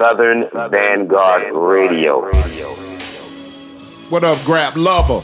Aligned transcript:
Southern 0.00 0.48
Vanguard 0.70 1.52
Radio. 1.52 2.22
What 4.08 4.24
up, 4.24 4.42
Grab 4.46 4.74
Lover? 4.74 5.22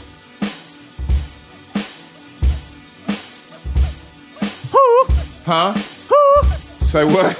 Huh? 5.47 5.73
Say 6.77 7.05
what? 7.05 7.35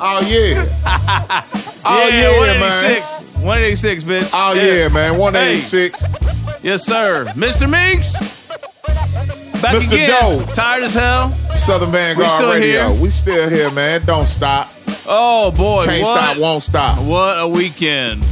Oh 0.00 0.22
yeah. 0.26 1.42
Oh 1.88 2.08
yeah, 2.08 2.58
man. 2.58 3.15
186. 3.46 4.04
186, 4.04 4.04
bitch. 4.04 4.30
Oh 4.32 4.52
yeah, 4.54 4.88
man. 4.88 5.16
186. 5.18 6.04
Yes, 6.62 6.84
sir. 6.84 7.26
Mr. 7.36 7.70
Meeks. 7.70 8.12
Back 9.62 9.76
Mr. 9.76 9.92
again. 9.92 10.10
Doe. 10.20 10.52
Tired 10.52 10.82
as 10.84 10.94
hell. 10.94 11.32
Southern 11.54 11.92
Vanguard 11.92 12.30
still 12.30 12.52
Radio. 12.52 12.92
here? 12.92 13.00
We 13.02 13.10
still 13.10 13.48
here, 13.48 13.70
man. 13.70 14.04
Don't 14.04 14.26
stop. 14.26 14.70
Oh 15.06 15.50
boy, 15.52 15.84
Can't 15.86 16.02
what? 16.02 16.18
stop, 16.20 16.38
won't 16.38 16.62
stop. 16.62 16.98
What 17.04 17.38
a 17.40 17.46
weekend. 17.46 18.24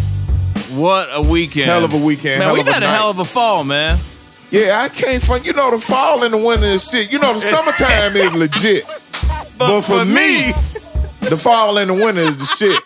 What 0.73 1.09
a 1.13 1.23
weekend. 1.23 1.67
Hell 1.67 1.85
of 1.85 1.95
a 1.95 1.99
weekend, 1.99 2.41
Man, 2.41 2.49
hell 2.49 2.55
we've 2.55 2.63
of 2.63 2.69
a 2.69 2.73
had 2.73 2.83
a 2.83 2.87
night. 2.87 2.97
hell 2.97 3.11
of 3.11 3.19
a 3.21 3.25
fall, 3.25 3.63
man. 3.63 3.97
Yeah, 4.51 4.81
I 4.83 4.89
came 4.89 5.21
from 5.21 5.45
you 5.45 5.53
know 5.53 5.71
the 5.71 5.81
fall 5.81 6.25
and 6.25 6.35
the 6.35 6.39
winter 6.39 6.67
is 6.67 6.91
shit. 6.91 7.13
You 7.13 7.19
know 7.21 7.33
the 7.33 7.41
summertime 7.53 8.17
is 8.17 8.33
legit. 8.35 8.85
But, 9.57 9.83
for, 9.83 10.05
me- 10.05 10.53
the 11.21 11.39
fall 11.39 11.79
and 11.79 11.89
the 11.91 11.95
winter 11.95 12.21
is 12.23 12.37
the 12.37 12.45
shit. 12.45 12.83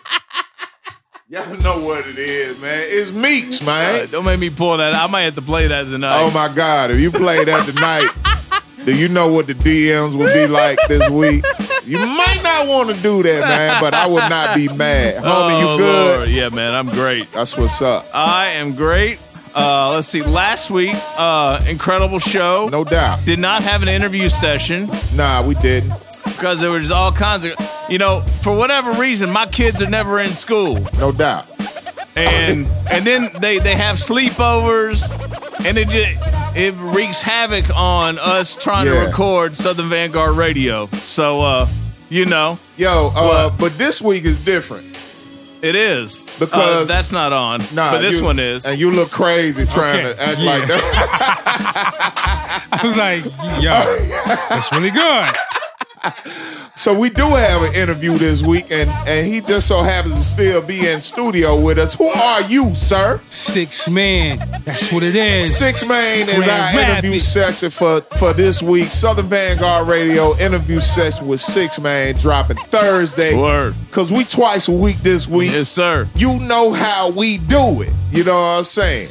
Y'all 1.31 1.55
know 1.57 1.79
what 1.79 2.07
it 2.07 2.17
is, 2.17 2.57
man. 2.59 2.85
It's 2.87 3.11
Meeks, 3.11 3.61
Uh, 3.61 3.65
man. 3.65 4.07
don't 4.11 4.25
make 4.25 4.39
me 4.39 4.49
pull 4.49 4.77
that. 4.77 4.95
I 4.95 5.05
might 5.05 5.21
have 5.23 5.35
to 5.35 5.43
play 5.43 5.67
that 5.67 5.83
tonight. 5.83 6.19
Oh 6.19 6.31
my 6.31 6.47
God. 6.51 6.89
If 6.89 6.99
you 6.99 7.11
play 7.11 7.43
that 7.45 7.65
tonight, 7.67 8.09
do 8.85 8.95
you 8.97 9.07
know 9.09 9.27
what 9.27 9.45
the 9.45 9.53
DMs 9.53 10.15
will 10.15 10.33
be 10.33 10.47
like 10.47 10.79
this 10.87 11.07
week? 11.09 11.45
You 11.85 11.99
might 11.99 12.39
not 12.41 12.67
want 12.67 12.95
to 12.95 12.99
do 13.03 13.21
that, 13.21 13.41
man, 13.41 13.79
but 13.79 13.93
I 13.93 14.07
would 14.07 14.27
not 14.27 14.55
be 14.55 14.69
mad. 14.69 15.17
Homie, 15.23 15.23
Oh, 15.23 15.73
you 15.73 15.77
good? 15.77 16.17
Lord. 16.17 16.29
Yeah, 16.31 16.49
man, 16.49 16.73
I'm 16.73 16.89
great. 16.89 17.31
That's 17.31 17.55
what's 17.55 17.79
up. 17.79 18.07
I 18.11 18.47
am 18.47 18.73
great. 18.73 19.19
Uh, 19.55 19.91
let's 19.91 20.07
see. 20.07 20.23
Last 20.23 20.71
week, 20.71 20.95
uh, 21.15 21.63
incredible 21.69 22.17
show. 22.19 22.69
No 22.69 22.83
doubt. 22.83 23.23
Did 23.25 23.37
not 23.37 23.61
have 23.61 23.83
an 23.83 23.87
interview 23.89 24.29
session 24.29 24.89
Nah, 25.13 25.43
we 25.45 25.53
didn't. 25.55 25.93
Because 26.39 26.61
there 26.61 26.71
was 26.71 26.89
all 26.89 27.11
kinds 27.11 27.43
of, 27.43 27.53
you 27.89 27.97
know, 27.97 28.21
for 28.41 28.55
whatever 28.55 28.93
reason, 28.93 29.29
my 29.29 29.45
kids 29.45 29.81
are 29.81 29.89
never 29.89 30.19
in 30.19 30.29
school, 30.31 30.79
No 30.97 31.11
doubt. 31.11 31.45
and 32.15 32.65
and 32.89 33.05
then 33.05 33.29
they 33.41 33.59
they 33.59 33.75
have 33.75 33.97
sleepovers, 33.97 35.03
and 35.65 35.77
it 35.77 35.89
just 35.89 36.55
it 36.55 36.73
wreaks 36.77 37.21
havoc 37.21 37.65
on 37.75 38.17
us 38.19 38.55
trying 38.55 38.87
Yeah. 38.87 39.01
to 39.01 39.07
record 39.07 39.57
Southern 39.57 39.89
Vanguard 39.89 40.35
Radio. 40.37 40.87
So, 40.93 41.41
uh, 41.41 41.67
you 42.09 42.25
know, 42.25 42.57
Yo, 42.77 43.11
uh, 43.13 43.49
What? 43.49 43.57
but 43.57 43.77
this 43.77 44.01
week 44.01 44.23
is 44.23 44.37
different. 44.37 44.85
it 45.61 45.75
is 45.75 46.23
Because- 46.39 46.83
Uh, 46.83 46.85
that's 46.85 47.11
not 47.11 47.33
on. 47.33 47.59
Nah, 47.73 47.91
but 47.91 47.99
this 48.01 48.17
you- 48.19 48.23
one 48.23 48.39
is. 48.39 48.65
And 48.65 48.79
you 48.79 48.91
look 48.91 49.11
crazy 49.11 49.65
trying 49.65 50.05
Okay, 50.05 50.13
to 50.15 50.21
act 50.29 50.39
yeah. 50.39 50.51
like 50.51 50.67
that. 50.69 52.63
I 52.71 52.87
was 52.87 52.95
like, 52.95 53.25
yo, 53.61 53.73
that's 54.49 54.71
really 54.71 54.89
good. 54.91 55.25
so 56.75 56.97
we 56.97 57.09
do 57.09 57.23
have 57.23 57.61
an 57.63 57.73
interview 57.75 58.17
this 58.17 58.43
week, 58.43 58.65
and 58.71 58.89
and 59.07 59.27
he 59.27 59.41
just 59.41 59.67
so 59.67 59.81
happens 59.81 60.13
to 60.15 60.21
still 60.21 60.61
be 60.61 60.87
in 60.87 61.01
studio 61.01 61.59
with 61.59 61.77
us. 61.77 61.93
Who 61.95 62.07
are 62.07 62.41
you, 62.43 62.73
sir? 62.75 63.21
Six 63.29 63.89
man, 63.89 64.39
that's 64.65 64.91
what 64.91 65.03
it 65.03 65.15
is. 65.15 65.55
Six 65.55 65.85
Man 65.85 66.29
is 66.29 66.35
Grand 66.35 66.49
our 66.49 66.71
interview 66.91 67.11
Rapids. 67.11 67.27
session 67.27 67.69
for 67.69 68.01
for 68.17 68.33
this 68.33 68.61
week. 68.61 68.91
Southern 68.91 69.27
Vanguard 69.27 69.87
Radio 69.87 70.37
interview 70.37 70.79
session 70.81 71.27
with 71.27 71.41
Six 71.41 71.79
Man 71.79 72.15
dropping 72.15 72.57
Thursday. 72.57 73.35
Word. 73.35 73.75
Cause 73.91 74.11
we 74.11 74.23
twice 74.23 74.67
a 74.67 74.71
week 74.71 74.97
this 74.97 75.27
week. 75.27 75.51
Yes, 75.51 75.69
sir. 75.69 76.07
You 76.15 76.39
know 76.39 76.71
how 76.71 77.09
we 77.09 77.37
do 77.37 77.81
it. 77.81 77.93
You 78.11 78.23
know 78.23 78.35
what 78.35 78.57
I'm 78.59 78.63
saying? 78.63 79.09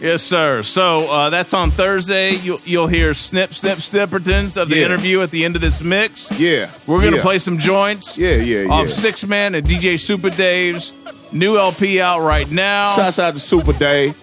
Yes, 0.00 0.22
sir. 0.22 0.62
So 0.62 1.10
uh, 1.10 1.30
that's 1.30 1.54
on 1.54 1.70
Thursday. 1.70 2.32
You'll, 2.32 2.60
you'll 2.64 2.88
hear 2.88 3.14
snip, 3.14 3.54
snip, 3.54 3.78
snippertons 3.78 4.60
of 4.60 4.68
the 4.68 4.78
Yeah. 4.78 4.86
interview 4.86 5.22
at 5.22 5.30
the 5.30 5.44
end 5.44 5.56
of 5.56 5.62
this 5.62 5.80
mix. 5.80 6.30
Yeah. 6.38 6.70
We're 6.86 7.02
gonna 7.02 7.16
yeah. 7.16 7.22
play 7.22 7.38
some 7.38 7.58
joints. 7.58 8.18
Yeah, 8.18 8.34
yeah, 8.36 8.68
Off 8.68 8.86
yeah. 8.86 8.90
Six 8.90 9.24
Man 9.24 9.54
and 9.54 9.66
DJ 9.66 9.98
Super 9.98 10.30
Dave's 10.30 10.92
new 11.32 11.56
LP 11.56 12.00
out 12.00 12.20
right 12.20 12.50
now. 12.50 12.92
Shouts 12.94 13.18
out 13.18 13.34
to 13.34 13.40
Super 13.40 13.72
Dave. 13.72 14.14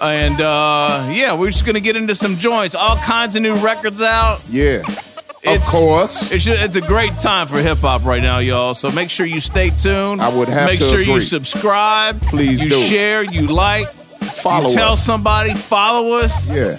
And 0.00 0.40
uh, 0.40 1.10
yeah, 1.12 1.34
we're 1.34 1.50
just 1.50 1.66
gonna 1.66 1.80
get 1.80 1.96
into 1.96 2.14
some 2.14 2.36
joints. 2.38 2.74
All 2.74 2.96
kinds 2.96 3.34
of 3.36 3.42
new 3.42 3.56
records 3.56 4.00
out. 4.00 4.40
Yeah. 4.48 4.82
Of 4.86 5.54
It's- 5.54 5.70
course. 5.70 6.30
It's 6.32 6.44
just, 6.44 6.62
it's 6.62 6.76
a 6.76 6.80
great 6.80 7.16
time 7.18 7.48
for 7.48 7.58
hip 7.58 7.78
hop 7.78 8.04
right 8.04 8.22
now, 8.22 8.38
y'all. 8.38 8.74
So 8.74 8.90
make 8.90 9.10
sure 9.10 9.26
you 9.26 9.40
stay 9.40 9.70
tuned. 9.70 10.22
I 10.22 10.28
would 10.34 10.48
have 10.48 10.66
make 10.68 10.78
to 10.80 10.86
sure 10.86 11.00
you 11.00 11.20
subscribe. 11.20 12.22
Please 12.22 12.62
you 12.62 12.70
do. 12.70 12.76
share. 12.76 13.22
You 13.24 13.46
like. 13.48 13.88
Follow 14.30 14.68
you 14.68 14.74
tell 14.74 14.92
us. 14.92 15.04
somebody. 15.04 15.54
Follow 15.54 16.14
us. 16.18 16.46
Yeah. 16.46 16.78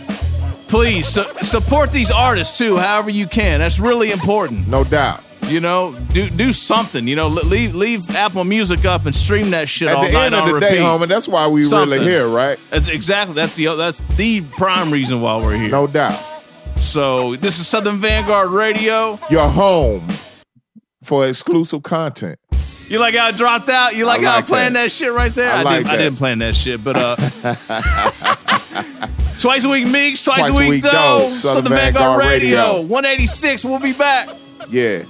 please 0.67 1.07
su- 1.07 1.25
support 1.41 1.91
these 1.91 2.11
artists 2.11 2.57
too 2.57 2.77
however 2.77 3.09
you 3.09 3.25
can 3.25 3.59
that's 3.59 3.79
really 3.79 4.11
important 4.11 4.67
No 4.67 4.83
doubt. 4.83 5.23
you 5.47 5.59
know 5.59 5.93
do 6.13 6.29
do 6.29 6.53
something 6.53 7.07
you 7.07 7.15
know 7.15 7.27
leave 7.27 7.73
leave 7.73 8.07
apple 8.15 8.43
music 8.43 8.85
up 8.85 9.07
and 9.07 9.15
stream 9.15 9.49
that 9.49 9.67
shit 9.67 9.87
At 9.89 9.95
all 9.95 10.05
the 10.05 10.11
night 10.11 10.25
end 10.27 10.35
of 10.35 10.41
on 10.43 10.47
the 10.49 10.53
repeat 10.53 10.69
day, 10.69 10.77
homie, 10.77 11.07
that's 11.07 11.27
why 11.27 11.47
we 11.47 11.63
Something. 11.63 11.99
really 11.99 12.11
here, 12.11 12.27
right? 12.27 12.59
that's 12.69 12.87
exactly 12.87 13.33
that's 13.33 13.55
the 13.55 13.75
that's 13.75 14.01
the 14.15 14.41
prime 14.41 14.91
reason 14.91 15.21
why 15.21 15.37
we're 15.37 15.57
here 15.57 15.69
No 15.69 15.87
doubt. 15.87 16.21
so 16.77 17.35
this 17.37 17.59
is 17.59 17.67
southern 17.67 17.97
vanguard 17.99 18.51
radio 18.51 19.17
Your 19.31 19.47
home 19.47 20.07
for 21.03 21.25
exclusive 21.27 21.81
content. 21.81 22.37
You 22.89 22.99
like 22.99 23.15
how 23.15 23.27
I 23.27 23.31
dropped 23.31 23.69
out 23.69 23.95
you 23.95 24.05
like, 24.05 24.21
I 24.21 24.25
how 24.25 24.37
I 24.37 24.41
planned 24.41 24.75
that. 24.75 24.83
that. 24.83 24.91
shit 24.91 25.11
right 25.13 25.33
there 25.33 25.51
I 25.51 25.59
I, 25.59 25.63
like 25.63 25.77
didn't, 25.79 25.91
I 25.91 25.97
didn't 25.97 26.17
plan 26.17 26.39
that 26.39 26.55
shit 26.55 26.83
but 26.83 26.95
uh 26.97 27.15
twice 29.39 29.63
a 29.63 29.69
week 29.69 29.87
mix 29.87 30.23
twice, 30.23 30.47
Twice 30.47 30.65
a 30.65 30.69
week, 30.69 30.83
Doe, 30.83 30.91
doe 30.91 31.29
Southern 31.29 31.65
southern 31.65 31.77
Vanguard 31.77 31.93
vanguard 31.93 32.19
radio. 32.19 32.57
Radio. 32.73 32.81
186 32.81 33.65
we'll 33.65 33.79
be 33.79 33.93
back 33.93 34.29
Yeah. 34.69 35.03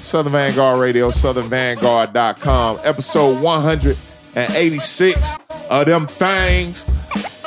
Southern 0.00 0.32
Vanguard 0.32 0.78
Radio, 0.80 1.10
southernvanguard.com. 1.10 2.80
Episode 2.84 3.40
186 3.42 5.30
of 5.70 5.86
them 5.86 6.06
things. 6.06 6.86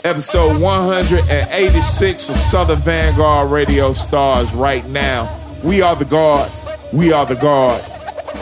Episode 0.04 0.60
186 0.60 2.30
of 2.30 2.36
Southern 2.36 2.80
Vanguard 2.80 3.52
Radio 3.52 3.94
stars 3.94 4.52
right 4.54 4.86
now. 4.88 5.30
We 5.64 5.82
are 5.82 5.96
the 5.96 6.06
guard. 6.06 6.52
We 6.92 7.14
are 7.14 7.26
the 7.26 7.36
guard. 7.36 7.84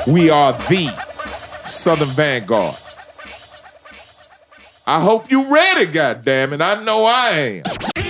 We 0.06 0.30
are 0.30 0.54
the 0.54 0.90
Southern 1.66 2.10
Vanguard. 2.10 2.78
I 4.86 5.02
hope 5.02 5.32
you 5.32 5.52
ready, 5.54 5.86
goddammit. 5.86 6.62
I 6.62 6.84
know 6.84 7.04
I 7.06 7.62
am. 7.66 8.07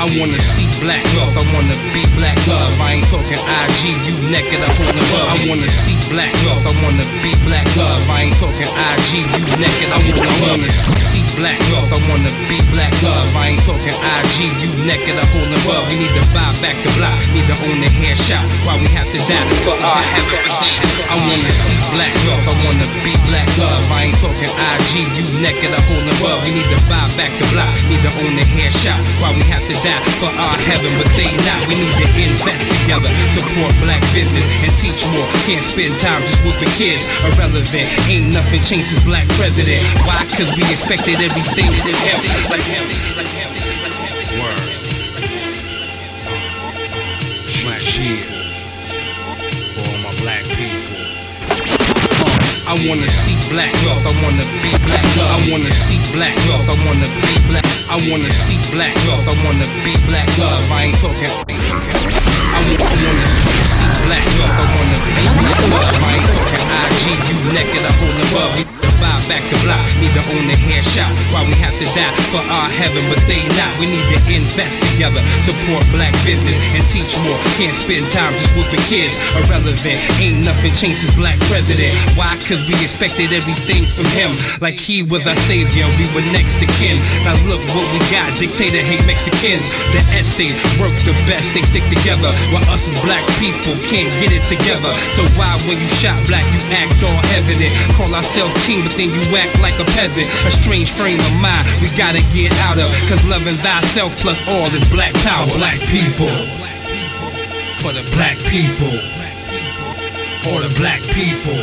I 0.00 0.08
wanna 0.16 0.40
see 0.40 0.64
black 0.80 1.04
love. 1.12 1.36
I 1.36 1.44
wanna 1.52 1.76
be 1.92 2.08
black 2.16 2.40
love. 2.48 2.72
I 2.80 2.96
ain't 2.96 3.08
talking 3.12 3.36
IG, 3.36 4.00
you 4.08 4.16
naked 4.32 4.64
up 4.64 4.72
on 4.80 4.96
the 4.96 5.04
love. 5.12 5.28
I 5.28 5.36
wanna 5.44 5.68
see 5.68 5.92
black 6.08 6.32
love. 6.48 6.64
I 6.64 6.72
wanna 6.80 7.04
be 7.20 7.36
black 7.44 7.68
love. 7.76 8.00
I 8.08 8.32
ain't 8.32 8.36
talking 8.40 8.64
IG, 8.64 9.28
you 9.28 9.44
naked 9.60 9.92
up 9.92 10.00
on 10.00 10.16
the 10.16 10.24
I 10.24 10.56
wanna 10.56 10.72
see 11.04 11.20
black 11.36 11.60
love. 11.68 11.92
I 11.92 12.00
wanna 12.08 12.32
be 12.48 12.64
black 12.72 12.96
love. 13.04 13.28
I 13.36 13.52
ain't 13.52 13.64
talking 13.68 13.92
IG, 13.92 14.48
you 14.64 14.72
naked 14.88 15.20
up 15.20 15.28
on 15.36 15.52
the 15.52 15.60
love. 15.68 15.84
We 15.92 16.00
need 16.00 16.16
to 16.16 16.24
buy 16.32 16.48
back 16.64 16.80
the 16.80 16.88
block. 16.96 17.20
Need 17.36 17.44
to 17.52 17.56
own 17.60 17.84
the 17.84 17.92
hair 17.92 18.16
shop. 18.16 18.48
Why 18.64 18.80
we 18.80 18.88
have 18.96 19.04
to 19.12 19.20
die 19.28 19.48
for 19.68 19.76
our 19.76 20.00
heaven? 20.00 20.40
I 21.12 21.16
wanna 21.28 21.52
see 21.52 21.76
black 21.92 22.16
love. 22.24 22.40
I 22.48 22.56
wanna 22.64 22.88
be 23.04 23.12
black 23.28 23.52
love. 23.60 23.84
I 23.92 24.08
ain't 24.08 24.16
talking 24.16 24.48
IG, 24.48 25.12
you 25.12 25.28
naked 25.44 25.76
up 25.76 25.84
on 25.92 26.08
the 26.08 26.16
love. 26.24 26.40
We 26.48 26.56
need 26.56 26.72
to 26.72 26.80
buy 26.88 27.04
back 27.20 27.36
the 27.36 27.44
block. 27.52 27.68
Need 27.92 28.00
to 28.00 28.12
own 28.24 28.32
the 28.40 28.48
hair 28.48 28.72
shop. 28.72 28.96
Why 29.20 29.36
we 29.36 29.44
have 29.44 29.60
to 29.68 29.76
die 29.84 29.89
for 30.22 30.30
our 30.30 30.58
heaven, 30.68 30.94
but 31.00 31.10
they 31.18 31.26
not. 31.42 31.66
We 31.66 31.74
need 31.74 31.96
to 31.98 32.06
invest 32.06 32.62
together, 32.62 33.10
support 33.34 33.74
black 33.82 34.02
business, 34.14 34.46
and 34.62 34.72
teach 34.78 35.02
more. 35.10 35.26
Can't 35.48 35.64
spend 35.64 35.98
time 35.98 36.22
just 36.22 36.38
whooping 36.46 36.70
kids. 36.78 37.02
Irrelevant, 37.26 37.88
ain't 38.06 38.30
nothing 38.30 38.62
changed 38.62 38.94
since 38.94 39.02
black 39.02 39.26
president. 39.34 39.82
Why? 40.06 40.22
Cause 40.36 40.54
we 40.54 40.62
expected 40.70 41.18
everything 41.18 41.66
to 41.66 41.92
be. 42.22 42.30
Like 42.46 42.62
empty. 42.70 42.98
Word. 44.38 44.70
shit 47.80 48.20
for 49.74 49.80
all 49.80 49.98
my 50.04 50.14
black 50.20 50.44
people. 50.44 51.00
I 52.70 52.78
wanna 52.86 53.08
see 53.08 53.34
black 53.50 53.72
wealth. 53.82 54.06
I 54.06 54.14
wanna 54.22 54.46
be 54.62 54.70
black. 54.86 55.06
I 55.18 55.50
wanna 55.50 55.72
see 55.72 55.98
black 56.12 56.36
wealth. 56.46 56.68
I 56.68 56.76
wanna 56.86 57.08
be 57.26 57.48
black. 57.48 57.69
I 57.90 57.96
wanna 58.08 58.30
see 58.30 58.54
black 58.70 58.94
wealth. 59.08 59.26
I 59.26 59.34
wanna 59.44 59.66
be 59.82 59.98
black 60.06 60.30
love. 60.38 60.62
I 60.70 60.84
ain't 60.84 60.98
talking. 61.02 61.26
I 61.26 62.62
wanna, 62.62 62.86
I 62.86 62.94
wanna 63.02 63.26
see, 63.34 63.90
black 64.06 64.26
wealth. 64.38 64.54
I 64.54 64.66
wanna 64.78 64.98
be 65.10 65.26
black 65.42 65.58
love. 65.74 65.98
I 65.98 66.14
ain't 66.14 66.30
talking 66.30 66.66
IG. 66.86 67.02
You 67.26 67.52
naked. 67.52 67.82
I 67.82 67.90
hold 67.90 68.18
above. 68.30 68.79
Back 69.00 69.46
the 69.46 69.56
block, 69.62 69.86
need 70.02 70.10
to 70.18 70.24
own 70.34 70.44
the 70.50 70.58
hair 70.58 70.82
shop. 70.82 71.08
Why 71.30 71.46
we 71.46 71.54
have 71.62 71.72
to 71.78 71.86
die 71.94 72.10
for 72.34 72.42
our 72.50 72.68
heaven, 72.68 73.06
but 73.06 73.22
they 73.30 73.40
not. 73.54 73.70
We 73.78 73.86
need 73.86 74.02
to 74.10 74.18
invest 74.26 74.76
together, 74.90 75.22
support 75.46 75.86
black 75.94 76.10
business, 76.26 76.58
and 76.74 76.82
teach 76.90 77.14
more. 77.22 77.38
Can't 77.54 77.72
spend 77.78 78.10
time 78.10 78.34
just 78.34 78.50
whooping 78.58 78.82
kids. 78.90 79.14
Irrelevant, 79.38 80.02
ain't 80.18 80.42
nothing 80.42 80.74
changed 80.74 81.06
since 81.06 81.14
black 81.14 81.38
president. 81.46 81.94
Why? 82.18 82.36
Cause 82.42 82.58
we 82.66 82.74
expected 82.82 83.30
everything 83.30 83.86
from 83.86 84.10
him, 84.12 84.34
like 84.58 84.82
he 84.82 85.06
was 85.06 85.30
our 85.30 85.38
savior. 85.46 85.86
We 85.94 86.10
were 86.10 86.26
next 86.34 86.58
to 86.58 86.66
kin. 86.76 86.98
Now 87.22 87.38
look 87.46 87.62
what 87.70 87.86
we 87.94 88.02
got. 88.10 88.34
Dictator 88.36 88.82
hate 88.82 89.06
Mexicans. 89.06 89.64
The 89.94 90.02
essay 90.10 90.52
work 90.82 90.92
the 91.06 91.14
best, 91.30 91.54
they 91.54 91.62
stick 91.70 91.86
together. 91.86 92.34
While 92.50 92.66
us 92.66 92.82
as 92.82 92.98
black 93.06 93.22
people 93.38 93.78
can't 93.86 94.10
get 94.18 94.34
it 94.34 94.42
together. 94.50 94.90
So 95.14 95.22
why 95.38 95.54
when 95.70 95.78
you 95.78 95.90
shot 96.02 96.18
black, 96.26 96.42
you 96.50 96.60
act 96.74 96.98
all 97.06 97.22
hesitant? 97.30 97.70
Call 97.94 98.10
ourselves 98.10 98.50
king, 98.66 98.82
then 98.96 99.10
you 99.10 99.22
act 99.36 99.60
like 99.60 99.78
a 99.78 99.84
peasant. 99.96 100.26
A 100.46 100.50
strange 100.50 100.92
frame 100.92 101.20
of 101.20 101.34
mind 101.40 101.66
we 101.80 101.88
gotta 101.96 102.22
get 102.32 102.52
out 102.66 102.78
of. 102.78 102.90
Cause 103.08 103.24
loving 103.26 103.56
thyself 103.56 104.16
plus 104.18 104.40
all 104.48 104.66
is 104.74 104.84
black 104.90 105.14
power. 105.22 105.46
Black 105.56 105.80
people. 105.88 106.30
For 107.80 107.92
the 107.92 108.04
black 108.14 108.38
people. 108.50 108.94
Or 110.50 110.60
the 110.60 110.72
black 110.76 111.00
people. 111.12 111.60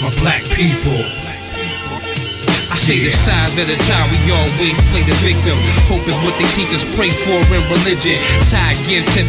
My 0.00 0.14
black 0.20 0.42
people. 0.54 1.27
Say 2.88 3.04
the 3.04 3.12
signs 3.12 3.52
at 3.60 3.68
a 3.68 3.76
time, 3.84 4.08
we 4.08 4.32
always 4.32 4.72
play 4.88 5.04
the 5.04 5.12
victim. 5.20 5.60
Hope 5.92 6.08
is 6.08 6.16
what 6.24 6.32
they 6.40 6.48
teach 6.56 6.72
us, 6.72 6.88
pray 6.96 7.12
for 7.12 7.36
in 7.36 7.60
religion. 7.68 8.16
Tide 8.48 8.80
give 8.88 9.04
10% 9.12 9.28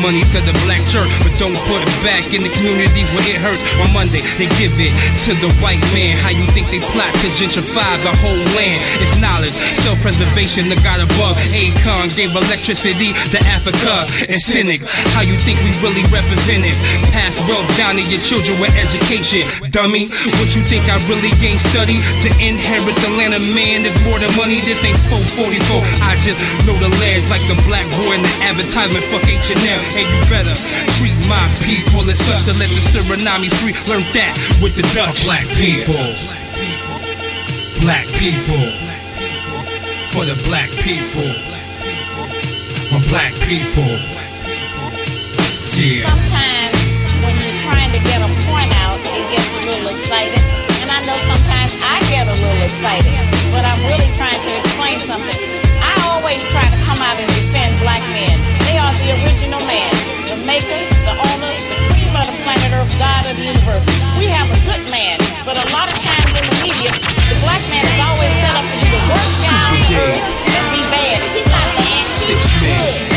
money 0.00 0.24
to 0.32 0.40
the 0.40 0.56
black 0.64 0.80
church, 0.88 1.12
but 1.20 1.36
don't 1.36 1.52
put 1.68 1.84
it 1.84 1.92
back 2.00 2.24
in 2.32 2.40
the 2.40 2.48
communities 2.56 3.04
where 3.12 3.28
it 3.28 3.36
hurts. 3.36 3.60
On 3.84 3.92
Monday, 3.92 4.24
they 4.40 4.48
give 4.56 4.72
it 4.80 4.88
to 5.28 5.36
the 5.36 5.52
white 5.60 5.84
man. 5.92 6.16
How 6.16 6.32
you 6.32 6.48
think 6.56 6.72
they 6.72 6.80
plot 6.80 7.12
to 7.20 7.28
gentrify 7.36 8.00
the 8.00 8.16
whole 8.24 8.40
land? 8.56 8.80
It's 9.04 9.12
knowledge, 9.20 9.52
self 9.84 10.00
preservation, 10.00 10.72
the 10.72 10.80
God 10.80 11.04
above. 11.04 11.36
Akon 11.52 12.08
gave 12.16 12.32
electricity 12.32 13.12
to 13.36 13.38
Africa. 13.44 14.08
And 14.32 14.40
cynic, 14.40 14.80
how 15.12 15.20
you 15.20 15.36
think 15.44 15.60
we 15.60 15.76
really 15.84 16.08
represent 16.08 16.64
it? 16.64 16.76
Pass 17.12 17.36
wealth 17.44 17.68
down 17.76 18.00
to 18.00 18.04
your 18.08 18.24
children 18.24 18.56
with 18.64 18.72
education. 18.80 19.44
Dummy, 19.68 20.08
what 20.40 20.56
you 20.56 20.64
think 20.72 20.88
I 20.88 20.96
really 21.04 21.36
ain't 21.44 21.60
study 21.60 22.00
To 22.24 22.32
inherit 22.40 22.93
the 23.00 23.10
land 23.16 23.34
of 23.34 23.42
man, 23.42 23.82
there's 23.82 23.98
more 24.04 24.18
than 24.18 24.30
money. 24.36 24.60
This 24.60 24.82
ain't 24.84 24.98
444. 25.10 25.82
I 26.02 26.16
just 26.20 26.38
know 26.66 26.76
the 26.78 26.90
ledge 27.00 27.24
like 27.30 27.42
the 27.48 27.58
black 27.66 27.86
boy 27.98 28.18
in 28.18 28.22
the 28.22 28.34
advertisement. 28.42 29.04
Fuck 29.08 29.26
H&M, 29.26 29.58
and 29.62 30.06
you 30.06 30.20
better 30.30 30.54
treat 30.98 31.16
my 31.26 31.46
people 31.64 32.04
as 32.10 32.18
such 32.22 32.46
to 32.46 32.54
let 32.58 32.68
the 32.70 32.82
Suriname 32.92 33.50
free. 33.60 33.74
Learn 33.90 34.04
that 34.14 34.34
with 34.62 34.76
the 34.76 34.84
Dutch. 34.94 35.24
Black 35.24 35.46
people. 35.56 36.06
Black 37.80 38.06
people. 38.20 38.64
For 40.12 40.24
the 40.24 40.36
black 40.46 40.70
people. 40.82 41.26
My 42.92 43.00
black 43.10 43.34
people. 43.48 43.90
Yeah. 45.74 46.06
Sometimes 46.06 46.78
when 47.24 47.34
you're 47.42 47.58
trying 47.66 47.90
to 47.90 47.98
get 47.98 48.22
a 48.22 48.30
point 48.46 48.70
out, 48.78 49.00
it 49.02 49.26
gets 49.34 49.50
a 49.50 49.60
little 49.66 49.90
excited. 49.90 50.38
And 50.82 50.90
I 50.90 51.02
know 51.02 51.18
sometimes 51.26 51.43
I 51.80 51.96
get 52.12 52.28
a 52.28 52.34
little 52.36 52.62
excited, 52.64 53.14
but 53.48 53.64
I'm 53.64 53.80
really 53.88 54.08
trying 54.18 54.36
to 54.36 54.52
explain 54.60 55.00
something. 55.00 55.38
I 55.80 55.96
always 56.12 56.40
try 56.52 56.64
to 56.68 56.78
come 56.84 57.00
out 57.00 57.16
and 57.16 57.28
defend 57.32 57.80
black 57.80 58.04
men. 58.12 58.36
They 58.68 58.76
are 58.76 58.92
the 59.00 59.16
original 59.24 59.60
man, 59.64 59.92
the 60.28 60.36
maker, 60.44 60.76
the 61.08 61.14
owner, 61.16 61.52
the 61.56 61.76
cream 61.96 62.12
of 62.12 62.26
the 62.28 62.36
planet 62.44 62.68
Earth, 62.76 62.92
God 63.00 63.24
of 63.28 63.36
the 63.36 63.44
universe. 63.48 63.84
We 64.20 64.28
have 64.28 64.48
a 64.52 64.58
good 64.68 64.84
man, 64.92 65.16
but 65.48 65.56
a 65.56 65.66
lot 65.72 65.88
of 65.88 65.96
times 66.04 66.30
in 66.36 66.44
the 66.44 66.56
media, 66.60 66.92
the 67.32 67.36
black 67.40 67.64
man 67.72 67.84
is 67.88 68.00
always 68.04 68.32
set 68.44 68.54
up 68.60 68.66
to 68.68 68.84
be 68.84 68.88
the 68.92 69.02
worst 69.08 69.32
guy 69.48 69.60
on 69.72 69.76
the 69.80 69.92
earth 70.04 70.24
and 70.52 70.64
be 70.68 70.82
bad. 70.92 71.16
He's 71.32 71.48
not 71.48 71.68
bad. 71.80 72.04
He's 72.04 72.12
Six 72.28 72.40
men. 72.60 72.76
good. 72.76 73.14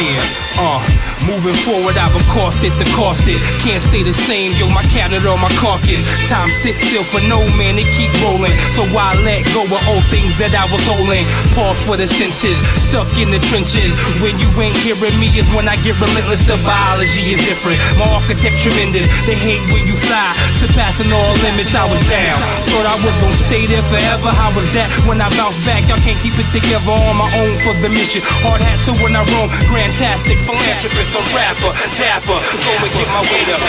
Yeah, 0.00 0.24
uh, 0.56 0.80
moving 1.26 1.56
forward, 1.66 1.96
I've 1.96 2.14
accosted 2.14 2.72
the 2.78 2.86
costed. 2.96 3.40
Can't 3.62 3.82
stay 3.82 4.02
the 4.02 4.12
same, 4.12 4.52
yo, 4.56 4.68
my 4.70 4.84
Canada 4.92 5.28
on 5.30 5.40
my 5.40 5.52
carcass. 5.60 6.02
Time 6.28 6.48
stick 6.60 6.78
still 6.78 7.04
for 7.04 7.20
no 7.28 7.40
man, 7.56 7.78
it 7.78 7.88
keep 7.96 8.12
rolling. 8.22 8.54
So 8.72 8.84
why 8.94 9.14
let 9.20 9.44
go 9.52 9.64
of 9.64 9.82
old 9.88 10.04
things 10.08 10.36
that 10.38 10.54
I 10.54 10.64
was 10.70 10.82
holding? 10.86 11.26
Pause 11.54 11.80
for 11.84 11.96
the 11.96 12.08
senses, 12.08 12.56
stuck 12.76 13.08
in 13.18 13.30
the 13.30 13.40
trenches. 13.50 13.92
When 14.22 14.38
you 14.38 14.48
ain't 14.60 14.76
hearing 14.80 15.16
me 15.18 15.28
is 15.36 15.48
when 15.52 15.68
I 15.68 15.76
get 15.82 15.98
relentless. 16.00 16.42
The 16.46 16.56
biology 16.64 17.36
is 17.36 17.40
different, 17.44 17.78
my 18.00 18.08
architect 18.08 18.58
tremendous. 18.58 19.06
They 19.28 19.36
hate 19.36 19.62
when 19.70 19.86
you 19.86 19.94
fly, 19.94 20.34
surpassing 20.56 21.12
all 21.12 21.34
limits. 21.44 21.74
I 21.74 21.84
was 21.86 22.02
down, 22.08 22.38
thought 22.68 22.86
I 22.86 22.96
was 23.04 23.14
gonna 23.20 23.36
stay 23.36 23.66
there 23.66 23.84
forever. 23.92 24.30
How 24.32 24.50
was 24.56 24.66
that 24.74 24.88
when 25.06 25.20
I 25.20 25.28
bounced 25.36 25.62
back? 25.66 25.86
Y'all 25.86 26.00
can't 26.00 26.18
keep 26.20 26.34
it 26.38 26.48
together 26.50 26.90
on 26.90 27.16
my 27.16 27.28
own 27.40 27.54
for 27.62 27.74
the 27.78 27.88
mission. 27.88 28.22
Hard 28.42 28.60
hat 28.60 28.78
to 28.86 28.92
when 29.02 29.14
I 29.14 29.22
roam, 29.34 29.48
grantastic 29.70 30.38
philanthropist, 30.46 31.09
a 31.14 31.22
rapper, 31.34 31.72
dapper. 31.98 32.38
Go 32.64 32.72
and 32.78 32.92
get 32.92 33.08
my 33.08 33.22
weight 33.22 33.48
up. 33.50 33.60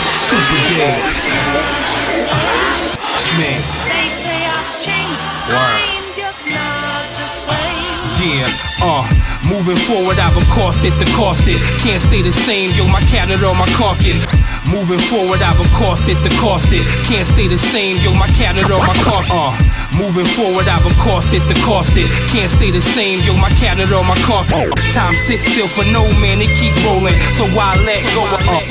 Super 0.00 0.60
gay. 0.74 1.00
Man. 3.38 3.62
They 3.88 4.10
say 4.10 4.44
I've 4.44 4.76
changed. 4.78 5.24
Wow. 5.48 6.01
Yeah, 8.22 8.46
uh, 8.78 9.02
moving 9.50 9.74
forward, 9.74 10.22
I've 10.22 10.36
accosted 10.38 10.94
the 11.02 11.06
costed. 11.18 11.58
Can't 11.82 12.00
stay 12.00 12.22
the 12.22 12.30
same, 12.30 12.70
yo, 12.78 12.86
my 12.86 13.02
Canada 13.10 13.50
on 13.50 13.58
my 13.58 13.66
carcass. 13.74 14.22
Moving 14.70 15.02
forward, 15.10 15.42
I've 15.42 15.58
accosted 15.58 16.16
the 16.22 16.30
costed. 16.38 16.86
Can't 17.10 17.26
stay 17.26 17.48
the 17.48 17.58
same, 17.58 17.98
yo, 17.98 18.14
my 18.14 18.28
Canada 18.38 18.78
on 18.78 18.86
my 18.86 18.94
car. 19.02 19.26
Uh, 19.26 19.50
moving 19.98 20.24
forward, 20.38 20.68
I've 20.70 20.86
accosted 20.86 21.42
the 21.50 21.58
costed. 21.66 22.06
Can't 22.30 22.48
stay 22.48 22.70
the 22.70 22.80
same, 22.80 23.18
yo, 23.26 23.34
my 23.34 23.50
Canada 23.58 23.96
on 23.96 24.06
my 24.06 24.18
car. 24.22 24.46
Time 24.94 25.14
stick 25.26 25.42
still 25.42 25.66
for 25.66 25.82
no 25.90 26.06
man, 26.22 26.38
they 26.38 26.46
keep 26.54 26.78
rolling. 26.86 27.18
So 27.34 27.50
why 27.58 27.74
let 27.82 28.06
go? 28.14 28.22
Uh, 28.46 28.62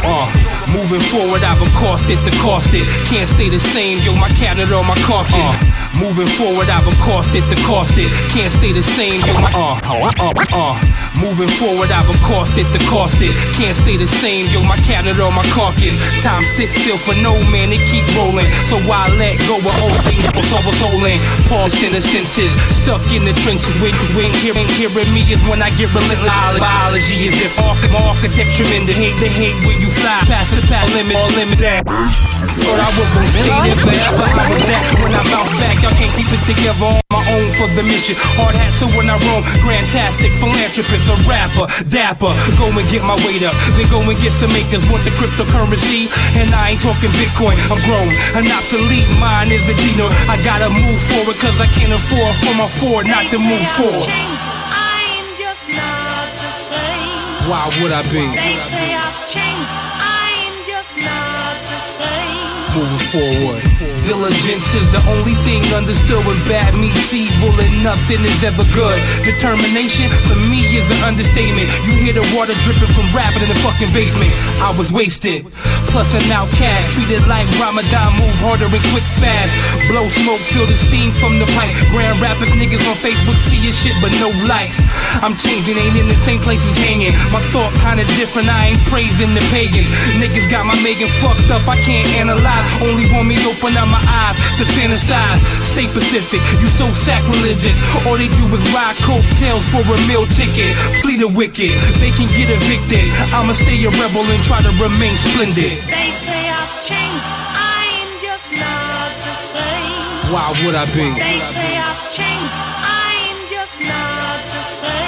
uh, 0.00 0.26
moving 0.72 1.04
forward, 1.12 1.44
I've 1.44 1.60
accosted 1.60 2.16
the 2.24 2.32
costed. 2.40 2.88
Can't 3.12 3.28
stay 3.28 3.50
the 3.50 3.60
same, 3.60 4.00
yo, 4.00 4.16
my 4.16 4.32
Canada 4.40 4.76
on 4.80 4.86
my 4.86 4.96
carcass. 5.04 5.36
Uh, 5.36 5.85
moving 5.98 6.26
forward, 6.26 6.68
I've 6.68 6.86
accosted 6.86 7.44
the 7.44 7.56
costed. 7.66 8.10
Can't 8.30 8.52
stay 8.52 8.72
the 8.72 8.82
same, 8.82 9.20
my 9.20 9.50
uh, 9.54 9.80
uh, 9.84 10.32
uh. 10.52 11.05
Moving 11.16 11.48
forward, 11.48 11.90
I've 11.90 12.08
accosted 12.12 12.66
the 12.76 12.80
costed. 12.84 13.32
Can't 13.56 13.76
stay 13.76 13.96
the 13.96 14.06
same, 14.06 14.46
yo, 14.52 14.60
my 14.62 14.76
Canada 14.84 15.24
on 15.24 15.34
my 15.34 15.46
carcass. 15.48 15.96
Time 16.22 16.44
stick 16.52 16.72
still 16.72 16.98
for 16.98 17.16
no 17.24 17.32
man, 17.48 17.72
it 17.72 17.80
keep 17.88 18.04
rolling. 18.12 18.52
So 18.68 18.76
why 18.84 19.08
let 19.16 19.40
go 19.48 19.56
of 19.56 19.74
old 19.80 19.96
things 20.04 20.28
that 20.28 20.36
was 20.36 20.76
holding? 20.76 21.18
Pause 21.48 21.88
in 21.88 21.92
the 21.96 22.02
senses, 22.04 22.52
stuck 22.68 23.00
in 23.16 23.24
the 23.24 23.32
trenches. 23.40 23.72
When 23.80 23.96
you 23.96 24.28
ain't 24.28 24.36
hearing, 24.44 24.68
hearing 24.76 25.08
me 25.16 25.24
is 25.32 25.40
when 25.48 25.64
I 25.64 25.72
get 25.80 25.88
relentless. 25.96 26.28
Biology 26.60 27.32
is 27.32 27.34
different. 27.40 27.64
Arch- 27.64 27.88
my 27.88 28.00
architect 28.12 28.52
tremendous. 28.52 28.96
Hate, 28.96 29.16
they 29.16 29.32
hate 29.32 29.56
when 29.64 29.80
you 29.80 29.88
fly. 29.88 30.20
Pass 30.28 30.52
the 30.52 30.60
pass 30.68 30.84
limit, 30.92 31.16
all 31.16 31.32
limit 31.32 31.56
down. 31.56 31.80
Thought 31.84 32.80
I 32.80 32.88
was 32.92 33.08
gonna 33.16 33.30
stay 33.32 33.48
there 33.48 33.78
forever. 33.80 34.26
I 34.36 34.44
was 34.52 34.62
that 34.68 34.84
when 35.00 35.12
I 35.16 35.22
bounce 35.32 35.54
back? 35.60 35.80
Y'all 35.80 35.96
can't 35.96 36.12
keep 36.12 36.28
it 36.28 36.42
together 36.44 36.92
on 36.92 37.00
my 37.08 37.22
own 37.32 37.48
for 37.56 37.68
the 37.72 37.82
mission. 37.82 38.16
Hard 38.36 38.54
hat 38.54 38.72
to 38.80 38.86
when 38.96 39.08
I 39.08 39.16
roam. 39.24 39.42
Grantastic 39.64 40.32
philanthropist, 40.40 41.05
a 41.08 41.16
rapper, 41.28 41.66
dapper. 41.88 42.32
Go 42.58 42.70
and 42.70 42.86
get 42.90 43.02
my 43.02 43.16
weight 43.26 43.42
up. 43.42 43.54
Then 43.76 43.86
go 43.90 44.00
and 44.02 44.18
get 44.18 44.32
some 44.32 44.52
makers. 44.52 44.82
Want 44.90 45.04
the 45.04 45.14
cryptocurrency? 45.14 46.10
And 46.36 46.52
I 46.54 46.74
ain't 46.74 46.82
talking 46.82 47.10
Bitcoin. 47.16 47.56
I'm 47.70 47.80
grown. 47.86 48.10
An 48.38 48.46
obsolete 48.50 49.08
mind 49.18 49.52
is 49.52 49.64
a 49.68 49.74
dino. 49.74 50.08
I 50.28 50.36
gotta 50.42 50.70
move 50.70 51.00
forward 51.10 51.36
cause 51.38 51.56
I 51.60 51.66
can't 51.70 51.92
afford 51.92 52.34
for 52.42 52.54
my 52.54 52.68
Ford 52.68 53.06
not 53.06 53.30
to 53.30 53.38
move 53.38 53.66
forward. 53.78 54.02
I'm 54.02 55.26
just 55.38 55.68
not 55.68 56.28
the 56.42 56.52
same. 56.52 57.48
Why 57.48 57.70
would 57.80 57.92
I 57.92 58.02
be 58.10 58.26
They 58.34 58.56
say 58.58 58.94
I've 58.94 59.22
changed. 59.26 59.72
I'm 60.02 60.54
just 60.66 60.96
not 60.98 61.54
the 61.70 61.80
same. 61.80 62.74
moving 62.74 63.04
forward? 63.10 63.95
Diligence 64.06 64.70
is 64.70 64.86
the 64.94 65.02
only 65.10 65.34
thing 65.42 65.66
understood 65.74 66.22
when 66.22 66.38
bad 66.46 66.78
meets 66.78 67.10
evil 67.10 67.50
and 67.58 67.82
nothing 67.82 68.22
is 68.22 68.38
ever 68.46 68.62
good. 68.70 68.94
Determination 69.26 70.06
for 70.30 70.38
me 70.46 70.62
is 70.78 70.86
an 70.94 71.02
understatement. 71.02 71.66
You 71.82 71.98
hear 71.98 72.14
the 72.14 72.22
water 72.30 72.54
dripping 72.62 72.86
from 72.94 73.10
rapping 73.10 73.42
in 73.42 73.50
the 73.50 73.58
fucking 73.66 73.90
basement. 73.90 74.30
I 74.62 74.70
was 74.70 74.94
wasted. 74.94 75.50
Plus 75.90 76.14
an 76.14 76.22
outcast, 76.30 76.94
treated 76.94 77.26
like 77.26 77.50
Ramadan, 77.58 78.14
move 78.14 78.38
harder 78.38 78.70
and 78.70 78.84
quick 78.94 79.06
fast. 79.18 79.50
Blow 79.90 80.06
smoke, 80.06 80.38
feel 80.54 80.70
the 80.70 80.78
steam 80.78 81.10
from 81.18 81.42
the 81.42 81.48
pipe. 81.58 81.74
Grand 81.90 82.14
rappers, 82.22 82.54
niggas 82.54 82.86
on 82.86 82.94
Facebook 83.02 83.38
see 83.42 83.58
your 83.58 83.74
shit, 83.74 83.98
but 83.98 84.14
no 84.22 84.30
likes. 84.46 84.78
I'm 85.18 85.34
changing, 85.34 85.74
ain't 85.82 85.98
in 85.98 86.06
the 86.06 86.20
same 86.22 86.38
place 86.38 86.62
as 86.62 86.78
hanging. 86.78 87.10
My 87.34 87.42
thought 87.50 87.74
kinda 87.82 88.06
different, 88.14 88.46
I 88.46 88.76
ain't 88.76 88.82
praising 88.86 89.34
the 89.34 89.42
pagans. 89.50 89.90
Niggas 90.22 90.46
got 90.46 90.62
my 90.62 90.78
Megan 90.78 91.10
fucked 91.18 91.50
up, 91.50 91.66
I 91.66 91.74
can't 91.82 92.06
analyze. 92.14 92.66
Only 92.78 93.10
want 93.10 93.26
me 93.26 93.34
to 93.42 93.50
open 93.50 93.74
up 93.74 93.88
my 93.88 93.95
eyes 94.04 94.36
to 94.58 94.64
fantasize. 94.76 95.40
Stay 95.62 95.86
Pacific, 95.88 96.40
you 96.60 96.68
so 96.68 96.92
sacrilegious. 96.92 97.76
All 98.06 98.16
they 98.16 98.28
do 98.28 98.44
is 98.52 98.62
ride 98.72 98.96
coattails 99.04 99.66
for 99.68 99.82
a 99.82 99.98
meal 100.08 100.26
ticket. 100.36 100.74
Flee 101.02 101.16
the 101.16 101.28
wicked, 101.28 101.72
they 102.00 102.10
can 102.12 102.28
get 102.36 102.48
evicted. 102.50 103.08
I'ma 103.32 103.52
stay 103.54 103.78
a 103.84 103.90
rebel 103.90 104.24
and 104.28 104.42
try 104.44 104.60
to 104.62 104.72
remain 104.76 105.14
splendid. 105.14 105.80
They 105.88 106.12
say 106.12 106.48
I've 106.50 106.74
changed. 106.82 107.28
I'm 107.28 108.10
just 108.20 108.52
not 108.52 109.10
the 109.24 109.34
same. 109.34 110.32
Why 110.32 110.52
would 110.64 110.74
I 110.74 110.86
be? 110.92 111.08
They 111.14 111.40
say 111.52 111.76
I've 111.78 112.02
changed. 112.10 112.56
I'm 112.56 113.38
just 113.48 113.80
not 113.80 114.40
the 114.50 114.62
same. 114.62 115.05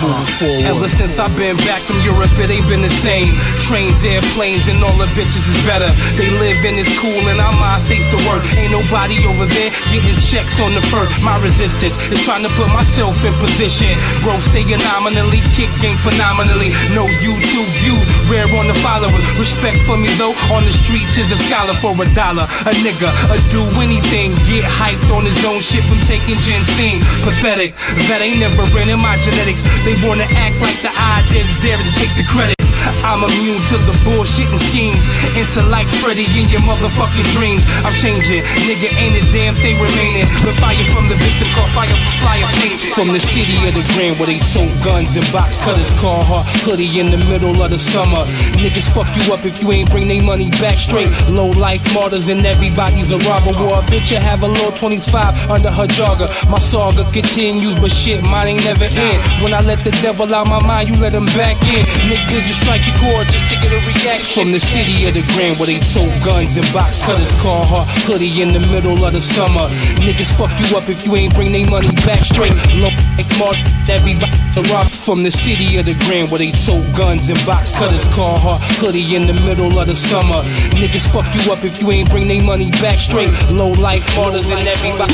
Moving 0.00 0.30
forward. 0.40 0.64
Ever 0.64 0.88
since 0.88 1.18
I've 1.18 1.34
been 1.36 1.56
back 1.68 1.80
from 1.84 2.00
Europe, 2.02 2.32
it 2.40 2.50
ain't 2.50 2.66
been 2.68 2.82
the 2.82 2.92
same. 3.04 3.36
Trains, 3.60 4.00
airplanes, 4.04 4.68
and 4.68 4.82
all 4.82 4.96
the 4.96 5.08
bitches 5.12 5.46
is 5.46 5.60
better. 5.68 5.88
They 6.16 6.28
live 6.40 6.60
in 6.64 6.80
it's 6.80 6.90
cool, 6.98 7.22
and 7.28 7.40
our 7.40 7.52
mind 7.60 7.84
stays 7.86 8.04
to 8.10 8.18
work. 8.28 8.42
Ain't 8.56 8.72
nobody 8.72 9.20
over 9.28 9.46
there 9.46 9.70
getting 9.92 10.16
checks 10.18 10.58
on 10.60 10.74
the 10.74 10.82
fur. 10.88 11.06
My 11.20 11.36
resistance 11.40 11.96
is 12.08 12.20
trying 12.24 12.42
to 12.42 12.52
put 12.56 12.68
myself 12.72 13.20
in 13.24 13.32
position. 13.36 13.96
Bro, 14.24 14.40
staying 14.40 14.80
nominally, 14.96 15.44
kick 15.52 15.70
game 15.80 15.98
phenomenally. 16.00 16.72
No 16.96 17.04
YouTube 17.20 17.68
views, 17.84 18.04
rare 18.26 18.48
on 18.56 18.66
the 18.66 18.78
followers. 18.80 19.24
Respect 19.36 19.78
for 19.84 19.96
me 19.96 20.08
though, 20.16 20.34
on 20.54 20.64
the 20.64 20.72
streets 20.72 21.16
is 21.18 21.28
a 21.30 21.38
scholar 21.48 21.74
for 21.78 21.92
a 21.94 22.06
dollar. 22.14 22.48
A 22.64 22.72
nigga, 22.84 23.10
a 23.28 23.36
do 23.50 23.62
anything, 23.80 24.32
get 24.48 24.64
hyped 24.64 25.10
on 25.12 25.24
his 25.24 25.38
own 25.44 25.60
shit 25.60 25.84
from 25.84 26.00
taking 26.06 26.38
ginseng. 26.40 27.00
Pathetic, 27.22 27.74
that 28.08 28.20
ain't 28.22 28.40
never 28.40 28.64
been 28.72 28.88
in 28.88 29.00
my 29.00 29.16
genetics. 29.18 29.62
They 29.84 29.89
wanna 30.06 30.28
act 30.36 30.60
like 30.62 30.78
the 30.82 30.92
idea 30.92 31.42
is 31.42 31.62
there 31.62 31.78
to 31.78 31.90
take 31.98 32.12
the 32.16 32.24
credit. 32.24 32.56
I'm 33.04 33.24
immune 33.24 33.60
to 33.72 33.76
the 33.84 33.96
bullshit 34.04 34.48
and 34.48 34.60
schemes. 34.60 35.04
Into 35.36 35.60
like 35.68 35.88
Freddy 36.00 36.24
in 36.36 36.48
your 36.48 36.60
motherfucking 36.62 37.28
dreams. 37.36 37.62
I'm 37.84 37.92
changing, 37.92 38.42
nigga, 38.64 38.88
ain't 38.96 39.16
a 39.16 39.24
damn 39.32 39.54
thing 39.54 39.80
remaining. 39.80 40.26
The 40.44 40.52
fire 40.56 40.76
from 40.92 41.08
the 41.08 41.16
victim 41.16 41.48
call 41.52 41.68
fire. 41.76 41.99
From 42.94 43.12
the 43.14 43.20
city 43.20 43.54
of 43.68 43.74
the 43.74 43.86
grand 43.94 44.18
where 44.18 44.26
they 44.26 44.40
tote 44.50 44.74
guns 44.84 45.14
and 45.14 45.24
box 45.32 45.56
cutters, 45.62 45.88
call 46.00 46.24
her 46.26 46.42
hoodie 46.66 46.98
in 46.98 47.08
the 47.10 47.16
middle 47.30 47.54
of 47.62 47.70
the 47.70 47.78
summer. 47.78 48.18
Niggas 48.58 48.90
fuck 48.90 49.06
you 49.14 49.32
up 49.32 49.46
if 49.46 49.62
you 49.62 49.70
ain't 49.70 49.90
bring 49.90 50.08
they 50.08 50.20
money 50.20 50.50
back 50.58 50.76
straight. 50.76 51.08
Low 51.30 51.48
life 51.54 51.86
martyrs 51.94 52.28
and 52.28 52.44
everybody's 52.44 53.12
a 53.12 53.18
robber. 53.30 53.54
War 53.62 53.78
a 53.78 53.82
bitch, 53.86 54.10
I 54.14 54.18
have 54.18 54.42
a 54.42 54.48
low 54.48 54.70
25 54.72 55.50
under 55.50 55.70
her 55.70 55.86
jogger. 55.86 56.28
My 56.50 56.58
saga 56.58 57.06
continues, 57.12 57.78
but 57.80 57.92
shit, 57.92 58.22
mine 58.24 58.58
ain't 58.58 58.64
never 58.64 58.84
end. 58.84 59.22
When 59.40 59.54
I 59.54 59.60
let 59.62 59.84
the 59.86 59.92
devil 60.02 60.26
out 60.34 60.48
my 60.48 60.60
mind, 60.60 60.90
you 60.90 60.96
let 60.96 61.14
him 61.14 61.26
back 61.38 61.56
in. 61.70 61.80
Nigga, 62.10 62.42
just 62.42 62.60
strike 62.60 62.82
your 62.90 62.98
chord 62.98 63.26
just 63.30 63.46
to 63.54 63.56
get 63.62 63.70
a 63.70 63.80
reaction. 63.86 64.42
From 64.42 64.52
the 64.52 64.60
city 64.60 65.06
of 65.06 65.14
the 65.14 65.22
grand 65.38 65.62
where 65.62 65.70
they 65.70 65.78
tote 65.78 66.12
guns 66.26 66.56
and 66.58 66.66
box 66.74 67.00
cutters, 67.06 67.30
call 67.40 67.64
her 67.70 67.84
hoodie 68.10 68.42
in 68.42 68.52
the 68.52 68.60
middle 68.66 68.98
of 69.06 69.12
the 69.14 69.22
summer. 69.22 69.70
Niggas 70.02 70.34
fuck 70.34 70.50
you 70.58 70.76
up 70.76 70.90
if 70.90 71.06
you 71.06 71.14
ain't 71.14 71.34
bring 71.38 71.52
they 71.52 71.64
money 71.64 71.94
back 72.04 72.26
straight. 72.26 72.52
Low 72.80 72.90
everybody 73.90 74.40
a 74.56 74.62
rock. 74.72 74.90
From 74.90 75.22
the 75.22 75.30
city 75.30 75.78
of 75.78 75.86
the 75.86 75.94
grand 76.06 76.30
where 76.30 76.38
they 76.38 76.52
tote 76.52 76.86
guns 76.96 77.28
and 77.30 77.38
box 77.46 77.72
cutters, 77.74 78.04
call 78.14 78.38
her 78.38 78.58
hoodie 78.78 79.14
in 79.14 79.26
the 79.26 79.34
middle 79.44 79.78
of 79.78 79.86
the 79.86 79.94
summer. 79.94 80.42
Niggas 80.78 81.06
fuck 81.12 81.26
you 81.34 81.52
up 81.52 81.64
if 81.64 81.80
you 81.80 81.90
ain't 81.90 82.10
bring 82.10 82.28
they 82.28 82.40
money 82.40 82.70
back 82.82 82.98
straight. 82.98 83.30
Low 83.50 83.70
life 83.70 84.04
martyrs 84.16 84.50
and 84.50 84.66
everybody. 84.66 85.12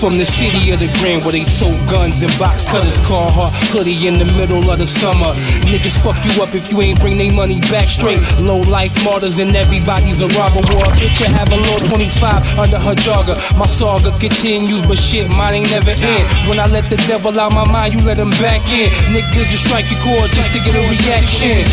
From 0.00 0.18
the 0.18 0.26
city 0.26 0.72
of 0.72 0.80
the 0.80 0.88
grand 1.00 1.22
where 1.24 1.32
they 1.32 1.44
tote 1.44 1.78
guns 1.90 2.22
and 2.22 2.32
box 2.38 2.64
cutters, 2.68 2.98
call 3.06 3.30
her 3.30 3.50
hoodie 3.72 4.06
in 4.06 4.18
the 4.18 4.24
middle 4.38 4.70
of 4.70 4.78
the 4.78 4.86
summer. 4.86 5.32
Niggas 5.70 5.98
fuck 6.02 6.18
you 6.24 6.42
up 6.42 6.54
if 6.54 6.70
you 6.70 6.80
ain't 6.80 7.00
bring 7.00 7.18
they 7.18 7.30
money 7.30 7.60
back 7.72 7.88
straight. 7.88 8.20
Low 8.38 8.60
life 8.60 8.94
martyrs 9.04 9.38
and 9.38 9.54
everybody's 9.54 10.20
a 10.22 10.28
robber. 10.38 10.62
War 10.72 10.90
bitch, 10.98 11.22
I 11.22 11.28
have 11.30 11.52
a 11.52 11.56
low 11.56 11.78
25 11.78 12.58
under 12.58 12.78
her 12.78 12.94
jogger. 12.94 13.36
My 13.58 13.66
saga 13.66 14.16
continues, 14.18 14.86
but 14.86 14.98
shit, 14.98 15.28
mine 15.28 15.54
ain't 15.54 15.70
never 15.70 15.90
end. 15.90 16.48
When 16.48 16.58
I 16.58 16.66
let 16.66 16.79
the 16.88 16.96
devil 17.08 17.38
out 17.38 17.52
my 17.52 17.64
mind, 17.70 17.94
you 17.94 18.00
let 18.00 18.18
him 18.18 18.30
back 18.40 18.62
in. 18.72 18.90
Nigga, 19.12 19.44
just 19.50 19.66
strike 19.66 19.90
your 19.90 20.00
chord 20.00 20.30
just 20.30 20.52
to 20.54 20.60
get 20.60 20.74
a 20.74 20.82
reaction. 20.88 21.66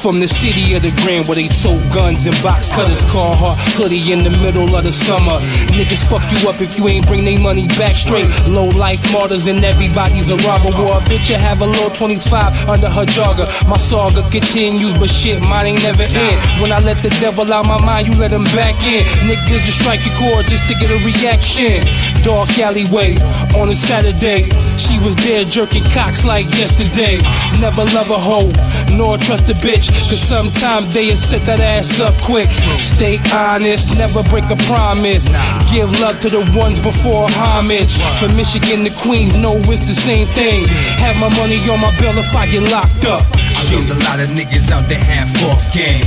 From 0.00 0.18
the 0.18 0.28
city 0.28 0.72
of 0.72 0.80
the 0.80 0.92
grand 1.04 1.28
where 1.28 1.36
they 1.36 1.48
tote 1.48 1.84
guns 1.92 2.24
and 2.24 2.32
box 2.42 2.72
cutters, 2.72 3.04
call 3.12 3.36
her 3.36 3.52
hoodie 3.76 4.00
in 4.12 4.24
the 4.24 4.30
middle 4.40 4.74
of 4.74 4.82
the 4.82 4.92
summer. 4.92 5.36
Niggas 5.76 6.08
fuck 6.08 6.24
you 6.32 6.48
up 6.48 6.56
if 6.62 6.78
you 6.78 6.88
ain't 6.88 7.06
bring 7.06 7.22
they 7.22 7.36
money 7.36 7.68
back 7.76 7.94
straight. 7.94 8.24
Low 8.48 8.72
life 8.72 9.04
martyrs 9.12 9.46
and 9.46 9.62
everybody's 9.62 10.30
a 10.30 10.36
robber. 10.48 10.72
War 10.80 11.04
bitch, 11.04 11.28
I 11.28 11.36
have 11.36 11.60
a 11.60 11.66
low 11.66 11.90
25 11.90 12.66
under 12.66 12.88
her 12.88 13.04
jogger. 13.04 13.44
My 13.68 13.76
saga 13.76 14.24
continues, 14.30 14.98
but 14.98 15.10
shit, 15.10 15.36
mine 15.42 15.76
ain't 15.76 15.82
never 15.82 16.08
end. 16.08 16.38
When 16.64 16.72
I 16.72 16.80
let 16.80 16.96
the 17.02 17.10
devil 17.20 17.44
out 17.52 17.66
my 17.66 17.76
mind, 17.84 18.08
you 18.08 18.14
let 18.14 18.32
him 18.32 18.44
back 18.56 18.80
in. 18.88 19.04
Nigga, 19.28 19.60
just 19.68 19.84
strike 19.84 20.00
your 20.00 20.16
chord 20.16 20.46
just 20.46 20.64
to 20.68 20.74
get 20.80 20.88
a 20.88 20.96
reaction. 21.04 21.84
Dark 22.24 22.48
alleyway 22.56 23.20
on 23.52 23.68
a 23.68 23.76
Saturday. 23.76 24.48
She 24.80 24.96
was 25.04 25.14
there 25.16 25.44
jerking 25.44 25.84
cocks 25.92 26.24
like 26.24 26.48
yesterday. 26.56 27.20
Never 27.60 27.84
love 27.92 28.08
a 28.08 28.16
hoe, 28.16 28.48
nor 28.96 29.18
trust 29.18 29.50
a 29.50 29.54
bitch. 29.60 29.89
Cause 30.10 30.20
sometimes 30.20 30.92
they 30.92 31.14
set 31.14 31.42
that 31.46 31.60
ass 31.60 32.00
up 32.00 32.14
quick. 32.22 32.50
Stay 32.78 33.18
honest, 33.32 33.96
never 33.98 34.22
break 34.30 34.44
a 34.50 34.56
promise. 34.66 35.24
Give 35.70 35.90
love 36.00 36.20
to 36.22 36.28
the 36.28 36.42
ones 36.56 36.80
before 36.80 37.30
homage. 37.30 37.94
From 38.18 38.34
Michigan 38.36 38.84
to 38.84 38.92
Queens, 39.02 39.36
no, 39.36 39.54
it's 39.70 39.86
the 39.86 39.94
same 39.94 40.26
thing. 40.28 40.66
Have 40.98 41.16
my 41.20 41.30
money 41.38 41.58
on 41.70 41.80
my 41.80 41.94
bill 42.00 42.16
if 42.18 42.34
I 42.34 42.46
get 42.50 42.66
locked 42.70 43.04
up. 43.04 43.22
I 43.32 43.60
learned 43.70 43.90
a 43.90 43.98
lot 44.04 44.18
of 44.20 44.28
niggas 44.30 44.70
out 44.70 44.86
there 44.86 44.98
half 44.98 45.30
off 45.46 45.72
game. 45.72 46.06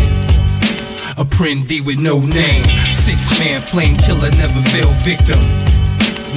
A 1.15 1.23
Prendy 1.23 1.79
with 1.79 1.99
no 1.99 2.19
name. 2.19 2.65
Six 2.89 3.39
man 3.39 3.61
flame 3.61 3.97
killer, 3.97 4.31
never 4.31 4.61
fell 4.73 4.89
victim. 5.05 5.39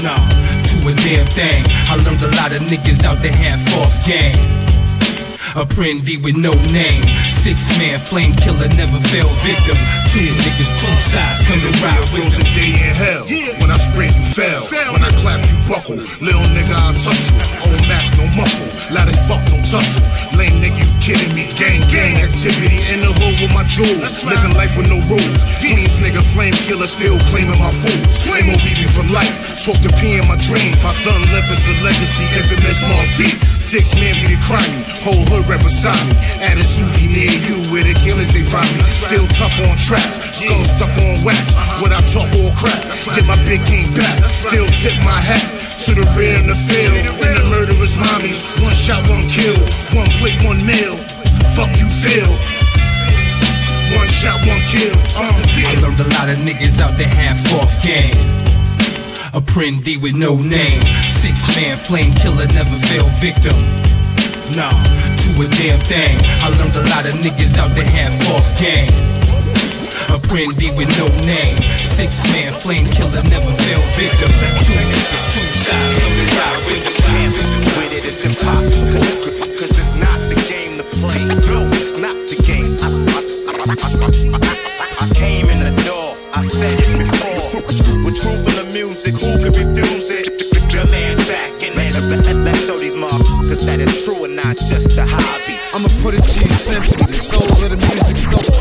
Nah, 0.04 0.20
to 0.68 0.76
a 0.86 0.94
damn 1.02 1.26
thing. 1.32 1.64
I 1.88 1.96
learned 1.96 2.22
a 2.22 2.30
lot 2.36 2.52
of 2.54 2.60
niggas 2.62 3.02
out 3.02 3.18
there 3.18 3.32
half 3.32 3.64
off 3.78 4.04
game. 4.06 4.36
A 5.56 5.64
Prendy 5.64 6.20
with 6.20 6.36
no 6.36 6.52
name. 6.68 7.00
Six 7.25 7.72
man 7.80 7.96
flame 7.96 8.36
killer, 8.36 8.68
never 8.76 9.00
fell 9.08 9.32
victim. 9.40 9.80
Two 10.12 10.28
niggas, 10.44 10.68
two 10.68 10.96
sides, 11.00 11.40
come 11.48 11.56
to 11.64 11.72
ride 11.80 11.96
with 12.12 12.28
them. 12.36 12.44
day 12.52 12.76
in 12.76 12.92
hell. 12.92 13.25
When 13.56 13.72
I 13.72 13.80
sprint, 13.80 14.12
you 14.12 14.26
fell. 14.36 14.68
When 14.92 15.00
I 15.00 15.08
clap, 15.25 15.40
you 15.48 15.56
buckle. 15.64 15.96
Little 16.20 16.44
nigga, 16.52 16.76
I 16.76 16.92
touch 17.00 17.32
you. 17.32 17.72
Old 17.72 17.80
Mac, 17.88 18.04
no 18.20 18.28
muffle. 18.36 18.68
Lot 18.92 19.08
of 19.08 19.16
fuck, 19.25 19.40
no 19.48 19.56
tussle. 19.64 20.04
Lame 20.36 20.60
nigga, 20.60 20.76
you 20.76 20.92
kidding 21.00 21.32
me? 21.32 21.48
Gang, 21.56 21.80
gang 21.88 22.20
activity 22.20 22.76
in 22.92 23.00
the 23.00 23.08
hood 23.16 23.40
with 23.40 23.52
my 23.56 23.64
jewels. 23.64 24.28
Living 24.28 24.52
life 24.60 24.76
with 24.76 24.92
no 24.92 25.00
rules. 25.08 25.40
Queens 25.64 25.96
nigga, 25.96 26.20
flame 26.20 26.52
killer, 26.68 26.84
still 26.84 27.16
claiming 27.32 27.56
my 27.56 27.72
fools. 27.72 28.12
No 28.28 28.60
beefing 28.60 28.92
for 28.92 29.08
life. 29.08 29.64
Talk 29.64 29.80
to 29.80 29.88
P 29.96 30.20
in 30.20 30.28
my 30.28 30.36
dream. 30.36 30.76
My 30.84 30.92
thun 31.00 31.16
left 31.32 31.48
is 31.48 31.64
a 31.64 31.75
legacy. 31.80 32.28
Infamous 32.36 32.84
Mobb 32.84 33.08
Deep. 33.16 33.55
Six 33.66 33.99
men 33.99 34.14
be 34.23 34.30
the 34.30 34.38
crime 34.46 34.62
me. 34.78 34.87
Whole 35.02 35.26
hood 35.26 35.42
beside 35.58 35.99
me. 36.06 36.14
At 36.38 36.54
a 36.54 36.62
Sufi 36.62 37.11
near 37.11 37.35
you 37.50 37.58
where 37.75 37.82
the 37.82 37.99
killers 37.99 38.30
they 38.30 38.46
find 38.46 38.70
me. 38.78 38.87
Still 38.87 39.26
tough 39.35 39.58
on 39.58 39.75
traps. 39.75 40.23
Skull 40.38 40.62
stuck 40.70 40.94
on 40.94 41.18
wax. 41.26 41.42
When 41.82 41.90
I 41.90 41.99
talk 42.06 42.30
all 42.38 42.54
crap. 42.54 42.78
Get 43.18 43.26
my 43.26 43.35
big 43.42 43.58
king 43.66 43.90
back. 43.90 44.23
Still 44.30 44.70
tip 44.70 44.94
my 45.02 45.18
hat. 45.18 45.42
To 45.82 45.99
the 45.99 46.06
rear 46.14 46.38
in 46.38 46.46
the 46.46 46.54
field, 46.54 47.11
and 47.26 47.35
the 47.35 47.44
murderous 47.50 47.99
mommies. 47.99 48.38
One 48.62 48.70
shot, 48.70 49.02
one 49.11 49.26
kill, 49.26 49.58
one 49.99 50.11
plate, 50.23 50.38
one 50.46 50.62
meal. 50.62 50.94
Fuck 51.58 51.75
you 51.75 51.90
feel. 51.90 52.30
One 53.99 54.11
shot, 54.14 54.38
one 54.46 54.62
kill. 54.70 54.94
Uh, 55.18 55.35
I 55.35 55.75
learned 55.82 55.99
a 55.99 56.08
lot 56.14 56.30
of 56.30 56.38
niggas 56.38 56.78
out 56.78 56.94
there 56.94 57.11
half 57.11 57.42
off 57.58 57.82
game. 57.82 58.14
A 59.37 59.38
Prendy 59.38 60.00
with 60.00 60.16
no 60.16 60.35
name. 60.35 60.81
Six 61.05 61.37
man 61.61 61.76
flame 61.76 62.14
killer, 62.14 62.49
never 62.57 62.73
fell 62.88 63.05
victim. 63.21 63.52
Nah, 64.57 64.73
to 64.73 65.28
a 65.37 65.47
damn 65.61 65.76
thing. 65.85 66.16
I 66.40 66.49
learned 66.57 66.73
a 66.73 66.88
lot 66.88 67.05
of 67.05 67.21
niggas 67.21 67.52
out 67.61 67.69
there 67.76 67.85
half 67.85 68.16
false 68.25 68.57
game. 68.57 68.88
A 70.09 70.16
Prendy 70.16 70.73
with 70.73 70.88
no 70.97 71.12
name. 71.28 71.52
Six 71.85 72.25
man 72.33 72.50
flame 72.64 72.88
killer, 72.97 73.21
never 73.28 73.52
fell 73.69 73.85
victim. 74.00 74.33
Two 74.64 74.73
niggas, 74.73 75.25
two 75.37 75.45
sides, 75.52 76.00
come 76.00 76.16
and 76.16 76.33
ride 76.40 76.62
with 76.73 76.87
with 77.76 77.93
it, 77.93 78.09
it's 78.09 78.25
impossible. 78.25 79.05
Cause 79.52 79.76
it's 79.76 79.93
not 80.00 80.16
the 80.33 80.40
game 80.49 80.81
to 80.81 80.85
play. 80.97 81.21
No, 81.52 81.69
it's 81.76 82.00
not 82.00 82.16
the 82.25 82.40
game. 82.40 82.73
I, 82.81 82.88
I, 83.52 83.85
I, 85.05 85.12
came 85.12 85.45
in 85.52 85.61
the 85.61 85.76
door. 85.85 86.16
I 86.33 86.40
said 86.40 86.81
it 86.81 86.88
before. 87.05 87.61
With 88.02 88.16
truth 88.16 88.55
music, 88.96 89.20
who 89.20 89.44
could 89.44 89.56
refuse 89.56 90.10
it? 90.10 90.72
Your 90.72 90.86
man's 90.86 91.28
back 91.28 91.62
and 91.62 91.76
let's, 91.76 92.32
let's 92.34 92.66
show 92.66 92.78
these 92.78 92.96
motherfuckers 92.96 93.64
that 93.66 93.80
it's 93.80 94.04
true 94.04 94.24
and 94.24 94.36
not 94.36 94.56
just 94.56 94.96
a 94.96 95.04
hobby. 95.06 95.56
I'ma 95.74 95.88
put 96.02 96.14
it 96.14 96.22
to 96.22 96.40
you 96.40 96.52
simply. 96.52 97.04
The 97.04 97.14
soul 97.14 97.42
of 97.44 97.70
the 97.70 97.76
music 97.76 98.16
so 98.16 98.55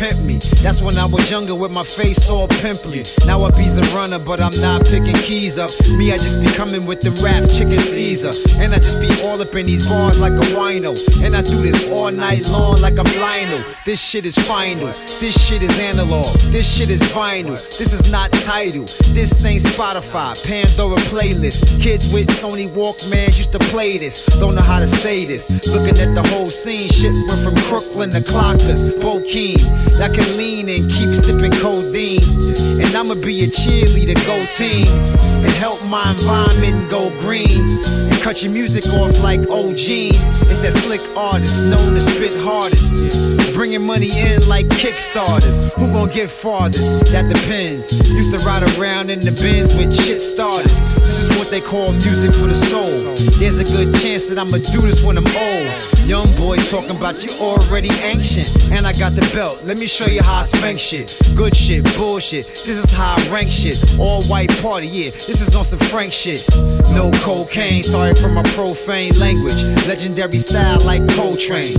pimp 0.00 0.18
me. 0.24 0.49
That's 0.62 0.82
when 0.82 0.96
I 0.98 1.06
was 1.06 1.30
younger 1.30 1.54
with 1.54 1.74
my 1.74 1.82
face 1.82 2.28
all 2.28 2.46
pimply. 2.46 3.02
Now 3.26 3.40
I 3.40 3.50
be's 3.50 3.76
a 3.78 3.82
runner, 3.96 4.18
but 4.18 4.40
I'm 4.40 4.54
not 4.60 4.84
picking 4.84 5.16
keys 5.16 5.58
up. 5.58 5.70
Me, 5.96 6.12
I 6.12 6.18
just 6.18 6.40
be 6.40 6.48
coming 6.52 6.84
with 6.86 7.00
the 7.00 7.10
rap 7.24 7.48
chicken 7.48 7.80
Caesar. 7.80 8.30
And 8.60 8.74
I 8.74 8.78
just 8.78 9.00
be 9.00 9.08
all 9.24 9.40
up 9.40 9.54
in 9.54 9.64
these 9.64 9.88
bars 9.88 10.20
like 10.20 10.34
a 10.34 10.46
wino. 10.52 10.92
And 11.24 11.34
I 11.34 11.42
do 11.42 11.56
this 11.62 11.88
all 11.90 12.10
night 12.10 12.46
long 12.48 12.80
like 12.80 12.98
I'm 12.98 13.08
Lionel. 13.20 13.64
This 13.86 14.00
shit 14.00 14.26
is 14.26 14.36
final. 14.46 14.88
This 15.18 15.34
shit 15.46 15.62
is 15.62 15.78
analog. 15.80 16.26
This 16.52 16.68
shit 16.68 16.90
is 16.90 17.02
vinyl. 17.12 17.56
This 17.78 17.92
is 17.92 18.12
not 18.12 18.30
title. 18.32 18.84
This 19.16 19.44
ain't 19.44 19.62
Spotify, 19.62 20.36
Pandora 20.46 20.96
playlist. 21.08 21.80
Kids 21.80 22.12
with 22.12 22.28
Sony 22.28 22.68
Walkmans 22.68 23.38
used 23.38 23.52
to 23.52 23.58
play 23.58 23.98
this. 23.98 24.26
Don't 24.38 24.54
know 24.54 24.62
how 24.62 24.78
to 24.78 24.88
say 24.88 25.24
this. 25.24 25.50
Looking 25.66 25.98
at 25.98 26.14
the 26.14 26.22
whole 26.28 26.46
scene, 26.46 26.88
shit 26.90 27.14
went 27.28 27.40
from 27.40 27.56
Crooklyn 27.68 28.10
to 28.10 28.20
Clockers, 28.20 28.92
Bokeem. 29.00 29.58
That 29.98 30.14
can 30.14 30.36
lean 30.36 30.59
and 30.68 30.90
keep 30.90 31.08
sipping 31.08 31.52
codeine. 31.52 32.22
And 32.80 32.94
I'ma 32.94 33.14
be 33.14 33.44
a 33.44 33.46
cheerleader, 33.46 34.18
go 34.26 34.36
team. 34.52 34.86
And 35.40 35.52
help 35.56 35.82
my 35.86 36.10
environment 36.12 36.90
go 36.90 37.10
green. 37.18 37.64
And 38.10 38.20
cut 38.20 38.42
your 38.42 38.52
music 38.52 38.84
off 38.94 39.22
like 39.22 39.40
jeans. 39.76 40.26
It's 40.50 40.58
that 40.58 40.72
slick 40.74 41.00
artist 41.16 41.64
known 41.70 41.94
to 41.94 42.00
spit 42.00 42.32
hardest. 42.42 43.54
Bringing 43.54 43.84
money 43.84 44.10
in 44.10 44.46
like 44.48 44.66
Kickstarters. 44.66 45.72
Who 45.74 45.88
gon' 45.88 46.08
get 46.08 46.30
farthest? 46.30 47.12
That 47.12 47.28
depends. 47.28 47.92
Used 48.10 48.32
to 48.36 48.44
ride 48.44 48.62
around 48.78 49.10
in 49.10 49.20
the 49.20 49.32
bins 49.32 49.74
with 49.76 49.94
shit 49.94 50.20
starters. 50.20 50.80
This 50.96 51.28
is 51.28 51.38
what 51.38 51.50
they 51.50 51.60
call 51.60 51.92
music 51.92 52.32
for 52.34 52.46
the 52.46 52.54
soul. 52.54 53.14
There's 53.38 53.58
a 53.58 53.64
good 53.64 53.94
chance 54.00 54.28
that 54.28 54.38
I'ma 54.38 54.58
do 54.72 54.80
this 54.82 55.04
when 55.04 55.16
I'm 55.18 55.26
old. 55.26 55.82
Young 56.06 56.28
boys 56.36 56.59
talking 56.70 56.96
about 56.96 57.18
you 57.24 57.30
already 57.42 57.90
ancient. 58.04 58.70
And 58.70 58.86
I 58.86 58.92
got 58.92 59.12
the 59.18 59.28
belt. 59.34 59.64
Let 59.64 59.78
me 59.78 59.88
show 59.88 60.06
you 60.06 60.22
how 60.22 60.38
I 60.38 60.42
spank 60.42 60.78
shit. 60.78 61.18
Good 61.34 61.56
shit, 61.56 61.82
bullshit. 61.98 62.46
This 62.46 62.78
is 62.78 62.92
how 62.92 63.16
I 63.18 63.28
rank 63.32 63.50
shit. 63.50 63.98
All 63.98 64.22
white 64.30 64.50
party, 64.62 64.86
yeah. 64.86 65.10
This 65.10 65.42
is 65.42 65.56
on 65.56 65.64
some 65.64 65.80
Frank 65.80 66.12
shit. 66.12 66.46
No 66.94 67.10
cocaine, 67.26 67.82
sorry 67.82 68.14
for 68.14 68.28
my 68.28 68.44
profane 68.54 69.18
language. 69.18 69.60
Legendary 69.88 70.38
style 70.38 70.80
like 70.86 71.02
Coltrane. 71.18 71.74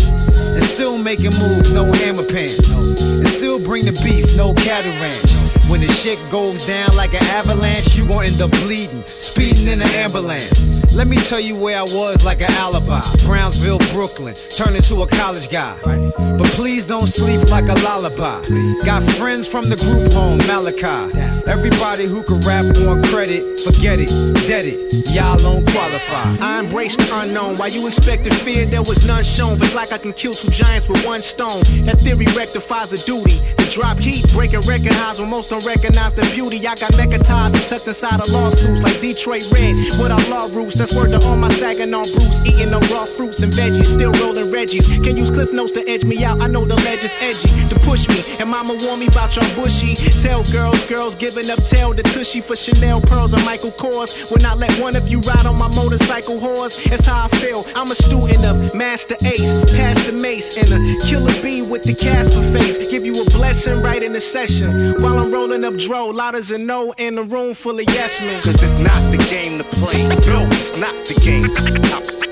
And 0.59 0.63
still 0.63 0.97
making 0.97 1.31
moves, 1.39 1.71
no 1.71 1.87
hammer 2.03 2.27
pants. 2.27 2.75
And 2.75 3.27
still 3.29 3.63
bring 3.63 3.85
the 3.85 3.95
beef, 4.03 4.35
no 4.35 4.53
cattle 4.53 4.91
ranch. 4.99 5.31
When 5.71 5.79
the 5.79 5.87
shit 5.87 6.19
goes 6.29 6.67
down 6.67 6.97
like 6.97 7.13
an 7.13 7.23
avalanche, 7.31 7.95
you 7.95 8.05
gon' 8.05 8.25
end 8.25 8.41
up 8.41 8.51
bleeding, 8.67 9.03
speeding 9.07 9.67
in 9.67 9.79
an 9.79 9.87
ambulance. 9.95 10.70
Let 10.93 11.07
me 11.07 11.15
tell 11.17 11.39
you 11.39 11.55
where 11.55 11.77
I 11.77 11.83
was 11.83 12.25
like 12.25 12.41
an 12.41 12.51
alibi. 12.51 13.01
Brownsville, 13.25 13.79
Brooklyn, 13.93 14.35
turned 14.55 14.75
into 14.75 15.01
a 15.01 15.07
college 15.07 15.49
guy. 15.49 15.77
But 15.83 16.47
please 16.47 16.85
don't 16.85 17.07
sleep 17.07 17.49
like 17.49 17.69
a 17.69 17.75
lullaby. 17.85 18.41
Got 18.85 19.03
friends 19.03 19.47
from 19.47 19.69
the 19.69 19.77
group 19.77 20.11
home, 20.11 20.39
Malachi. 20.47 21.40
Everybody 21.47 22.05
who 22.05 22.23
can 22.23 22.39
rap 22.41 22.65
on 22.87 23.01
credit, 23.03 23.59
forget 23.61 23.99
it, 23.99 24.09
dead 24.47 24.65
it. 24.65 24.77
Y'all 25.09 25.37
don't 25.37 25.65
qualify. 25.71 26.37
I 26.39 26.59
embrace 26.59 26.95
the 26.95 27.09
unknown. 27.25 27.57
While 27.57 27.69
you 27.69 27.87
expected 27.87 28.33
fear, 28.33 28.65
there 28.65 28.81
was 28.81 29.05
none 29.07 29.23
shown. 29.23 29.57
It's 29.57 29.75
like 29.75 29.91
I 29.91 29.97
can 29.97 30.13
kill 30.13 30.33
two 30.33 30.49
giants 30.49 30.87
with 30.87 31.03
one 31.05 31.21
stone. 31.21 31.61
That 31.83 31.99
theory 31.99 32.25
rectifies 32.37 32.93
a 32.93 32.99
duty. 33.05 33.41
To 33.57 33.65
drop 33.73 33.97
heat, 33.97 34.23
break 34.33 34.53
and 34.53 34.65
recognize 34.65 35.19
when 35.19 35.29
most 35.29 35.49
don't 35.49 35.65
recognize 35.65 36.13
the 36.13 36.23
beauty. 36.33 36.59
I 36.63 36.75
got 36.75 36.93
mechatized 36.95 37.57
and 37.57 37.65
tucked 37.67 37.87
inside 37.87 38.21
of 38.21 38.29
lawsuits 38.29 38.81
like 38.81 38.99
Detroit 39.01 39.43
Red. 39.51 39.75
With 39.99 40.11
our 40.13 40.23
law 40.29 40.47
roots, 40.53 40.75
that's 40.75 40.95
word 40.95 41.11
to 41.11 41.19
all 41.25 41.37
my 41.37 41.49
sagging 41.49 41.93
on 41.93 42.05
Bruce. 42.15 42.39
Eating 42.45 42.71
no 42.71 42.79
raw 42.93 43.03
fruits 43.03 43.41
and 43.41 43.51
veggies, 43.51 43.91
still 43.91 44.13
rolling 44.23 44.51
Reggies. 44.51 44.87
Can 45.03 45.17
use 45.17 45.31
cliff 45.31 45.51
notes 45.51 45.71
to 45.73 45.83
edge 45.89 46.05
me 46.05 46.23
out. 46.23 46.41
I 46.41 46.47
know 46.47 46.65
the 46.65 46.75
ledge 46.87 47.03
is 47.03 47.15
edgy 47.19 47.49
to 47.67 47.75
push 47.83 48.07
me. 48.07 48.19
And 48.39 48.49
mama 48.49 48.77
warn 48.85 48.99
me 48.99 49.07
about 49.07 49.35
your 49.35 49.47
bushy. 49.55 49.95
Tell 50.21 50.43
girls, 50.51 50.87
girls 50.87 51.15
giving 51.15 51.30
up 51.37 51.63
tail 51.63 51.93
to 51.93 52.03
tushy 52.03 52.41
for 52.41 52.55
Chanel 52.55 52.99
pearls 52.99 53.33
and 53.33 53.43
Michael 53.45 53.71
Kors. 53.71 54.29
Will 54.31 54.41
not 54.41 54.57
let 54.57 54.71
one 54.79 54.95
of 54.95 55.07
you 55.07 55.19
ride 55.21 55.45
on 55.45 55.57
my 55.57 55.69
motorcycle 55.75 56.39
horse. 56.39 56.83
That's 56.83 57.05
how 57.05 57.25
I 57.25 57.27
feel. 57.29 57.65
I'm 57.75 57.89
a 57.89 57.95
student 57.95 58.43
of 58.43 58.75
Masta 58.75 59.15
Ace, 59.25 59.53
past 59.73 60.11
the 60.11 60.17
mace, 60.21 60.57
and 60.57 60.67
a 60.71 60.79
killer 61.05 61.31
bee 61.41 61.61
with 61.61 61.83
the 61.83 61.93
Casper 61.93 62.41
face. 62.51 62.77
Give 62.91 63.05
you 63.05 63.13
a 63.21 63.25
blessing 63.31 63.81
right 63.81 64.03
in 64.03 64.11
the 64.11 64.19
session. 64.19 65.01
While 65.01 65.19
I'm 65.19 65.31
rolling 65.31 65.63
up 65.63 65.75
dro, 65.75 66.07
louders 66.07 66.51
and 66.51 66.67
no 66.67 66.93
in 66.97 67.17
a 67.17 67.23
room 67.23 67.53
full 67.53 67.79
of 67.79 67.85
yes 67.87 68.19
men. 68.19 68.41
Cause 68.41 68.61
it's 68.61 68.77
not 68.79 68.99
the 69.11 69.17
game 69.31 69.57
to 69.57 69.63
play. 69.79 70.03
No, 70.27 70.45
it's 70.51 70.77
not 70.77 70.93
the 71.05 71.15
game. 71.23 71.47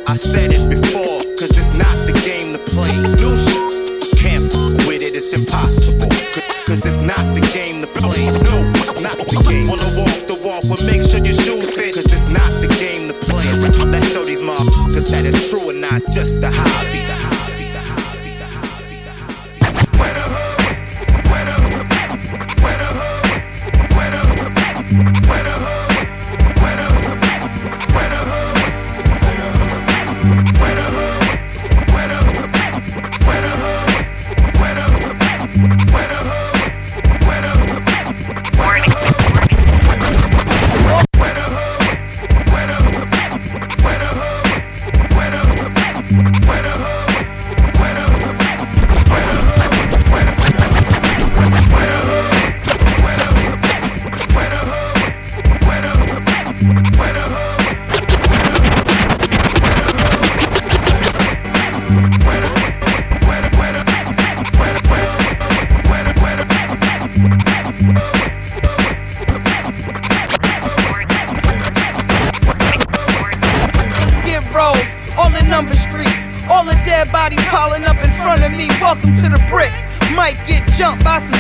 I, 0.08 0.16
said 0.16 0.52
it 0.52 0.70
before. 0.70 1.24
Cause 1.40 1.56
it's 1.56 1.74
not 1.76 1.96
the 2.06 2.14
game 2.28 2.54
to 2.54 2.60
play. 2.60 2.92
No 3.24 3.36
shit. 3.36 4.20
Can't 4.20 4.44
with 4.88 5.02
it, 5.02 5.16
it's 5.16 5.34
impossible. 5.34 5.79
Not 16.00 16.14
just 16.14 16.36
a 16.36 16.50
hobby. 16.50 17.00
Hobby, 17.00 17.09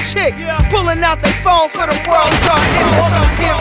chicks. 0.09 0.41
Pulling 0.73 1.01
out 1.05 1.21
their 1.21 1.37
phones 1.45 1.71
for 1.71 1.85
the 1.85 1.97
world 2.09 2.33
star. 2.41 2.57
All 2.97 3.13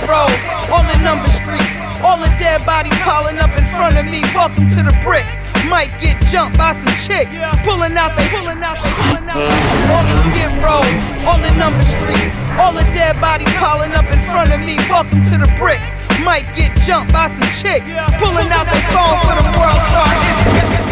rows, 0.09 0.41
all 0.73 0.85
the 0.89 0.99
number 1.05 1.29
streets. 1.29 1.77
All 2.01 2.17
the 2.17 2.33
dead 2.41 2.65
bodies 2.65 2.97
piling 3.05 3.39
up 3.39 3.53
in 3.59 3.67
front 3.69 3.99
of 3.99 4.07
me. 4.07 4.23
Welcome 4.33 4.69
to 4.73 4.81
the 4.83 4.97
bricks. 5.05 5.37
Might 5.69 5.93
get 6.01 6.17
jumped 6.33 6.57
by 6.57 6.73
some 6.73 6.95
chicks. 7.05 7.37
Pulling 7.67 7.93
out 7.99 8.17
they 8.17 8.27
pulling 8.33 8.63
out 8.65 8.81
they 8.81 8.93
pulling 9.05 9.29
out 9.29 9.43
they 9.45 9.61
all 9.93 10.05
the 10.07 10.17
skid 10.33 10.53
rows, 10.65 10.97
all 11.29 11.39
the 11.39 11.53
number 11.61 11.85
streets. 11.85 12.33
All 12.57 12.73
the 12.73 12.87
dead 12.97 13.21
bodies 13.21 13.53
piling 13.61 13.93
up 13.93 14.07
in 14.11 14.21
front 14.23 14.53
of 14.53 14.61
me. 14.61 14.77
Welcome 14.89 15.23
to 15.31 15.37
the 15.39 15.51
bricks. 15.59 15.91
Might 16.25 16.49
get 16.57 16.75
jumped 16.83 17.13
by 17.13 17.29
some 17.29 17.51
chicks. 17.61 17.91
Pulling 18.19 18.49
out 18.51 18.67
their 18.67 18.85
phones 18.91 19.21
for 19.23 19.37
the 19.37 19.53
world 19.59 19.83
star 19.93 20.09
hits. 20.25 20.88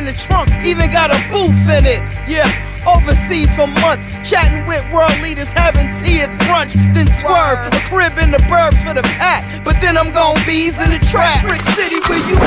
In 0.00 0.06
the 0.06 0.12
trunk, 0.14 0.48
even 0.64 0.90
got 0.90 1.12
a 1.12 1.20
booth 1.28 1.68
in 1.68 1.84
it. 1.84 2.00
Yeah. 2.26 2.48
Overseas 2.88 3.52
for 3.54 3.68
months, 3.84 4.08
chatting 4.24 4.64
with 4.64 4.80
world 4.90 5.12
leaders, 5.20 5.52
having 5.52 5.92
tea 6.00 6.24
at 6.24 6.32
brunch, 6.48 6.72
then 6.96 7.04
swerve 7.20 7.60
a 7.68 7.80
crib 7.84 8.16
in 8.16 8.30
the 8.30 8.40
burb 8.48 8.72
for 8.80 8.94
the 8.94 9.04
pack. 9.20 9.44
But 9.62 9.76
then 9.82 9.98
I'm 9.98 10.10
gon' 10.10 10.40
bees 10.46 10.80
in 10.80 10.88
the 10.88 10.98
trap. 11.12 11.44
Brick 11.44 11.60
City, 11.76 12.00
where 12.08 12.24
you 12.24 12.40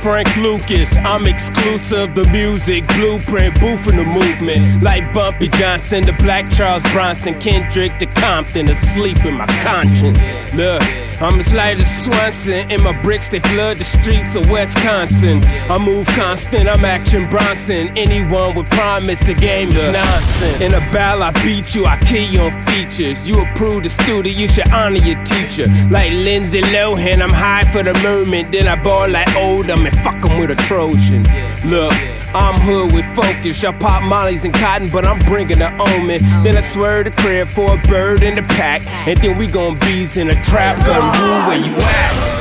Frank 0.00 0.36
Lucas. 0.36 0.94
I'm 0.96 1.26
exclusive. 1.26 2.14
The 2.14 2.24
music 2.26 2.86
blueprint, 2.88 3.58
booth 3.60 3.88
in 3.88 3.96
the 3.96 4.04
movement. 4.04 4.82
Like 4.82 5.12
Bumpy 5.12 5.48
Johnson, 5.48 6.04
the 6.04 6.12
Black 6.14 6.50
Charles 6.50 6.82
Bronson, 6.92 7.38
Kendrick 7.40 7.98
to 7.98 8.06
Compton, 8.06 8.68
asleep 8.68 9.24
in 9.24 9.34
my 9.34 9.46
conscience. 9.62 10.18
Look, 10.54 10.82
I'm 11.20 11.38
as 11.38 11.52
light 11.54 11.80
as 11.80 12.04
Swanson. 12.04 12.70
In 12.70 12.82
my 12.82 12.92
bricks, 13.02 13.28
they 13.28 13.40
flood 13.40 13.78
the 13.78 13.84
streets 13.84 14.34
of 14.34 14.50
Wisconsin. 14.50 15.44
I 15.44 15.78
move 15.78 16.06
constant, 16.08 16.68
I'm 16.68 16.84
Action 16.84 17.28
Bronson. 17.30 17.96
Anyone 17.96 18.56
would 18.56 18.70
promise 18.70 19.20
the 19.20 19.34
game 19.34 19.70
is 19.70 19.88
nonsense. 19.88 20.60
In 20.60 20.74
a 20.74 20.80
battle, 20.92 21.22
I 21.22 21.30
beat 21.44 21.74
you, 21.74 21.86
I 21.86 21.98
kill 21.98 22.28
you 22.28 22.40
on 22.40 22.66
features. 22.66 23.28
You 23.28 23.40
approve 23.40 23.84
the 23.84 23.90
student, 23.90 24.34
you 24.34 24.48
should 24.48 24.68
honor 24.72 24.98
your 24.98 25.22
teacher. 25.24 25.66
Like 25.90 26.12
Lindsay 26.12 26.62
Lohan, 26.62 27.22
I'm 27.22 27.30
high 27.30 27.70
for 27.70 27.82
the 27.84 27.94
moment. 28.02 28.50
Then 28.50 28.66
I 28.66 28.74
ball 28.74 29.08
like 29.08 29.28
Odom 29.28 29.86
and 29.86 29.96
fuck 30.02 30.16
fuck 30.16 30.30
'em 30.30 30.38
with 30.38 30.50
a 30.50 30.56
Trojan. 30.66 31.24
Look, 31.64 31.92
I'm 32.36 32.60
hood 32.60 32.92
with 32.92 33.06
focus. 33.16 33.64
I 33.64 33.72
pop 33.72 34.02
mollies 34.02 34.44
and 34.44 34.52
cotton, 34.52 34.90
but 34.90 35.06
I'm 35.06 35.18
bringing 35.20 35.58
the 35.60 35.72
omen. 35.72 36.22
Then 36.44 36.58
I 36.58 36.60
swear 36.60 37.02
the 37.02 37.10
crib 37.10 37.48
for 37.48 37.78
a 37.78 37.78
bird 37.78 38.22
in 38.22 38.34
the 38.34 38.42
pack. 38.42 38.82
And 39.08 39.18
then 39.22 39.38
we 39.38 39.46
gon' 39.46 39.78
bees 39.78 40.18
in 40.18 40.28
a 40.28 40.44
trap 40.44 40.76
gun 40.84 41.00
rule 41.18 41.46
where 41.48 41.56
you 41.56 41.74
at. 41.74 42.36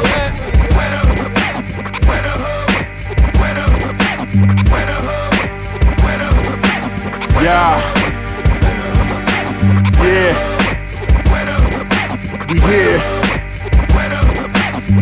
Yeah. 7.41 7.79
Yeah. 10.03 10.33
We 12.49 12.59
here. 12.59 12.99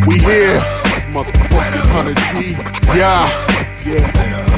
We 0.05 0.19
here. 0.19 0.59
This 0.83 1.03
motherfucking 1.05 2.13
100D. 2.13 2.95
Yeah. 2.95 3.27
Yeah. 3.85 4.52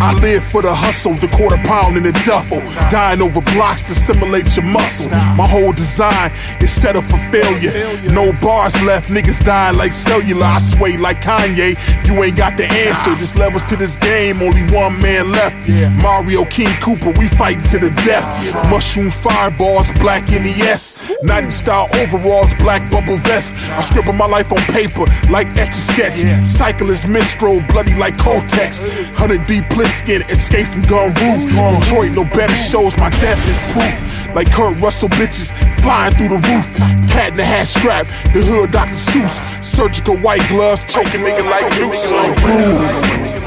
I 0.00 0.12
live 0.20 0.44
for 0.44 0.62
the 0.62 0.74
hustle, 0.74 1.14
the 1.14 1.28
quarter 1.28 1.56
pound 1.64 1.96
in 1.96 2.02
the 2.02 2.12
duffel. 2.26 2.60
Dying 2.90 3.22
over 3.22 3.40
blocks 3.40 3.82
to 3.82 3.94
simulate 3.94 4.56
your 4.56 4.64
muscle. 4.66 5.10
My 5.10 5.46
whole 5.46 5.72
design 5.72 6.30
is 6.60 6.72
set 6.72 6.96
up 6.96 7.04
for 7.04 7.18
failure. 7.30 7.72
No 8.10 8.32
bars 8.32 8.80
left, 8.82 9.08
niggas 9.10 9.44
dying 9.44 9.76
like 9.76 9.92
cellular. 9.92 10.46
I 10.46 10.58
sway 10.58 10.96
like 10.96 11.20
Kanye. 11.20 11.76
You 12.06 12.22
ain't 12.22 12.36
got 12.36 12.56
the 12.56 12.64
answer. 12.64 13.14
This 13.14 13.36
levels 13.36 13.64
to 13.64 13.76
this 13.76 13.96
game, 13.96 14.42
only 14.42 14.62
one 14.72 15.00
man 15.00 15.30
left. 15.30 15.56
Mario 16.02 16.44
King 16.44 16.68
Koopa, 16.82 17.16
we 17.18 17.28
fighting 17.28 17.66
to 17.68 17.78
the 17.78 17.90
death. 18.04 18.24
Mushroom 18.70 19.10
fireballs, 19.10 19.90
black 19.92 20.28
NES. 20.28 21.10
90 21.22 21.50
style 21.50 21.88
overalls, 21.94 22.54
black 22.56 22.90
bubble 22.90 23.16
vest. 23.18 23.54
I 23.54 23.82
scribble 23.82 24.12
my 24.12 24.26
life 24.26 24.52
on 24.52 24.58
paper 24.72 25.04
like 25.30 25.48
etch 25.58 25.70
a 25.70 25.80
sketch. 25.80 26.18
Cyclist 26.46 27.08
minstrel, 27.08 27.60
bloody 27.68 27.94
like 27.94 28.18
Cortex. 28.18 28.80
100 28.80 29.46
D 29.46 29.60
Plissken, 29.84 30.30
escape 30.30 30.66
from 30.66 30.80
gun 30.82 31.12
roof. 31.12 31.44
Detroit, 31.80 32.12
no 32.12 32.24
better 32.24 32.56
shows 32.56 32.96
my 32.96 33.10
death 33.10 33.38
is 33.46 33.58
proof. 33.74 34.34
Like 34.34 34.50
Kurt 34.50 34.78
Russell 34.78 35.10
bitches 35.10 35.52
flying 35.82 36.16
through 36.16 36.30
the 36.30 36.36
roof. 36.36 36.74
Cat 37.10 37.32
in 37.32 37.36
the 37.36 37.44
hat 37.44 37.68
strap, 37.68 38.06
the 38.32 38.40
hood 38.42 38.70
Dr. 38.70 38.94
Seuss. 38.94 39.62
Surgical 39.62 40.16
white 40.16 40.48
gloves, 40.48 40.90
choking 40.90 41.20
nigga 41.20 41.44
like 41.44 41.70
noose. 41.78 43.43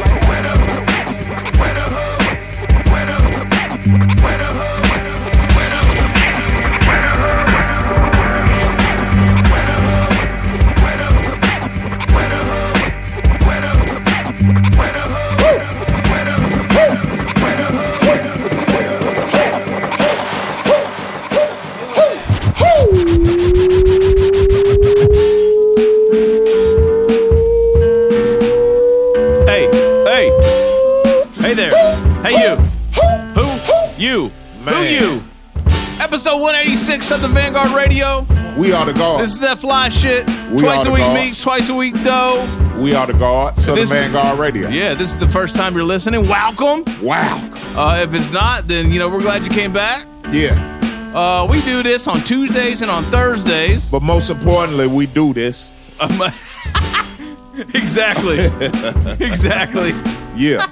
186 37.10 37.12
of 37.12 37.22
the 37.22 37.40
Vanguard 37.40 37.72
Radio. 37.72 38.26
We 38.60 38.74
are 38.74 38.86
the 38.86 38.94
guard. 38.94 39.22
This 39.22 39.34
is 39.34 39.40
that 39.40 39.60
fly 39.60 39.90
shit. 39.90 40.28
We 40.52 40.58
twice 40.58 40.86
a 40.86 40.92
week 40.92 41.00
guard. 41.00 41.20
meets, 41.20 41.42
twice 41.42 41.70
a 41.70 41.74
week 41.74 41.94
dough. 42.04 42.46
We 42.78 42.94
are 42.96 43.08
the 43.08 43.14
guard. 43.14 43.58
Southern 43.58 43.82
This- 43.82 43.92
Vanguard 43.92 44.38
Radio. 44.40 44.68
Yeah, 44.70 44.94
this 44.94 45.10
is 45.12 45.18
the 45.18 45.30
first 45.30 45.56
time 45.56 45.74
you're 45.74 45.86
listening. 45.86 46.28
Welcome. 46.28 46.84
Wow. 47.02 47.38
Uh, 47.76 48.04
if 48.04 48.14
it's 48.14 48.32
not, 48.32 48.68
then 48.68 48.92
you 48.92 49.00
know 49.00 49.10
we're 49.10 49.22
glad 49.22 49.44
you 49.44 49.50
came 49.50 49.72
back. 49.72 50.06
Yeah. 50.32 50.56
Uh, 51.16 51.48
we 51.50 51.62
do 51.62 51.82
this 51.82 52.08
on 52.08 52.22
Tuesdays 52.24 52.82
and 52.82 52.92
on 52.92 53.04
Thursdays. 53.06 53.90
But 53.90 54.04
most 54.04 54.30
importantly, 54.30 54.88
we 54.88 55.06
do 55.06 55.34
this. 55.34 55.72
Um, 56.02 56.22
exactly. 57.74 58.40
exactly. 59.26 59.92
Yeah. 60.36 60.66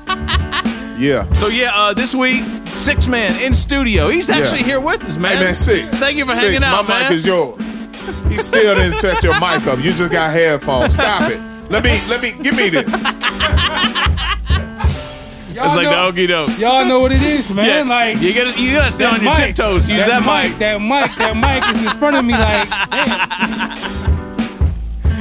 Yeah. 0.98 1.32
So 1.34 1.48
yeah, 1.48 1.72
uh, 1.74 1.94
this 1.94 2.14
week, 2.14 2.44
six 2.86 3.08
man 3.08 3.42
in 3.42 3.54
studio. 3.54 4.10
He's 4.10 4.30
actually 4.30 4.60
Yeah. 4.60 4.66
here 4.66 4.80
with 4.80 5.04
us, 5.04 5.18
man. 5.18 5.38
Hey 5.38 5.44
man, 5.46 5.56
six. 5.56 5.98
Thank 5.98 6.18
you 6.18 6.26
for 6.26 6.34
Six. 6.34 6.46
hanging 6.46 6.64
out, 6.64 6.88
My 6.88 7.00
man. 7.00 7.04
mic 7.10 7.18
is 7.18 7.26
yours. 7.26 7.62
He 8.30 8.38
still 8.38 8.76
didn't 8.76 8.98
set 8.98 9.24
your 9.24 9.34
mic 9.40 9.66
up. 9.68 9.80
You 9.80 9.94
just 9.94 10.12
got 10.12 10.32
headphones. 10.32 10.94
Stop 10.94 11.32
it. 11.32 11.40
Let 11.70 11.84
me 11.84 12.00
let 12.08 12.22
me 12.22 12.34
give 12.44 12.56
me 12.56 12.70
this. 12.70 12.86
It's 15.58 15.74
like 15.74 15.88
the 15.88 16.02
okey 16.04 16.28
doke. 16.28 16.58
Y'all 16.60 16.84
know 16.86 17.00
what 17.00 17.14
it 17.14 17.22
is, 17.22 17.50
man. 17.52 17.66
Yeah, 17.66 17.84
like 17.90 18.22
you 18.22 18.34
gotta- 18.34 18.62
you 18.62 18.74
gotta 18.74 18.92
stay 18.92 19.06
on 19.06 19.22
your 19.22 19.32
mic, 19.32 19.38
tiptoes. 19.56 19.88
Use 19.90 20.06
that 20.06 20.22
mic. 20.26 20.60
That 20.60 20.82
mic. 20.82 21.16
That 21.18 21.36
mic 21.38 21.66
is 21.76 21.82
in 21.82 21.98
front 21.98 22.18
of 22.18 22.26
me. 22.26 22.34
Like, 22.34 22.68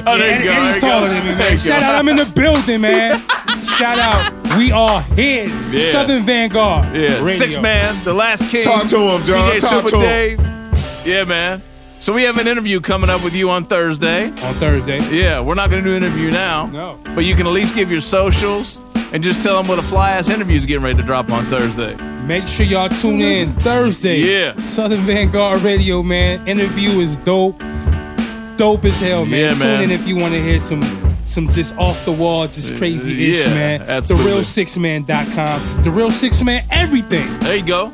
Oh, 0.06 0.18
there 0.18 0.34
and, 0.34 0.44
you 0.44 0.50
go. 0.50 0.56
and 0.56 0.58
there 0.58 0.66
he's 0.66 0.74
you 0.76 0.80
go. 0.82 0.88
taller 0.88 1.08
than 1.08 1.24
me, 1.24 1.34
man. 1.34 1.56
Shout 1.56 1.82
out, 1.82 1.94
I'm 1.94 2.08
in 2.08 2.16
the 2.16 2.26
building, 2.26 2.80
man. 2.82 3.22
Shout 3.78 3.98
out, 3.98 4.56
we 4.56 4.70
are 4.70 5.02
here. 5.02 5.48
Yeah. 5.72 5.90
Southern 5.90 6.24
Vanguard. 6.24 6.94
Yeah, 6.94 7.18
Radio. 7.20 7.34
six 7.34 7.58
man, 7.58 8.02
the 8.04 8.14
last 8.14 8.48
king. 8.48 8.62
Talk 8.62 8.86
to 8.88 8.98
him, 8.98 9.22
John. 9.24 9.50
DJ 9.50 9.60
Talk 9.60 9.70
Super 9.70 9.88
to 9.88 9.96
him. 9.96 10.02
Dave. 10.02 11.06
Yeah, 11.06 11.24
man. 11.24 11.60
So 11.98 12.12
we 12.12 12.22
have 12.22 12.38
an 12.38 12.46
interview 12.46 12.80
coming 12.80 13.10
up 13.10 13.24
with 13.24 13.34
you 13.34 13.50
on 13.50 13.66
Thursday. 13.66 14.28
On 14.28 14.54
Thursday. 14.54 15.00
Yeah, 15.10 15.40
we're 15.40 15.54
not 15.54 15.70
going 15.70 15.82
to 15.82 15.90
do 15.90 15.96
an 15.96 16.04
interview 16.04 16.30
now. 16.30 16.66
No. 16.66 17.00
But 17.14 17.24
you 17.24 17.34
can 17.34 17.46
at 17.46 17.52
least 17.52 17.74
give 17.74 17.90
your 17.90 18.00
socials 18.00 18.78
and 19.12 19.24
just 19.24 19.42
tell 19.42 19.56
them 19.56 19.66
what 19.66 19.78
a 19.78 19.82
fly 19.82 20.12
ass 20.12 20.28
interview 20.28 20.56
is 20.56 20.66
getting 20.66 20.84
ready 20.84 20.98
to 20.98 21.02
drop 21.02 21.30
on 21.30 21.44
Thursday. 21.46 21.96
Make 21.96 22.46
sure 22.46 22.66
y'all 22.66 22.88
tune 22.88 23.22
in 23.22 23.58
Thursday. 23.60 24.18
Yeah. 24.18 24.56
Southern 24.60 25.00
Vanguard 25.00 25.62
Radio, 25.62 26.02
man. 26.02 26.46
Interview 26.46 27.00
is 27.00 27.16
dope. 27.18 27.56
It's 27.60 28.34
dope 28.56 28.84
as 28.84 29.00
hell, 29.00 29.24
man. 29.24 29.40
Yeah, 29.40 29.54
tune 29.54 29.58
man. 29.60 29.82
in 29.84 29.90
if 29.90 30.06
you 30.06 30.16
want 30.16 30.32
to 30.34 30.40
hear 30.40 30.60
some 30.60 30.82
some 31.24 31.48
just 31.48 31.76
off 31.76 32.04
the 32.04 32.12
wall, 32.12 32.46
just 32.46 32.76
crazy 32.76 33.30
ish, 33.30 33.46
yeah, 33.46 33.54
man. 33.54 33.82
absolutely. 33.82 34.32
TheReal6Man.com. 34.32 35.82
The 35.82 35.90
Real 35.90 36.10
Six 36.10 36.42
Man, 36.42 36.66
everything. 36.70 37.38
There 37.40 37.56
you 37.56 37.64
go. 37.64 37.92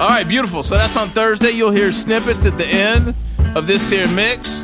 All 0.00 0.08
right, 0.08 0.26
beautiful. 0.26 0.62
So 0.62 0.76
that's 0.76 0.96
on 0.96 1.10
Thursday. 1.10 1.50
You'll 1.50 1.72
hear 1.72 1.92
snippets 1.92 2.46
at 2.46 2.56
the 2.56 2.66
end 2.66 3.14
of 3.54 3.66
this 3.66 3.90
here 3.90 4.08
mix. 4.08 4.62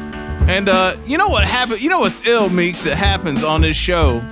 And 0.48 0.68
uh, 0.68 0.96
you 1.06 1.18
know 1.18 1.28
what 1.28 1.44
happened? 1.44 1.82
You 1.82 1.88
know 1.88 1.98
what's 2.00 2.24
ill, 2.26 2.48
Meeks, 2.48 2.84
that 2.84 2.96
happens 2.96 3.42
on 3.42 3.62
this 3.62 3.76
show 3.76 4.22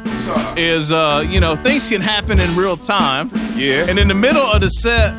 is 0.56 0.92
uh, 0.92 1.24
you 1.28 1.40
know 1.40 1.56
things 1.56 1.88
can 1.88 2.00
happen 2.00 2.38
in 2.40 2.56
real 2.56 2.76
time. 2.76 3.30
Yeah. 3.56 3.86
And 3.88 3.98
in 3.98 4.08
the 4.08 4.14
middle 4.14 4.42
of 4.42 4.60
the 4.60 4.68
set, 4.68 5.12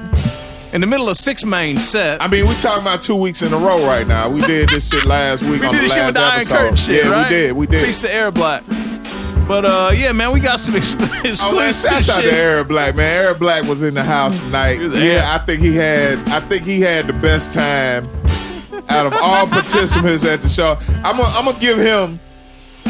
in 0.74 0.82
the 0.82 0.88
middle 0.88 1.08
of 1.10 1.18
six 1.18 1.46
main 1.46 1.78
set, 1.80 2.22
I 2.22 2.28
mean, 2.28 2.48
we 2.48 2.54
talking 2.56 2.82
about 2.82 3.02
two 3.02 3.16
weeks 3.16 3.42
in 3.42 3.54
a 3.54 3.58
row 3.58 3.86
right 3.86 4.06
now. 4.08 4.30
We 4.30 4.42
did 4.42 4.70
this 4.70 4.90
shit 4.90 5.06
last 5.06 5.42
week 5.44 5.62
we 5.62 5.68
on 5.68 5.74
did 5.74 5.80
the 5.80 5.84
this 5.88 5.94
shit 5.94 6.02
last 6.02 6.08
with 6.08 6.16
the 6.16 6.22
Iron 6.22 6.36
episode. 6.36 6.56
Curtain 6.56 6.76
shit, 6.76 7.06
yeah, 7.06 7.12
right? 7.12 7.30
we 7.30 7.36
did. 7.36 7.52
We 7.54 7.68
did. 7.68 7.86
Peace 7.86 8.02
to 8.02 8.14
Air 8.14 8.32
Black. 8.32 8.64
But 9.48 9.64
uh, 9.64 9.92
yeah, 9.96 10.12
man, 10.12 10.32
we 10.34 10.40
got 10.40 10.60
some 10.60 10.76
ex- 10.76 10.94
exclusive 11.00 11.40
Oh 11.44 11.56
man, 11.56 11.74
shouts 11.74 12.10
out 12.10 12.22
shit. 12.24 12.32
to 12.32 12.36
Eric 12.38 12.68
Black, 12.68 12.96
man. 12.96 13.26
Eric 13.26 13.40
Black 13.40 13.64
was 13.64 13.84
in 13.84 13.94
the 13.94 14.04
house 14.04 14.40
tonight. 14.40 14.82
Yeah. 14.82 15.38
I 15.40 15.46
think 15.46 15.62
he 15.62 15.74
had 15.76 16.18
I 16.30 16.40
think 16.42 16.66
he 16.66 16.82
had 16.82 17.06
the 17.08 17.14
best 17.14 17.52
time 17.54 18.10
out 18.90 19.06
of 19.06 19.14
all 19.14 19.46
participants 19.48 20.26
at 20.26 20.42
the 20.42 20.50
show. 20.50 20.78
I'm 21.04 21.18
gonna 21.18 21.60
give 21.60 21.78
him 21.78 22.20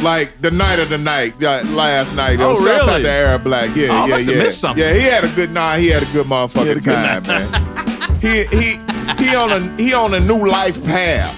like 0.05 0.41
the 0.41 0.51
night 0.51 0.79
of 0.79 0.89
the 0.89 0.97
night 0.97 1.39
last 1.41 2.15
night. 2.15 2.39
Oh, 2.39 2.53
really? 2.63 3.01
to 3.03 3.09
Eric 3.09 3.43
Black. 3.43 3.75
Yeah, 3.75 3.87
Oh, 3.89 4.05
yeah, 4.05 4.17
yeah. 4.17 4.73
Yeah, 4.75 4.93
he 4.93 5.01
had 5.01 5.23
a 5.25 5.29
good 5.35 5.51
night. 5.51 5.79
He 5.79 5.87
had 5.89 6.03
a 6.03 6.11
good 6.13 6.27
motherfucking 6.27 6.63
He 6.65 6.69
a 6.71 6.75
good 6.75 6.83
time, 6.83 7.23
night. 7.23 7.51
man. 7.51 8.19
he 8.21 8.45
he 8.45 9.23
he 9.23 9.35
on 9.35 9.51
a 9.51 9.75
he 9.81 9.93
on 9.93 10.13
a 10.13 10.19
new 10.19 10.45
life 10.47 10.81
path. 10.85 11.35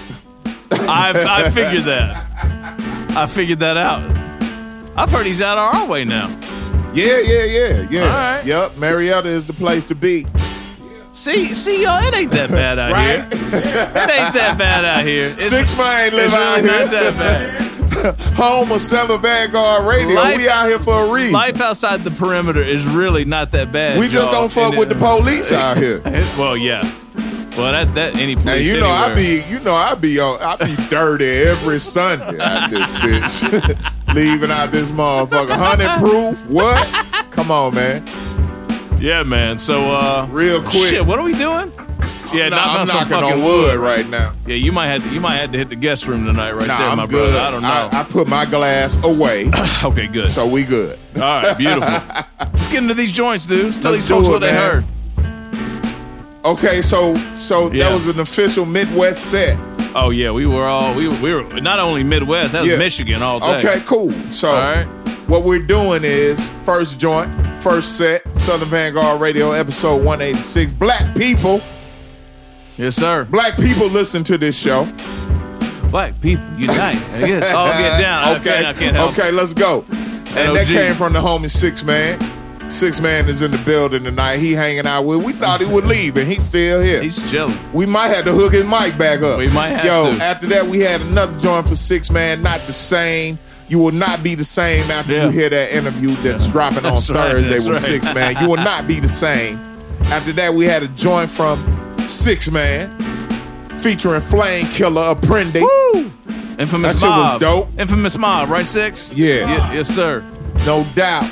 I 0.72 1.10
I 1.46 1.50
figured 1.58 1.84
that. 1.84 2.26
I 3.16 3.26
figured 3.26 3.60
that 3.60 3.76
out. 3.76 4.02
I've 4.96 5.10
heard 5.10 5.26
he's 5.26 5.40
out 5.40 5.58
our 5.58 5.86
way 5.86 6.04
now. 6.04 6.28
Yeah, 6.94 7.18
yeah, 7.18 7.44
yeah, 7.44 7.86
yeah. 7.90 8.00
All 8.02 8.06
right. 8.08 8.44
Yep, 8.44 8.76
Marietta 8.78 9.28
is 9.28 9.46
the 9.46 9.52
place 9.52 9.84
to 9.86 9.94
be. 9.94 10.26
See, 11.12 11.46
see, 11.54 11.82
y'all, 11.82 12.00
it 12.02 12.14
ain't 12.14 12.30
that 12.32 12.50
bad 12.50 12.78
out 12.78 12.92
Right? 12.98 13.32
here. 13.32 13.50
It 13.52 14.10
ain't 14.10 14.34
that 14.34 14.56
bad 14.58 14.84
out 14.84 15.04
here. 15.04 15.30
It's, 15.34 15.46
Six 15.48 15.76
man 15.76 16.12
live 16.14 16.32
out 16.32 16.56
really 16.56 16.68
here. 16.68 16.80
not 16.80 16.90
that 16.92 17.14
bad. 17.18 17.67
Home 18.36 18.70
of 18.72 18.80
Southern 18.80 19.20
Vanguard 19.20 19.84
Radio. 19.86 20.14
Life- 20.14 20.36
we 20.36 20.48
out 20.48 20.68
here 20.68 20.78
for 20.78 21.06
a 21.06 21.12
reason. 21.12 21.32
Life 21.32 21.60
outside 21.60 22.04
the 22.04 22.10
perimeter 22.10 22.62
is 22.62 22.84
really 22.86 23.24
not 23.24 23.52
that 23.52 23.72
bad. 23.72 23.98
we 23.98 24.06
just 24.08 24.24
y'all. 24.30 24.32
don't 24.32 24.52
fuck 24.52 24.70
And 24.70 24.78
with 24.78 24.88
the 24.88 24.94
police 24.94 25.52
out 25.52 25.76
here. 25.76 26.00
Well, 26.38 26.56
yeah. 26.56 26.82
Well, 27.56 27.72
that 27.72 27.92
that 27.96 28.14
any 28.16 28.36
police 28.36 28.48
And 28.58 28.64
you 28.64 28.78
know 28.78 28.88
I 28.88 29.12
be, 29.16 29.42
you 29.50 29.58
know 29.60 29.74
I 29.74 29.96
be 29.96 30.20
on, 30.20 30.40
I 30.40 30.54
be 30.56 30.76
dirty 30.88 31.26
every 31.26 31.80
Sunday 31.80 32.38
out 32.40 32.70
this 32.70 32.88
bitch, 32.92 33.92
leaving 34.14 34.52
out 34.52 34.70
this 34.70 34.92
motherfucker. 34.92 35.56
Hundred 35.56 35.98
proof? 35.98 36.46
What? 36.46 36.86
Come 37.32 37.50
on, 37.50 37.74
man. 37.74 38.04
Yeah, 39.00 39.24
man. 39.24 39.58
So, 39.58 39.86
uh, 39.92 40.28
Real 40.30 40.60
quick. 40.62 40.90
Shit, 40.90 41.04
what 41.04 41.18
are 41.18 41.24
we 41.24 41.32
doing? 41.32 41.72
Yeah, 42.32 42.48
Nah, 42.50 42.56
knock 42.56 42.66
I'm 42.68 42.80
on 42.82 42.86
some 42.86 42.96
knocking 42.96 43.10
fucking 43.28 43.32
on 43.40 43.44
wood 43.44 43.76
right 43.78 44.08
now. 44.08 44.34
Yeah, 44.46 44.56
you 44.56 44.70
might 44.72 44.88
have 44.88 45.02
to, 45.02 45.10
you 45.14 45.20
might 45.20 45.36
have 45.36 45.52
to 45.52 45.58
hit 45.58 45.68
the 45.70 45.76
guest 45.76 46.06
room 46.06 46.26
tonight, 46.26 46.52
right 46.52 46.66
Nah, 46.68 46.78
there, 46.78 46.88
I'm 46.88 46.96
my 46.98 47.06
good. 47.06 47.32
brother. 47.32 47.38
I 47.38 47.50
don't 47.50 47.62
know. 47.62 47.88
I, 47.98 48.02
put 48.04 48.28
my 48.28 48.44
glass 48.44 49.02
away, 49.02 49.50
okay, 49.84 50.06
good. 50.08 50.26
so 50.28 50.46
we 50.46 50.64
good. 50.64 50.98
All 51.16 51.22
right, 51.22 51.56
beautiful. 51.58 51.88
Let's 52.40 52.68
get 52.68 52.82
into 52.82 52.94
these 52.94 53.12
joints, 53.12 53.46
dude. 53.46 53.80
Tell 53.80 53.92
Let's 53.92 54.02
these 54.02 54.08
folks 54.10 54.26
do 54.26 54.30
it, 54.30 54.34
what 54.34 54.38
they 54.40 54.52
man. 54.52 54.82
heard. 54.82 54.84
Okay, 56.44 56.80
so 56.82 57.14
so 57.34 57.70
Yeah. 57.72 57.88
that 57.88 57.94
was 57.94 58.06
an 58.06 58.20
official 58.20 58.64
Midwest 58.64 59.30
set. 59.30 59.58
Oh 59.94 60.10
yeah, 60.10 60.30
we 60.30 60.46
were 60.46 60.66
all 60.66 60.94
we 60.94 61.08
were, 61.08 61.20
we 61.20 61.34
were 61.34 61.60
not 61.60 61.78
only 61.80 62.02
Midwest, 62.02 62.52
that 62.52 62.60
was 62.60 62.68
Yeah. 62.70 62.76
Michigan 62.78 63.22
all 63.22 63.40
day. 63.40 63.58
Okay, 63.58 63.82
cool. 63.86 64.12
So 64.30 64.48
All 64.48 64.54
right. 64.54 64.84
what 65.28 65.42
we're 65.44 65.58
doing 65.58 66.04
is 66.04 66.50
first 66.64 67.00
joint, 67.00 67.30
first 67.60 67.96
set, 67.96 68.22
Southern 68.36 68.68
Vanguard 68.68 69.20
Radio, 69.20 69.52
episode 69.52 69.96
186. 70.04 70.72
Black 70.72 71.14
people, 71.16 71.60
Yes, 72.78 72.96
sir. 72.96 73.24
black 73.24 73.56
people 73.56 73.88
listen 73.88 74.22
to 74.24 74.38
this 74.38 74.56
show. 74.58 74.84
Black 75.90 76.20
people 76.20 76.44
unite. 76.56 76.96
I 77.12 77.26
guess. 77.26 77.44
Oh, 77.48 77.66
get 77.66 78.00
down. 78.00 78.24
I 78.24 78.36
okay, 78.36 78.42
can't, 78.62 78.66
I 78.66 78.72
can't 78.74 78.96
okay, 79.12 79.30
let's 79.32 79.52
go. 79.52 79.84
And 79.90 80.54
that 80.56 80.66
came 80.66 80.94
from 80.94 81.12
the 81.12 81.18
homie 81.20 81.50
Six 81.50 81.82
Man. 81.82 82.20
Six 82.68 83.00
Man 83.00 83.28
is 83.28 83.40
in 83.40 83.50
the 83.50 83.58
building 83.58 84.04
tonight. 84.04 84.36
He 84.36 84.52
hanging 84.52 84.86
out 84.86 85.02
with. 85.06 85.24
We 85.24 85.32
thought 85.32 85.60
he 85.60 85.66
would 85.72 85.86
leave, 85.86 86.16
and 86.18 86.28
he's 86.28 86.44
still 86.44 86.80
here. 86.82 87.02
He's 87.02 87.30
chilling. 87.30 87.58
We 87.72 87.86
might 87.86 88.08
have 88.08 88.26
to 88.26 88.32
hook 88.32 88.52
his 88.52 88.64
mic 88.64 88.98
back 88.98 89.22
up. 89.22 89.38
We 89.38 89.48
might 89.48 89.68
have 89.68 89.84
Yo, 89.84 90.14
to. 90.16 90.22
after 90.22 90.46
that, 90.48 90.66
we 90.66 90.80
had 90.80 91.00
another 91.00 91.36
joint 91.40 91.66
for 91.66 91.76
Six 91.76 92.10
Man. 92.10 92.42
Not 92.42 92.60
the 92.60 92.74
same. 92.74 93.38
You 93.68 93.78
will 93.78 93.92
not 93.92 94.22
be 94.22 94.34
the 94.34 94.44
same 94.44 94.88
after 94.90 95.14
Yeah. 95.14 95.24
you 95.26 95.30
hear 95.30 95.48
that 95.48 95.72
interview 95.74 96.10
that's 96.16 96.48
dropping 96.50 96.84
on 96.86 96.94
That's 96.94 97.10
right, 97.10 97.32
Thursday 97.32 97.54
with 97.54 97.68
right. 97.68 97.80
Six 97.82 98.14
Man. 98.14 98.36
You 98.40 98.48
will 98.50 98.56
not 98.56 98.86
be 98.86 99.00
the 99.00 99.08
same. 99.08 99.56
After 100.04 100.32
that, 100.34 100.52
we 100.54 100.66
had 100.66 100.82
a 100.82 100.88
joint 100.88 101.30
from 101.30 101.58
Six 102.08 102.50
Man 102.50 102.98
featuring 103.80 104.22
Flame 104.22 104.66
Killer 104.68 105.14
Apprendi. 105.14 105.62
Infamous 106.58 107.00
That 107.00 107.06
shit 107.06 107.10
was 107.10 107.40
dope. 107.40 107.68
Infamous 107.78 108.18
mob, 108.18 108.48
right? 108.48 108.66
Six. 108.66 109.12
Yeah. 109.12 109.70
Ye- 109.70 109.76
yes, 109.76 109.88
sir. 109.88 110.22
No 110.66 110.84
doubt. 110.94 111.30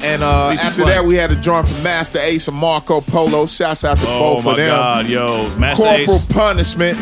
And 0.00 0.22
uh, 0.22 0.50
after 0.60 0.84
that, 0.84 1.04
we 1.04 1.16
had 1.16 1.32
a 1.32 1.36
joint 1.36 1.66
from 1.68 1.82
Masta 1.82 2.20
Ace 2.22 2.46
and 2.48 2.56
Marco 2.56 3.00
Polo. 3.00 3.46
Shouts 3.46 3.82
out 3.84 3.98
to 3.98 4.06
Oh 4.06 4.36
both 4.36 4.46
of 4.46 4.56
them. 4.56 4.70
Oh, 4.70 4.76
my 4.76 5.02
God, 5.02 5.06
yo, 5.06 5.56
Master 5.56 5.82
Corporal 5.82 6.16
Ace. 6.16 6.26
Punishment 6.26 6.98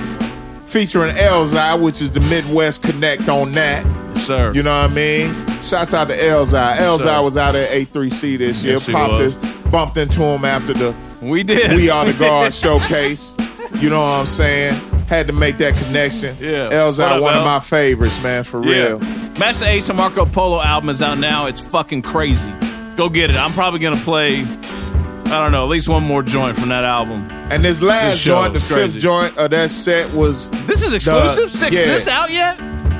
featuring 0.64 1.14
Elzhi, 1.16 1.80
which 1.80 2.00
is 2.00 2.10
the 2.12 2.20
Midwest 2.20 2.82
Connect 2.82 3.28
on 3.28 3.52
that. 3.52 3.84
Yes, 4.14 4.26
sir. 4.26 4.52
You 4.54 4.62
know 4.62 4.82
what 4.82 4.90
I 4.90 4.94
mean? 4.94 5.34
Shouts 5.60 5.92
out 5.92 6.08
to 6.08 6.16
Elzhi. 6.16 6.76
Elzhi 6.76 7.02
sir. 7.02 7.22
was 7.22 7.36
out 7.36 7.54
at 7.54 7.70
A3C 7.70 8.38
this 8.38 8.62
year. 8.62 8.74
Yes, 8.74 8.86
he 8.86 8.92
Popped 8.92 9.20
was. 9.20 9.36
Bumped 9.70 9.96
into 9.96 10.22
him 10.22 10.44
after 10.44 10.72
the 10.72 10.94
we 11.20 11.42
did. 11.42 11.72
We 11.72 11.90
Are 11.90 12.04
the 12.04 12.12
Guard 12.18 12.54
showcase. 12.54 13.36
You 13.80 13.90
know 13.90 14.00
what 14.00 14.20
I'm 14.20 14.26
saying? 14.26 14.74
Had 15.06 15.26
to 15.26 15.32
make 15.32 15.58
that 15.58 15.74
connection. 15.74 16.36
Yeah. 16.40 16.70
Elzhi, 16.70 17.00
up, 17.00 17.20
one 17.20 17.34
El? 17.34 17.40
of 17.40 17.44
my 17.46 17.60
favorites, 17.60 18.22
man, 18.22 18.42
for 18.44 18.60
real. 18.60 18.98
Masta 19.38 19.66
Ace 19.66 19.88
and 19.88 19.98
Marco 19.98 20.24
Polo 20.24 20.60
album 20.62 20.88
is 20.90 21.02
out 21.02 21.18
now. 21.18 21.46
It's 21.46 21.60
fucking 21.60 22.02
crazy. 22.02 22.50
Go 22.96 23.08
get 23.08 23.30
it. 23.30 23.36
I'm 23.36 23.52
probably 23.52 23.78
gonna 23.80 23.96
play. 24.02 24.42
I 24.42 25.40
don't 25.40 25.50
know, 25.52 25.64
at 25.64 25.68
least 25.68 25.88
one 25.88 26.04
more 26.04 26.22
joint 26.22 26.56
from 26.56 26.68
that 26.68 26.84
album. 26.84 27.28
And 27.50 27.64
this 27.64 27.82
last 27.82 28.10
This 28.12 28.22
joint, 28.24 28.52
the 28.54 28.58
is 28.58 28.68
fifth 28.72 28.96
joint 28.98 29.36
of 29.36 29.50
that 29.50 29.70
set 29.72 30.12
was 30.14 30.48
This 30.66 30.82
is 30.82 30.92
exclusive. 30.92 31.50
The- 31.52 31.58
Six. 31.58 31.76
yeah. 31.76 31.82
Is 31.82 31.86
this 31.88 32.08
out 32.08 32.30
yet? 32.30 32.56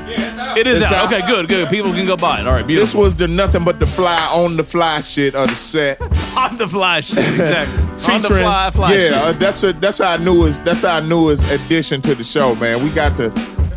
It 0.09 0.67
is 0.67 0.81
It's 0.81 0.91
out. 0.91 1.11
out. 1.11 1.13
Okay, 1.13 1.25
good, 1.27 1.47
good. 1.49 1.69
People 1.69 1.91
can 1.91 2.05
go 2.05 2.15
buy 2.17 2.39
it. 2.41 2.47
All 2.47 2.53
right, 2.53 2.65
beautiful. 2.65 2.83
This 2.85 2.93
beautiful. 2.93 3.01
was 3.01 3.15
the 3.15 3.27
nothing 3.27 3.63
but 3.63 3.79
the 3.79 3.85
fly 3.85 4.17
on 4.31 4.57
the 4.57 4.63
fly 4.63 5.01
shit 5.01 5.35
of 5.35 5.49
the 5.49 5.55
set. 5.55 6.01
on 6.37 6.57
the 6.57 6.67
fly 6.67 7.01
shit. 7.01 7.19
Exactly. 7.19 7.83
on 8.13 8.21
the 8.21 8.27
fly, 8.29 8.71
fly 8.71 8.93
yeah, 8.93 8.97
shit. 9.09 9.13
uh, 9.13 9.31
that's 9.33 9.63
a, 9.63 9.73
that's 9.73 9.99
our 10.01 10.17
newest 10.17 10.63
that's 10.65 10.83
our 10.83 11.01
newest 11.01 11.49
addition 11.51 12.01
to 12.01 12.15
the 12.15 12.23
show, 12.23 12.55
man. 12.55 12.83
We 12.83 12.89
got 12.91 13.17
the 13.17 13.29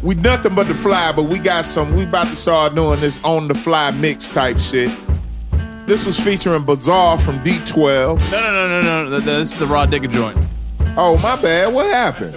we 0.02 0.14
nothing 0.14 0.54
but 0.54 0.68
the 0.68 0.74
fly, 0.74 1.12
but 1.12 1.24
we 1.24 1.38
got 1.38 1.64
some. 1.64 1.94
We 1.94 2.04
about 2.04 2.28
to 2.28 2.36
start 2.36 2.74
doing 2.74 3.00
this 3.00 3.22
on 3.24 3.48
the 3.48 3.54
fly 3.54 3.90
mix 3.90 4.28
type 4.28 4.58
shit. 4.58 4.90
This 5.86 6.06
was 6.06 6.18
featuring 6.18 6.64
Bizarre 6.64 7.18
from 7.18 7.40
D12. 7.42 8.30
No, 8.30 8.40
no, 8.40 8.52
no, 8.52 8.68
no, 8.82 9.04
no. 9.04 9.10
no. 9.10 9.20
This 9.20 9.52
is 9.52 9.58
the 9.58 9.66
raw 9.66 9.86
digger 9.86 10.06
joint. 10.06 10.38
Oh, 10.96 11.18
my 11.22 11.34
bad. 11.40 11.74
What 11.74 11.90
happened? 11.90 12.36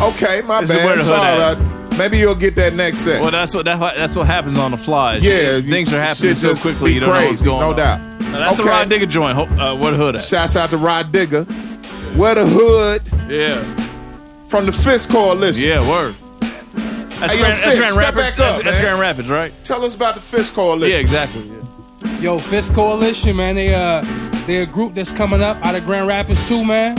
Okay, 0.00 0.40
my 0.40 0.60
It's 0.60 0.68
the 0.70 0.76
where 0.78 0.96
bad. 0.96 0.98
the 0.98 1.02
hood 1.02 1.04
Sorry. 1.04 1.42
at. 1.76 1.79
Maybe 2.00 2.16
you'll 2.18 2.34
get 2.34 2.56
that 2.56 2.74
next 2.74 3.00
set. 3.00 3.20
Well, 3.20 3.30
that's 3.30 3.54
what 3.54 3.66
that, 3.66 3.78
that's 3.78 4.14
what 4.16 4.26
happens 4.26 4.56
on 4.56 4.70
the 4.70 4.78
fly. 4.78 5.16
Yeah, 5.16 5.56
you- 5.56 5.62
things 5.70 5.92
are 5.92 6.00
happening 6.00 6.34
so 6.34 6.54
quickly 6.54 6.94
you 6.94 7.00
don't 7.00 7.10
know 7.10 7.14
what's 7.16 7.26
crazy, 7.28 7.44
going 7.44 7.60
no 7.60 7.70
on. 7.70 7.76
doubt. 7.76 8.00
Now, 8.22 8.38
that's 8.38 8.58
Okay. 8.60 8.68
a 8.68 8.72
Rod 8.72 8.88
Digger 8.88 9.06
joint. 9.06 9.36
Ho- 9.36 9.48
Uh, 9.58 9.74
where 9.76 9.92
the 9.92 9.98
hood 9.98 10.16
at? 10.16 10.24
Shouts 10.24 10.56
out 10.56 10.70
to 10.70 10.78
Rod 10.78 11.12
Digger. 11.12 11.44
Where 12.16 12.34
the 12.34 12.46
hood 12.46 13.02
Yeah, 13.28 13.62
from 14.46 14.64
the 14.66 14.72
Fist 14.72 15.10
Coalition. 15.10 15.62
yeah, 15.64 15.86
word. 15.88 16.14
That's, 16.40 17.34
Hey, 17.34 17.38
Grand, 17.40 17.54
Six, 17.54 17.64
that's 17.64 17.76
Grand 17.76 17.90
step 17.90 18.02
Rapids. 18.04 18.24
back 18.24 18.34
that's, 18.36 18.58
up, 18.58 18.64
that's 18.64 18.76
man. 18.78 18.82
Grand 18.84 19.00
Rapids, 19.00 19.28
right? 19.28 19.52
Tell 19.62 19.84
us 19.84 19.94
about 19.94 20.14
the 20.14 20.22
Fist 20.22 20.54
Coalition. 20.54 20.90
Yeah, 20.92 21.00
exactly. 21.00 21.42
Yeah. 22.02 22.18
Yo, 22.20 22.38
Fist 22.38 22.72
Coalition, 22.72 23.36
man. 23.36 23.56
They 23.56 23.74
uh, 23.74 24.02
they're 24.46 24.62
a 24.62 24.66
group 24.66 24.94
that's 24.94 25.12
coming 25.12 25.42
up 25.42 25.58
out 25.66 25.74
of 25.74 25.84
Grand 25.84 26.06
Rapids 26.06 26.46
too, 26.48 26.64
man. 26.64 26.96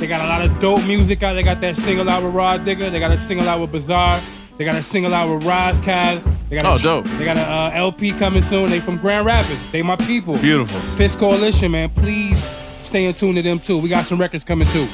They 0.00 0.06
got 0.06 0.22
a 0.24 0.28
lot 0.28 0.42
of 0.44 0.58
dope 0.58 0.84
music 0.86 1.22
out. 1.22 1.34
They 1.34 1.42
got 1.42 1.60
that 1.60 1.76
single 1.76 2.08
out 2.08 2.22
with 2.22 2.32
Rod 2.34 2.64
Digger. 2.64 2.88
They 2.88 2.98
got 2.98 3.10
a 3.10 3.16
single 3.18 3.46
out 3.48 3.60
with 3.60 3.72
Bizarre. 3.72 4.18
They 4.58 4.64
got 4.64 4.74
a 4.74 4.82
single 4.82 5.14
out 5.14 5.32
with 5.32 5.44
Rozcad. 5.46 6.22
They 6.48 6.58
got 6.58 6.64
a, 6.64 6.68
Oh, 6.70 7.02
dope. 7.02 7.04
They 7.16 7.24
got 7.24 7.36
a 7.36 7.42
uh, 7.42 7.70
LP 7.74 8.12
coming 8.12 8.42
soon. 8.42 8.70
They 8.70 8.80
from 8.80 8.96
Grand 8.98 9.24
Rapids. 9.24 9.70
They 9.70 9.82
my 9.82 9.96
people. 9.96 10.36
Beautiful. 10.38 10.80
Fist 10.96 11.18
Coalition, 11.18 11.70
man. 11.72 11.90
Please 11.90 12.44
stay 12.82 13.04
in 13.06 13.14
tune 13.14 13.36
to 13.36 13.42
them 13.42 13.60
too. 13.60 13.78
We 13.78 13.88
got 13.88 14.04
some 14.06 14.20
records 14.20 14.42
coming 14.44 14.66
too. 14.68 14.88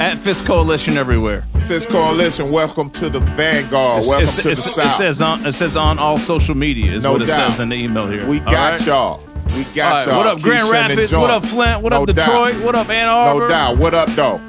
At 0.00 0.18
Fist 0.18 0.46
Coalition 0.46 0.96
everywhere. 0.96 1.44
Fist 1.66 1.88
Coalition, 1.88 2.50
welcome 2.50 2.90
to 2.92 3.08
the 3.10 3.20
Vanguard. 3.20 4.04
welcome 4.06 4.20
It's- 4.28 4.36
to 4.36 4.42
the 4.50 4.56
South. 4.56 4.86
It 4.86 4.96
says 4.96 5.20
on 5.22 5.46
it 5.46 5.52
says 5.52 5.76
on 5.76 5.98
all 5.98 6.18
social 6.18 6.54
media 6.54 6.92
is 6.92 7.02
No 7.02 7.12
what 7.12 7.22
it 7.22 7.28
says 7.28 7.58
in 7.60 7.68
the 7.70 7.76
email 7.76 8.06
here. 8.08 8.26
we 8.26 8.40
All 8.40 8.50
got 8.50 8.70
right? 8.80 8.86
y'all. 8.86 9.20
We 9.56 9.64
got 9.74 9.86
All 9.86 9.92
right, 9.98 10.06
y'all. 10.06 10.16
What 10.18 10.26
up, 10.26 10.36
Keep 10.38 10.44
Grand 10.46 10.66
sending 10.66 10.96
Rapids? 10.98 11.16
What 11.16 11.30
up. 11.30 11.44
Flint? 11.44 11.82
What 11.82 11.90
No 11.92 12.02
up, 12.02 12.06
doubt. 12.14 12.16
Detroit? 12.16 12.64
What 12.64 12.74
up, 12.74 12.88
Ann 12.90 13.08
Arbor? 13.08 13.40
No 13.40 13.48
doubt. 13.48 13.76
What 13.78 13.94
up, 13.94 14.08
though? 14.10 14.40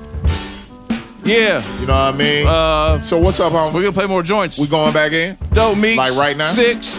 Yeah. 1.29 1.79
You 1.79 1.85
know 1.85 1.93
what 1.93 2.15
I 2.15 2.17
mean? 2.17 2.47
Uh, 2.47 2.99
so 2.99 3.19
what's 3.19 3.39
up, 3.39 3.53
homie? 3.53 3.73
We're 3.73 3.81
gonna 3.81 3.93
play 3.93 4.07
more 4.07 4.23
joints. 4.23 4.57
We 4.57 4.67
going 4.67 4.93
back 4.93 5.11
in? 5.11 5.37
Dope 5.53 5.77
Meeks. 5.77 5.97
Like 5.97 6.15
right 6.15 6.35
now? 6.35 6.47
Six. 6.47 6.97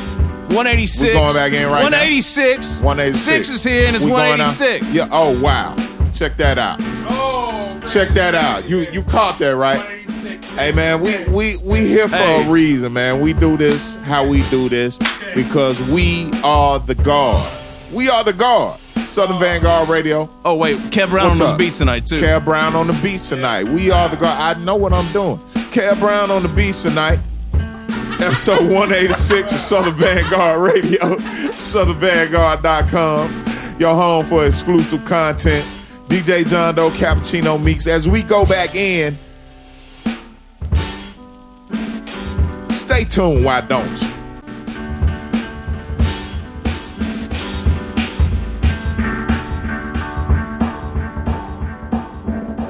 186. 0.50 1.02
We 1.02 1.12
going 1.12 1.34
back 1.34 1.52
in 1.52 1.64
right 1.64 1.90
now? 1.90 1.98
186. 1.98 2.80
186. 2.82 3.24
Six 3.24 3.48
is 3.48 3.64
here 3.64 3.86
and 3.86 3.96
it's 3.96 4.04
We 4.04 4.10
going 4.10 4.38
186. 4.38 4.94
Yeah. 4.94 5.08
Oh 5.10 5.38
wow. 5.40 5.74
Check 6.12 6.36
that 6.36 6.58
out. 6.58 6.78
Oh. 7.10 7.80
Check 7.90 8.10
that 8.10 8.34
out. 8.34 8.68
You 8.68 8.80
you 8.92 9.02
caught 9.02 9.38
that 9.40 9.56
right? 9.56 9.80
Hey 10.56 10.72
man, 10.72 11.00
we 11.00 11.24
we 11.24 11.56
we 11.58 11.80
here 11.80 12.08
for 12.08 12.16
Hey. 12.16 12.46
a 12.46 12.50
reason, 12.50 12.92
man. 12.92 13.20
We 13.20 13.32
do 13.32 13.56
this 13.56 13.96
how 13.96 14.26
we 14.26 14.42
do 14.50 14.68
this 14.68 14.98
because 15.34 15.80
we 15.88 16.30
are 16.44 16.78
the 16.78 16.94
guard. 16.94 17.48
We 17.92 18.08
are 18.08 18.22
the 18.22 18.32
guard. 18.32 18.78
Southern 19.11 19.38
Vanguard 19.40 19.88
Radio. 19.88 20.31
Oh 20.44 20.55
wait, 20.55 20.79
Kev 20.90 21.11
Brown 21.11 21.25
What's 21.27 21.40
on 21.40 21.55
up? 21.55 21.59
beats 21.59 21.79
tonight 21.79 22.05
too. 22.05 22.20
Kev 22.20 22.44
Brown 22.44 22.77
on 22.77 22.87
the 22.87 22.92
beats 23.03 23.29
tonight. 23.29 23.64
We 23.64 23.90
are 23.90 24.09
the 24.09 24.16
guard. 24.16 24.38
I 24.38 24.55
know 24.62 24.77
what 24.77 24.92
I'm 24.92 25.11
doing. 25.12 25.38
Kev 25.73 25.99
Brown 25.99 26.31
on 26.31 26.42
the 26.44 26.49
beats 26.49 26.83
tonight. 26.83 27.18
Episode 28.20 28.61
186 28.70 29.51
of 29.53 29.59
Southern 29.59 29.94
Vanguard 29.94 30.61
Radio. 30.61 31.01
SouthernVanguard.com. 31.57 33.44
Your 33.81 33.94
home 33.94 34.27
for 34.27 34.46
exclusive 34.46 35.05
content. 35.05 35.66
DJ 36.09 36.46
John 36.46 36.77
Doe, 36.77 36.90
Cappuccino 36.90 37.61
Meeks. 37.61 37.88
As 37.88 38.09
we 38.09 38.23
go 38.23 38.46
back 38.46 38.77
in, 38.77 39.18
stay 42.70 43.03
tuned, 43.05 43.44
why 43.44 43.61
don't 43.61 44.01
you? 44.03 44.09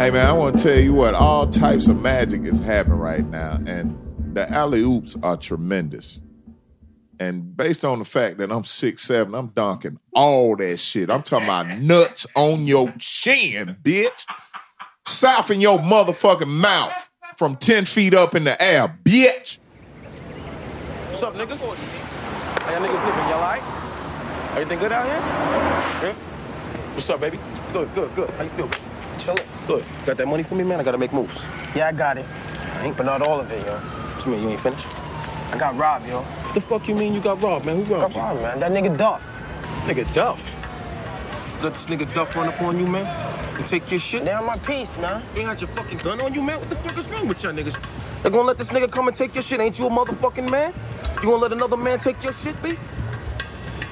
Hey 0.01 0.11
man, 0.11 0.27
I 0.27 0.33
want 0.33 0.57
to 0.57 0.63
tell 0.63 0.81
you 0.81 0.95
what, 0.95 1.13
all 1.13 1.47
types 1.47 1.87
of 1.87 2.01
magic 2.01 2.45
is 2.45 2.59
happening 2.59 2.97
right 2.97 3.23
now, 3.23 3.61
and 3.67 3.99
the 4.33 4.51
alley 4.51 4.81
oops 4.81 5.15
are 5.23 5.37
tremendous. 5.37 6.23
And 7.19 7.55
based 7.55 7.85
on 7.85 7.99
the 7.99 8.07
fact 8.07 8.39
that 8.39 8.51
I'm 8.51 8.65
six 8.65 9.03
seven, 9.03 9.35
I'm 9.35 9.49
dunking 9.49 10.01
all 10.15 10.57
that 10.57 10.79
shit. 10.79 11.11
I'm 11.11 11.23
talking 11.23 11.45
about 11.45 11.81
nuts 11.81 12.27
on 12.35 12.67
your 12.67 12.91
chin, 12.97 13.77
bitch. 13.83 14.25
South 15.05 15.51
in 15.51 15.61
your 15.61 15.79
motherfucking 15.79 16.49
mouth 16.49 17.11
from 17.37 17.57
10 17.57 17.85
feet 17.85 18.15
up 18.15 18.35
in 18.35 18.45
the 18.45 18.63
air, 18.63 18.99
bitch. 19.05 19.59
What's 21.09 21.23
up, 21.23 21.35
niggas? 21.35 21.59
How 21.59 22.73
y'all 22.73 22.81
niggas 22.81 23.05
living? 23.05 23.29
Y'all 23.29 23.35
alright? 23.35 24.53
Everything 24.53 24.79
good 24.79 24.93
out 24.93 25.05
here? 25.05 26.09
Yeah? 26.09 26.15
What's 26.95 27.11
up, 27.11 27.21
baby? 27.21 27.39
Good, 27.75 27.95
good, 27.95 28.15
good. 28.15 28.31
How 28.31 28.45
you 28.45 28.49
feel? 28.49 28.71
Chillin'. 29.21 29.47
Good. 29.67 29.85
Got 30.07 30.17
that 30.17 30.27
money 30.27 30.43
for 30.43 30.55
me, 30.55 30.65
man? 30.65 30.81
I 30.81 30.83
gotta 30.83 30.99
make 30.99 31.13
moves. 31.13 31.45
Yeah, 31.75 31.89
I 31.89 31.93
got 31.93 32.19
it. 32.19 32.27
I 32.77 32.87
ain't, 32.87 32.97
but 32.97 33.07
not 33.07 33.23
all 33.23 33.41
of 33.41 33.51
it, 33.51 33.65
yo. 33.65 33.77
What 33.77 34.27
you 34.27 34.33
mean, 34.33 34.43
you 34.43 34.49
ain't 34.51 34.61
finished? 34.61 34.87
I 35.53 35.59
got 35.59 35.77
robbed, 35.77 36.09
yo. 36.09 36.21
What 36.21 36.55
the 36.55 36.61
fuck 36.61 36.89
you 36.89 36.95
mean 36.95 37.15
you 37.15 37.21
got 37.21 37.41
robbed, 37.43 37.67
man? 37.67 37.83
Who 37.83 37.95
robbed 37.95 38.15
Got 38.15 38.23
robbed, 38.23 38.43
man. 38.43 38.61
That 38.61 38.73
nigga 38.73 38.97
Duff. 38.97 39.25
Nigga 39.85 40.13
Duff. 40.15 40.43
Let 41.63 41.75
this 41.75 41.87
nigga 41.87 42.13
Duff 42.15 42.35
run 42.35 42.49
up 42.49 42.61
on 42.63 42.79
you, 42.79 42.87
man? 42.87 43.07
And 43.57 43.67
take 43.67 43.91
your 43.91 44.01
shit? 44.01 44.27
On 44.27 44.47
my 44.47 44.57
piece, 44.59 44.97
man. 44.97 45.23
You 45.35 45.41
ain't 45.41 45.51
got 45.51 45.61
your 45.61 45.69
fucking 45.69 45.99
gun 45.99 46.21
on 46.23 46.33
you, 46.33 46.41
man? 46.41 46.59
What 46.59 46.71
the 46.71 46.77
fuck 46.77 46.97
is 46.97 47.09
wrong 47.11 47.29
with 47.29 47.43
y'all 47.43 47.53
niggas? 47.53 47.77
They 48.23 48.31
gonna 48.31 48.49
let 48.49 48.59
this 48.59 48.69
nigga 48.69 48.91
come 48.91 49.09
and 49.09 49.17
take 49.17 49.35
your 49.35 49.43
shit? 49.43 49.61
Ain't 49.61 49.79
you 49.79 49.87
a 49.87 49.91
motherfucking 49.91 50.51
man? 50.51 50.73
You 51.17 51.23
gonna 51.23 51.37
let 51.37 51.53
another 51.53 51.77
man 51.77 51.99
take 51.99 52.23
your 52.23 52.33
shit, 52.33 52.61
B? 52.63 52.77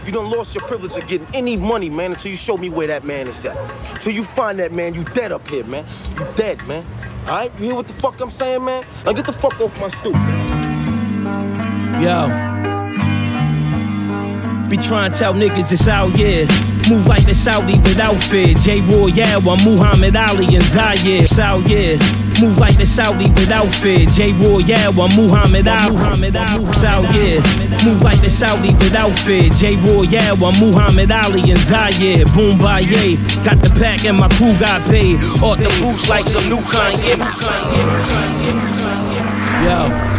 You 0.09 0.13
done 0.13 0.31
lost 0.31 0.55
your 0.55 0.65
privilege 0.67 0.97
of 0.97 1.07
getting 1.07 1.27
any 1.35 1.55
money, 1.55 1.91
man, 1.91 2.13
until 2.13 2.31
you 2.31 2.37
show 2.39 2.57
me 2.57 2.71
where 2.71 2.87
that 2.87 3.05
man 3.05 3.29
is 3.29 3.45
at. 3.45 4.01
Till 4.01 4.15
you 4.15 4.25
find 4.25 4.59
that 4.59 4.73
man, 4.73 4.95
you 4.95 5.05
dead 5.05 5.33
up 5.33 5.47
here, 5.47 5.65
man. 5.65 5.85
You 6.19 6.27
dead, 6.35 6.67
man. 6.67 6.87
All 7.27 7.37
right? 7.37 7.53
You 7.59 7.67
hear 7.67 7.75
what 7.75 7.89
the 7.89 7.93
fuck 7.93 8.19
I'm 8.19 8.31
saying, 8.31 8.65
man? 8.65 8.87
Now 9.05 9.13
get 9.13 9.27
the 9.27 9.35
fuck 9.35 9.61
off 9.61 9.79
my 9.79 9.89
stoop. 9.89 10.15
Yo. 12.01 12.68
Be 14.69 14.77
trying 14.77 15.13
to 15.13 15.19
tell 15.19 15.33
niggas 15.33 15.73
it's 15.73 15.89
out, 15.89 16.15
yeah. 16.19 16.45
Move 16.91 17.07
like 17.07 17.25
the 17.25 17.35
Saudi 17.35 17.79
without 17.81 18.17
fear. 18.17 18.53
J. 18.55 18.83
Royale, 18.83 19.49
I'm 19.49 19.65
Muhammad 19.65 20.15
Ali 20.15 20.57
and 20.57 20.65
Zaire. 20.65 21.25
It's 21.25 21.39
out, 21.39 21.67
yeah. 21.67 21.97
Move 22.39 22.59
like 22.59 22.77
the 22.77 22.85
Saudi 22.85 23.31
without 23.31 23.69
fear. 23.69 24.05
J. 24.07 24.33
Royale, 24.33 25.01
I'm 25.01 25.17
Muhammad 25.17 25.69
Ali. 25.69 25.97
Muhammad 25.97 26.37
Ali. 26.37 26.65
It's 26.67 26.85
out, 26.85 27.05
yeah. 27.15 27.41
Move 27.83 28.03
like 28.03 28.21
the 28.21 28.29
Saudi 28.29 28.75
without 28.75 29.13
fear. 29.13 29.49
J. 29.51 29.77
Royale, 29.77 30.45
I'm 30.45 30.61
Muhammad 30.61 31.11
Ali 31.13 31.51
and 31.51 31.61
Zaire. 31.61 32.27
Boom, 32.27 32.59
Baye. 32.59 33.17
Got 33.45 33.61
the 33.61 33.73
pack 33.81 34.05
and 34.05 34.19
my 34.19 34.29
crew 34.37 34.53
got 34.59 34.85
paid. 34.87 35.23
Off 35.41 35.57
the 35.57 35.73
boots 35.81 36.11
like 36.11 36.27
some 36.27 36.47
new 36.49 36.59
Kanye. 36.69 37.17
Yo. 39.65 40.18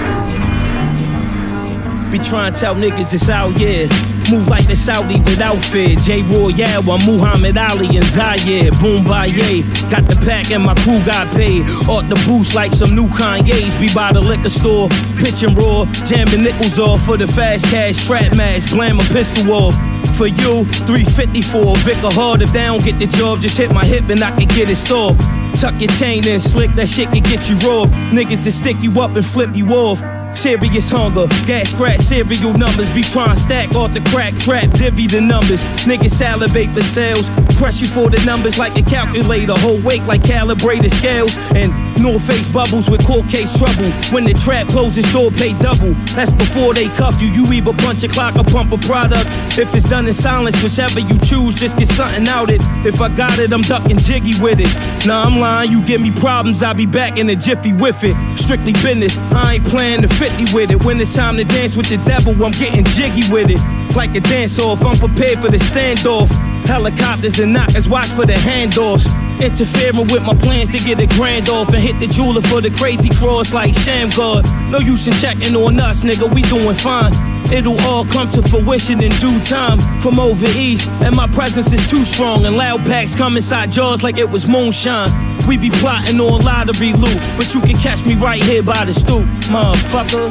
Be 2.12 2.18
trying 2.18 2.54
to 2.54 2.60
tell 2.60 2.76
niggas 2.76 3.14
it's 3.14 3.30
out, 3.30 3.58
yeah. 3.60 3.86
Move 4.32 4.48
like 4.48 4.68
the 4.68 4.76
Saudi 4.76 5.20
without 5.22 5.58
fear. 5.58 5.96
J. 5.96 6.24
Royale, 6.24 6.90
I'm 6.90 7.06
Muhammad 7.06 7.58
Ali 7.58 7.98
and 7.98 8.06
Zaire. 8.06 8.72
Boom, 8.74 9.04
Baye. 9.04 9.62
Got 9.90 10.06
the 10.06 10.16
pack 10.26 10.50
and 10.52 10.64
my 10.64 10.74
crew 10.76 11.04
got 11.06 11.32
paid. 11.34 11.68
Off 11.88 12.08
the 12.10 12.16
boost 12.26 12.56
like 12.56 12.72
some 12.72 12.96
new 12.96 13.08
Kanye's. 13.10 13.76
Be 13.76 13.94
by 13.94 14.12
the 14.12 14.22
liquor 14.22 14.50
store, 14.50 14.90
pitch 15.18 15.44
and 15.44 15.56
raw. 15.56 15.86
Jamming 16.06 16.44
nickels 16.44 16.80
off 16.80 17.06
for 17.06 17.18
the 17.18 17.28
fast 17.28 17.66
cash 17.66 18.06
trap 18.08 18.36
mask. 18.36 18.70
Blam 18.72 19.00
a 19.00 19.04
pistol 19.04 19.52
off. 19.52 19.76
For 20.16 20.28
you, 20.28 20.66
354. 20.86 21.78
Vicar 21.78 22.12
hard 22.12 22.42
if 22.42 22.52
they 22.54 22.64
don't 22.66 22.84
get 22.84 22.98
the 22.98 23.06
job. 23.06 23.42
Just 23.42 23.58
hit 23.58 23.72
my 23.72 23.86
hip 23.86 24.10
and 24.10 24.24
I 24.24 24.32
can 24.32 24.48
get 24.48 24.70
it 24.70 24.78
soft. 24.78 25.20
Tuck 25.60 25.80
your 25.80 25.92
chain 25.94 26.28
in, 26.28 26.40
slick, 26.40 26.74
that 26.76 26.88
shit 26.88 27.10
can 27.10 27.24
get 27.24 27.50
you 27.50 27.56
robbed. 27.58 27.94
Niggas 28.14 28.46
that 28.46 28.52
stick 28.52 28.78
you 28.82 29.00
up 29.02 29.16
and 29.16 29.26
flip 29.26 29.56
you 29.56 29.68
off. 29.70 30.02
Serious 30.34 30.90
hunger, 30.90 31.28
gas 31.46 31.72
scratch 31.72 32.00
serial 32.00 32.54
numbers. 32.54 32.90
Be 32.92 33.04
trying 33.04 33.36
to 33.36 33.42
stack 33.42 33.72
off 33.76 33.94
the 33.94 34.02
crack 34.10 34.34
trap, 34.36 34.70
divvy 34.72 35.08
the 35.08 35.20
numbers. 35.20 35.64
Niggas 35.86 36.12
salivate 36.12 36.70
for 36.72 36.84
sales, 36.84 37.30
press 37.60 37.82
you 37.82 37.88
for 37.88 38.10
the 38.10 38.24
numbers 38.26 38.58
like 38.58 38.78
a 38.78 38.82
calculator. 38.82 39.54
Whole 39.54 39.80
weight 39.82 40.04
like 40.04 40.24
calibrated 40.24 40.92
scales. 40.92 41.38
And 41.54 41.72
North 42.02 42.26
Face 42.26 42.48
bubbles 42.48 42.90
with 42.90 43.06
court 43.06 43.28
case 43.30 43.56
trouble. 43.58 43.92
When 44.12 44.24
the 44.24 44.34
trap 44.34 44.68
closes, 44.68 45.06
door 45.14 45.30
pay 45.30 45.54
double. 45.60 45.94
That's 46.16 46.34
before 46.34 46.74
they 46.74 46.88
cuff 46.90 47.22
you. 47.22 47.28
You 47.28 47.52
either 47.54 47.74
punch 47.74 48.04
a 48.04 48.08
clock 48.08 48.36
or 48.36 48.44
pump 48.44 48.72
a 48.72 48.78
product. 48.78 49.28
If 49.58 49.76
it's 49.76 49.86
done 49.86 50.08
in 50.08 50.14
silence, 50.14 50.62
whichever 50.64 51.00
you 51.00 51.20
choose, 51.20 51.54
just 51.56 51.78
get 51.78 51.90
something 51.90 52.28
out 52.28 52.50
it. 52.50 52.62
If 52.86 53.02
I 53.02 53.10
got 53.16 53.40
it, 53.40 53.52
I'm 53.52 53.62
ducking 53.62 54.00
jiggy 54.00 54.40
with 54.40 54.60
it. 54.60 54.74
Nah, 55.06 55.26
I'm 55.26 55.40
lying, 55.40 55.72
you 55.72 55.84
give 55.84 56.02
me 56.02 56.12
problems, 56.12 56.64
I'll 56.64 56.74
be 56.74 56.86
back 56.86 57.20
in 57.20 57.30
a 57.30 57.36
jiffy 57.36 57.74
with 57.74 58.04
it. 58.04 58.16
Strictly 58.38 58.74
business, 58.74 59.18
I 59.18 59.56
ain't 59.56 59.66
playing 59.66 60.02
the 60.02 60.08
50 60.08 60.54
with 60.54 60.72
it. 60.72 60.84
When 60.84 61.00
it's 61.00 61.14
time 61.14 61.36
to 61.38 61.44
dance 61.44 61.76
with 61.76 61.90
the 61.90 61.98
devil, 61.98 62.34
I'm 62.44 62.52
getting 62.52 62.86
jiggy 62.86 63.30
with 63.32 63.50
it. 63.50 63.60
Like 63.96 64.16
a 64.16 64.20
dance 64.20 64.60
off, 64.60 64.82
I'm 64.84 64.98
prepared 64.98 65.42
for 65.42 65.50
the 65.50 65.58
standoff. 65.58 66.49
Helicopters 66.66 67.40
and 67.40 67.54
knockers, 67.54 67.88
watch 67.88 68.10
for 68.10 68.26
the 68.26 68.34
handoffs. 68.34 69.08
Interfering 69.40 70.08
with 70.08 70.24
my 70.24 70.34
plans 70.34 70.70
to 70.70 70.80
get 70.80 71.00
a 71.00 71.08
grand 71.08 71.50
off 71.50 71.70
and 71.70 71.78
hit 71.78 72.00
the 72.00 72.08
jeweler 72.08 72.42
for 72.42 72.62
the 72.62 72.70
crazy 72.72 73.10
cross 73.16 73.54
like 73.54 73.74
Shammgod. 73.74 74.44
No 74.70 74.80
use 74.80 75.08
in 75.08 75.14
checking 75.14 75.56
on 75.56 75.80
us, 75.80 76.04
nigga, 76.04 76.34
we 76.34 76.42
doing 76.44 76.76
fine. 76.76 77.14
It'll 77.52 77.80
all 77.82 78.06
come 78.06 78.30
to 78.32 78.42
fruition 78.42 79.02
in 79.02 79.12
due 79.14 79.40
time. 79.40 79.80
From 80.02 80.20
over 80.20 80.46
east, 80.46 80.88
and 81.02 81.16
my 81.16 81.28
presence 81.28 81.74
is 81.74 81.86
too 81.90 82.06
strong. 82.06 82.46
And 82.46 82.58
loud 82.58 82.86
packs 82.86 83.16
come 83.16 83.38
inside 83.38 83.72
jars 83.72 84.04
like 84.04 84.18
it 84.18 84.30
was 84.30 84.48
moonshine. 84.48 85.48
We 85.48 85.58
be 85.58 85.70
plotting 85.70 86.20
on 86.20 86.44
lottery 86.44 86.94
loot, 86.94 87.18
but 87.38 87.56
you 87.56 87.62
can 87.62 87.78
catch 87.78 88.06
me 88.06 88.16
right 88.16 88.44
here 88.44 88.62
by 88.62 88.86
the 88.86 88.94
stoop, 88.94 89.26
motherfucker. 89.50 90.30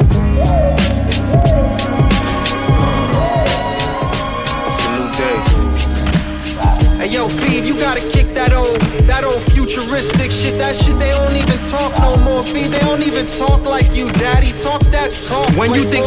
Hey 7.09 7.14
yo, 7.14 7.26
Phoebe, 7.26 7.66
you 7.66 7.74
gotta 7.74 8.00
kick 8.12 8.34
that 8.34 8.52
old, 8.52 8.78
that 9.09 9.24
old 9.24 9.40
futuristic 9.52 10.30
shit. 10.30 10.59
That 10.59 10.76
shit 10.76 10.98
they 10.98 11.09
don't 11.09 11.34
even 11.34 11.59
talk 11.70 11.98
no 12.04 12.14
more, 12.22 12.42
Phoebe. 12.42 12.68
They 12.68 12.80
don't 12.80 13.02
even 13.02 13.24
talk 13.38 13.62
like 13.62 13.90
you, 13.96 14.12
daddy. 14.20 14.52
Talk 14.62 14.82
that 14.92 15.11
talk. 15.26 15.48
When 15.56 15.72
you 15.72 15.84
think. 15.88 16.04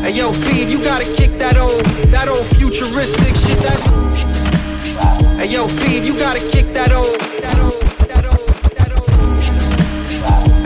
Hey 0.00 0.12
yo, 0.12 0.32
Phoebe, 0.32 0.72
you 0.72 0.82
gotta 0.82 1.04
kick 1.04 1.36
that 1.36 1.58
old, 1.58 1.84
that 2.08 2.30
old 2.30 2.46
futuristic 2.56 3.36
shit. 3.44 3.58
That. 3.58 3.78
Hey 5.36 5.52
yo, 5.52 5.68
Phoebe, 5.68 6.06
you 6.06 6.16
gotta 6.16 6.40
kick 6.50 6.72
that 6.72 6.90
old, 6.90 7.20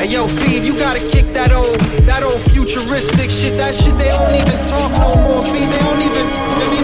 Hey 0.06 0.12
yo, 0.12 0.28
Phoebe, 0.28 0.64
you 0.64 0.72
gotta 0.78 1.00
kick 1.10 1.26
that 1.32 1.50
old, 1.50 1.80
that 2.06 2.22
old 2.22 2.38
futuristic 2.54 3.28
shit. 3.28 3.56
That 3.56 3.74
shit 3.74 3.98
they 3.98 4.06
don't 4.06 4.30
even 4.38 4.54
talk 4.70 4.92
no 5.02 5.10
more, 5.18 5.42
Phoebe. 5.42 5.66
They 5.66 5.82
don't 5.82 5.98
even. 5.98 6.26
They 6.62 6.76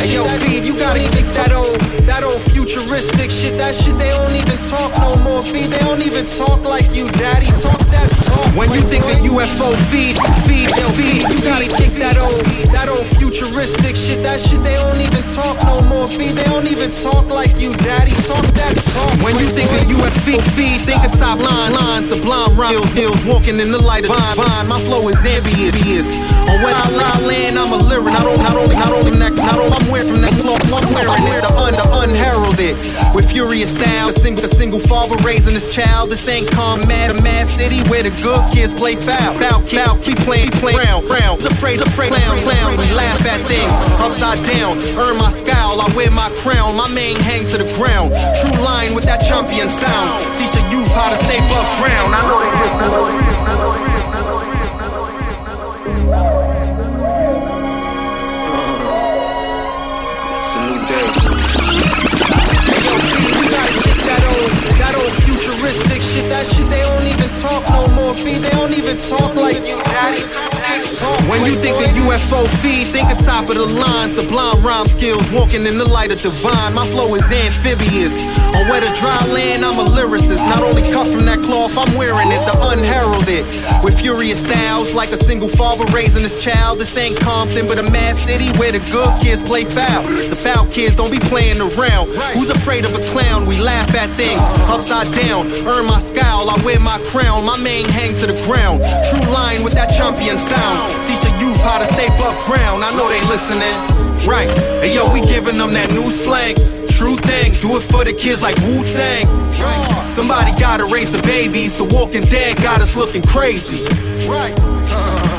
Hey 0.00 0.14
yo, 0.14 0.24
Phoebe, 0.40 0.66
you 0.66 0.74
gotta 0.74 1.00
kick 1.12 1.26
that 1.36 1.52
old, 1.52 1.78
that 2.08 2.24
old 2.24 2.40
futuristic 2.48 3.30
shit. 3.30 3.58
That 3.58 3.74
shit 3.74 3.98
they 3.98 4.08
don't 4.08 4.34
even 4.34 4.56
talk 4.72 4.96
no 5.04 5.14
more, 5.20 5.42
Phoebe. 5.56 5.68
They 5.68 5.78
don't 5.78 6.02
even 6.02 6.26
talk 6.36 6.62
like 6.62 6.92
you, 6.94 7.10
daddy. 7.12 7.46
Talk 7.62 7.80
that 7.88 8.10
talk. 8.26 8.56
When 8.56 8.72
you 8.72 8.80
think 8.88 9.04
the 9.04 9.28
UFO 9.32 9.74
Feed, 9.90 10.18
feed, 10.46 10.70
yo, 10.76 10.88
feed, 10.92 11.22
you 11.28 11.40
gotta 11.42 11.68
kick 11.68 11.92
that 11.98 12.16
old, 12.16 12.44
that 12.72 12.88
old 12.88 13.06
futuristic 13.16 13.96
shit. 13.96 14.22
That 14.22 14.40
shit 14.40 14.62
they 14.62 14.74
don't 14.74 15.00
even 15.00 15.22
talk 15.34 15.56
no 15.64 15.80
more, 15.88 16.08
Feed, 16.08 16.36
They 16.36 16.44
don't 16.44 16.66
even 16.66 16.90
talk 17.02 17.26
like 17.26 17.56
you, 17.58 17.74
daddy. 17.76 18.12
Talk 18.28 18.44
that 18.60 18.76
talk. 18.92 19.12
When 19.24 19.36
you 19.36 19.48
think 19.50 19.70
of 19.72 19.88
UFO 19.88 20.42
Feed, 20.54 20.80
think 20.82 21.04
of 21.04 21.12
top 21.18 21.38
line, 21.38 21.72
line, 21.72 22.04
sublime 22.04 22.56
rhymes, 22.56 22.92
hills, 22.92 23.22
walking 23.24 23.60
in 23.60 23.72
the 23.72 23.80
light 23.80 24.04
of 24.04 24.10
vine, 24.10 24.36
vine. 24.36 24.68
My 24.68 24.80
flow 24.84 25.08
is 25.08 25.20
ambient. 25.24 26.06
On 26.48 26.62
where 26.62 26.74
I 26.74 26.88
lie 26.90 27.20
land, 27.26 27.58
I'm 27.58 27.72
a 27.72 27.76
lyric. 27.76 28.12
Not 28.12 28.26
only, 28.26 28.42
not 28.42 28.56
only, 28.56 28.74
not 28.76 28.92
only 28.92 29.10
that, 29.18 29.32
not 29.34 29.58
only 29.58 29.76
I'm 29.76 29.90
wearing 29.90 30.08
from 30.08 30.20
that 30.20 30.32
I'm 30.32 30.92
wearing 30.92 31.22
it. 31.32 31.42
The 31.42 31.52
un, 31.56 31.72
the 31.72 31.86
unheralded. 32.02 32.76
With 33.14 33.30
furious 33.30 33.72
style, 33.74 34.08
a 34.08 34.12
single, 34.12 34.44
a 34.44 34.48
single 34.48 34.80
father 34.80 35.16
raising 35.22 35.45
his 35.54 35.72
child. 35.74 36.10
This 36.10 36.26
ain't 36.28 36.50
calm, 36.50 36.80
mad, 36.88 37.10
a 37.10 37.22
mad 37.22 37.46
city 37.46 37.82
where 37.88 38.02
the 38.02 38.10
good 38.22 38.42
kids 38.52 38.72
play 38.72 38.96
foul. 38.96 39.38
Foul, 39.38 39.60
foul, 39.62 39.98
keep 39.98 40.18
playing, 40.20 40.50
keep 40.50 40.60
playing 40.60 40.78
round, 40.78 41.04
round. 41.08 41.44
Afraid, 41.44 41.80
afraid, 41.80 42.12
clown, 42.12 42.38
clown. 42.40 42.76
We 42.76 42.90
laugh 42.92 43.24
at 43.26 43.40
things 43.46 43.76
upside 44.00 44.40
down. 44.46 44.78
Earn 44.98 45.18
my 45.18 45.30
scowl, 45.30 45.80
I 45.80 45.92
wear 45.94 46.10
my 46.10 46.30
crown. 46.42 46.76
My 46.76 46.88
mane 46.88 47.20
hang 47.20 47.44
to 47.46 47.58
the 47.58 47.68
ground. 47.74 48.12
True 48.40 48.62
line 48.62 48.94
with 48.94 49.04
that 49.04 49.20
champion 49.20 49.68
sound. 49.68 50.22
Teach 50.38 50.52
the 50.52 50.62
youth 50.70 50.88
how 50.92 51.10
to 51.10 51.16
stay 51.16 51.38
above 51.38 51.66
ground. 51.82 52.14
I 52.14 52.22
know 52.28 52.38
listen, 52.38 52.60
I 52.76 52.88
know 52.90 53.04
I 53.46 53.90
know 53.90 53.95
that 66.36 66.54
shit 66.54 66.68
they 66.68 66.80
don't 66.80 67.06
even 67.06 67.30
talk 67.40 67.64
no 67.70 67.94
more, 67.94 68.14
feed. 68.14 68.42
They 68.42 68.50
don't 68.50 68.72
even 68.72 68.96
talk 69.08 69.34
like 69.34 69.56
you, 69.64 69.76
daddy. 69.84 70.55
When 71.28 71.44
you 71.44 71.60
think 71.60 71.76
of 71.76 71.90
UFO 72.06 72.48
Feed, 72.62 72.88
think 72.88 73.10
of 73.10 73.18
top 73.18 73.48
of 73.50 73.56
the 73.56 73.66
line. 73.66 74.10
Sublime 74.12 74.64
rhyme 74.64 74.88
skills, 74.88 75.28
walking 75.30 75.66
in 75.66 75.76
the 75.76 75.84
light 75.84 76.10
of 76.10 76.20
divine. 76.22 76.74
My 76.74 76.88
flow 76.88 77.14
is 77.14 77.30
amphibious. 77.30 78.16
On 78.56 78.68
wet 78.68 78.82
the 78.82 78.94
dry 78.98 79.26
land, 79.26 79.64
I'm 79.64 79.78
a 79.78 79.84
lyricist. 79.84 80.46
Not 80.48 80.62
only 80.62 80.82
cut 80.82 81.06
from 81.08 81.26
that 81.26 81.40
cloth, 81.40 81.76
I'm 81.76 81.94
wearing 81.96 82.30
it, 82.30 82.40
the 82.46 82.56
unheralded. 82.70 83.44
With 83.84 84.00
furious 84.00 84.42
styles, 84.42 84.92
like 84.94 85.10
a 85.10 85.16
single 85.16 85.48
father 85.48 85.84
raising 85.86 86.22
his 86.22 86.42
child. 86.42 86.78
This 86.78 86.96
ain't 86.96 87.20
Compton, 87.20 87.66
but 87.66 87.78
a 87.78 87.90
mad 87.90 88.16
city 88.16 88.48
where 88.58 88.72
the 88.72 88.80
good 88.90 89.10
kids 89.20 89.42
play 89.42 89.64
foul. 89.64 90.04
The 90.04 90.36
foul 90.36 90.66
kids 90.68 90.96
don't 90.96 91.10
be 91.10 91.18
playing 91.18 91.60
around. 91.60 92.08
Who's 92.34 92.50
afraid 92.50 92.84
of 92.84 92.94
a 92.94 93.02
clown? 93.12 93.46
We 93.46 93.58
laugh 93.58 93.94
at 93.94 94.10
things 94.16 94.40
upside 94.70 95.12
down. 95.14 95.50
Earn 95.66 95.86
my 95.86 95.98
scowl, 95.98 96.48
I 96.48 96.62
wear 96.64 96.80
my 96.80 96.98
crown. 97.10 97.44
My 97.44 97.56
mane 97.58 97.88
hang 97.88 98.14
to 98.16 98.26
the 98.26 98.38
ground. 98.46 98.80
True 99.10 99.32
line 99.32 99.62
with 99.62 99.74
that 99.74 99.90
champion 99.90 100.38
sound. 100.38 100.85
Teach 101.06 101.20
the 101.20 101.32
youth 101.38 101.56
how 101.60 101.78
to 101.78 101.86
stay 101.86 102.06
above 102.06 102.36
ground. 102.46 102.84
I 102.84 102.90
know 102.96 103.08
they 103.08 103.20
listening. 103.26 103.74
Right. 104.26 104.48
Hey 104.82 104.94
yo, 104.94 105.12
we 105.12 105.20
giving 105.20 105.58
them 105.58 105.72
that 105.72 105.90
new 105.90 106.10
slang. 106.10 106.56
True 106.88 107.16
thing, 107.16 107.52
do 107.60 107.76
it 107.76 107.82
for 107.82 108.04
the 108.04 108.12
kids 108.12 108.40
like 108.40 108.56
Wu 108.58 108.82
Tang. 108.84 109.26
Somebody 110.08 110.58
gotta 110.58 110.86
raise 110.86 111.12
the 111.12 111.20
babies. 111.22 111.76
The 111.76 111.84
Walking 111.84 112.24
Dead 112.24 112.56
got 112.56 112.80
us 112.80 112.96
looking 112.96 113.22
crazy. 113.22 113.84
Right. 114.26 114.56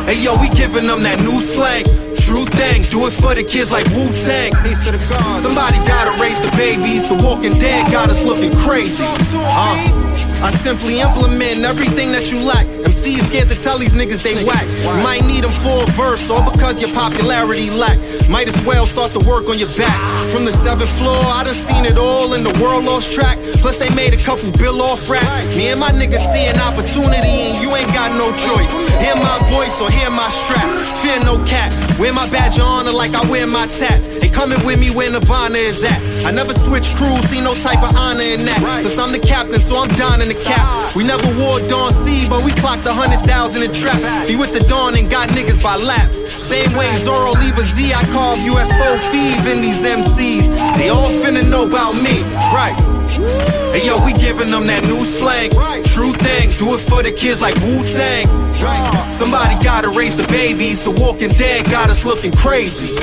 Hey 0.05 0.21
yo, 0.21 0.39
we 0.39 0.49
giving 0.49 0.85
them 0.85 1.03
that 1.03 1.19
new 1.19 1.41
slang. 1.41 1.85
True 2.15 2.45
thing, 2.45 2.83
do 2.89 3.07
it 3.07 3.11
for 3.11 3.33
the 3.33 3.43
kids 3.43 3.71
like 3.71 3.87
Wu 3.87 4.07
Tang. 4.23 4.53
Somebody 5.41 5.77
gotta 5.87 6.11
raise 6.21 6.39
the 6.39 6.51
babies. 6.55 7.07
The 7.09 7.15
Walking 7.15 7.57
Dead 7.57 7.91
got 7.91 8.09
us 8.09 8.21
looking 8.23 8.53
crazy. 8.55 9.03
Uh. 9.03 10.06
I 10.41 10.51
simply 10.51 10.99
implement 10.99 11.65
everything 11.65 12.11
that 12.11 12.31
you 12.31 12.37
lack. 12.39 12.65
MC 12.85 13.15
is 13.15 13.25
scared 13.25 13.49
to 13.49 13.55
tell 13.55 13.77
these 13.77 13.93
niggas 13.93 14.21
they 14.21 14.45
whack. 14.45 14.65
Might 15.03 15.25
need 15.25 15.43
them 15.43 15.51
for 15.65 15.83
a 15.83 15.91
verse, 15.93 16.29
or 16.29 16.43
because 16.51 16.79
your 16.79 16.93
popularity 16.93 17.71
lack. 17.71 17.97
Might 18.29 18.47
as 18.47 18.59
well 18.61 18.85
start 18.85 19.11
to 19.13 19.19
work 19.19 19.49
on 19.49 19.57
your 19.57 19.73
back. 19.75 19.97
From 20.29 20.45
the 20.45 20.51
seventh 20.51 20.91
floor, 20.99 21.17
I 21.25 21.43
done 21.43 21.55
seen 21.55 21.85
it 21.85 21.97
all 21.97 22.33
in 22.33 22.43
the 22.43 22.53
world 22.61 22.85
lost 22.85 23.13
track. 23.13 23.37
Plus 23.63 23.77
they 23.77 23.89
made 23.95 24.13
a 24.13 24.17
couple 24.17 24.51
bill 24.51 24.81
off 24.81 25.09
rap. 25.09 25.25
Me 25.55 25.69
and 25.69 25.79
my 25.79 25.89
niggas 25.89 26.21
see 26.31 26.45
an 26.45 26.59
opportunity 26.59 27.49
and 27.49 27.63
you 27.63 27.75
ain't 27.75 27.91
got 27.93 28.11
no 28.13 28.29
choice. 28.37 28.86
Hear 28.99 29.15
my 29.15 29.37
voice 29.49 29.79
or 29.81 29.89
hear 29.89 30.09
my 30.09 30.29
strap. 30.29 30.67
Fear 31.01 31.23
no 31.23 31.43
cap. 31.45 31.71
Wear 31.99 32.13
my 32.13 32.29
badge 32.29 32.57
of 32.57 32.65
honor 32.65 32.91
like 32.91 33.13
I 33.13 33.23
wear 33.29 33.47
my 33.47 33.67
tats. 33.67 34.07
They 34.07 34.29
coming 34.29 34.63
with 34.65 34.79
me 34.79 34.89
where 34.91 35.11
Nirvana 35.11 35.57
is 35.57 35.83
at. 35.83 36.01
I 36.25 36.31
never 36.31 36.53
switch 36.53 36.93
crews, 36.95 37.23
see 37.29 37.41
no 37.41 37.55
type 37.55 37.81
of 37.83 37.95
honor 37.95 38.21
in 38.21 38.45
that. 38.45 38.59
Cause 38.83 38.97
I'm 38.97 39.11
the 39.11 39.19
captain, 39.19 39.59
so 39.61 39.81
I'm 39.81 39.89
down 39.95 40.21
in 40.21 40.27
the 40.27 40.39
cap. 40.43 40.95
We 40.95 41.03
never 41.03 41.27
wore 41.37 41.59
Don 41.67 41.91
C, 41.93 42.27
but 42.27 42.43
we 42.43 42.51
clocked 42.51 42.85
a 42.85 42.93
hundred 42.93 43.21
thousand 43.25 43.63
in 43.63 43.73
trap. 43.73 44.01
Be 44.27 44.35
with 44.35 44.53
the 44.53 44.61
Dawn 44.67 44.95
and 44.95 45.09
got 45.09 45.29
niggas 45.29 45.61
by 45.61 45.75
laps. 45.75 46.19
Same 46.31 46.73
way 46.73 46.87
Zorro 47.05 47.33
leave 47.41 47.57
a 47.57 47.63
Z, 47.63 47.93
I 47.93 48.03
carve 48.13 48.39
UFO 48.39 48.89
Feed 49.11 49.45
in 49.51 49.61
these 49.61 49.83
MCs. 49.83 50.77
They 50.77 50.89
all 50.89 51.09
finna 51.09 51.47
know 51.49 51.67
about 51.67 51.93
me, 51.95 52.23
right? 52.53 52.96
Hey 53.17 53.85
yo, 53.85 54.03
we 54.05 54.13
giving 54.13 54.51
them 54.51 54.67
that 54.67 54.83
new 54.83 55.03
slang. 55.05 55.51
True 55.83 56.13
thing, 56.13 56.51
do 56.57 56.75
it 56.75 56.79
for 56.79 57.01
the 57.01 57.11
kids 57.11 57.41
like 57.41 57.55
Wu 57.55 57.83
Tang. 57.83 58.27
Somebody 59.11 59.61
gotta 59.63 59.89
raise 59.89 60.15
the 60.15 60.27
babies. 60.27 60.83
The 60.83 60.91
Walking 60.91 61.29
Dead 61.29 61.65
got 61.65 61.89
us 61.89 62.05
looking 62.05 62.31
crazy. 62.31 62.95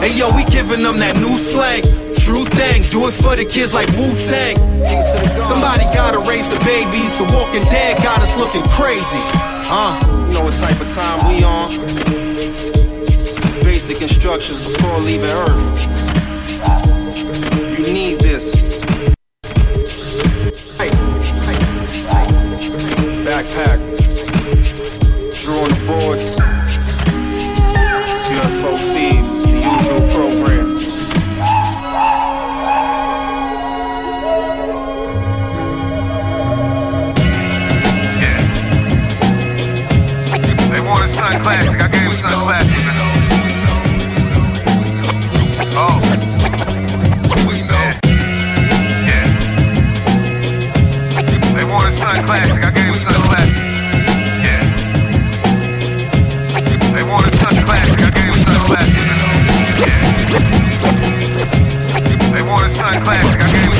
Hey 0.00 0.12
yo, 0.16 0.34
we 0.34 0.44
giving 0.44 0.82
them 0.82 0.98
that 0.98 1.16
new 1.16 1.38
slang. 1.38 1.82
True 2.18 2.44
thing, 2.44 2.82
do 2.90 3.08
it 3.08 3.12
for 3.12 3.36
the 3.36 3.44
kids 3.44 3.72
like 3.72 3.88
Wu 3.96 4.14
Tang. 4.26 4.56
Somebody 5.40 5.84
gotta 5.94 6.18
raise 6.18 6.48
the 6.50 6.58
babies. 6.64 7.16
The 7.18 7.24
Walking 7.34 7.64
Dead 7.70 8.02
got 8.02 8.20
us 8.20 8.36
looking 8.36 8.62
crazy. 8.70 9.22
Uh, 9.70 9.94
you 10.28 10.34
know 10.34 10.42
what 10.42 10.54
type 10.54 10.80
of 10.80 10.88
time 10.92 11.18
we 11.28 11.42
on? 11.44 11.70
This 13.04 13.44
is 13.44 13.54
basic 13.62 14.02
instructions 14.02 14.64
before 14.66 14.98
leaving 14.98 15.30
Earth. 15.30 16.97
You 17.78 17.92
need 17.92 18.18
this. 18.18 18.67
Warren 62.48 62.70
Sun 62.70 63.02
Classic. 63.04 63.40
I 63.40 63.52
gave 63.52 63.77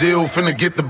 deal 0.00 0.24
finna 0.24 0.56
get 0.56 0.76
the 0.76 0.82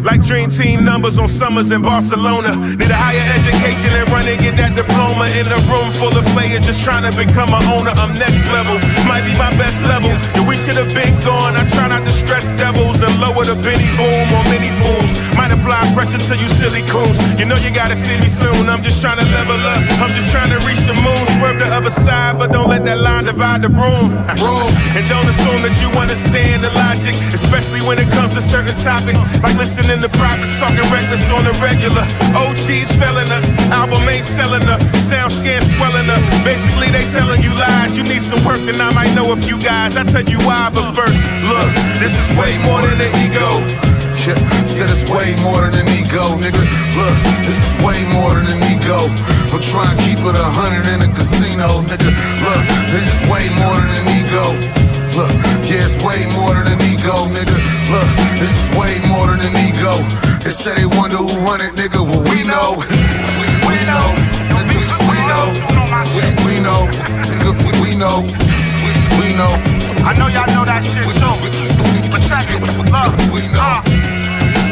Like 0.00 0.24
dream 0.24 0.48
team 0.48 0.84
numbers 0.84 1.18
on 1.18 1.28
summers 1.28 1.70
in 1.70 1.82
Barcelona. 1.82 2.56
Need 2.56 2.88
a 2.88 2.96
higher 2.96 3.20
education 3.36 3.92
and 3.92 4.08
run 4.08 4.24
and 4.24 4.40
get 4.40 4.56
that 4.56 4.72
diploma. 4.72 5.28
In 5.36 5.44
a 5.44 5.60
room 5.68 5.92
full 6.00 6.16
of 6.16 6.24
players 6.32 6.64
just 6.64 6.80
trying 6.80 7.04
to 7.04 7.12
become 7.12 7.52
a 7.52 7.60
owner. 7.68 7.92
I'm 8.00 8.16
next 8.16 8.40
level, 8.48 8.80
might 9.04 9.28
be 9.28 9.36
my 9.36 9.52
best 9.60 9.84
level. 9.84 10.08
And 10.40 10.48
we 10.48 10.56
should 10.56 10.80
have 10.80 10.88
been 10.96 11.12
gone. 11.20 11.52
I 11.52 11.68
try 11.76 11.89
not 12.00 12.08
to 12.08 12.12
stress 12.12 12.48
devils 12.56 13.02
and 13.02 13.12
lower 13.20 13.44
the 13.44 13.56
Benny 13.60 13.88
boom 13.96 14.26
or 14.32 14.42
mini 14.48 14.72
booms. 14.80 15.12
Might 15.36 15.52
apply 15.52 15.80
pressure 15.94 16.18
to 16.18 16.34
you 16.36 16.48
silly 16.56 16.82
coons. 16.88 17.16
You 17.38 17.44
know 17.44 17.56
you 17.56 17.72
gotta 17.72 17.96
see 17.96 18.16
me 18.18 18.28
soon. 18.28 18.68
I'm 18.68 18.82
just 18.82 19.00
trying 19.00 19.18
to 19.18 19.26
level 19.36 19.56
up. 19.56 19.80
I'm 20.00 20.12
just 20.16 20.32
trying 20.32 20.50
to 20.50 20.60
reach 20.64 20.80
the 20.88 20.96
moon. 20.96 21.22
Swerve 21.36 21.58
the 21.58 21.68
other 21.68 21.90
side, 21.90 22.38
but 22.38 22.52
don't 22.52 22.68
let 22.68 22.84
that 22.86 23.00
line 23.00 23.24
divide 23.24 23.62
the 23.62 23.68
room. 23.68 24.12
And 24.96 25.04
don't 25.08 25.28
assume 25.28 25.60
that 25.62 25.76
you 25.80 25.88
understand 26.00 26.64
the 26.64 26.72
logic, 26.72 27.14
especially 27.32 27.80
when 27.84 27.98
it 27.98 28.08
comes 28.10 28.34
to 28.34 28.42
certain 28.42 28.76
topics. 28.80 29.20
Like 29.42 29.56
listening 29.56 30.00
to 30.00 30.08
prophets 30.16 30.56
talking 30.60 30.86
reckless 30.88 31.28
on 31.30 31.44
the 31.44 31.54
regular. 31.60 32.04
OG's 32.36 32.90
failing 32.96 33.28
us, 33.32 33.46
album 33.72 34.08
ain't 34.08 34.24
selling 34.24 34.64
her. 34.64 34.79
And 38.70 38.82
I 38.82 38.90
might 38.94 39.12
know 39.14 39.32
a 39.32 39.36
few 39.36 39.58
guys. 39.58 39.96
I 39.96 40.04
tell 40.04 40.22
you 40.22 40.38
why, 40.46 40.70
but 40.70 40.94
first, 40.94 41.18
look, 41.50 41.70
this 41.98 42.14
is 42.14 42.28
way 42.38 42.54
more 42.62 42.78
than 42.78 43.02
an 43.02 43.12
ego. 43.26 43.50
Yeah, 44.22 44.38
said 44.70 44.86
it's 44.86 45.02
way 45.10 45.34
more 45.42 45.66
than 45.66 45.74
an 45.74 45.88
ego, 45.90 46.38
nigga. 46.38 46.62
Look, 46.94 47.16
this 47.50 47.58
is 47.58 47.74
way 47.82 47.98
more 48.14 48.30
than 48.30 48.46
an 48.46 48.62
ego. 48.70 49.10
I'm 49.50 49.58
trying 49.58 49.90
to 49.90 49.98
keep 50.06 50.22
it 50.22 50.36
a 50.38 50.48
hundred 50.54 50.86
in 50.86 51.02
a 51.02 51.10
casino, 51.18 51.82
nigga. 51.90 52.10
Look, 52.46 52.62
this 52.94 53.06
is 53.10 53.18
way 53.26 53.42
more 53.58 53.74
than 53.74 53.90
an 53.90 54.06
ego. 54.22 54.44
Look, 55.18 55.32
yeah, 55.66 55.88
it's 55.88 55.98
way 56.06 56.22
more 56.38 56.54
than 56.54 56.70
an 56.70 56.80
ego, 56.86 57.26
nigga. 57.34 57.56
Look, 57.90 58.08
this 58.38 58.54
is 58.54 58.66
way 58.78 58.94
more 59.10 59.34
than 59.34 59.50
an 59.50 59.56
ego. 59.66 59.98
They 60.46 60.54
say 60.54 60.78
they 60.78 60.86
wonder 60.86 61.18
who 61.18 61.32
run 61.42 61.58
it, 61.58 61.74
nigga. 61.74 62.06
Well, 62.06 62.22
we 62.22 62.46
know. 62.46 62.78
we 63.66 63.76
know. 63.88 64.06
We 65.10 65.18
know. 65.26 65.46
We, 66.46 66.54
know. 66.62 66.80
We, 67.66 67.72
we 67.82 67.96
know. 67.98 68.49
Know. 69.40 69.56
I 70.04 70.12
know 70.20 70.28
y'all 70.28 70.44
know 70.52 70.68
that 70.68 70.84
shit 70.84 71.00
too. 71.16 71.36
But 72.12 72.20
check 72.28 72.44
it, 72.52 72.60
look, 72.60 72.76
uh, 72.92 73.80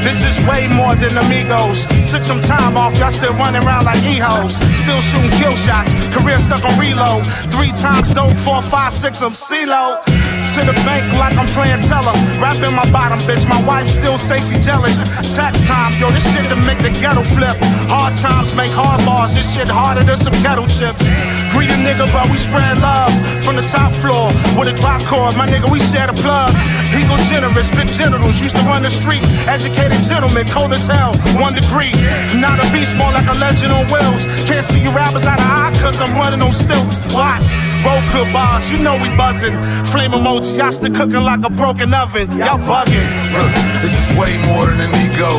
This 0.05 0.21
is 0.21 0.37
way 0.45 0.69
more 0.77 0.93
than 0.93 1.17
amigos. 1.17 1.89
Took 2.13 2.21
some 2.21 2.43
time 2.45 2.77
off, 2.77 2.93
y'all 3.01 3.11
still 3.11 3.33
running 3.41 3.65
around 3.65 3.87
like 3.87 4.05
e-hoes. 4.05 4.61
Still 4.77 5.01
shooting 5.01 5.33
kill 5.41 5.57
shots, 5.57 5.89
career 6.13 6.37
stuck 6.37 6.69
on 6.69 6.77
reload. 6.79 7.25
Three 7.49 7.73
times 7.73 8.13
dope, 8.13 8.37
four, 8.37 8.61
five, 8.61 8.93
six, 8.93 9.23
I'm 9.23 9.33
CeeLo. 9.33 10.05
To 10.49 10.65
the 10.65 10.73
bank 10.83 11.05
like 11.21 11.37
I'm 11.37 11.47
playing 11.53 11.83
teller. 11.87 12.17
Rapping 12.41 12.75
my 12.75 12.89
bottom, 12.91 13.21
bitch. 13.29 13.47
My 13.47 13.61
wife 13.63 13.87
still 13.87 14.19
say 14.19 14.41
she 14.41 14.59
jealous. 14.59 14.99
Tax 15.37 15.55
time, 15.69 15.93
yo, 16.01 16.11
this 16.11 16.25
shit 16.33 16.49
to 16.49 16.57
make 16.67 16.81
the 16.83 16.91
ghetto 16.99 17.23
flip. 17.23 17.55
Hard 17.87 18.17
times 18.17 18.55
make 18.57 18.73
hard 18.73 19.05
bars. 19.05 19.37
This 19.37 19.47
shit 19.55 19.69
harder 19.69 20.03
than 20.03 20.17
some 20.17 20.35
kettle 20.43 20.67
chips. 20.67 21.05
Greet 21.53 21.71
a 21.71 21.79
nigga, 21.85 22.11
but 22.11 22.27
we 22.33 22.37
spread 22.41 22.81
love 22.81 23.13
from 23.45 23.55
the 23.55 23.67
top 23.71 23.93
floor 24.03 24.33
with 24.59 24.73
a 24.73 24.75
drop 24.81 25.05
cord. 25.07 25.37
My 25.37 25.47
nigga, 25.47 25.71
we 25.71 25.79
share 25.79 26.09
the 26.09 26.17
plug. 26.19 26.51
Eagle 26.97 27.21
generous, 27.29 27.69
big 27.77 27.89
generals 27.93 28.41
used 28.41 28.57
to 28.57 28.65
run 28.65 28.83
the 28.83 28.91
street. 28.91 29.23
Educated 29.47 30.03
gentlemen, 30.03 30.49
cold 30.49 30.73
as 30.73 30.87
hell, 30.89 31.13
one 31.39 31.55
degree. 31.55 31.93
Not 32.41 32.59
a 32.59 32.67
beast, 32.73 32.97
more 32.97 33.13
like 33.13 33.29
a 33.29 33.37
legend 33.39 33.71
on 33.71 33.85
wheels. 33.93 34.25
Can't 34.49 34.65
see 34.65 34.81
you 34.81 34.91
rappers 34.91 35.29
out 35.29 35.39
of 35.39 35.47
eye, 35.47 35.71
cause 35.85 36.01
I'm 36.01 36.17
running 36.17 36.41
on 36.41 36.53
stilts. 36.53 36.99
Watch, 37.13 37.47
roll 37.85 38.01
good 38.17 38.33
bars, 38.33 38.73
you 38.73 38.79
know 38.81 38.97
we 38.97 39.13
buzzing. 39.15 39.55
Flame 39.85 40.15
emoji, 40.39 40.59
y'all 40.59 40.73
still 40.73 40.95
cooking 40.95 41.25
like 41.25 41.45
a 41.45 41.51
broken 41.51 41.95
oven. 41.95 42.31
Y'all 42.39 42.59
bugging. 42.59 43.09
Look, 43.35 43.53
this 43.83 43.95
is 43.95 44.07
way 44.19 44.33
more 44.47 44.67
than 44.67 44.81
an 44.81 44.93
ego. 45.05 45.31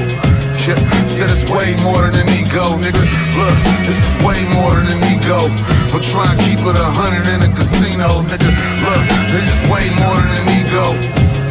Yeah, 0.67 0.75
said 1.07 1.31
it's 1.31 1.49
way 1.49 1.73
more 1.83 2.03
than 2.03 2.15
an 2.19 2.29
ego, 2.29 2.77
nigga. 2.77 3.01
Look, 3.39 3.57
this 3.87 3.97
is 3.97 4.13
way 4.21 4.37
more 4.53 4.75
than 4.75 4.91
an 4.91 5.01
ego. 5.15 5.49
I'm 5.89 6.03
trying 6.03 6.37
to 6.37 6.43
keep 6.43 6.59
it 6.59 6.75
a 6.75 6.89
hundred 6.93 7.25
in 7.33 7.41
a 7.41 7.49
casino, 7.55 8.21
nigga. 8.27 8.49
Look, 8.85 9.03
this 9.33 9.45
is 9.49 9.59
way 9.71 9.87
more 9.97 10.19
than 10.19 10.33
an 10.35 10.47
ego. 10.61 10.85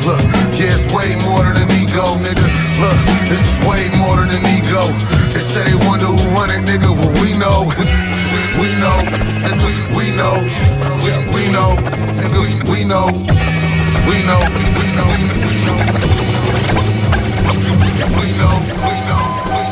Look, 0.07 0.23
yeah, 0.55 0.77
it's 0.77 0.87
way 0.95 1.19
more 1.27 1.43
than 1.43 1.57
an 1.59 1.71
ego, 1.83 2.15
nigga. 2.23 2.47
Look, 2.79 2.99
this 3.27 3.43
is 3.43 3.57
way 3.67 3.91
more 3.99 4.23
than 4.23 4.31
an 4.31 4.45
ego. 4.55 4.87
They 5.35 5.41
say 5.41 5.65
they 5.65 5.75
wonder 5.89 6.07
who 6.07 6.23
run 6.37 6.51
it, 6.51 6.63
nigga. 6.63 6.93
Well, 6.95 7.13
we 7.19 7.37
know. 7.37 7.73
We 8.59 8.69
know. 8.83 8.99
We, 9.65 9.73
we 9.97 10.07
know. 10.17 10.35
We, 11.03 11.11
we 11.35 11.43
know. 11.53 11.77
Nigga, 12.19 12.41
we 12.71 12.85
know. 12.85 13.07
We 14.09 14.19
know. 14.27 14.43
We 14.75 14.87
know. 14.97 15.11
We 15.39 15.57
know. 15.67 15.79
We 18.19 18.27
know. 18.39 18.55
We 18.85 18.95
know. 19.09 19.68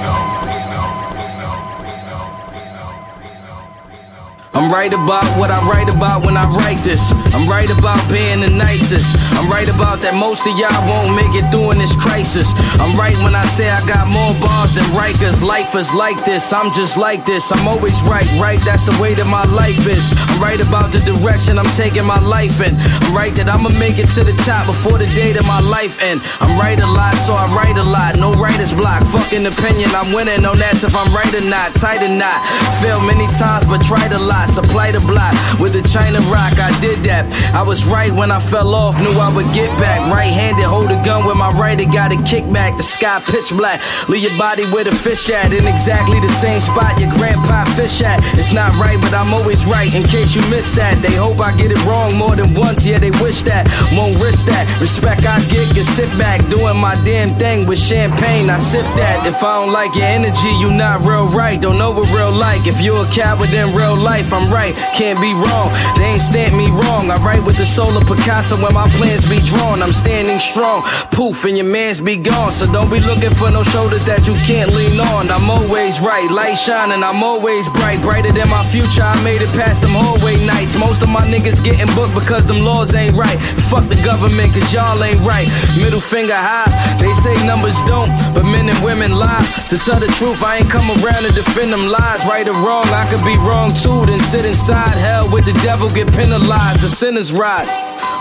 I'm 4.57 4.73
right 4.73 4.89
about 4.89 5.29
what 5.37 5.53
I 5.53 5.61
write 5.69 5.93
about 5.93 6.25
when 6.25 6.33
I 6.33 6.49
write 6.49 6.81
this. 6.81 7.13
I'm 7.37 7.45
right 7.45 7.69
about 7.69 8.01
being 8.09 8.41
the 8.41 8.49
nicest. 8.49 9.13
I'm 9.37 9.53
right 9.53 9.69
about 9.69 10.01
that 10.01 10.17
most 10.17 10.49
of 10.49 10.57
y'all 10.57 10.73
won't 10.89 11.13
make 11.13 11.37
it 11.37 11.45
through 11.53 11.77
in 11.77 11.79
this 11.79 11.93
crisis. 11.93 12.49
I'm 12.81 12.97
right 12.97 13.13
when 13.21 13.37
I 13.37 13.45
say 13.53 13.69
I 13.69 13.85
got 13.85 14.09
more 14.09 14.33
bars 14.41 14.73
than 14.73 14.89
Rikers. 14.97 15.45
Life 15.45 15.77
is 15.77 15.93
like 15.93 16.25
this, 16.25 16.57
I'm 16.57 16.73
just 16.73 16.97
like 16.97 17.29
this. 17.29 17.53
I'm 17.53 17.69
always 17.69 18.01
right, 18.09 18.25
right? 18.41 18.57
That's 18.65 18.89
the 18.89 18.97
way 18.97 19.13
that 19.21 19.29
my 19.29 19.45
life 19.53 19.85
is. 19.85 20.17
I'm 20.33 20.41
right 20.41 20.61
about 20.65 20.89
the 20.89 21.05
direction 21.05 21.61
I'm 21.61 21.69
taking 21.77 22.09
my 22.09 22.21
life 22.25 22.65
in. 22.65 22.73
I'm 22.81 23.13
right 23.13 23.37
that 23.37 23.53
I'ma 23.53 23.77
make 23.77 24.01
it 24.01 24.09
to 24.17 24.25
the 24.25 24.33
top 24.49 24.73
before 24.73 24.97
the 24.97 25.07
day 25.13 25.37
that 25.37 25.45
my 25.45 25.61
life 25.69 26.01
end. 26.01 26.25
I'm 26.41 26.57
right 26.57 26.81
a 26.81 26.89
lot, 26.89 27.13
so 27.29 27.37
I 27.37 27.45
write 27.53 27.77
a 27.77 27.85
lot. 27.85 28.17
No 28.17 28.33
writer's 28.33 28.73
block. 28.73 29.05
Fucking 29.13 29.45
opinion, 29.45 29.93
I'm 29.93 30.17
winning. 30.17 30.41
No 30.41 30.57
that's 30.57 30.81
if 30.81 30.97
I'm 30.97 31.13
right 31.13 31.35
or 31.37 31.45
not. 31.45 31.77
Tight 31.77 32.01
or 32.01 32.09
not. 32.09 32.41
Fail 32.81 33.05
many 33.05 33.29
times, 33.37 33.69
but 33.69 33.85
tried 33.85 34.17
a 34.17 34.19
lot. 34.19 34.46
Supply 34.49 34.93
the 34.93 35.01
block 35.01 35.35
with 35.61 35.73
the 35.73 35.83
China 35.87 36.21
rock. 36.33 36.55
I 36.59 36.73
did 36.81 37.05
that. 37.05 37.27
I 37.55 37.63
was 37.63 37.85
right 37.87 38.13
when 38.13 38.31
I 38.31 38.41
fell 38.41 38.75
off. 38.75 39.01
Knew 39.01 39.13
I 39.19 39.35
would 39.35 39.53
get 39.53 39.69
back. 39.79 40.01
Right 40.11 40.33
handed, 40.33 40.65
hold 40.65 40.91
a 40.91 41.01
gun 41.05 41.27
with 41.27 41.37
my 41.37 41.51
right. 41.53 41.79
It 41.79 41.93
got 41.93 42.13
a 42.13 42.17
kickback. 42.17 42.77
The 42.77 42.83
sky 42.83 43.21
pitch 43.25 43.51
black. 43.51 43.81
Leave 44.09 44.23
your 44.23 44.37
body 44.39 44.65
where 44.71 44.85
the 44.85 44.95
fish 44.95 45.31
at. 45.31 45.53
In 45.53 45.67
exactly 45.67 46.21
the 46.21 46.33
same 46.41 46.61
spot 46.61 46.99
your 47.01 47.11
grandpa 47.11 47.65
fish 47.77 48.03
at. 48.03 48.21
It's 48.39 48.53
not 48.53 48.73
right, 48.81 49.01
but 49.01 49.13
I'm 49.15 49.35
always 49.35 49.65
right. 49.67 49.93
In 49.95 50.03
case 50.03 50.35
you 50.35 50.43
missed 50.51 50.75
that, 50.77 51.01
they 51.03 51.15
hope 51.15 51.41
I 51.41 51.57
get 51.57 51.71
it 51.71 51.83
wrong 51.85 52.17
more 52.17 52.35
than 52.37 52.55
once. 52.55 52.85
Yeah, 52.87 52.99
they 52.99 53.11
wish 53.23 53.43
that. 53.43 53.69
Won't 53.93 54.21
risk 54.21 54.47
that. 54.47 54.65
Respect 54.81 55.27
I 55.27 55.41
get, 55.47 55.67
can 55.75 55.85
sit 55.85 56.11
back 56.19 56.47
doing 56.49 56.77
my 56.77 56.97
damn 57.05 57.37
thing 57.37 57.67
with 57.67 57.79
champagne. 57.79 58.51
I 58.51 58.59
sip 58.59 58.87
that. 58.97 59.27
If 59.27 59.43
I 59.43 59.61
don't 59.61 59.73
like 59.73 59.95
your 59.95 60.07
energy, 60.07 60.53
you 60.61 60.73
not 60.73 61.01
real 61.01 61.27
right. 61.27 61.61
Don't 61.61 61.79
know 61.79 61.93
what 61.93 62.13
real 62.13 62.33
like. 62.33 62.67
If 62.67 62.81
you 62.81 62.97
a 62.97 63.07
coward 63.07 63.51
in 63.51 63.75
real 63.75 63.97
life, 63.97 64.33
I'm 64.37 64.53
right. 64.53 64.77
Can't 64.93 65.21
be 65.21 65.33
wrong. 65.33 65.73
They 65.97 66.17
ain't 66.17 66.23
stamp 66.23 66.53
me 66.53 66.69
wrong. 66.69 67.11
I 67.11 67.17
write 67.25 67.45
with 67.45 67.57
the 67.57 67.65
soul 67.65 67.97
of 67.97 68.05
Picasso 68.07 68.61
when 68.61 68.75
my 68.75 68.89
plans 69.01 69.25
be 69.29 69.41
drawn. 69.49 69.83
I'm 69.83 69.93
standing 69.93 70.39
strong. 70.39 70.83
Poof, 71.11 71.45
and 71.45 71.57
your 71.57 71.67
mans 71.67 72.01
be 72.01 72.17
gone. 72.17 72.53
So 72.53 72.71
don't 72.71 72.91
be 72.91 73.01
looking 73.01 73.33
for 73.33 73.51
no 73.51 73.63
shoulders 73.65 74.05
that 74.05 74.27
you 74.29 74.35
can't 74.45 74.69
lean 74.77 75.01
on. 75.13 75.31
I'm 75.33 75.49
always 75.49 76.01
right. 76.01 76.31
Light 76.31 76.55
shining, 76.55 77.03
I'm 77.03 77.23
always 77.25 77.69
bright. 77.71 78.01
Brighter 78.03 78.33
than 78.33 78.49
my 78.49 78.63
future. 78.69 79.03
I 79.03 79.17
made 79.25 79.41
it 79.41 79.51
past 79.57 79.81
them 79.81 79.97
hallway 79.97 80.37
nights. 80.47 80.77
Most 80.77 81.03
of 81.03 81.09
my 81.09 81.25
niggas 81.25 81.65
getting 81.65 81.89
booked 81.97 82.15
because 82.15 82.47
them 82.47 82.61
laws 82.61 82.95
ain't 82.95 83.17
right. 83.17 83.41
Fuck 83.73 83.89
the 83.89 83.97
government, 84.05 84.53
cause 84.53 84.69
y'all 84.73 85.03
ain't 85.03 85.21
right. 85.25 85.49
Middle 85.81 86.01
finger 86.01 86.37
high. 86.37 86.69
They 87.01 87.13
say 87.13 87.33
numbers 87.47 87.77
don't, 87.89 88.13
but 88.37 88.45
men 88.45 88.69
and 88.69 88.79
women 88.85 89.17
lie. 89.17 89.45
To 89.73 89.77
tell 89.81 89.99
the 89.99 90.13
truth, 90.21 90.45
I 90.45 90.61
ain't 90.61 90.71
come 90.71 90.89
around 91.01 91.25
to 91.25 91.33
defend 91.33 91.73
them 91.73 91.89
lies. 91.89 92.21
Right 92.29 92.47
or 92.47 92.59
wrong, 92.61 92.85
I 92.93 93.09
could 93.09 93.25
be 93.25 93.37
wrong 93.41 93.73
too. 93.73 94.05
Then 94.17 94.25
sit 94.25 94.47
inside 94.47 94.97
hell 94.97 95.31
with 95.31 95.45
the 95.45 95.53
devil, 95.61 95.91
get 95.91 96.11
penalized. 96.15 96.81
The 96.81 96.89
sinners 96.89 97.35
ride. 97.35 97.69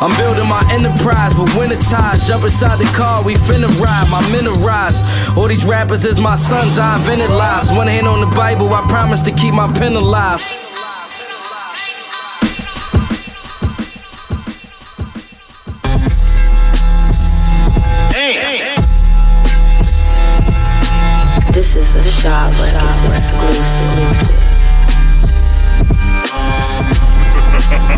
I'm 0.01 0.13
building 0.17 0.49
my 0.49 0.61
enterprise, 0.69 1.33
but 1.33 1.55
winter 1.55 1.77
ties. 1.77 2.27
Jump 2.27 2.43
inside 2.43 2.79
the 2.79 2.91
car, 2.97 3.23
we 3.23 3.35
finna 3.35 3.69
ride. 3.79 4.05
My 4.11 4.19
men 4.29 4.43
rise. 4.61 5.01
All 5.37 5.47
these 5.47 5.63
rappers 5.63 6.03
is 6.03 6.19
my 6.19 6.35
sons, 6.35 6.77
I 6.77 6.97
invented 6.97 7.29
lives. 7.29 7.71
One 7.71 7.87
hand 7.87 8.07
on 8.07 8.19
the 8.19 8.35
Bible, 8.35 8.73
I 8.73 8.81
promise 8.89 9.21
to 9.21 9.31
keep 9.31 9.53
my 9.53 9.71
pen 9.71 9.95
alive. 9.95 10.43
This 21.53 21.77
is 21.77 21.95
a 21.95 22.03
Shot 22.03 22.53
Charlotte 22.53 23.15
exclusive. 23.15 24.54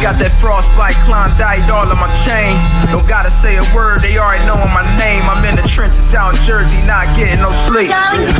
got 0.00 0.16
that 0.16 0.32
frostbite, 0.40 0.96
Klondike 1.04 1.68
all 1.68 1.84
on 1.84 2.00
my 2.00 2.08
chain. 2.24 2.56
Don't 2.88 3.04
gotta 3.04 3.28
say 3.28 3.60
a 3.60 3.64
word, 3.76 4.00
they 4.00 4.16
already 4.16 4.40
knowin' 4.48 4.72
my 4.72 4.82
name. 4.96 5.20
I'm 5.28 5.44
in 5.44 5.60
the 5.60 5.66
trenches 5.68 6.16
out 6.16 6.32
in 6.32 6.40
Jersey, 6.42 6.80
not 6.88 7.04
getting 7.12 7.44
no 7.44 7.52
sleep. 7.68 7.92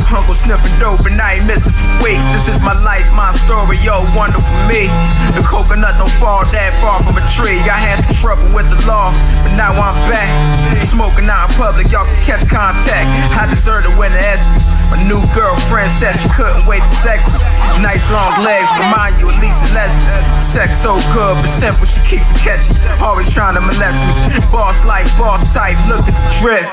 Uncle 0.09 0.33
sniffing 0.33 0.73
dope 0.81 1.05
and 1.05 1.21
I 1.21 1.37
ain't 1.37 1.47
missing 1.47 1.77
for 1.77 2.09
weeks. 2.09 2.25
This 2.33 2.49
is 2.49 2.57
my 2.65 2.73
life, 2.73 3.05
my 3.13 3.31
story, 3.45 3.77
yo, 3.85 4.09
wonderful 4.17 4.49
for 4.49 4.65
me. 4.73 4.89
The 5.37 5.45
coconut 5.45 6.01
don't 6.01 6.11
fall 6.17 6.49
that 6.49 6.73
far 6.81 7.05
from 7.05 7.21
a 7.21 7.25
tree. 7.29 7.61
I 7.69 7.77
had 7.77 8.01
some 8.01 8.17
trouble 8.17 8.49
with 8.57 8.67
the 8.73 8.81
law, 8.89 9.13
but 9.45 9.53
now 9.53 9.77
I'm 9.77 9.97
back. 10.09 10.33
Smoking 10.81 11.29
out 11.29 11.53
in 11.53 11.61
public, 11.61 11.93
y'all 11.93 12.09
can 12.09 12.21
catch 12.25 12.45
contact. 12.49 13.07
I 13.37 13.45
deserve 13.53 13.85
to 13.85 13.93
win 14.01 14.17
the 14.17 14.23
ESPY. 14.25 14.80
My 14.91 14.99
new 15.07 15.23
girlfriend 15.31 15.91
said 15.91 16.19
she 16.19 16.29
couldn't 16.35 16.67
wait 16.67 16.83
to 16.83 16.95
sex 16.99 17.31
me. 17.31 17.39
Nice 17.79 18.11
long 18.11 18.35
legs 18.43 18.69
remind 18.75 19.17
you 19.23 19.31
at 19.31 19.39
least 19.39 19.63
of 19.63 19.71
Leslie. 19.71 20.03
Sex 20.43 20.77
so 20.77 20.99
good, 21.15 21.39
but 21.39 21.47
simple, 21.47 21.87
she 21.87 22.03
keeps 22.03 22.35
it 22.35 22.43
catchy. 22.43 22.75
Always 22.99 23.31
trying 23.31 23.55
to 23.55 23.63
molest 23.63 24.03
me. 24.03 24.43
Boss 24.51 24.85
like 24.85 25.07
boss 25.15 25.47
type, 25.55 25.79
look 25.87 26.03
at 26.03 26.13
the 26.19 26.27
drip. 26.43 26.67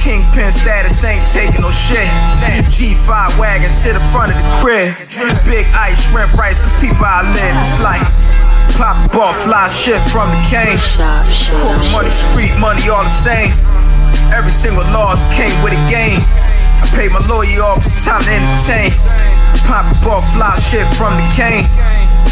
Kingpin 0.00 0.50
status 0.50 0.96
ain't 1.04 1.22
taking 1.28 1.60
no 1.60 1.70
shit. 1.70 2.08
G5 2.72 3.38
wagon 3.38 3.70
sit 3.70 3.94
in 3.94 4.02
front 4.08 4.32
of 4.32 4.40
the 4.40 4.48
crib. 4.64 4.96
Big 5.44 5.68
ice, 5.76 6.00
shrimp, 6.08 6.32
rice, 6.34 6.58
cause 6.60 6.72
people 6.80 7.04
I 7.04 7.20
live. 7.36 7.54
It's 7.68 7.78
like 7.84 8.02
pop 8.80 8.96
ball, 9.12 9.34
fly 9.44 9.68
shit 9.68 10.00
from 10.08 10.32
the 10.32 10.40
cane. 10.48 10.80
Corporate 11.60 11.92
money, 11.92 12.10
street 12.10 12.56
money, 12.56 12.88
all 12.88 13.04
the 13.04 13.12
same. 13.12 13.52
Every 14.32 14.50
single 14.52 14.84
loss 14.88 15.22
came 15.36 15.52
with 15.62 15.72
a 15.72 15.82
game. 15.90 16.24
I 16.78 16.86
paid 16.94 17.10
my 17.10 17.20
lawyer 17.26 17.62
off, 17.62 17.84
it's 17.84 18.04
time 18.04 18.22
to 18.22 18.32
entertain. 18.32 18.92
Pop 19.66 19.84
a 19.90 19.96
ball, 20.04 20.22
fly 20.32 20.56
shit 20.56 20.86
from 20.96 21.12
the 21.18 21.26
cane. 21.34 21.66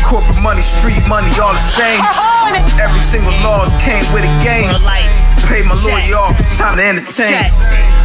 Corporate 0.06 0.40
money, 0.40 0.62
street 0.62 1.02
money, 1.08 1.28
all 1.42 1.52
the 1.52 1.58
same. 1.58 2.00
Every 2.78 3.02
single 3.02 3.34
loss 3.42 3.68
came 3.82 4.06
with 4.14 4.24
a 4.24 4.32
game. 4.46 4.70
Paid 5.50 5.66
my 5.66 5.76
lawyer 5.82 6.16
off, 6.16 6.38
it's 6.38 6.58
time 6.58 6.78
to 6.78 6.84
entertain. 6.84 7.34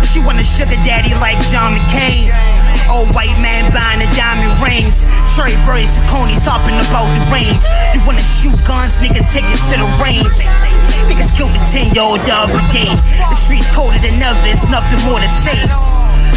She 0.05 0.19
want 0.19 0.41
a 0.41 0.43
sugar 0.43 0.77
daddy 0.83 1.13
like 1.21 1.37
John 1.53 1.73
McCain. 1.73 2.33
Old 2.91 3.13
white 3.15 3.37
man 3.39 3.71
buying 3.71 4.03
the 4.03 4.09
diamond 4.17 4.51
rings. 4.59 5.05
Cherry 5.31 5.55
and 5.55 6.05
ponies 6.11 6.43
hopping 6.43 6.75
about 6.75 7.07
the 7.15 7.23
range. 7.31 7.63
You 7.95 8.03
wanna 8.03 8.19
shoot 8.19 8.57
guns, 8.67 8.97
nigga, 8.99 9.23
take 9.31 9.47
it 9.47 9.61
to 9.71 9.79
the 9.79 9.87
range. 10.03 10.27
Niggas 11.07 11.31
killed 11.37 11.55
a 11.55 11.61
10 11.71 11.95
year 11.95 12.03
old 12.03 12.19
the 12.27 12.33
other 12.35 12.59
day. 12.75 12.91
The 13.31 13.37
streets 13.39 13.69
colder 13.71 13.97
than 14.03 14.19
ever, 14.21 14.43
it's 14.43 14.67
nothing 14.67 14.99
more 15.07 15.23
to 15.23 15.29
say. 15.29 15.55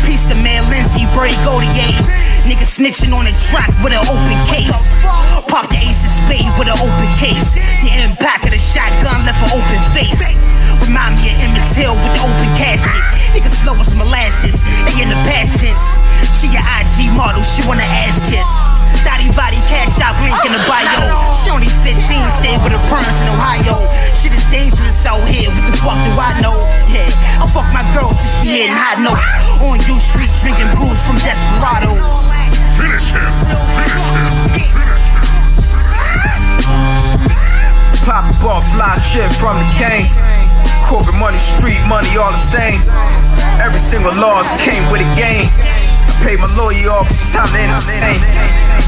Peace 0.07 0.26
to 0.26 0.35
man 0.35 0.68
Lindsay, 0.70 1.07
Bray 1.16 1.32
Godier. 1.47 1.93
Nigga 2.45 2.66
snitching 2.68 3.12
on 3.16 3.24
the 3.24 3.35
track 3.49 3.72
with 3.82 3.97
an 3.97 4.05
open 4.05 4.39
case. 4.53 4.89
Pop 5.49 5.68
the 5.70 5.80
ace 5.80 6.05
of 6.05 6.12
spade 6.12 6.51
with 6.59 6.68
an 6.68 6.76
open 6.76 7.11
case. 7.16 7.57
The 7.80 7.91
impact 8.05 8.45
of 8.45 8.53
the 8.53 8.61
shotgun 8.61 9.24
left 9.24 9.41
an 9.45 9.57
open 9.57 9.80
face. 9.97 10.20
Remind 10.85 11.16
me 11.16 11.32
of 11.32 11.41
Emmett 11.41 11.64
Till 11.72 11.97
with 11.97 12.12
the 12.12 12.22
open 12.24 12.51
casket. 12.61 12.93
Nigga 13.32 13.51
slow 13.51 13.74
as 13.80 13.95
molasses, 13.97 14.61
they 14.85 15.03
in 15.03 15.09
the 15.09 15.18
past 15.26 15.59
tense. 15.59 15.87
She 16.39 16.53
a 16.55 16.61
IG 16.61 17.11
model, 17.16 17.43
she 17.43 17.66
wanna 17.66 17.82
ass 17.82 18.20
kiss. 18.28 18.74
Thotty 19.03 19.28
body 19.34 19.59
cash 19.66 19.99
out, 19.99 20.14
link 20.22 20.38
in 20.47 20.53
the 20.55 20.62
bio. 20.70 21.34
She 21.34 21.51
only 21.51 21.68
15, 21.82 21.99
stay 22.30 22.55
with 22.62 22.70
her 22.70 22.84
parents 22.86 23.18
in 23.24 23.28
Ohio. 23.28 23.82
Shit 24.14 24.36
is 24.36 24.47
dangerous 24.53 25.03
out 25.07 25.26
here, 25.26 25.51
what 25.51 25.66
the 25.66 25.76
fuck 25.82 25.99
do 26.07 26.12
I 26.14 26.38
know? 26.38 26.57
Yeah, 26.86 27.11
I 27.42 27.47
fuck 27.51 27.66
my 27.74 27.82
girl 27.97 28.14
till 28.14 28.30
she 28.38 28.62
hitting 28.62 28.76
high 28.76 29.01
notes. 29.03 29.24
On 29.64 29.76
U 29.76 29.97
Street, 29.99 30.30
drinking 30.40 30.70
brews 30.78 31.03
from 31.03 31.18
Desperados. 31.18 32.30
Finish 32.78 33.11
him. 33.11 33.26
Finish 33.74 34.07
him. 34.14 34.74
Pop 38.05 38.28
ball, 38.42 38.61
fly 38.76 38.97
shit 39.01 39.30
from 39.40 39.57
the 39.59 39.66
cane. 39.80 40.09
Corporate 40.84 41.16
money, 41.16 41.38
street 41.38 41.80
money, 41.88 42.16
all 42.16 42.32
the 42.32 42.38
same. 42.38 42.80
Every 43.59 43.80
single 43.80 44.14
loss 44.14 44.49
came 44.62 44.90
with 44.92 45.01
a 45.01 45.09
game. 45.16 45.49
Paid 46.22 46.40
my 46.40 46.48
lawyer 46.56 46.90
off, 46.90 47.10
it's 47.10 47.32
time 47.32 47.48
to 47.48 47.58
entertain. 47.58 48.20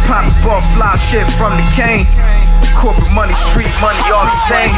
Pop 0.06 0.24
ball, 0.44 0.60
fly 0.74 0.96
shit 0.96 1.26
from 1.36 1.56
the 1.56 1.66
cane. 1.74 2.06
Corporate 2.76 3.12
money, 3.12 3.34
street 3.34 3.72
money, 3.80 4.00
all 4.12 4.24
the 4.24 4.30
same. 4.30 4.70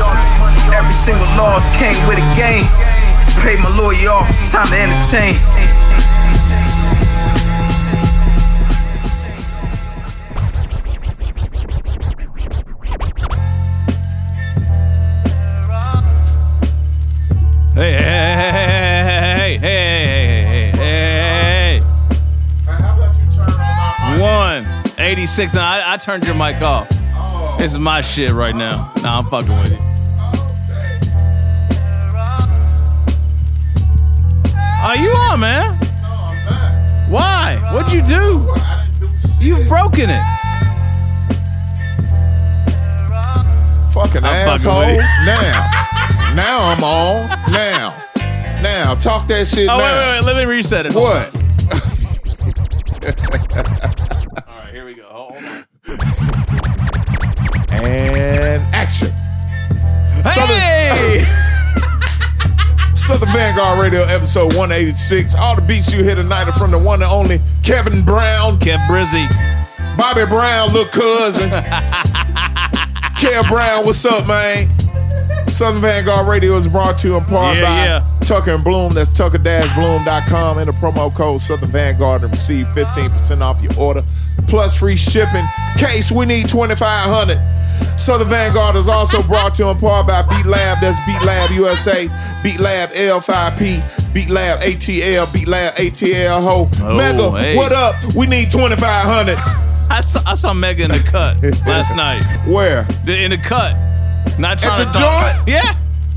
Every 0.72 0.92
single 0.92 1.26
loss 1.36 1.64
came 1.78 1.96
with 2.09 2.18
a 2.18 2.28
game. 2.36 2.66
Paid 3.42 3.61
my 3.61 3.70
lawyer 3.76 4.11
off, 4.11 4.28
it's 4.30 4.51
time 4.51 4.66
to 4.68 4.78
entertain. 4.78 5.38
Hey, 17.78 17.92
hey, 17.92 18.03
hey, 18.03 18.38
86. 25.09 25.55
Now 25.55 25.67
I, 25.67 25.95
I, 25.95 25.97
turned 25.97 26.27
your 26.27 26.35
mic 26.35 26.61
off. 26.61 26.87
This 27.59 27.73
is 27.73 27.79
my 27.79 28.03
shit 28.03 28.31
right 28.33 28.55
now. 28.55 28.93
Nah, 29.03 29.21
I'm 29.21 29.25
fucking 29.25 29.59
with 29.59 29.71
you. 29.71 29.79
Oh, 34.51 34.85
are 34.85 34.97
you 34.99 35.09
on, 35.09 35.41
man? 35.41 35.75
Why? 37.09 37.59
What'd 37.73 37.91
you 37.91 38.03
do? 38.03 38.55
You've 39.41 39.67
broken 39.67 40.11
it. 40.11 40.23
Fucking 43.95 44.25
I'm 44.25 44.47
asshole. 44.47 44.83
Fucking 44.83 44.99
now. 45.25 46.35
now 46.35 46.59
I'm 46.69 46.85
on. 46.85 47.29
Now. 47.51 47.97
Now. 48.61 48.95
Talk 48.95 49.27
that 49.29 49.47
shit 49.49 49.71
oh, 49.71 49.79
now. 49.79 49.79
Wait, 49.79 49.97
wait, 49.97 50.21
wait. 50.21 50.35
Let 50.35 50.37
me 50.37 50.55
reset 50.55 50.85
it. 50.85 50.95
What? 50.95 51.38
Action. 58.89 59.11
Hey! 60.24 61.24
Southern 62.97 63.28
Vanguard 63.32 63.78
Radio, 63.80 64.03
episode 64.05 64.55
186. 64.55 65.34
All 65.34 65.55
the 65.57 65.62
beats 65.62 65.93
you 65.93 66.03
hear 66.03 66.14
tonight 66.14 66.49
are 66.49 66.53
from 66.53 66.70
the 66.70 66.78
one 66.78 67.03
and 67.03 67.11
only 67.11 67.39
Kevin 67.62 68.03
Brown. 68.03 68.59
Kev 68.59 68.78
Brizzy. 68.86 69.26
Bobby 69.99 70.24
Brown, 70.26 70.72
little 70.72 70.91
cousin. 70.91 71.51
Kev 73.20 73.49
Brown, 73.49 73.84
what's 73.84 74.05
up, 74.07 74.26
man? 74.26 74.68
Southern 75.49 75.82
Vanguard 75.82 76.26
Radio 76.26 76.55
is 76.57 76.66
brought 76.66 76.99
to 77.01 77.09
you 77.09 77.16
in 77.16 77.24
part 77.24 77.57
Yeah, 77.57 77.62
by 77.62 77.84
yeah. 77.84 78.20
Tucker 78.20 78.53
and 78.53 78.64
Bloom. 78.64 78.95
That's 78.95 79.11
tucker-bloom.com. 79.11 80.59
Enter 80.59 80.72
promo 80.72 81.14
code 81.14 81.41
Southern 81.43 81.70
Vanguard 81.70 82.22
and 82.22 82.30
receive 82.30 82.66
15% 82.68 83.41
off 83.43 83.62
your 83.62 83.72
order, 83.78 84.03
plus 84.47 84.78
free 84.78 84.97
shipping. 84.97 85.45
Case 85.76 86.11
we 86.11 86.24
need 86.26 86.49
2500 86.49 87.39
Southern 87.99 88.29
Vanguard 88.29 88.76
is 88.76 88.89
also 88.89 89.22
brought 89.22 89.55
to 89.55 89.64
you 89.64 89.70
in 89.70 89.79
part 89.79 90.07
by 90.07 90.22
Beat 90.22 90.47
Lab. 90.47 90.79
That's 90.81 90.99
Beat 91.07 91.20
Lab 91.26 91.51
USA, 91.51 92.09
Beat 92.43 92.61
Lab 92.61 92.91
L5P, 92.91 94.14
Beat 94.14 94.31
Lab 94.31 94.61
ATL, 94.61 95.33
Beat 95.33 95.49
Lab 95.49 95.74
ATL 95.74 96.43
Ho. 96.43 96.68
Oh, 96.81 96.97
Mega, 96.97 97.31
hey. 97.41 97.57
what 97.57 97.72
up? 97.72 97.95
We 98.14 98.26
need 98.26 98.51
2500 98.51 99.37
I 99.91 100.01
saw, 100.03 100.20
I 100.26 100.35
saw 100.35 100.53
Mega 100.53 100.85
in 100.85 100.91
the 100.91 100.99
cut 101.01 101.37
last 101.66 101.97
night. 101.97 102.22
Where? 102.47 102.81
In 103.09 103.31
the 103.31 103.39
cut. 103.39 103.74
Not 104.39 104.59
trying 104.59 104.87
the 104.87 104.93
to 104.93 104.99
talk. 104.99 105.37
joint? 105.37 105.49
Yeah. 105.49 105.74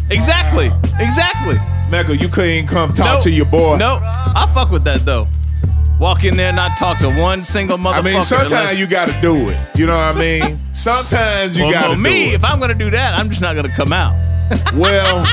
Exactly. 0.10 0.68
Exactly. 1.00 1.56
Mega, 1.90 2.16
you 2.16 2.28
couldn't 2.28 2.68
come 2.68 2.94
talk 2.94 3.16
Nope. 3.16 3.24
to 3.24 3.32
your 3.32 3.46
boy. 3.46 3.78
No, 3.78 4.00
I 4.02 4.50
fuck 4.54 4.72
with 4.72 4.84
that 4.84 5.06
though. 5.06 5.26
Walk 6.02 6.24
in 6.24 6.36
there, 6.36 6.48
and 6.48 6.56
not 6.56 6.78
talk 6.80 6.98
to 7.00 7.12
one 7.12 7.44
single 7.44 7.78
motherfucker. 7.78 7.94
I 7.94 8.02
mean, 8.02 8.24
sometimes 8.24 8.80
you 8.80 8.88
got 8.88 9.08
to 9.08 9.22
do 9.22 9.50
it. 9.50 9.60
You 9.78 9.86
know 9.86 9.94
what 9.94 10.16
I 10.16 10.20
mean? 10.20 10.58
Sometimes 10.74 11.56
you 11.56 11.66
well, 11.66 11.74
got 11.74 11.84
to 11.84 11.90
well, 11.90 11.98
me, 12.00 12.34
if 12.34 12.44
I'm 12.44 12.60
gonna 12.60 12.74
do 12.74 12.90
that, 12.90 13.14
I'm 13.20 13.30
just 13.30 13.42
not 13.42 13.56
gonna 13.56 13.70
come 13.70 13.94
out. 13.94 14.16
Well, 14.76 15.24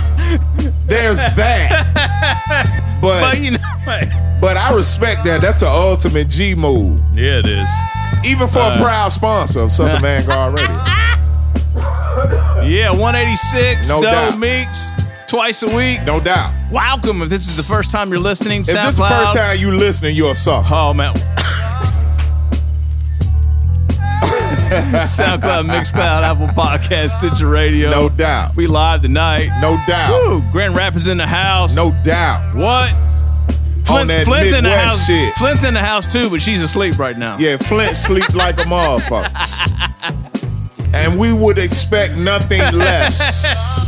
there's 0.87 1.19
that. 1.19 1.87
But 3.01 3.21
But 3.21 3.41
you 3.41 3.53
know, 3.53 3.59
but 4.41 4.57
I 4.57 4.75
respect 4.75 5.25
that. 5.25 5.41
That's 5.41 5.61
the 5.61 5.69
ultimate 5.69 6.29
G 6.29 6.55
move. 6.55 7.01
yeah, 7.15 7.39
it 7.39 7.47
is. 7.47 7.67
Even 8.27 8.49
for 8.49 8.59
Uh, 8.59 8.75
a 8.75 8.83
proud 8.83 9.09
sponsor 9.11 9.61
of 9.61 9.73
Southern 9.73 10.03
Vanguard 10.03 10.55
Radio. 10.55 10.69
Yeah, 12.67 12.91
186. 12.91 13.89
No 13.89 14.03
Doe 14.03 14.11
doubt. 14.11 14.39
Meeks, 14.39 14.91
twice 15.29 15.63
a 15.63 15.75
week. 15.77 16.03
No 16.05 16.19
doubt. 16.19 16.53
Welcome. 16.73 17.23
If 17.23 17.29
this 17.29 17.49
is 17.49 17.57
the 17.57 17.63
first 17.63 17.91
time 17.91 18.11
you're 18.11 18.19
listening, 18.19 18.63
If 18.63 18.67
this 18.69 18.77
is 18.77 18.97
the 18.97 19.07
first 19.07 19.37
time 19.37 19.59
you're 19.59 19.73
listening, 19.73 20.17
you're 20.17 20.33
a 20.33 20.35
sucker. 20.35 20.69
Oh 20.73 20.93
man. 20.95 21.15
SoundCloud, 24.69 25.65
Mixcloud, 25.67 26.23
Apple 26.23 26.47
Podcast, 26.49 27.11
Stitcher 27.13 27.47
Radio. 27.49 27.91
No 27.91 28.09
doubt. 28.11 28.55
We 28.57 28.67
live 28.67 29.01
tonight. 29.03 29.49
No 29.63 29.79
doubt. 29.87 30.11
Woo! 30.29 30.43
Grand 30.53 30.77
Rapids 30.77 31.09
in 31.09 31.17
the 31.17 31.27
house. 31.27 31.75
No 31.75 31.95
doubt. 32.05 32.55
What? 32.55 32.91
Flint, 33.87 34.09
that 34.09 34.27
Flint's 34.27 34.55
in 34.55 34.65
the 34.65 34.77
house. 34.77 35.07
shit. 35.07 35.33
Flint's 35.35 35.65
in 35.65 35.73
the 35.73 35.81
house 35.81 36.13
too, 36.13 36.29
but 36.29 36.43
she's 36.43 36.63
asleep 36.63 36.99
right 36.99 37.17
now. 37.17 37.39
Yeah, 37.39 37.57
Flint 37.57 37.97
sleep 37.97 38.35
like 38.35 38.59
a 38.59 38.65
motherfucker. 38.65 40.25
And 40.95 41.19
we 41.19 41.35
would 41.35 41.59
expect 41.59 42.17
nothing 42.17 42.61
less. 42.73 43.85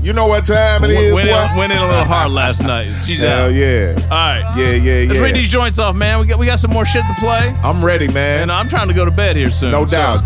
You 0.00 0.12
know 0.12 0.26
what 0.26 0.46
time 0.46 0.84
it 0.84 0.90
is, 0.90 1.12
went, 1.12 1.28
in, 1.28 1.56
went 1.56 1.72
in 1.72 1.78
a 1.78 1.86
little 1.86 2.04
hard 2.04 2.30
last 2.32 2.62
night. 2.62 2.90
She's 3.06 3.20
Hell 3.20 3.46
out. 3.46 3.54
yeah. 3.54 3.94
All 4.04 4.08
right. 4.10 4.54
Yeah, 4.56 4.70
yeah, 4.72 5.00
yeah. 5.00 5.08
Let's 5.08 5.20
read 5.20 5.34
these 5.36 5.48
joints 5.48 5.78
off, 5.78 5.96
man. 5.96 6.20
We 6.20 6.26
got 6.26 6.38
we 6.38 6.46
got 6.46 6.58
some 6.60 6.70
more 6.72 6.84
shit 6.86 7.04
to 7.04 7.14
play, 7.20 7.54
I'm 7.62 7.84
ready, 7.84 8.08
man. 8.08 8.42
and 8.42 8.52
I'm 8.52 8.68
trying 8.68 8.88
to 8.88 8.94
go 8.94 9.04
to 9.04 9.10
bed 9.10 9.36
here 9.36 9.50
soon. 9.50 9.70
No 9.72 9.84
so- 9.84 9.90
doubt. 9.90 10.24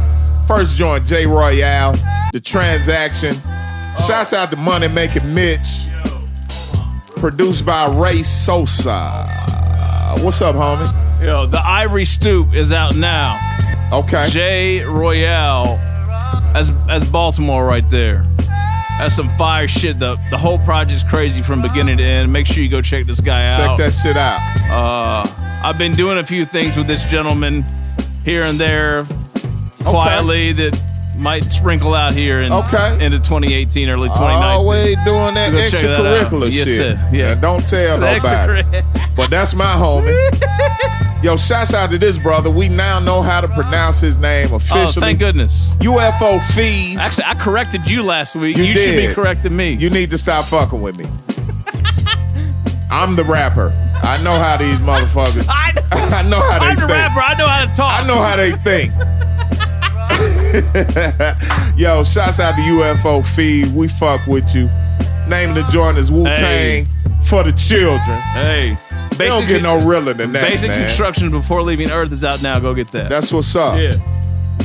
First 0.48 0.76
joint, 0.76 1.06
J 1.06 1.24
Royale, 1.26 1.94
the 2.32 2.40
transaction. 2.40 3.34
Oh. 3.36 4.04
Shouts 4.06 4.32
out 4.32 4.50
to 4.50 4.56
Money 4.56 4.88
Making 4.88 5.32
Mitch. 5.32 5.86
Produced 7.16 7.64
by 7.64 7.86
Ray 7.96 8.22
Sosa. 8.24 9.26
What's 10.20 10.40
up, 10.42 10.56
homie? 10.56 11.24
Yo, 11.24 11.46
the 11.46 11.60
Ivory 11.64 12.04
Stoop 12.04 12.52
is 12.54 12.72
out 12.72 12.96
now. 12.96 13.38
Okay. 13.92 14.26
J 14.28 14.84
Royale 14.84 15.78
as 16.54 16.72
as 16.90 17.04
Baltimore 17.04 17.64
right 17.64 17.88
there. 17.90 18.24
That's 19.02 19.16
some 19.16 19.28
fire 19.30 19.66
shit. 19.66 19.98
The 19.98 20.14
the 20.30 20.38
whole 20.38 20.58
project's 20.58 21.02
crazy 21.02 21.42
from 21.42 21.60
beginning 21.60 21.96
to 21.98 22.04
end. 22.04 22.32
Make 22.32 22.46
sure 22.46 22.62
you 22.62 22.68
go 22.68 22.80
check 22.80 23.04
this 23.04 23.20
guy 23.20 23.46
out. 23.46 23.76
Check 23.76 23.78
that 23.78 23.92
shit 23.92 24.16
out. 24.16 24.38
Uh, 24.70 25.26
I've 25.64 25.76
been 25.76 25.92
doing 25.94 26.18
a 26.18 26.24
few 26.24 26.44
things 26.44 26.76
with 26.76 26.86
this 26.86 27.04
gentleman 27.10 27.64
here 28.24 28.42
and 28.44 28.58
there, 28.58 29.04
quietly 29.84 30.52
that 30.52 30.80
might 31.18 31.42
sprinkle 31.52 31.94
out 31.94 32.14
here 32.14 32.40
in 32.42 32.52
Okay. 32.52 33.04
into 33.04 33.18
2018, 33.18 33.88
early 33.88 34.08
2019. 34.08 34.42
Always 34.42 34.96
doing 35.04 35.34
that 35.34 35.50
Go 35.52 35.68
check 35.68 35.82
that 35.82 36.06
out. 36.06 36.26
extracurricular 36.30 36.52
Yes, 36.52 36.66
shit. 36.68 36.96
sir. 36.96 37.08
Yeah. 37.12 37.32
And 37.32 37.40
don't 37.40 37.66
tell 37.66 37.98
nobody. 38.00 38.62
But 39.16 39.30
that's 39.30 39.54
my 39.54 39.64
homie. 39.74 40.14
Yo, 41.22 41.36
shouts 41.36 41.72
out 41.72 41.88
to 41.90 41.98
this 41.98 42.18
brother. 42.18 42.50
We 42.50 42.68
now 42.68 42.98
know 42.98 43.22
how 43.22 43.40
to 43.40 43.46
pronounce 43.48 44.00
his 44.00 44.16
name 44.16 44.52
officially. 44.52 44.82
Oh, 44.82 44.90
thank 45.06 45.20
goodness. 45.20 45.70
UFO 45.78 46.40
Feed. 46.54 46.98
Actually, 46.98 47.24
I 47.26 47.34
corrected 47.34 47.88
you 47.88 48.02
last 48.02 48.34
week. 48.34 48.56
You 48.56 48.64
You, 48.64 48.76
should 48.76 48.96
be 49.08 49.14
correcting 49.14 49.54
me. 49.56 49.74
You 49.74 49.88
need 49.88 50.10
to 50.10 50.18
stop 50.18 50.46
fucking 50.46 50.80
with 50.82 50.98
me. 50.98 51.04
I'm 52.90 53.14
the 53.14 53.22
rapper. 53.24 53.70
I 54.02 54.20
know 54.22 54.32
how 54.36 54.56
these 54.56 54.76
motherfuckers. 54.78 55.46
I, 55.48 55.72
I 56.18 56.22
know 56.28 56.40
how 56.40 56.58
they 56.58 56.66
I'm 56.66 56.74
the 56.74 56.80
think. 56.88 56.90
rapper. 56.90 57.20
I 57.20 57.34
know 57.38 57.46
how 57.46 57.66
to 57.66 57.74
talk. 57.74 58.00
I 58.02 58.06
know 58.06 58.20
how 58.20 58.36
they 58.36 58.50
think. 58.52 58.92
Yo, 61.78 62.02
shouts 62.04 62.40
out 62.40 62.56
to 62.56 62.60
UFO 62.62 63.24
Feed. 63.24 63.72
We 63.74 63.86
fuck 63.86 64.26
with 64.26 64.54
you. 64.56 64.68
Name 65.28 65.50
of 65.50 65.54
the 65.56 65.66
joint 65.70 65.98
is 65.98 66.10
Wu 66.10 66.24
Tang 66.24 66.84
Hey. 66.84 66.86
for 67.24 67.44
the 67.44 67.52
children. 67.52 68.18
Hey, 68.34 68.76
They 69.16 69.28
don't 69.28 69.46
get 69.48 69.62
no 69.62 69.84
realer 69.86 70.12
than 70.14 70.32
that, 70.32 70.48
Basic 70.48 70.68
man. 70.68 70.82
instructions 70.82 71.30
before 71.30 71.62
leaving 71.62 71.90
Earth 71.90 72.12
is 72.12 72.24
out 72.24 72.42
now. 72.42 72.58
Go 72.58 72.74
get 72.74 72.88
that. 72.92 73.08
That's 73.08 73.32
what's 73.32 73.54
up. 73.54 73.78
Yeah. 73.78 73.92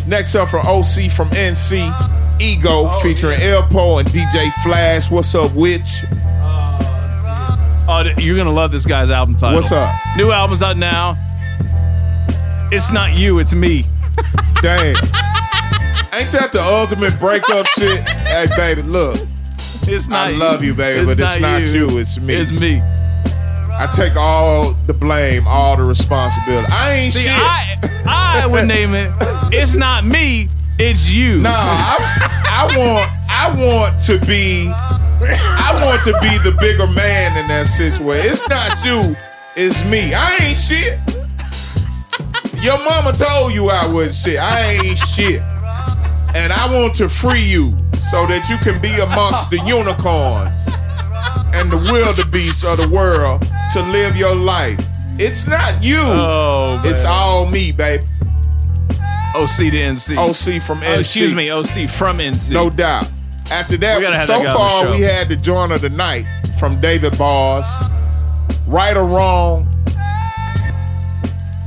Next 0.07 0.35
up 0.35 0.49
from 0.49 0.65
OC 0.65 1.11
from 1.11 1.29
NC, 1.29 2.41
Ego 2.41 2.89
Oh, 2.89 2.99
featuring 3.01 3.39
Elpo 3.39 3.99
and 3.99 4.07
DJ 4.09 4.51
Flash. 4.63 5.09
What's 5.11 5.33
up, 5.35 5.51
Witch? 5.53 6.03
Uh, 6.41 7.85
oh, 7.89 8.03
th- 8.03 8.17
you're 8.19 8.35
gonna 8.37 8.51
love 8.51 8.71
this 8.71 8.85
guy's 8.85 9.09
album 9.11 9.35
title. 9.35 9.55
What's 9.57 9.71
up? 9.71 9.93
New 10.17 10.31
album's 10.31 10.61
out 10.63 10.77
now. 10.77 11.15
It's 12.71 12.91
not 12.91 13.15
you, 13.17 13.39
it's 13.39 13.53
me. 13.53 13.83
Damn. 14.61 14.95
Ain't 16.13 16.31
that 16.31 16.49
the 16.51 16.61
ultimate 16.63 17.17
breakup 17.19 17.65
shit? 17.77 18.01
Hey, 18.09 18.45
baby, 18.55 18.81
look. 18.81 19.17
It's 19.89 20.07
not. 20.09 20.27
I 20.27 20.29
you. 20.31 20.37
love 20.37 20.63
you, 20.63 20.73
baby, 20.73 20.99
It's 20.99 21.07
but 21.07 21.19
it's 21.23 21.41
not 21.41 21.61
you. 21.67 21.97
It's 21.97 22.19
me. 22.19 22.33
It's 22.33 22.51
me. 22.51 22.81
I 23.79 23.87
take 23.93 24.15
all 24.15 24.73
the 24.87 24.93
blame, 24.93 25.47
all 25.47 25.77
the 25.77 25.83
responsibility. 25.83 26.67
I 26.71 26.93
ain't 26.93 27.13
See, 27.13 27.29
shit. 27.29 27.31
I 27.31 27.77
I 28.07 28.47
would 28.47 28.67
name 28.67 28.93
it. 28.93 29.11
It's 29.53 29.75
not 29.75 30.05
me. 30.05 30.47
It's 30.79 31.09
you. 31.09 31.41
Nah, 31.41 31.51
I, 31.53 32.37
I 32.49 32.77
want 32.77 33.11
I 33.29 33.51
want 33.55 34.01
to 34.03 34.17
be 34.25 34.71
I 34.71 35.79
want 35.85 36.03
to 36.05 36.13
be 36.21 36.37
the 36.49 36.55
bigger 36.59 36.87
man 36.87 37.37
in 37.37 37.47
that 37.47 37.67
situation. 37.67 38.31
It's 38.31 38.47
not 38.49 38.83
you, 38.85 39.15
it's 39.55 39.83
me. 39.85 40.13
I 40.13 40.37
ain't 40.41 40.57
shit. 40.57 40.99
Your 42.63 42.77
mama 42.83 43.13
told 43.13 43.53
you 43.53 43.69
I 43.69 43.85
was 43.85 44.19
shit. 44.21 44.39
I 44.39 44.79
ain't 44.83 44.99
shit. 44.99 45.41
And 46.35 46.51
I 46.51 46.67
want 46.71 46.95
to 46.95 47.09
free 47.09 47.41
you 47.41 47.71
so 48.11 48.25
that 48.27 48.47
you 48.49 48.57
can 48.57 48.81
be 48.81 48.93
amongst 48.99 49.49
the 49.49 49.57
unicorns 49.65 50.65
and 51.53 51.71
the 51.71 51.77
wildebeests 51.91 52.63
of 52.63 52.77
the 52.77 52.87
world 52.87 53.45
to 53.73 53.81
live 53.91 54.15
your 54.15 54.35
life. 54.35 54.79
It's 55.19 55.47
not 55.47 55.83
you. 55.83 55.99
Oh, 56.01 56.81
it's 56.85 57.05
all 57.05 57.45
me, 57.49 57.71
baby. 57.71 58.03
OC 59.35 59.57
to 59.57 59.71
NC. 59.71 60.17
OC 60.17 60.61
from 60.61 60.79
Oh, 60.79 60.81
NC. 60.85 60.99
excuse 60.99 61.33
me, 61.33 61.51
OC 61.51 61.87
from 61.89 62.17
NC. 62.19 62.51
No 62.51 62.69
doubt. 62.69 63.07
After 63.51 63.77
that, 63.77 63.95
so 63.95 64.01
that 64.01 64.27
guy 64.27 64.35
on 64.35 64.43
the 64.43 64.51
far 64.53 64.91
we 64.91 65.01
had 65.01 65.29
the 65.29 65.35
joint 65.35 65.71
of 65.71 65.81
the 65.81 65.89
night 65.89 66.25
from 66.59 66.79
David 66.81 67.17
Bars. 67.17 67.65
Right 68.67 68.95
or 68.97 69.05
wrong. 69.05 69.65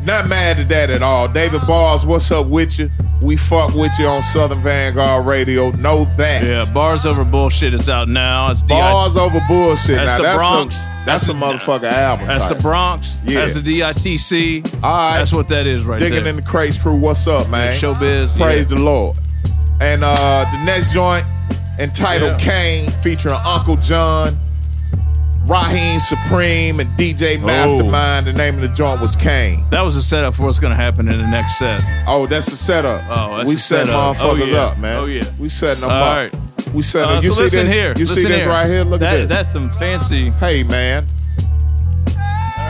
Not 0.04 0.28
mad 0.28 0.58
at 0.58 0.68
that 0.68 0.90
at 0.90 1.02
all. 1.02 1.28
David 1.28 1.66
Bars, 1.66 2.04
what's 2.04 2.30
up 2.30 2.46
with 2.46 2.78
you? 2.78 2.88
We 3.22 3.36
fuck 3.36 3.74
with 3.74 3.92
you 3.98 4.06
on 4.06 4.22
Southern 4.22 4.60
Vanguard 4.60 5.26
Radio. 5.26 5.70
Know 5.72 6.06
that. 6.16 6.42
Yeah, 6.42 6.64
Bars 6.72 7.04
Over 7.04 7.22
Bullshit 7.22 7.74
is 7.74 7.88
out 7.88 8.08
now. 8.08 8.50
It's 8.50 8.62
Bars 8.62 9.16
over 9.16 9.40
bullshit. 9.46 9.96
That's 9.96 10.12
now, 10.12 10.16
the 10.16 10.22
that's 10.22 10.42
Bronx. 10.42 10.82
A, 10.82 11.02
that's, 11.04 11.28
a 11.28 11.32
motherfucker 11.32 11.92
album. 11.92 12.26
That's 12.26 12.48
the. 12.48 12.54
Bronx. 12.54 13.18
Yeah. 13.24 13.40
That's 13.40 13.60
the 13.60 13.80
DITC. 13.80 14.82
All 14.82 14.90
right. 14.90 15.18
That's 15.18 15.32
what 15.32 15.48
that 15.48 15.66
is 15.66 15.84
right 15.84 16.00
there. 16.00 16.08
Digging 16.08 16.26
in 16.26 16.36
the 16.36 16.42
Crates 16.42 16.78
crew. 16.78 16.96
What's 16.96 17.26
up, 17.26 17.48
man? 17.50 17.72
Yeah, 17.72 17.78
Showbiz, 17.78 18.34
Praise 18.36 18.70
yeah. 18.70 18.76
the 18.76 18.82
Lord. 18.82 19.16
And 19.80 20.02
uh 20.02 20.46
the 20.50 20.64
next 20.64 20.92
joint 20.92 21.26
entitled 21.78 22.40
Yeah. 22.40 22.50
Kane 22.84 22.90
featuring 23.02 23.36
Uncle 23.44 23.76
John, 23.76 24.36
Raheem 25.50 25.98
Supreme, 26.00 26.78
and 26.78 26.88
DJ 26.90 27.42
Mastermind. 27.42 28.26
The 28.26 28.32
name 28.32 28.54
of 28.54 28.60
the 28.60 28.68
joint 28.68 29.00
was 29.00 29.16
Kane. 29.16 29.64
That 29.70 29.82
was 29.82 29.96
a 29.96 30.02
setup 30.02 30.34
for 30.34 30.44
what's 30.44 30.60
going 30.60 30.70
to 30.70 30.76
happen 30.76 31.08
in 31.08 31.18
the 31.18 31.26
next 31.26 31.58
set. 31.58 31.82
Oh, 32.06 32.26
that's 32.26 32.46
the 32.46 32.56
setup. 32.56 33.02
Oh, 33.10 33.38
that's 33.38 33.48
we 33.48 33.56
set 33.56 33.86
setup. 33.86 34.16
motherfuckers 34.16 34.40
Oh, 34.42 34.44
yeah. 34.44 34.58
up, 34.62 34.78
man. 34.78 34.96
Oh, 34.98 35.04
yeah. 35.06 35.24
We 35.40 35.48
setting 35.48 35.80
them 35.80 35.90
All 35.90 35.96
up. 35.96 36.32
right. 36.32 36.72
We 36.72 36.82
set 36.82 37.04
Uh. 37.08 37.20
You 37.20 37.30
so 37.32 37.38
see 37.38 37.42
listen 37.42 37.66
this? 37.66 37.74
here. 37.74 37.88
You 37.96 38.04
listen 38.06 38.16
see 38.22 38.28
this 38.28 38.36
here. 38.42 38.48
right 38.48 38.66
here? 38.66 38.84
Look 38.84 39.00
That- 39.00 39.14
at 39.14 39.16
this. 39.18 39.28
That's 39.28 39.52
some 39.52 39.70
fancy. 39.70 40.30
Hey, 40.38 40.62
man. 40.62 41.04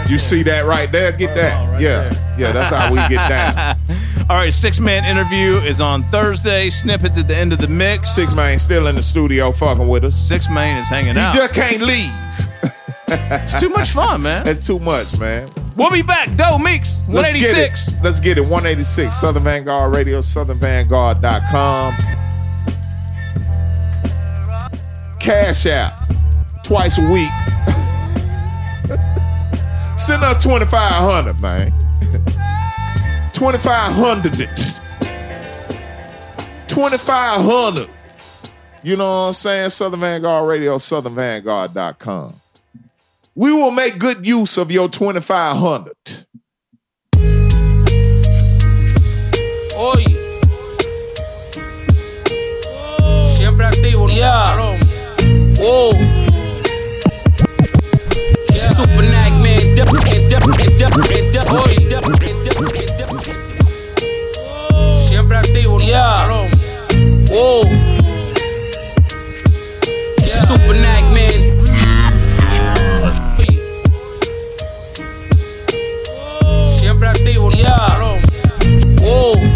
You 0.09 0.19
see 0.19 0.43
that 0.45 0.65
right 0.65 0.91
there? 0.91 1.13
Get 1.13 1.35
that. 1.37 1.81
yeah. 1.81 2.13
Yeah, 2.39 2.53
that's 2.53 2.71
how 2.71 2.91
we 2.91 2.97
get 3.15 3.29
down. 3.29 3.77
All 4.31 4.37
right, 4.37 4.53
Six 4.55 4.81
Man 4.81 5.05
interview 5.05 5.57
is 5.69 5.81
on 5.81 6.03
Thursday. 6.05 6.71
Snippets 6.71 7.19
at 7.19 7.29
the 7.29 7.37
end 7.37 7.53
of 7.53 7.59
the 7.59 7.69
mix. 7.69 8.15
Six 8.15 8.33
Man 8.35 8.59
still 8.59 8.87
in 8.87 8.95
the 8.97 9.03
studio 9.03 9.53
fucking 9.53 9.87
with 9.87 10.05
us. 10.05 10.15
Six 10.17 10.49
Man 10.49 10.81
is 10.81 10.89
hanging 10.89 11.15
He 11.15 11.21
out. 11.21 11.33
just 11.35 11.53
can't 11.53 11.83
leave. 11.83 12.11
It's 13.11 13.61
too 13.61 13.69
much 13.69 13.91
fun, 13.91 14.23
man. 14.23 14.47
It's 14.47 14.67
too 14.67 14.79
much, 14.79 15.19
man. 15.19 15.49
We'll 15.77 15.91
be 15.91 16.03
back. 16.03 16.35
Doe 16.37 16.59
Meeks, 16.59 17.01
Let's 17.09 17.33
get 17.33 17.55
186. 17.55 18.03
Let's 18.03 18.21
get 18.21 18.39
it. 18.39 18.43
186 18.43 19.15
Southern 19.19 19.43
Vanguard 19.45 19.95
Radio, 19.95 20.21
southernvanguard.com. 20.21 21.95
Cash 25.21 25.67
out 25.67 25.93
twice 26.65 26.99
a 26.99 27.03
week. 27.13 27.29
Send 29.99 30.23
up 30.23 30.41
2500 30.41 31.41
man. 31.41 31.71
2500 33.35 34.41
it. 34.41 34.49
2500 36.69 37.89
You 38.83 38.97
know 38.97 39.05
what 39.05 39.17
I'm 39.27 39.33
saying? 39.33 39.71
Southern 39.71 40.01
Vanguard 40.01 40.49
Radio, 40.49 40.79
southernvanguard.com. 40.79 42.40
We 43.41 43.53
will 43.55 43.71
make 43.71 43.99
good 43.99 44.27
use 44.27 44.59
of 44.59 44.71
your 44.71 44.91
2500 44.91 45.95
Oye. 49.79 50.05
Siempre 53.35 53.65
activo, 53.65 54.09
yeah. 54.11 54.77
Whoa. 55.57 55.93
Super 58.53 59.05
Nag 59.09 59.33
man, 59.41 59.75
dip, 59.75 59.89
and 59.89 60.05
dip, 60.29 60.45
and 60.45 60.59
dip, 60.77 60.93
and 60.93 61.33
dip, 61.33 61.51
oye. 61.51 61.89
Dip, 61.89 62.05
and 62.05 62.21
dip, 62.21 62.61
and 62.61 62.75
dip, 62.99 63.11
and 63.11 63.23
dip. 63.25 63.39
Siempre 65.01 65.39
activo, 65.39 65.81
yeah. 65.81 66.29
Whoa. 67.31 67.65
Super 70.27 70.75
Nag 70.75 71.11
man. 77.13 77.17
Siempre 77.17 77.33
activo, 77.33 77.51
yeah. 77.53 77.99
Whoa. 79.01 79.35
Yeah. 79.35 79.50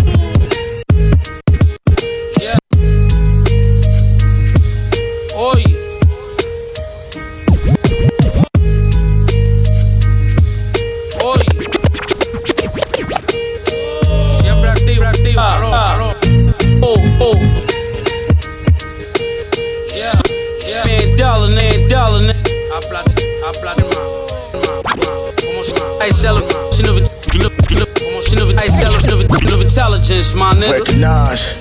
Nigga. 30.55 30.78
Recognize. 30.78 31.59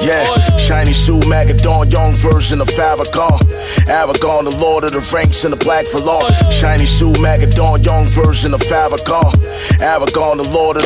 Yeah, 0.00 0.56
shiny 0.56 0.92
shoe, 0.92 1.20
Magadon, 1.20 1.90
young 1.92 2.14
version 2.14 2.60
of 2.60 2.68
Farrakhan. 2.68 3.40
Aragon, 3.88 4.44
the 4.44 4.56
lord 4.56 4.84
of 4.84 4.92
the 4.92 5.00
ranks 5.14 5.44
and 5.44 5.52
the 5.52 5.58
black 5.58 5.86
for 5.86 5.98
law. 5.98 6.22
Shiny 6.50 6.84
shoe, 6.84 7.12
Magadon, 7.14 7.84
young 7.84 8.06
version 8.06 8.54
of 8.54 8.60
Farrakhan. 8.60 9.34
Aragon, 9.80 10.38
the 10.38 10.48
lord 10.48 10.76
of 10.78 10.84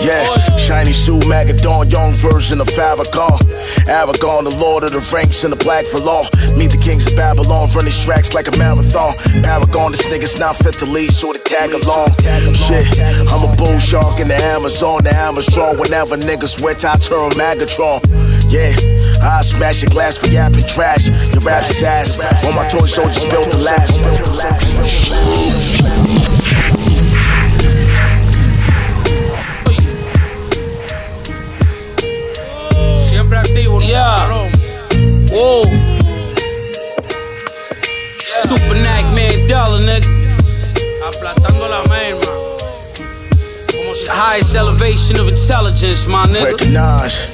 yeah, 0.00 0.56
shiny 0.56 0.92
shoe, 0.92 1.20
Magadon, 1.20 1.90
young 1.90 2.12
version 2.14 2.60
of 2.60 2.66
Farrakhan. 2.68 3.38
Aragon, 3.88 4.44
the 4.44 4.54
lord 4.56 4.84
of 4.84 4.92
the 4.92 5.00
ranks 5.14 5.44
and 5.44 5.52
the 5.52 5.56
black 5.62 5.86
for 5.86 5.98
law. 5.98 6.22
Meet 6.56 6.72
the 6.72 6.78
kings 6.80 7.06
of 7.06 7.16
Babylon, 7.16 7.68
run 7.74 7.84
these 7.84 8.04
tracks 8.04 8.32
like 8.34 8.48
a 8.48 8.56
marathon. 8.56 9.14
Paragon, 9.42 9.92
this 9.92 10.06
nigga's 10.06 10.38
not 10.38 10.56
fit 10.56 10.74
to 10.78 10.86
lead, 10.86 11.10
so 11.10 11.32
to 11.32 11.38
tag 11.38 11.72
along. 11.72 12.10
Shit, 12.54 12.86
I'm 13.28 13.44
a 13.44 13.50
bull 13.56 13.78
shark 13.78 14.20
in 14.20 14.28
the 14.28 14.36
Amazon, 14.36 15.04
the 15.04 15.14
Amazon. 15.14 15.78
Whenever 15.78 16.16
niggas 16.16 16.58
switch, 16.58 16.84
I 16.84 16.96
turn 16.96 17.32
Magatron. 17.34 18.00
Yeah, 18.52 18.72
I 19.22 19.42
smash 19.42 19.82
your 19.82 19.90
glass 19.90 20.16
for 20.16 20.28
yapping 20.28 20.66
trash. 20.66 21.08
Your 21.32 21.42
raps 21.42 21.82
ass. 21.82 22.18
On 22.44 22.54
my 22.54 22.66
toy 22.68 22.86
soldiers 22.86 23.24
built 23.28 23.50
to 23.50 23.58
last. 23.58 24.02
Dollar 39.72 39.84
nigga. 39.84 40.08
Aplastando 41.06 41.68
la 41.68 41.82
merma. 41.84 42.26
Como 43.70 43.94
se 43.94 44.10
highest 44.10 44.54
elevation 44.54 45.18
of 45.18 45.28
intelligence, 45.28 46.06
my 46.06 46.26
nigga. 46.26 46.52
Recognize. 46.52 47.30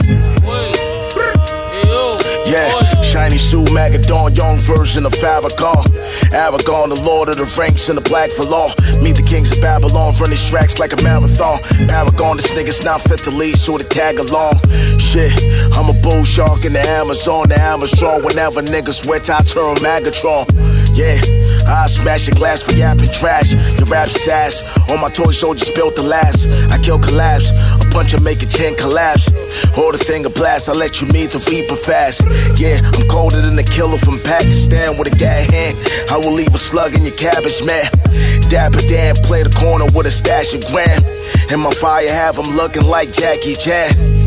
Yeah, 2.47 3.03
shiny 3.03 3.37
shoe, 3.37 3.65
Magadon, 3.77 4.35
young 4.35 4.57
version 4.57 5.05
of 5.05 5.13
Farrakhan. 5.13 5.85
Aragon, 6.33 6.89
the 6.89 7.01
lord 7.05 7.29
of 7.29 7.37
the 7.37 7.45
ranks 7.61 7.91
in 7.91 7.97
the 7.97 8.01
black 8.01 8.31
for 8.31 8.45
law. 8.45 8.69
Meet 9.03 9.17
the 9.17 9.23
kings 9.23 9.53
of 9.53 9.61
Babylon, 9.61 10.15
run 10.19 10.31
these 10.31 10.49
tracks 10.49 10.79
like 10.79 10.95
a 10.95 11.03
marathon. 11.03 11.61
Paragon, 11.89 12.39
this 12.39 12.51
nigga's 12.53 12.83
not 12.83 13.03
fit 13.03 13.19
to 13.25 13.31
lead, 13.31 13.57
so 13.57 13.77
to 13.77 13.85
tag 13.85 14.19
along. 14.19 14.57
Shit, 14.97 15.29
I'm 15.77 15.93
a 15.93 15.97
bull 16.01 16.25
shark 16.25 16.65
in 16.65 16.73
the 16.73 16.81
Amazon, 16.81 17.51
the 17.51 17.61
Amazon. 17.61 18.25
Whenever 18.25 18.63
niggas 18.63 19.05
switch, 19.05 19.29
I 19.29 19.45
turn 19.45 19.77
Magatron. 19.85 20.49
Yeah, 20.97 21.21
I 21.69 21.87
smash 21.87 22.27
your 22.27 22.35
glass 22.35 22.63
for 22.63 22.73
yapping 22.73 23.13
trash. 23.13 23.53
Your 23.77 23.87
raps 23.87 24.27
ass. 24.27 24.65
All 24.89 24.99
my 24.99 25.09
toy 25.09 25.31
soldiers 25.31 25.71
built 25.71 25.97
to 25.97 26.03
last. 26.03 26.49
I 26.73 26.79
kill 26.79 26.99
collapse. 26.99 27.51
A 27.51 27.85
punch 27.91 28.15
and 28.15 28.25
make 28.25 28.43
a 28.43 28.47
chain 28.47 28.75
collapse. 28.77 29.31
Hold 29.77 29.95
a 29.95 29.99
thing 29.99 30.25
of 30.27 30.35
blast. 30.35 30.69
I 30.69 30.73
let 30.73 31.01
you 31.01 31.07
meet 31.09 31.31
the 31.31 31.45
reaper 31.51 31.77
fast. 31.77 32.25
Yeah, 32.59 32.81
I'm 32.83 33.07
colder 33.09 33.41
than 33.41 33.57
the 33.57 33.63
killer 33.63 33.99
from 33.99 34.19
Pakistan 34.21 34.97
with 34.97 35.13
a 35.13 35.17
gag 35.17 35.53
hand. 35.53 35.79
I 36.11 36.19
will 36.19 36.33
leave 36.33 36.55
a 36.55 36.59
slug 36.59 36.95
in 36.95 37.03
your 37.03 37.17
cabbage, 37.17 37.63
man. 37.65 37.85
Dapper 38.49 38.83
Dan, 38.83 39.17
play 39.17 39.43
the 39.43 39.55
corner 39.55 39.85
with 39.93 40.07
a 40.07 40.11
stash 40.11 40.55
of 40.55 40.65
grand. 40.67 41.05
And 41.51 41.61
my 41.61 41.73
fire 41.73 42.09
have 42.09 42.39
him 42.39 42.57
looking 42.57 42.85
like 42.85 43.13
Jackie 43.13 43.55
Chan. 43.55 44.18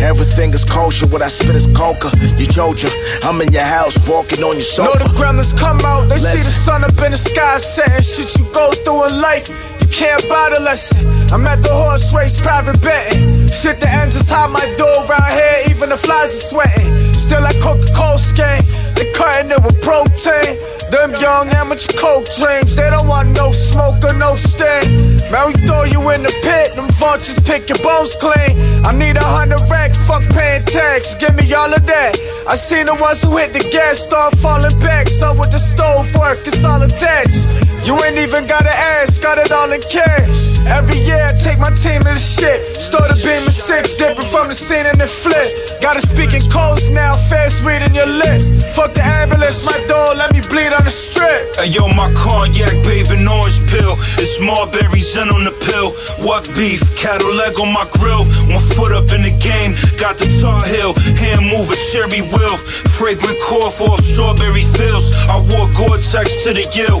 Everything 0.00 0.52
is 0.54 0.64
kosher, 0.64 1.06
what 1.08 1.22
I 1.22 1.28
spit 1.28 1.56
is 1.56 1.66
coca. 1.74 2.10
You 2.38 2.46
told 2.46 2.76
Georgia, 2.78 2.88
I'm 3.22 3.40
in 3.40 3.52
your 3.52 3.64
house, 3.66 3.96
walking 4.08 4.44
on 4.44 4.56
your 4.60 4.68
Know 4.78 4.92
sofa. 4.92 4.98
the 4.98 5.10
gremlins 5.16 5.56
come 5.58 5.80
out, 5.84 6.08
they 6.08 6.18
see 6.18 6.38
the 6.38 6.54
sun 6.54 6.84
up 6.84 6.94
in 7.02 7.10
the 7.12 7.16
sky, 7.18 7.58
saying 7.58 8.02
shit 8.02 8.30
you 8.38 8.44
go 8.52 8.70
through 8.84 9.08
in 9.08 9.20
life. 9.20 9.48
You 9.80 9.86
can't 9.88 10.22
buy 10.28 10.50
the 10.54 10.60
lesson. 10.60 11.02
I'm 11.32 11.46
at 11.46 11.62
the 11.62 11.72
horse 11.72 12.14
race, 12.14 12.40
private 12.40 12.80
betting. 12.82 13.48
Shit, 13.48 13.80
the 13.80 13.88
engines 13.88 14.28
hide 14.30 14.50
my 14.50 14.64
door 14.76 15.06
around 15.08 15.32
here, 15.32 15.70
even 15.74 15.88
the 15.88 15.96
flies 15.96 16.30
are 16.30 16.44
sweating. 16.52 16.92
Still 17.14 17.42
like 17.42 17.58
Coca 17.60 17.88
Cola 17.96 18.18
skin. 18.18 18.62
they 18.94 19.10
cutting 19.12 19.50
it 19.50 19.60
with 19.64 19.80
protein. 19.82 20.56
Them 20.90 21.12
young 21.20 21.48
amateur 21.50 21.92
coke 22.00 22.24
dreams, 22.38 22.76
they 22.76 22.88
don't 22.88 23.06
want 23.06 23.28
no 23.36 23.52
smoke 23.52 24.02
or 24.04 24.14
no 24.14 24.36
sting. 24.36 25.20
Man, 25.30 25.48
we 25.48 25.52
throw 25.66 25.84
you 25.84 26.00
in 26.10 26.22
the 26.22 26.32
pit, 26.40 26.74
them 26.76 26.88
vultures 26.96 27.38
pick 27.40 27.68
your 27.68 27.76
bones 27.84 28.16
clean. 28.16 28.56
I 28.88 28.92
need 28.96 29.16
a 29.16 29.24
hundred 29.24 29.60
racks, 29.70 30.00
fuck 30.08 30.24
paying 30.32 30.64
tax, 30.64 31.14
give 31.16 31.36
me 31.36 31.52
all 31.52 31.72
of 31.72 31.84
that. 31.86 32.16
I 32.48 32.54
seen 32.54 32.86
the 32.86 32.94
ones 32.94 33.22
who 33.22 33.36
hit 33.36 33.52
the 33.52 33.60
gas 33.68 33.98
start 33.98 34.34
falling 34.38 34.78
back, 34.80 35.08
so 35.08 35.34
with 35.34 35.50
the 35.50 35.58
stove 35.58 36.08
work, 36.16 36.38
it's 36.46 36.64
all 36.64 36.80
attached. 36.80 37.44
You 37.84 37.94
ain't 38.04 38.18
even 38.18 38.46
gotta 38.46 38.72
ask, 39.00 39.22
got 39.22 39.38
it 39.38 39.52
all 39.52 39.70
in 39.72 39.80
cash. 39.82 40.58
Every 40.66 40.98
year 40.98 41.20
I 41.22 41.32
take 41.32 41.58
my 41.58 41.70
team 41.72 42.02
to 42.04 42.12
the 42.12 42.20
shit. 42.20 42.60
Store 42.80 43.06
a 43.06 43.16
beam 43.16 43.46
of 43.46 43.52
six, 43.52 43.94
dipping 43.94 44.26
from 44.26 44.48
the 44.48 44.54
scene 44.54 44.84
in 44.84 44.98
the 44.98 45.06
flip. 45.06 45.80
Gotta 45.80 46.00
speak 46.00 46.34
in 46.34 46.42
codes 46.50 46.90
now, 46.90 47.16
fast 47.16 47.64
reading 47.64 47.94
your 47.94 48.10
lips. 48.10 48.50
Fuck 48.76 48.92
the 48.94 49.04
ambulance, 49.04 49.64
my 49.64 49.78
door, 49.88 50.14
let 50.20 50.32
me 50.34 50.40
bleed 50.50 50.72
on 50.74 50.84
the 50.84 50.92
strip. 50.92 51.56
Hey 51.56 51.72
yo, 51.72 51.88
my 51.94 52.12
cognac, 52.12 52.76
bathing 52.84 53.26
orange 53.26 53.60
pill. 53.70 53.96
It's 54.20 54.36
Marbury 54.40 55.00
Zen 55.00 55.30
on 55.30 55.44
the 55.44 55.54
pill. 55.64 55.96
What 56.26 56.44
beef? 56.52 56.82
Cattle 56.98 57.32
leg 57.34 57.56
on 57.60 57.72
my 57.72 57.86
grill. 57.96 58.26
One 58.52 58.64
foot 58.76 58.92
up 58.92 59.08
in 59.14 59.22
the 59.24 59.34
game, 59.40 59.72
got 59.96 60.18
the 60.18 60.28
Tar 60.42 60.66
Heel. 60.66 60.92
Hand 61.16 61.46
mover, 61.46 61.78
cherry 61.88 62.20
wheel. 62.20 62.56
Fragrant 62.98 63.38
cough 63.40 63.80
off 63.80 64.02
strawberry 64.04 64.66
fields. 64.76 65.14
I 65.30 65.40
wore 65.40 65.70
Gore-Tex 65.72 66.44
to 66.44 66.52
the 66.52 66.66
gill. 66.74 67.00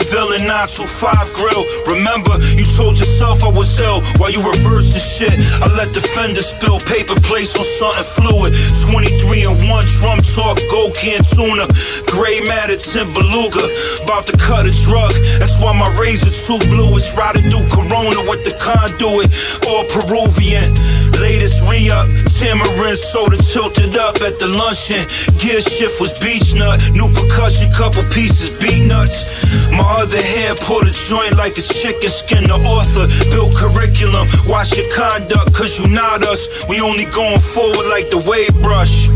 Villain 0.00 0.46
925 0.48 1.36
grill. 1.36 1.64
Remember, 1.90 2.38
you 2.56 2.64
told 2.64 2.96
yourself 2.96 3.44
I 3.44 3.50
was 3.50 3.68
ill 3.80 4.00
while 4.16 4.30
you 4.30 4.40
reversed 4.40 4.94
the 4.94 5.02
shit. 5.02 5.34
I 5.60 5.68
let 5.76 5.92
the 5.92 6.00
fender 6.00 6.40
spill 6.40 6.80
paper 6.80 7.18
plates 7.20 7.52
on 7.58 7.66
something 7.66 8.08
fluid. 8.16 8.56
23 8.88 9.44
and 9.44 9.58
1 9.68 9.84
drum 10.00 10.20
talk, 10.22 10.56
gold 10.70 10.94
can 10.96 11.20
tuna. 11.24 11.66
Gray 12.08 12.40
matter, 12.48 12.76
Tim 12.76 13.12
Beluga. 13.12 13.64
About 14.04 14.24
to 14.30 14.36
cut 14.38 14.64
a 14.64 14.72
drug. 14.86 15.12
That's 15.40 15.60
why 15.60 15.76
my 15.76 15.88
razor 15.98 16.32
too 16.32 16.60
blue. 16.70 16.94
It's 16.96 17.12
riding 17.16 17.50
through 17.50 17.66
Corona 17.68 18.22
with 18.28 18.44
the 18.46 18.54
conduit. 18.60 19.28
All 19.68 19.84
Peruvian. 19.90 20.72
Latest 21.20 21.62
re 21.68 21.90
up. 21.90 22.08
Tamarind 22.38 22.98
soda 22.98 23.36
tilted 23.38 23.96
up 23.96 24.16
at 24.22 24.38
the 24.38 24.48
luncheon. 24.48 25.02
Gear 25.38 25.60
shift 25.60 26.00
was 26.00 26.12
beach 26.18 26.54
nut. 26.54 26.82
New 26.92 27.08
percussion, 27.14 27.70
couple 27.72 28.02
pieces, 28.10 28.50
beat 28.58 28.86
nuts. 28.86 29.22
My 29.70 29.81
other 29.84 30.22
hand 30.22 30.58
pulled 30.58 30.86
a 30.86 30.92
joint 30.92 31.36
like 31.36 31.58
a 31.58 31.62
chicken 31.62 32.08
skin. 32.08 32.44
The 32.44 32.58
author 32.66 33.06
built 33.30 33.54
curriculum. 33.56 34.28
Watch 34.46 34.76
your 34.76 34.88
conduct, 34.94 35.54
cause 35.54 35.78
you 35.78 35.88
not 35.88 36.22
us. 36.22 36.64
We 36.68 36.80
only 36.80 37.06
going 37.06 37.40
forward 37.40 37.86
like 37.90 38.10
the 38.10 38.22
wave 38.26 38.54
brush. 38.62 39.08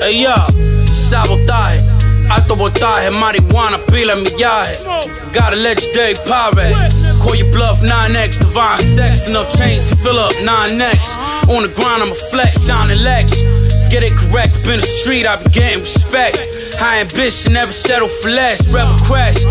Hey 0.00 0.22
yo, 0.22 0.34
sabotaje, 0.88 1.82
alto 2.30 2.54
voltaje, 2.54 3.10
marihuana, 3.10 3.78
pila 3.90 4.14
millaje. 4.16 4.78
Got 5.32 5.52
a 5.52 5.56
legendary 5.56 6.14
pirate. 6.24 6.74
Call 7.20 7.34
your 7.34 7.50
bluff 7.52 7.80
9x, 7.82 8.38
divine 8.38 8.78
sex, 8.78 9.26
enough 9.26 9.50
chains 9.54 9.90
to 9.90 9.96
fill 9.96 10.18
up 10.18 10.32
9x. 10.32 11.50
On 11.54 11.62
the 11.62 11.72
grind, 11.76 12.02
I'm 12.02 12.12
a 12.12 12.14
flex, 12.14 12.64
shining 12.66 13.02
Lex. 13.02 13.67
Get 13.90 14.02
it 14.02 14.12
correct, 14.12 14.54
in 14.68 14.80
the 14.80 14.86
street, 14.86 15.26
I 15.26 15.42
be 15.42 15.48
getting 15.48 15.80
respect. 15.80 16.38
High 16.78 17.00
ambition, 17.00 17.54
never 17.54 17.72
settle 17.72 18.08
for 18.08 18.28
less. 18.28 18.72
Rebel 18.72 18.98
crash, 18.98 19.42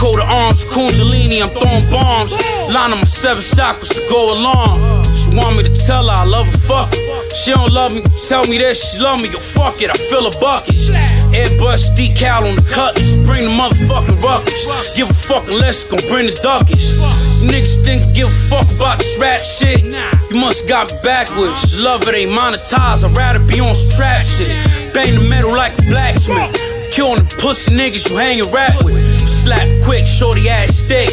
coat 0.00 0.16
of 0.16 0.28
arms, 0.32 0.64
Kundalini, 0.64 1.44
I'm 1.44 1.52
throwing 1.52 1.84
bombs. 1.92 2.32
Line 2.72 2.96
on 2.96 3.04
my 3.04 3.04
seven 3.04 3.44
chakras 3.44 3.92
to 3.92 4.00
go 4.08 4.32
along. 4.32 5.04
She 5.12 5.28
want 5.36 5.60
me 5.60 5.62
to 5.62 5.74
tell 5.76 6.08
her 6.08 6.16
I 6.16 6.24
love 6.24 6.46
her, 6.48 6.58
fuck 6.58 6.88
her. 6.96 7.28
She 7.36 7.52
don't 7.52 7.70
love 7.70 7.92
me, 7.92 8.00
tell 8.16 8.48
me 8.48 8.56
that 8.64 8.80
she 8.80 8.98
love 8.98 9.20
me, 9.20 9.28
yo, 9.28 9.38
fuck 9.38 9.76
it, 9.84 9.92
I 9.92 9.96
fill 10.08 10.24
her 10.24 10.40
buckets. 10.40 10.88
Airbrush 11.36 11.92
decal 11.92 12.48
on 12.48 12.56
the 12.56 12.64
cutlass, 12.72 13.14
bring 13.28 13.44
the 13.44 13.52
motherfucking 13.52 14.22
ruckus. 14.24 14.64
Give 14.96 15.08
a 15.08 15.12
fuck 15.12 15.46
unless 15.48 15.84
it's 15.84 15.90
gon' 15.92 16.00
bring 16.08 16.32
the 16.32 16.36
duckets. 16.40 16.96
Niggas 17.44 17.84
think 17.84 18.16
give 18.16 18.28
a 18.28 18.40
fuck 18.48 18.66
about 18.72 18.98
this 18.98 19.20
rap 19.20 19.44
shit? 19.44 19.84
You 19.84 20.40
must 20.40 20.66
got 20.66 20.88
backwards. 21.02 21.76
Love 21.78 22.08
it 22.08 22.14
ain't 22.14 22.32
monetized, 22.32 23.04
I'd 23.04 23.16
rather 23.16 23.44
be 23.44 23.60
on 23.60 23.74
some 23.74 23.92
trap 24.00 24.24
shit. 24.24 24.48
Bang 24.94 25.14
the 25.14 25.28
metal 25.28 25.52
like 25.52 25.78
a 25.78 25.82
blacksmith. 25.82 26.79
Killing 26.90 27.22
the 27.22 27.36
pussy 27.38 27.70
niggas 27.70 28.10
you 28.10 28.16
hang 28.16 28.40
and 28.40 28.52
rap 28.52 28.82
with. 28.82 28.98
Slap 29.28 29.66
quick, 29.84 30.06
shorty 30.06 30.48
ass 30.48 30.74
stick. 30.74 31.08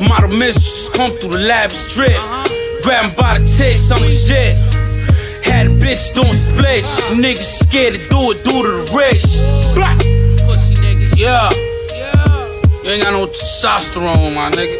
Model 0.00 0.30
mistress 0.30 0.88
come 0.94 1.10
through 1.18 1.30
the 1.30 1.38
lab 1.38 1.70
strip. 1.72 2.14
Grab 2.82 3.14
by 3.16 3.38
the 3.38 3.44
tits, 3.44 3.90
I'm 3.90 4.00
legit. 4.02 4.54
Had 5.42 5.66
a 5.66 5.70
bitch 5.70 6.14
doing 6.14 6.32
splits. 6.32 7.00
Niggas 7.10 7.66
scared 7.66 7.94
to 7.94 8.00
do 8.08 8.20
it 8.30 8.44
due 8.44 8.62
to 8.62 8.70
the 8.70 8.86
rich. 8.94 9.26
Black 9.74 9.98
pussy 10.46 10.74
niggas, 10.78 11.18
yeah. 11.18 11.50
You 12.84 12.92
ain't 12.92 13.02
got 13.02 13.12
no 13.12 13.26
testosterone, 13.26 14.34
my 14.34 14.50
nigga. 14.52 14.78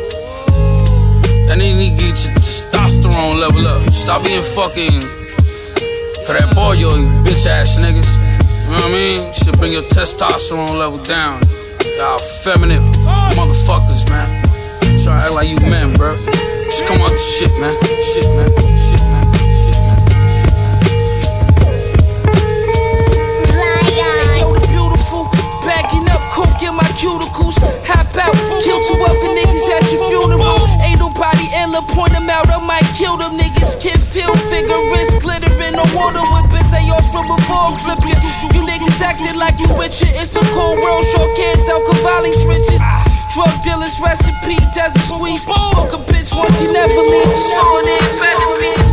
That 1.49 1.59
nigga 1.59 1.77
need 1.77 1.99
to 1.99 2.05
get 2.07 2.25
your 2.25 2.35
testosterone 2.39 3.41
level 3.41 3.67
up. 3.67 3.93
Stop 3.93 4.23
being 4.23 4.43
fucking. 4.43 5.01
For 6.27 6.33
That 6.35 6.53
boy, 6.55 6.75
yo, 6.75 6.91
bitch 7.27 7.47
ass 7.47 7.79
niggas. 7.79 8.36
You 8.67 8.73
know 8.73 8.79
what 8.79 8.91
I 8.91 8.93
mean? 8.93 9.33
Should 9.33 9.57
bring 9.59 9.73
your 9.73 9.83
testosterone 9.83 10.77
level 10.77 10.99
down. 10.99 11.41
Y'all 11.97 12.19
feminine 12.19 12.83
motherfuckers, 13.39 14.11
man. 14.11 14.27
Try 14.99 15.15
to 15.15 15.25
act 15.25 15.33
like 15.33 15.49
you 15.49 15.57
men, 15.71 15.95
bro. 15.95 16.17
Just 16.65 16.85
come 16.85 17.01
out 17.01 17.11
the 17.11 17.17
shit, 17.17 17.53
man. 17.63 17.79
Shit, 18.03 18.27
man. 18.35 18.51
Shit, 18.75 19.01
man. 19.07 19.23
Beautiful, 24.67 25.31
backing 25.63 26.11
up, 26.11 26.23
coke 26.35 26.61
in 26.63 26.75
my 26.75 26.91
cuticles. 26.99 27.63
Hop 27.87 28.17
out, 28.19 28.35
kill 28.65 28.83
two 28.83 28.99
other 28.99 29.31
niggas 29.31 29.69
at 29.71 29.93
your 29.93 30.03
funeral. 30.11 30.56
Ain't 31.27 31.43
nobody 31.43 31.49
illa, 31.59 31.83
point 31.91 32.13
them 32.13 32.31
out, 32.31 32.47
I 32.51 32.59
might 32.63 32.87
kill 32.95 33.17
them 33.17 33.39
niggas. 33.39 33.81
Kid 33.81 33.99
feel, 33.99 34.31
figure 34.47 34.79
wrist, 34.91 35.19
glitter 35.21 35.51
in 35.51 35.75
the 35.75 35.87
water 35.95 36.23
whippers. 36.31 36.71
Say 36.71 36.87
yours 36.87 37.07
from 37.11 37.27
before, 37.27 37.75
flip 37.83 37.99
you. 38.07 38.15
You 38.55 38.63
niggas 38.63 39.01
acting 39.03 39.37
like 39.39 39.59
you 39.59 39.67
with 39.75 39.99
you. 40.01 40.09
It's 40.15 40.37
a 40.37 40.45
cold 40.55 40.79
world, 40.79 41.05
short 41.11 41.35
kids 41.35 41.69
out 41.69 41.83
Cavalli 41.87 42.31
trenches. 42.47 42.83
Drug 43.35 43.51
dealers, 43.63 43.99
recipe, 43.99 44.57
desert 44.71 45.03
squeeze. 45.03 45.45
Fuck 45.45 45.93
a 45.93 45.99
bitch, 46.07 46.31
once 46.31 46.61
you 46.61 46.71
never 46.73 46.95
leave. 46.95 47.35
So 47.35 47.63
it 47.83 47.89
ain't 47.91 48.13
better 48.23 48.61
be. 48.61 48.86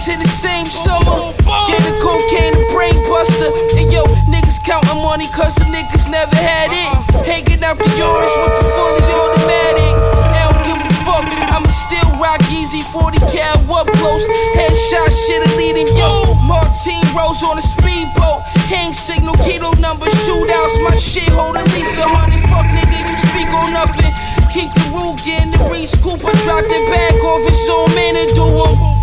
Two 0.00 0.12
in 0.12 0.20
the 0.20 0.28
same 0.28 0.66
summer. 0.66 1.32
Get 1.68 1.84
a 1.84 1.92
cocaine 2.00 2.56
and 2.56 2.68
brain 2.72 2.96
buster. 3.08 3.52
And 3.76 3.92
yo, 3.92 4.04
niggas 4.32 4.62
counting 4.64 4.96
money 5.02 5.28
cause 5.36 5.54
the 5.56 5.64
niggas 5.68 6.08
never 6.08 6.36
had 6.36 6.72
it. 6.72 6.90
Hanging 7.28 7.62
out 7.64 7.76
the 7.76 7.88
yours 7.96 8.32
with 8.32 8.54
the 8.56 8.64
fully 8.72 9.12
automatic. 9.12 9.92
I 10.32 10.48
give 10.64 10.80
a 10.80 10.88
fuck, 11.04 11.26
I'ma 11.52 11.68
still 11.68 12.10
rock 12.16 12.40
easy 12.48 12.80
40 12.80 13.18
cal 13.28 13.60
up 13.72 13.88
close. 14.00 14.24
Headshot 14.56 15.10
shit 15.12 15.44
leading 15.56 15.88
yo. 15.96 16.34
Martine 16.48 17.04
Rose 17.12 17.42
on 17.44 17.58
a 17.58 17.64
speedboat. 17.64 18.40
Hang 18.72 18.94
signal, 18.94 19.34
keto 19.44 19.76
number, 19.80 20.06
shootouts. 20.24 20.80
My 20.80 20.96
shit 20.96 21.28
hold 21.28 21.56
at 21.56 21.66
least 21.76 21.98
a 21.98 22.06
hundred. 22.08 22.40
Fuck 22.48 22.66
nigga, 22.72 22.98
you 23.04 23.16
speak 23.16 23.50
on 23.52 23.68
nothing. 23.72 24.12
Keep 24.48 24.72
the 24.74 24.84
rule 24.96 25.16
getting 25.24 25.50
the 25.52 25.60
Reese 25.70 25.94
Cooper, 26.00 26.32
drop 26.42 26.64
the 26.64 26.80
bag 26.88 27.20
off 27.22 27.46
and 27.46 27.58
zoom 27.68 27.98
in 27.98 28.16
and 28.16 28.34
do 28.34 28.46
him. 28.48 28.99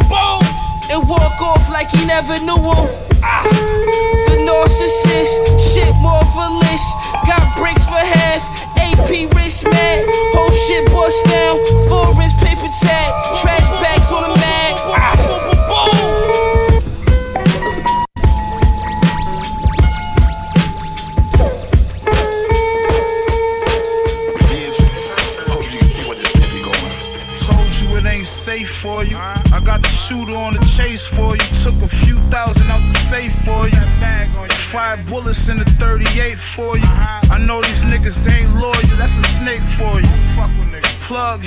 And 0.90 1.08
walk 1.10 1.42
off 1.42 1.70
like 1.70 1.90
he 1.90 2.06
never 2.06 2.40
knew 2.40 2.58
him. 2.58 2.88
Ah. 3.22 3.44
The 4.28 4.36
narcissist, 4.48 5.34
shit 5.74 5.94
more 6.02 6.24
for. 6.32 6.48
Got 7.28 7.58
bricks 7.58 7.84
for 7.84 8.00
half, 8.00 8.40
AP 8.80 9.28
wrist 9.36 9.66
man. 9.66 10.06
Whole 10.32 10.52
shit 10.52 10.86
bust 10.96 11.26
down, 11.26 11.60
foreign 11.92 12.32
paper 12.40 12.72
tag. 12.80 13.10
Trash 13.42 13.67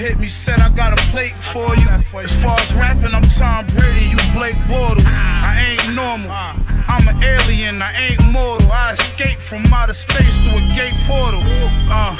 hit 0.00 0.18
me, 0.18 0.28
said 0.28 0.60
I 0.60 0.70
got 0.70 0.94
a 0.94 1.02
plate 1.12 1.36
for 1.36 1.76
you. 1.76 1.86
As 1.88 2.32
far 2.42 2.58
as 2.58 2.74
rapping, 2.74 3.14
I'm 3.14 3.28
Tom 3.28 3.66
Brady, 3.66 4.06
you 4.06 4.16
Blake 4.32 4.56
Bortles. 4.70 5.04
I 5.04 5.76
ain't 5.76 5.94
normal. 5.94 6.30
I'm 6.30 7.06
an 7.06 7.22
alien, 7.22 7.82
I 7.82 7.92
ain't 7.92 8.24
mortal. 8.32 8.72
I 8.72 8.94
escaped 8.94 9.42
from 9.42 9.66
outer 9.72 9.92
space 9.92 10.36
through 10.38 10.56
a 10.56 10.74
gate 10.74 10.98
portal. 11.04 11.42
Uh. 11.44 12.16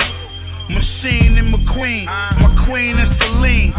Machine 0.68 1.36
and 1.38 1.52
McQueen, 1.52 2.04
my 2.06 2.54
queen 2.64 2.98
and 2.98 3.08
Celine. 3.08 3.72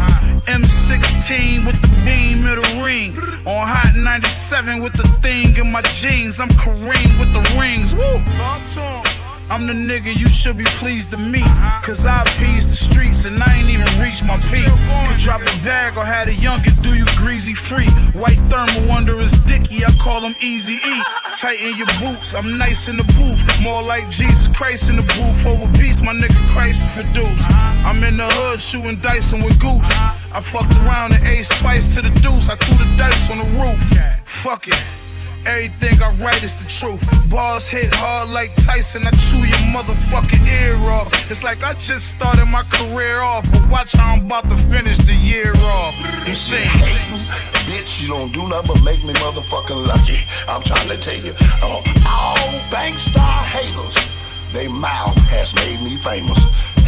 M16 0.44 1.64
with 1.64 1.80
the 1.80 1.88
beam 2.04 2.44
of 2.46 2.56
the 2.60 2.82
ring. 2.84 3.16
On 3.46 3.66
Hot 3.66 3.94
97 3.96 4.82
with 4.82 4.92
the 4.94 5.08
thing 5.22 5.56
in 5.56 5.72
my 5.72 5.80
jeans. 5.82 6.40
I'm 6.40 6.50
Kareem 6.50 7.18
with 7.18 7.32
the 7.32 7.42
rings. 7.58 7.94
Woo! 7.94 8.20
Talk 8.36 8.66
to 8.74 8.80
him. 8.80 9.21
I'm 9.50 9.66
the 9.66 9.72
nigga 9.72 10.14
you 10.18 10.28
should 10.28 10.56
be 10.56 10.64
pleased 10.64 11.10
to 11.10 11.18
meet. 11.18 11.50
Cause 11.82 12.06
I 12.06 12.22
appease 12.22 12.66
the 12.68 12.76
streets 12.76 13.24
and 13.24 13.42
I 13.42 13.56
ain't 13.56 13.68
even 13.68 13.86
reached 14.00 14.24
my 14.24 14.38
peak. 14.38 14.66
Could 15.08 15.18
drop 15.18 15.42
a 15.42 15.64
bag 15.64 15.96
or 15.96 16.04
had 16.04 16.28
a 16.28 16.32
youngin' 16.32 16.80
do 16.82 16.94
you 16.94 17.04
greasy 17.16 17.54
free. 17.54 17.88
White 18.12 18.40
thermal 18.48 18.90
under 18.90 19.18
his 19.18 19.32
dicky, 19.46 19.84
I 19.84 19.92
call 19.98 20.20
him 20.22 20.34
Eazy 20.34 20.78
E. 20.84 21.02
Tighten 21.38 21.76
your 21.76 21.86
boots, 22.00 22.34
I'm 22.34 22.56
nice 22.56 22.88
in 22.88 22.96
the 22.96 23.04
booth. 23.18 23.42
More 23.60 23.82
like 23.82 24.08
Jesus 24.10 24.48
Christ 24.56 24.88
in 24.88 24.96
the 24.96 25.02
booth. 25.02 25.46
Over 25.46 25.66
beast, 25.78 26.02
my 26.02 26.12
nigga 26.12 26.40
Christ 26.50 26.86
produced. 26.88 27.50
I'm 27.50 28.02
in 28.04 28.16
the 28.16 28.28
hood 28.28 28.60
shooting 28.60 28.96
dice 28.96 29.32
and 29.32 29.44
with 29.44 29.58
goose. 29.60 29.90
I 30.32 30.40
fucked 30.40 30.76
around 30.76 31.12
and 31.12 31.22
ace 31.26 31.48
twice 31.60 31.94
to 31.94 32.02
the 32.02 32.10
deuce. 32.20 32.48
I 32.48 32.56
threw 32.56 32.78
the 32.78 32.96
dice 32.96 33.30
on 33.30 33.38
the 33.38 33.44
roof. 33.60 33.80
Fuck 34.24 34.68
it. 34.68 35.01
Everything 35.44 36.00
I 36.00 36.10
write 36.22 36.42
is 36.44 36.54
the 36.54 36.68
truth. 36.70 37.02
Balls 37.28 37.66
hit 37.66 37.92
hard 37.92 38.30
like 38.30 38.54
Tyson. 38.54 39.06
I 39.06 39.10
chew 39.10 39.38
your 39.38 39.64
motherfucking 39.74 40.46
ear 40.46 40.76
off. 40.88 41.08
It's 41.30 41.42
like 41.42 41.64
I 41.64 41.74
just 41.74 42.08
started 42.08 42.46
my 42.46 42.62
career 42.62 43.20
off, 43.20 43.44
but 43.50 43.68
watch 43.68 43.92
how 43.94 44.12
I'm 44.12 44.26
about 44.26 44.48
to 44.50 44.56
finish 44.56 44.98
the 44.98 45.14
year 45.14 45.52
off. 45.56 45.94
You 46.28 46.34
see? 46.36 46.62
Bitch, 47.66 48.00
you 48.00 48.08
don't 48.08 48.32
do 48.32 48.46
nothing 48.48 48.74
but 48.74 48.82
make 48.84 49.02
me 49.02 49.14
motherfucking 49.14 49.86
lucky. 49.86 50.20
I'm 50.46 50.62
trying 50.62 50.88
to 50.88 50.96
tell 50.96 51.16
you, 51.16 51.32
uh, 51.40 51.82
all 52.06 52.36
Bankstar 52.70 53.42
haters, 53.44 53.96
they 54.52 54.68
mouth 54.68 55.16
has 55.26 55.52
made 55.56 55.82
me 55.82 55.96
famous. 55.98 56.38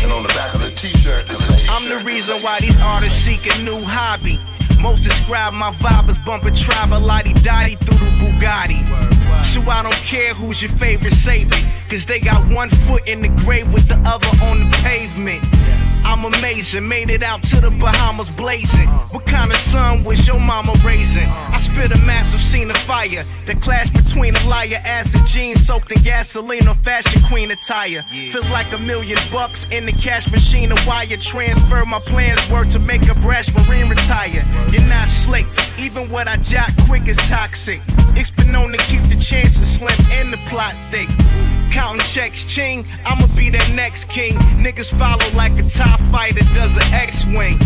And 0.00 0.12
on 0.12 0.22
the 0.22 0.28
back 0.28 0.54
of 0.54 0.60
the 0.60 0.70
t-shirt, 0.70 1.28
it 1.28 1.38
says, 1.38 1.66
I'm 1.68 1.88
the 1.88 1.98
reason 2.04 2.40
why 2.42 2.60
these 2.60 2.78
artists 2.78 3.20
seek 3.20 3.52
a 3.52 3.62
new 3.62 3.80
hobby. 3.82 4.38
Most 4.80 5.04
describe 5.04 5.54
my 5.54 5.70
vibe 5.72 6.08
as 6.08 6.18
bumping 6.18 6.54
tribal 6.54 7.00
lottie 7.00 7.32
dotty 7.34 7.76
through 7.76 7.98
the 7.98 8.10
Bugatti. 8.20 8.80
So 9.44 9.60
I 9.62 9.82
don't 9.82 9.94
care 9.96 10.34
who's 10.34 10.62
your 10.62 10.72
favorite, 10.72 11.14
save 11.14 11.52
it. 11.52 11.64
Cause 11.88 12.06
they 12.06 12.20
got 12.20 12.52
one 12.52 12.70
foot 12.70 13.06
in 13.08 13.22
the 13.22 13.28
grave 13.28 13.72
with 13.72 13.88
the 13.88 13.96
other 14.06 14.28
on 14.44 14.70
the 14.70 14.76
pavement. 14.78 15.42
I'm 16.04 16.24
amazing, 16.24 16.86
made 16.86 17.10
it 17.10 17.22
out 17.22 17.42
to 17.44 17.60
the 17.60 17.70
Bahamas 17.70 18.30
blazing. 18.30 18.88
What 19.10 19.26
kind 19.26 19.50
of 19.50 19.56
son 19.58 20.04
was 20.04 20.26
your 20.26 20.38
mama 20.38 20.74
raising? 20.84 21.26
I 21.26 21.58
spit 21.58 21.92
a 21.92 21.98
massive 21.98 22.40
scene 22.40 22.70
of 22.70 22.76
fire. 22.78 23.24
The 23.46 23.54
clash 23.56 23.90
between 23.90 24.36
a 24.36 24.46
liar, 24.46 24.80
acid 24.84 25.26
jeans 25.26 25.66
soaked 25.66 25.92
in 25.92 26.02
gasoline 26.02 26.68
or 26.68 26.74
fashion 26.74 27.22
queen 27.22 27.50
attire. 27.50 28.02
Feels 28.30 28.50
like 28.50 28.72
a 28.72 28.78
million 28.78 29.18
bucks 29.32 29.66
in 29.70 29.86
the 29.86 29.92
cash 29.92 30.30
machine. 30.30 30.72
A 30.72 30.76
wire 30.86 31.16
transfer. 31.16 31.84
My 31.84 32.00
plans 32.00 32.40
were 32.50 32.64
to 32.66 32.78
make 32.78 33.08
a 33.08 33.14
brash 33.14 33.52
marine 33.54 33.88
retire. 33.88 34.44
You're 34.70 34.82
not 34.82 35.08
slick, 35.08 35.46
even 35.78 36.10
what 36.10 36.28
I 36.28 36.36
jot 36.36 36.70
quick 36.86 37.08
is 37.08 37.16
toxic. 37.16 37.80
It's 38.16 38.30
been 38.30 38.52
known 38.52 38.72
to 38.72 38.78
keep 38.78 39.02
the 39.08 39.16
chances 39.16 39.78
slim 39.78 39.98
and 40.12 40.32
the 40.32 40.38
plot 40.48 40.76
thick. 40.90 41.08
Counting 41.72 42.06
checks, 42.06 42.46
ching, 42.46 42.86
I'ma 43.04 43.26
be 43.34 43.50
that 43.50 43.72
next 43.74 44.08
king. 44.08 44.34
Niggas 44.62 44.96
follow 44.96 45.28
like 45.34 45.58
a 45.58 45.68
top 45.68 45.93
fighter 46.10 46.44
does 46.54 46.76
an 46.76 46.94
X-Wing. 46.94 47.58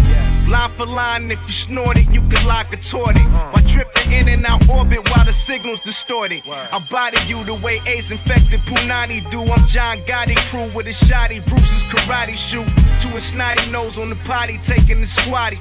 Line 0.48 0.70
for 0.76 0.86
line, 0.86 1.30
if 1.30 1.40
you 1.46 1.52
snort 1.52 1.96
it, 1.96 2.12
you 2.12 2.20
can 2.22 2.46
lock 2.46 2.72
a 2.72 2.76
torted. 2.76 3.22
While 3.22 3.56
uh-huh. 3.56 3.60
drifting 3.66 4.12
in 4.12 4.28
and 4.28 4.46
out 4.46 4.68
orbit 4.70 5.08
while 5.10 5.24
the 5.24 5.32
signal's 5.32 5.80
distorted. 5.80 6.42
I 6.48 6.78
body 6.90 7.18
you 7.26 7.44
the 7.44 7.54
way 7.54 7.80
Ace 7.86 8.10
infected 8.10 8.60
Punani 8.60 9.28
do. 9.30 9.42
I'm 9.42 9.66
John 9.66 9.98
Gotti 9.98 10.36
crew 10.50 10.70
with 10.74 10.86
a 10.86 10.96
shotty, 11.06 11.44
Bruce's 11.46 11.82
karate 11.84 12.36
shoot. 12.36 12.66
To 13.02 13.16
a 13.16 13.20
snotty 13.20 13.70
nose 13.70 13.98
on 13.98 14.08
the 14.10 14.16
potty, 14.16 14.58
taking 14.62 15.00
the 15.00 15.06
squatty. 15.06 15.56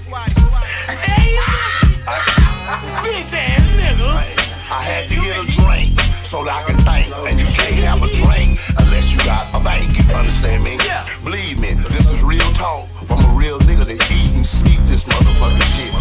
Bitch 3.04 3.34
ass 3.34 3.62
nigga. 3.76 4.48
I 4.70 4.84
had 4.84 5.08
to 5.10 5.16
get 5.16 5.38
a 5.38 5.46
drink 5.56 6.00
so 6.28 6.44
that 6.44 6.60
I 6.60 6.64
can 6.68 6.76
think. 6.84 7.08
And 7.28 7.40
you 7.40 7.48
can't 7.56 7.76
have 7.88 8.04
a 8.04 8.10
drink 8.20 8.60
unless 8.78 9.12
you 9.12 9.18
got 9.20 9.48
a 9.56 9.64
bank. 9.64 9.96
You 9.96 10.04
understand 10.14 10.64
me? 10.64 10.78
Believe 11.24 11.60
me, 11.60 11.74
this 11.74 11.88
is 11.88 12.07
real 12.07 12.07
talk 12.58 12.90
from 13.06 13.24
a 13.24 13.28
real 13.36 13.60
nigga 13.60 13.86
eat 14.10 14.34
and 14.34 14.46
speak 14.46 14.80
this 14.88 15.04
motherfucking 15.04 15.62
shit. 15.76 15.94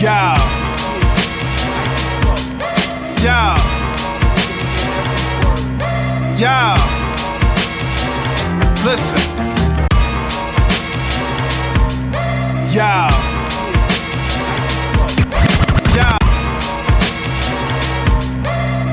Yo. 0.00 0.36
Yo. 3.22 3.54
Yo. 6.38 6.74
Listen. 8.84 9.57
Yo. 12.78 12.84
Yo. 15.96 16.10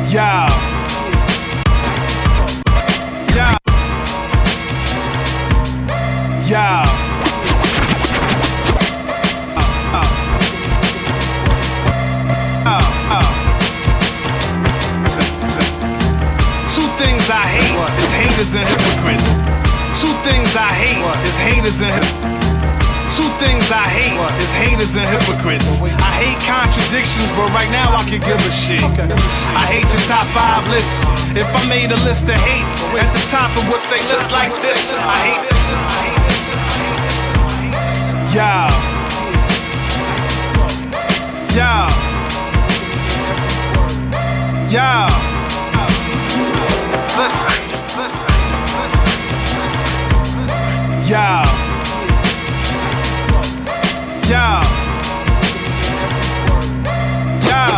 Yo. 0.09 0.31
Yo. 3.35 3.49
Yo. 6.49 6.65
Two 16.73 16.89
things 16.97 17.29
I 17.29 17.45
hate 17.53 17.77
is 17.99 18.09
haters 18.09 18.55
and 18.55 18.67
hypocrites. 18.67 19.29
Two 20.01 20.13
things 20.23 20.55
I 20.55 20.73
hate 20.73 21.27
is 21.27 21.35
haters 21.37 21.81
and 21.81 21.93
hypocrites. 21.93 22.44
Two 23.15 23.31
things 23.39 23.71
I 23.71 23.87
hate 23.87 24.19
is 24.43 24.51
haters 24.51 24.95
and 24.99 25.07
hypocrites. 25.07 25.79
I 25.79 26.11
hate 26.19 26.35
contradictions, 26.43 27.31
but 27.31 27.47
right 27.55 27.71
now 27.71 27.95
I 27.95 28.03
can 28.03 28.19
give 28.19 28.35
a 28.35 28.51
shit. 28.51 28.83
I 28.83 29.63
hate 29.71 29.87
your 29.87 30.03
top 30.03 30.27
five 30.35 30.67
list. 30.67 30.91
If 31.31 31.47
I 31.47 31.63
made 31.67 31.91
a 31.91 31.97
list 32.03 32.23
of 32.23 32.35
hates, 32.35 32.75
at 32.99 33.07
the 33.15 33.23
top 33.31 33.55
it 33.55 33.63
would 33.71 33.79
say 33.79 34.03
lists 34.11 34.31
like 34.31 34.51
this. 34.59 34.91
I 34.99 35.15
hate 35.31 35.47
this. 35.47 35.55
Yeah. 38.35 38.67
Yeah. 41.55 41.87
Yeah. 44.67 45.07
Listen, 47.15 47.55
listen, 47.95 48.27
listen. 48.75 49.07
Yeah. 51.07 51.64
Yeah. 54.25 54.65
Yeah. 57.45 57.77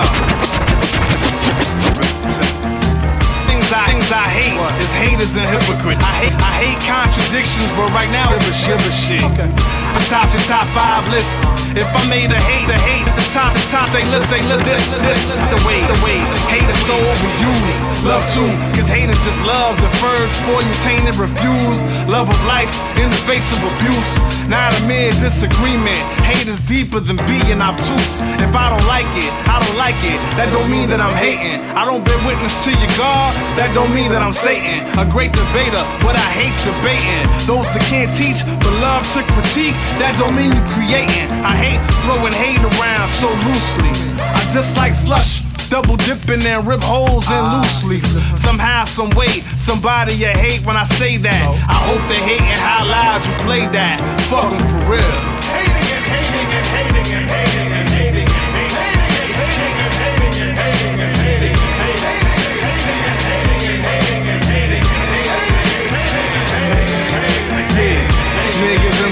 Things 3.51 3.67
I, 3.67 3.83
things 3.91 4.07
I 4.07 4.31
hate 4.31 4.55
is 4.79 4.91
haters 4.95 5.35
and 5.35 5.43
hypocrites. 5.43 5.99
I 5.99 6.13
hate, 6.23 6.35
I 6.39 6.53
hate 6.55 6.79
contradictions, 6.87 7.67
but 7.75 7.91
right 7.91 8.07
now 8.15 8.31
it 8.31 8.39
was 8.47 8.55
give 8.63 8.79
a 8.79 8.93
shit. 8.95 9.19
the 9.19 10.03
top, 10.07 10.31
your 10.31 10.39
top 10.47 10.71
five 10.71 11.03
list. 11.11 11.27
If 11.75 11.91
I 11.91 12.07
made 12.07 12.31
a 12.31 12.39
hate, 12.39 12.63
the 12.71 12.79
hate 12.79 13.03
at 13.03 13.19
the 13.19 13.27
top, 13.35 13.51
the 13.51 13.59
top, 13.67 13.91
say 13.91 14.07
list, 14.07 14.31
say 14.31 14.39
list, 14.47 14.63
this, 14.63 14.79
this, 15.03 15.19
the 15.51 15.59
way, 15.67 15.83
the 15.83 15.99
way. 15.99 16.23
Hate 16.47 16.63
is 16.63 16.79
so 16.87 16.95
overused. 16.95 18.07
Love 18.07 18.23
too, 18.31 18.47
cause 18.71 18.87
hate 18.87 19.11
is 19.11 19.19
just 19.27 19.39
love. 19.43 19.75
Deferred, 19.83 20.31
spoil 20.31 20.63
you, 20.63 20.73
tainted, 20.79 21.19
refused. 21.19 21.83
Love 22.07 22.31
of 22.31 22.39
life 22.47 22.71
in 22.95 23.11
the 23.11 23.19
face 23.27 23.43
of 23.51 23.67
abuse. 23.67 24.15
Not 24.47 24.71
a 24.79 24.81
mere 24.87 25.11
disagreement. 25.19 25.99
Hate 26.23 26.47
is 26.47 26.61
deeper 26.61 27.01
than 27.01 27.17
being 27.27 27.59
obtuse. 27.59 28.23
If 28.39 28.55
I 28.55 28.71
don't 28.71 28.87
like 28.87 29.11
it, 29.11 29.27
I 29.43 29.59
don't 29.59 29.75
like 29.75 29.99
it. 30.07 30.15
That 30.39 30.55
don't 30.55 30.71
mean 30.71 30.87
that 30.87 31.03
I'm 31.03 31.15
hating. 31.15 31.59
I 31.75 31.83
don't 31.83 31.99
bear 31.99 32.15
witness 32.23 32.55
to 32.63 32.71
your 32.71 32.93
God. 32.95 33.35
That 33.59 33.75
don't 33.75 33.91
mean 33.91 34.07
that 34.15 34.23
I'm 34.23 34.31
Satan. 34.31 34.87
A 34.95 35.03
great 35.03 35.35
debater, 35.35 35.83
but 35.99 36.15
I 36.15 36.27
hate 36.31 36.55
debating. 36.63 37.27
Those 37.43 37.67
that 37.75 37.83
can't 37.91 38.11
teach, 38.15 38.39
but 38.63 38.71
love 38.79 39.03
to 39.19 39.23
critique. 39.35 39.75
That 39.99 40.15
don't 40.15 40.31
mean 40.31 40.55
you're 40.55 40.71
creating. 40.71 41.27
I 41.43 41.51
hate 41.51 41.83
throwing 42.07 42.31
hate 42.31 42.63
around 42.63 43.11
so 43.19 43.27
loosely. 43.27 43.91
I 44.15 44.41
dislike 44.55 44.95
slush. 44.95 45.46
Double 45.69 45.97
dipping 45.97 46.41
and 46.45 46.65
rip 46.65 46.81
holes 46.81 47.27
in 47.27 47.33
ah, 47.35 47.59
loose 47.61 47.83
leaf. 47.83 48.39
Somehow, 48.39 48.85
some 48.85 49.09
way, 49.11 49.41
somebody 49.57 50.13
you 50.13 50.27
hate 50.27 50.65
when 50.65 50.77
I 50.77 50.83
say 50.85 51.17
that. 51.17 51.43
I 51.67 51.73
hope 51.87 52.01
they 52.07 52.15
hating 52.23 52.45
how 52.45 52.85
loud 52.85 53.25
you 53.25 53.33
play 53.43 53.67
that. 53.67 53.99
Fuck 54.29 54.53
'em 54.53 54.59
for 54.71 54.91
real. 54.91 55.03
Hating 55.51 55.87
and 55.91 56.05
hating 56.07 56.51
and 56.55 56.67
hating 56.71 56.95
and 56.95 57.07
hating 57.07 57.13
and 57.15 57.27
hating 57.27 57.27
and 57.27 57.29
hating 57.29 57.71
and 57.73 57.86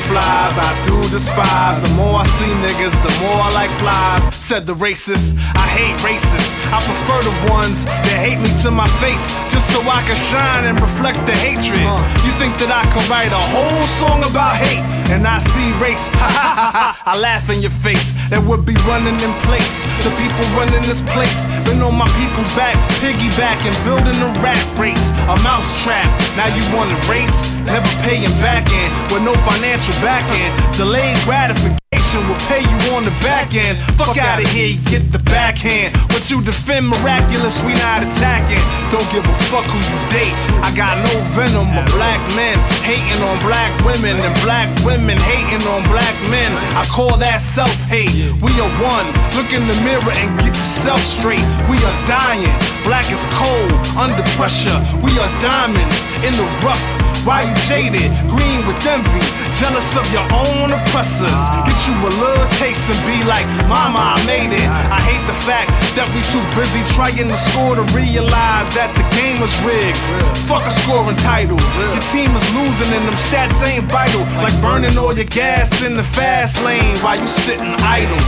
flies, 0.09 0.57
I 0.57 0.71
do 0.85 0.97
despise. 1.09 1.79
The 1.79 1.89
more 1.95 2.21
I 2.21 2.25
see 2.37 2.51
niggas, 2.65 2.95
the 3.05 3.13
more 3.21 3.37
I 3.37 3.49
like 3.53 3.71
flies. 3.81 4.23
Said 4.43 4.65
the 4.65 4.75
racist, 4.75 5.33
I 5.55 5.65
hate 5.67 5.97
racists. 6.05 6.49
I 6.69 6.81
prefer 6.81 7.19
the 7.23 7.35
ones 7.51 7.85
that 7.85 8.17
hate 8.17 8.39
me 8.41 8.49
to 8.63 8.71
my 8.71 8.89
face, 9.01 9.23
just 9.51 9.65
so 9.73 9.81
I 9.81 10.01
can 10.05 10.17
shine 10.29 10.65
and 10.65 10.79
reflect 10.79 11.25
the 11.25 11.33
hatred. 11.33 11.85
You 12.25 12.31
think 12.41 12.57
that 12.61 12.71
I 12.73 12.83
could 12.93 13.05
write 13.09 13.33
a 13.33 13.43
whole 13.53 13.85
song 14.01 14.23
about 14.25 14.57
hate? 14.57 14.83
And 15.13 15.27
I 15.27 15.37
see 15.37 15.69
race, 15.77 16.05
ha 16.21 16.29
ha 16.29 16.49
ha 16.57 16.69
ha. 16.73 16.87
I 17.05 17.17
laugh 17.17 17.49
in 17.49 17.61
your 17.61 17.75
face. 17.85 18.13
That 18.29 18.41
would 18.41 18.65
be 18.65 18.73
running 18.89 19.17
in 19.21 19.33
place. 19.45 19.75
The 20.01 20.09
people 20.17 20.45
running 20.57 20.81
this 20.89 21.01
place. 21.13 21.45
Been 21.65 21.81
on 21.85 21.93
my 21.93 22.09
people's 22.17 22.49
back, 22.57 22.73
piggybacking, 23.01 23.77
building 23.85 24.17
a 24.17 24.29
rat 24.41 24.61
race, 24.81 25.05
a 25.29 25.37
mouse 25.45 25.69
trap. 25.85 26.09
Now 26.33 26.49
you 26.49 26.63
want 26.73 26.89
to 26.89 26.97
race? 27.05 27.37
Never 27.65 27.89
paying 28.05 28.29
back 28.45 28.69
in 28.69 28.87
with 29.11 29.23
no 29.23 29.33
financial 29.41 29.93
back 30.05 30.29
end. 30.29 30.53
Delayed 30.77 31.17
gratification 31.25 32.29
will 32.29 32.37
pay 32.45 32.61
you 32.61 32.77
on 32.93 33.03
the 33.03 33.15
back 33.25 33.55
end. 33.55 33.81
Fuck 33.97 34.17
out 34.21 34.37
of 34.39 34.47
here, 34.53 34.77
you 34.77 34.81
get 34.85 35.11
the 35.11 35.17
backhand. 35.17 35.97
What 36.13 36.29
you 36.29 36.41
defend 36.41 36.87
miraculous, 36.87 37.59
we 37.65 37.73
not 37.73 38.05
attacking. 38.05 38.61
Don't 38.93 39.09
give 39.09 39.25
a 39.25 39.35
fuck 39.49 39.65
who 39.65 39.81
you 39.81 39.99
date. 40.13 40.37
I 40.61 40.69
got 40.77 41.01
no 41.01 41.13
venom, 41.33 41.73
but 41.73 41.89
black 41.97 42.21
men 42.37 42.61
hating 42.85 43.21
on 43.25 43.41
black 43.41 43.73
women 43.83 44.13
and 44.21 44.33
black 44.45 44.69
women 44.85 45.17
hating 45.17 45.65
on 45.67 45.81
black 45.89 46.15
men. 46.29 46.53
I 46.77 46.85
call 46.85 47.17
that 47.17 47.41
self 47.41 47.73
hate. 47.89 48.13
We 48.45 48.53
are 48.61 48.73
one. 48.77 49.09
Look 49.33 49.51
in 49.51 49.65
the 49.65 49.75
mirror 49.81 50.13
and 50.13 50.37
get 50.37 50.53
yourself 50.53 51.01
straight. 51.01 51.43
We 51.65 51.81
are 51.81 51.97
dying. 52.05 52.53
Black 52.85 53.09
is 53.09 53.25
cold, 53.41 53.73
under 53.97 54.21
pressure. 54.37 54.77
We 55.01 55.17
are 55.17 55.31
diamonds 55.41 55.97
in 56.21 56.37
the 56.37 56.45
rough. 56.61 57.04
Why 57.25 57.41
you 57.49 57.55
jaded? 57.65 58.13
Green 58.29 58.61
with 58.69 58.77
envy, 58.85 59.25
jealous 59.57 59.89
of 59.97 60.05
your 60.13 60.21
own 60.29 60.69
oppressors. 60.69 61.41
Get 61.65 61.73
you 61.89 61.97
a 62.05 62.11
little 62.21 62.49
taste 62.61 62.85
and 62.85 63.01
be 63.01 63.25
like, 63.25 63.49
Mama, 63.65 64.13
I 64.13 64.25
made 64.29 64.53
it. 64.53 64.69
I 64.93 65.01
hate 65.01 65.25
the 65.25 65.33
fact 65.41 65.73
that 65.97 66.05
we 66.13 66.21
too 66.29 66.45
busy 66.53 66.85
trying 66.93 67.27
to 67.33 67.35
score 67.49 67.73
to 67.73 67.81
realize 67.97 68.69
that 68.77 68.93
the 68.93 69.01
game 69.17 69.41
was 69.41 69.49
rigged. 69.65 69.97
Fuck 70.45 70.69
a 70.69 70.73
scoring 70.85 71.17
title. 71.25 71.57
Your 71.97 72.05
team 72.13 72.29
is 72.37 72.45
losing 72.53 72.93
and 72.93 73.09
them 73.09 73.17
stats 73.17 73.57
ain't 73.65 73.89
vital. 73.89 74.21
Like 74.45 74.53
burning 74.61 74.95
all 74.95 75.17
your 75.17 75.25
gas 75.25 75.81
in 75.81 75.97
the 75.97 76.05
fast 76.05 76.61
lane 76.61 76.95
while 77.01 77.17
you 77.17 77.25
sitting 77.25 77.73
idle. 77.81 78.21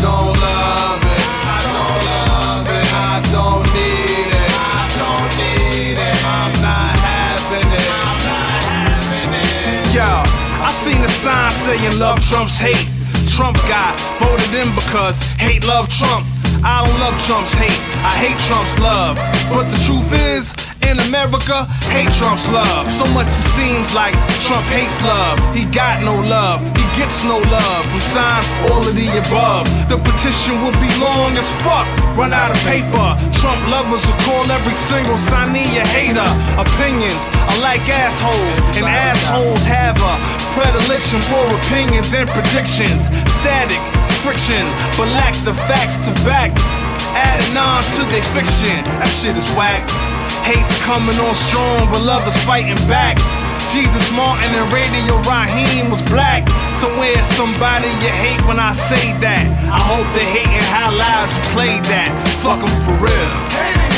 Don't 0.00 0.34
love 0.40 1.02
it. 1.04 1.24
I 1.44 1.60
don't 1.68 2.00
love 2.12 2.66
it. 2.68 2.86
I 2.92 3.16
don't 3.32 3.64
need 3.76 4.30
it. 4.32 4.52
I 4.56 4.82
don't 5.00 5.30
need 5.40 5.96
it. 6.00 6.16
I'm 6.24 6.52
not 6.64 6.92
having 6.98 7.68
it. 7.68 7.88
I'm 7.88 8.18
not 8.24 8.60
having 8.64 9.32
it. 9.36 9.94
Yo, 9.94 10.10
I 10.64 10.70
seen 10.72 11.00
a 11.04 11.08
sign 11.08 11.52
saying 11.52 11.98
love 11.98 12.18
trumps 12.26 12.56
hate. 12.56 12.88
Trump 13.28 13.56
got 13.68 14.00
voted 14.18 14.52
in 14.54 14.74
because 14.74 15.18
hate 15.38 15.64
love 15.64 15.88
Trump. 15.88 16.26
I 16.62 16.84
don't 16.84 16.98
love 17.00 17.16
Trump's 17.24 17.52
hate. 17.52 17.80
I 18.04 18.12
hate 18.16 18.38
Trump's 18.48 18.78
love. 18.78 19.16
But 19.52 19.64
the 19.70 19.78
truth 19.84 20.12
is, 20.12 20.52
in 20.82 20.98
America, 21.00 21.66
hate 21.90 22.10
Trump's 22.18 22.46
love. 22.48 22.90
So 22.90 23.04
much 23.12 23.28
it 23.28 23.44
seems 23.56 23.86
like 23.94 24.14
Trump 24.46 24.66
hates 24.68 24.96
love. 25.02 25.38
He 25.54 25.64
got 25.64 26.02
no 26.02 26.16
love. 26.20 26.60
He 26.76 26.84
gets 26.98 27.22
no 27.24 27.38
love. 27.38 27.82
From 27.90 28.00
sign 28.00 28.42
all 28.70 28.86
of 28.86 28.94
the 28.94 29.08
above. 29.18 29.66
The 29.88 29.98
petition 29.98 30.62
will 30.62 30.76
be 30.78 30.90
long 30.98 31.36
as 31.36 31.48
fuck. 31.62 31.86
Run 32.16 32.32
out 32.32 32.50
of 32.50 32.58
paper. 32.66 33.08
Trump 33.40 33.60
lovers 33.68 34.04
will 34.06 34.20
call 34.26 34.44
every 34.50 34.74
single 34.90 35.16
signee 35.16 35.80
a 35.80 35.84
hater. 35.86 36.30
Opinions 36.58 37.22
are 37.48 37.60
like 37.60 37.82
assholes, 37.88 38.58
and 38.76 38.84
assholes 38.84 39.62
have 39.64 39.96
a 40.00 40.14
predilection 40.54 41.20
for 41.30 41.42
opinions 41.64 42.12
and 42.12 42.28
predictions. 42.30 43.06
Static 43.40 43.80
friction, 44.20 44.66
but 44.96 45.08
lack 45.08 45.34
the 45.44 45.54
facts 45.66 45.96
to 46.04 46.12
back. 46.24 46.52
Adding 47.16 47.56
on 47.56 47.82
to 47.96 48.04
their 48.12 48.22
fiction, 48.36 48.84
that 49.00 49.10
shit 49.20 49.36
is 49.36 49.44
whack. 49.56 49.82
Hate's 50.50 50.76
coming 50.78 51.16
on 51.20 51.32
strong, 51.32 51.86
but 51.92 52.02
love 52.02 52.26
is 52.26 52.36
fighting 52.42 52.74
back. 52.88 53.16
Jesus 53.72 54.10
Martin 54.10 54.52
and 54.52 54.72
Radio 54.72 55.14
Raheem 55.22 55.92
was 55.92 56.02
black. 56.02 56.42
So 56.74 56.88
where's 56.98 57.24
somebody 57.38 57.86
you 58.02 58.10
hate 58.10 58.44
when 58.48 58.58
I 58.58 58.72
say 58.72 59.14
that. 59.20 59.46
I 59.70 59.78
hope 59.78 60.12
they 60.12 60.24
hating 60.24 60.66
how 60.74 60.90
loud 60.90 61.30
you 61.30 61.42
played 61.54 61.84
that. 61.84 62.10
Fuck 62.42 62.66
'em 62.66 62.74
for 62.82 62.94
real. 62.98 63.89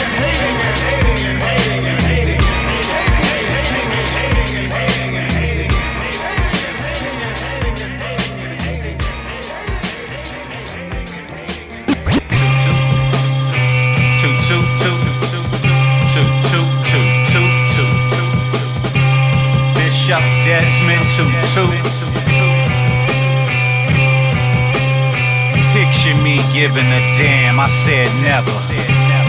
Desmond, 20.45 21.07
two. 21.15 21.29
Picture 25.73 26.19
me 26.21 26.43
giving 26.53 26.85
a 26.85 27.03
damn, 27.15 27.61
I 27.61 27.69
said 27.87 28.11
never. 28.27 28.51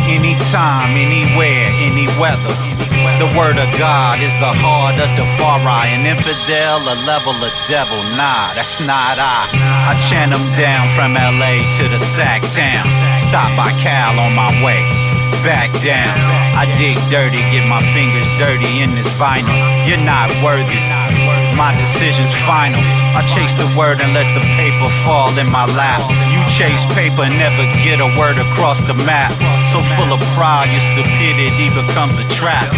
Anytime, 0.10 0.98
anywhere, 0.98 1.70
any 1.86 2.08
weather. 2.20 2.54
The 3.22 3.30
word 3.38 3.60
of 3.62 3.70
God 3.78 4.20
is 4.22 4.34
the 4.40 4.52
heart 4.52 4.96
of 4.98 5.10
the 5.16 5.26
far 5.38 5.62
eye. 5.62 5.94
An 5.94 6.06
infidel, 6.06 6.82
a 6.82 6.98
level 7.06 7.38
of 7.38 7.54
devil. 7.70 8.02
Nah, 8.18 8.54
that's 8.58 8.80
not 8.82 9.22
I. 9.22 9.48
I 9.90 9.94
chant 10.10 10.32
them 10.32 10.44
down 10.58 10.90
from 10.98 11.14
LA 11.14 11.62
to 11.78 11.88
the 11.88 12.00
sack 12.00 12.42
town. 12.58 12.90
Stop 13.30 13.56
by 13.56 13.72
Cal 13.82 14.20
on 14.20 14.34
my 14.34 14.50
way. 14.66 15.03
Back 15.44 15.76
down. 15.84 16.16
I 16.56 16.64
dig 16.80 16.96
dirty, 17.12 17.44
get 17.52 17.68
my 17.68 17.84
fingers 17.92 18.24
dirty 18.40 18.80
in 18.80 18.96
this 18.96 19.12
vinyl. 19.20 19.52
You're 19.84 20.00
not 20.00 20.32
worthy. 20.40 20.80
My 21.60 21.76
decision's 21.76 22.32
final. 22.48 22.80
I 23.12 23.28
chase 23.36 23.52
the 23.60 23.68
word 23.76 24.00
and 24.00 24.16
let 24.16 24.24
the 24.32 24.44
paper 24.56 24.88
fall 25.04 25.36
in 25.36 25.52
my 25.52 25.68
lap. 25.76 26.00
You 26.32 26.40
chase 26.56 26.88
paper, 26.96 27.28
never 27.28 27.68
get 27.84 28.00
a 28.00 28.08
word 28.16 28.40
across 28.40 28.80
the 28.88 28.96
map. 29.04 29.36
So 29.76 29.84
full 30.00 30.16
of 30.16 30.24
pride, 30.32 30.72
your 30.72 30.84
stupidity 30.96 31.68
becomes 31.76 32.24
a 32.24 32.28
trap. 32.40 32.72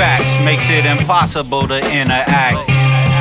Facts 0.00 0.32
makes 0.40 0.64
it 0.72 0.88
impossible 0.88 1.68
to 1.68 1.78
interact. 1.92 2.64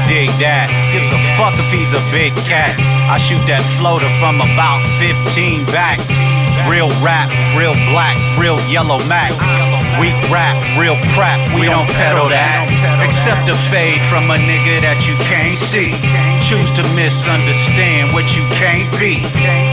Dig 0.07 0.31
that, 0.39 0.71
gives 0.95 1.11
a 1.11 1.19
fuck 1.35 1.59
if 1.59 1.67
he's 1.75 1.91
a 1.91 2.03
big 2.15 2.31
cat. 2.47 2.71
I 3.11 3.19
shoot 3.19 3.43
that 3.51 3.59
floater 3.75 4.07
from 4.23 4.39
about 4.39 4.79
15 5.03 5.67
back. 5.75 5.99
Real 6.67 6.91
rap, 6.99 7.31
real 7.55 7.73
black, 7.87 8.19
real 8.37 8.59
yellow 8.67 8.99
Mac. 9.07 9.31
Weak 9.99 10.19
rap, 10.29 10.59
real 10.77 10.99
crap, 11.15 11.39
we 11.55 11.63
don't 11.63 11.87
pedal 11.95 12.27
that. 12.27 12.67
Accept 12.99 13.47
a 13.47 13.55
fade 13.71 14.03
from 14.11 14.29
a 14.29 14.37
nigga 14.37 14.83
that 14.83 15.07
you 15.07 15.15
can't 15.31 15.57
see. 15.57 15.95
Choose 16.43 16.67
to 16.75 16.83
misunderstand 16.91 18.11
what 18.11 18.35
you 18.35 18.43
can't 18.59 18.91
be. 18.99 19.23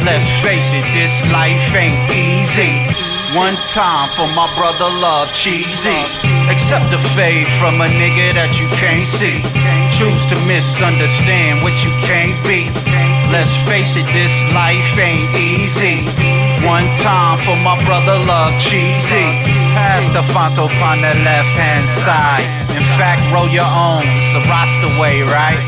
Let's 0.07 0.25
face 0.47 0.71
it, 0.71 0.87
this 0.95 1.13
life 1.35 1.61
ain't 1.75 1.99
easy. 2.15 2.87
One 3.35 3.59
time 3.75 4.09
for 4.15 4.31
my 4.39 4.47
brother 4.55 4.87
love 4.87 5.27
cheesy. 5.35 5.99
Accept 6.47 6.95
a 6.95 7.03
fade 7.19 7.51
from 7.59 7.83
a 7.83 7.91
nigga 7.91 8.39
that 8.39 8.55
you 8.63 8.71
can't 8.79 9.03
see. 9.11 9.43
Choose 9.99 10.23
to 10.31 10.39
misunderstand 10.47 11.59
what 11.67 11.75
you 11.83 11.91
can't 12.07 12.39
be. 12.47 12.71
Let's 13.35 13.51
face 13.67 13.97
it, 13.97 14.07
this 14.15 14.31
life 14.55 14.95
ain't 14.95 15.35
easy. 15.35 16.07
One 16.63 16.87
time 17.03 17.35
for 17.43 17.59
my 17.67 17.75
brother 17.83 18.15
love 18.15 18.55
cheesy. 18.63 19.27
Pass 19.75 20.07
the 20.15 20.23
Fonto 20.31 20.71
on 20.71 21.03
the 21.03 21.11
left 21.27 21.51
hand 21.59 21.83
side. 22.07 22.47
In 22.79 22.87
fact, 22.95 23.27
roll 23.35 23.51
your 23.51 23.67
own. 23.67 24.07
It's 24.07 24.39
a 24.39 24.43
roster 24.47 24.87
way, 25.03 25.27
right? 25.27 25.59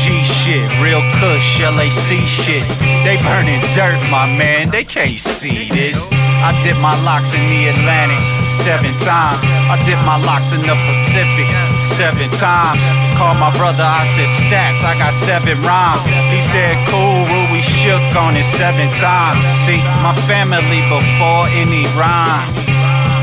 G 0.00 0.24
shit, 0.24 0.64
real 0.80 1.04
kush, 1.20 1.60
LAC 1.60 2.24
shit. 2.24 2.64
They 3.04 3.20
burning 3.20 3.60
dirt, 3.76 4.00
my 4.08 4.24
man, 4.24 4.70
they 4.70 4.82
can't 4.82 5.20
see 5.20 5.68
this. 5.68 6.00
I 6.40 6.56
dip 6.64 6.80
my 6.80 6.96
locks 7.04 7.36
in 7.36 7.44
the 7.52 7.68
Atlantic 7.68 8.16
seven 8.64 8.96
times. 9.04 9.44
I 9.68 9.76
dip 9.84 10.00
my 10.08 10.16
locks 10.24 10.56
in 10.56 10.64
the 10.64 10.72
Pacific 10.88 11.71
seven 12.02 12.30
times. 12.34 12.82
Call 13.14 13.38
my 13.38 13.54
brother, 13.54 13.86
I 13.86 14.02
said 14.18 14.26
stats, 14.42 14.82
I 14.82 14.98
got 14.98 15.14
seven 15.22 15.54
rhymes. 15.62 16.02
He 16.34 16.42
said 16.50 16.74
cool, 16.90 17.22
rule, 17.30 17.46
we 17.54 17.62
shook 17.62 18.02
on 18.18 18.34
it 18.34 18.42
seven 18.58 18.90
times. 18.98 19.38
See, 19.62 19.78
my 20.02 20.10
family 20.26 20.82
before 20.90 21.46
any 21.54 21.86
rhyme. 21.94 22.42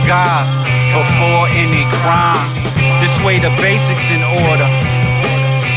God 0.07 0.47
before 0.95 1.51
any 1.51 1.83
crime. 1.99 2.47
This 3.03 3.11
way 3.19 3.43
the 3.43 3.51
basics 3.59 4.07
in 4.15 4.23
order. 4.47 4.69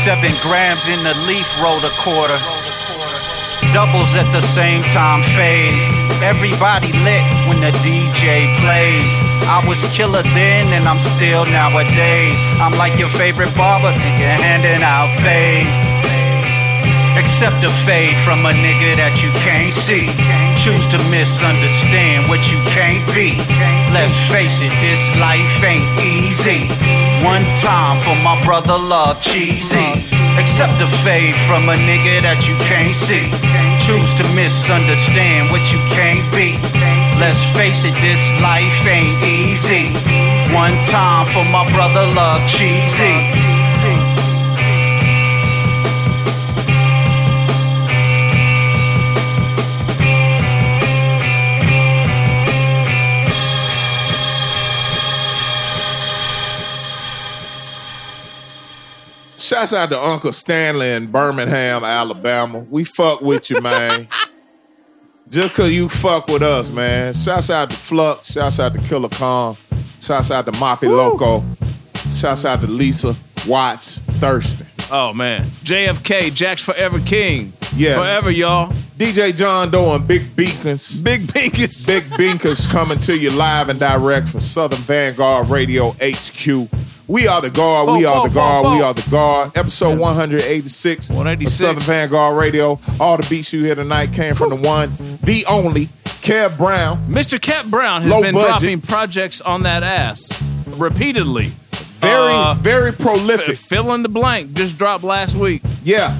Seven 0.07 0.31
grams 0.39 0.87
in 0.87 1.03
the 1.03 1.11
leaf, 1.27 1.47
roll 1.59 1.83
a 1.83 1.91
quarter. 1.99 2.39
Doubles 3.73 4.13
at 4.13 4.29
the 4.31 4.41
same 4.53 4.83
time 4.93 5.23
phase. 5.33 5.81
Everybody 6.21 6.93
lit 7.01 7.25
when 7.49 7.59
the 7.59 7.73
DJ 7.81 8.45
plays. 8.61 9.13
I 9.49 9.65
was 9.67 9.81
killer 9.97 10.21
then 10.21 10.69
and 10.77 10.87
I'm 10.87 11.01
still 11.17 11.43
nowadays. 11.45 12.37
I'm 12.61 12.77
like 12.77 12.99
your 12.99 13.09
favorite 13.09 13.49
barber, 13.57 13.89
nigga, 13.89 14.29
handing 14.37 14.83
out 14.85 15.09
fades. 15.25 15.73
Accept 17.17 17.65
a 17.65 17.73
fade 17.81 18.13
from 18.21 18.45
a 18.45 18.53
nigga 18.53 18.93
that 19.01 19.25
you 19.25 19.33
can't 19.41 19.73
see. 19.73 20.05
Choose 20.61 20.85
to 20.93 21.01
misunderstand 21.09 22.29
what 22.29 22.45
you 22.53 22.61
can't 22.77 23.01
be. 23.09 23.41
Let's 23.89 24.13
face 24.29 24.61
it, 24.61 24.73
this 24.85 25.01
life 25.17 25.49
ain't 25.65 25.89
easy. 25.97 26.69
One 27.25 27.41
time 27.57 27.97
for 28.05 28.13
my 28.21 28.37
brother 28.45 28.77
love 28.77 29.19
cheesy. 29.19 30.12
Accept 30.37 30.81
a 30.81 30.87
fade 31.05 31.35
from 31.47 31.69
a 31.69 31.75
nigga 31.75 32.21
that 32.21 32.47
you 32.47 32.55
can't 32.65 32.95
see. 32.95 33.29
Choose 33.85 34.13
to 34.15 34.25
misunderstand 34.33 35.51
what 35.51 35.61
you 35.71 35.79
can't 35.93 36.25
be. 36.33 36.57
Let's 37.19 37.41
face 37.53 37.85
it, 37.85 37.93
this 38.01 38.21
life 38.41 38.73
ain't 38.87 39.21
easy. 39.21 39.93
One 40.53 40.77
time 40.89 41.25
for 41.29 41.45
my 41.45 41.69
brother 41.73 42.05
love 42.13 42.47
cheesy. 42.49 43.42
Shouts 59.53 59.71
out 59.73 59.89
to 59.91 59.99
Uncle 59.99 60.33
Stanley 60.33 60.93
in 60.93 61.11
Birmingham, 61.11 61.83
Alabama. 61.83 62.65
We 62.71 62.83
fuck 62.83 63.21
with 63.21 63.51
you, 63.51 63.61
man. 63.61 64.07
Just 65.29 65.53
cause 65.53 65.69
you 65.69 65.89
fuck 65.89 66.27
with 66.27 66.41
us, 66.41 66.71
man. 66.71 67.13
Shouts 67.13 67.51
out 67.51 67.69
to 67.69 67.75
Flux. 67.75 68.31
Shouts 68.31 68.59
out 68.59 68.73
to 68.73 68.79
Killer 68.79 69.09
Khan. 69.09 69.55
Shouts 70.01 70.31
out 70.31 70.47
to 70.47 70.59
Mafia 70.59 70.89
Loco. 70.89 71.43
Shouts 72.15 72.45
out 72.45 72.61
to 72.61 72.67
Lisa 72.67 73.15
Watts 73.47 73.99
Thurston. 73.99 74.65
Oh 74.91 75.13
man, 75.13 75.43
JFK, 75.43 76.33
Jack's 76.33 76.63
Forever 76.63 76.99
King. 77.01 77.53
Yes. 77.75 77.99
Forever, 77.99 78.31
y'all. 78.31 78.73
DJ 78.97 79.35
John 79.35 79.69
Doe 79.69 79.93
and 79.93 80.07
Big 80.07 80.35
Beacons. 80.35 80.99
Big 80.99 81.31
Beacons. 81.31 81.85
Big 81.85 82.05
Beacons 82.17 82.65
coming 82.65 82.97
to 83.01 83.15
you 83.15 83.29
live 83.29 83.69
and 83.69 83.79
direct 83.79 84.29
from 84.29 84.41
Southern 84.41 84.79
Vanguard 84.79 85.49
Radio 85.49 85.91
HQ. 86.01 86.69
We 87.07 87.27
are 87.27 87.41
the 87.41 87.49
guard. 87.49 87.89
we 87.97 88.05
are 88.05 88.21
boom, 88.21 88.29
the 88.29 88.33
guard. 88.33 88.63
boom, 88.63 88.77
We 88.77 88.81
are 88.83 88.93
the 88.93 89.09
guard. 89.11 89.51
Episode 89.57 89.99
186. 89.99 91.09
186. 91.09 91.61
of 91.61 91.67
Southern 91.67 91.83
Vanguard 91.83 92.37
Radio. 92.37 92.79
All 92.99 93.17
the 93.17 93.27
beats 93.29 93.51
you 93.51 93.63
hear 93.63 93.75
tonight 93.75 94.13
came 94.13 94.35
from 94.35 94.49
the 94.49 94.55
one, 94.55 94.91
the 95.21 95.45
only, 95.47 95.87
Kev 96.23 96.57
Brown. 96.57 96.97
Mr. 97.09 97.37
Kev 97.39 97.69
Brown 97.69 98.03
has 98.03 98.11
Low 98.11 98.21
been 98.21 98.33
budget. 98.33 98.49
dropping 98.49 98.81
projects 98.81 99.41
on 99.41 99.63
that 99.63 99.83
ass 99.83 100.31
repeatedly. 100.77 101.47
Very, 101.99 102.55
very 102.61 102.91
prolific. 102.93 103.49
f- 103.49 103.57
fill 103.57 103.93
in 103.93 104.03
the 104.03 104.09
blank. 104.09 104.53
Just 104.53 104.77
dropped 104.77 105.03
last 105.03 105.35
week. 105.35 105.61
Yeah. 105.83 106.17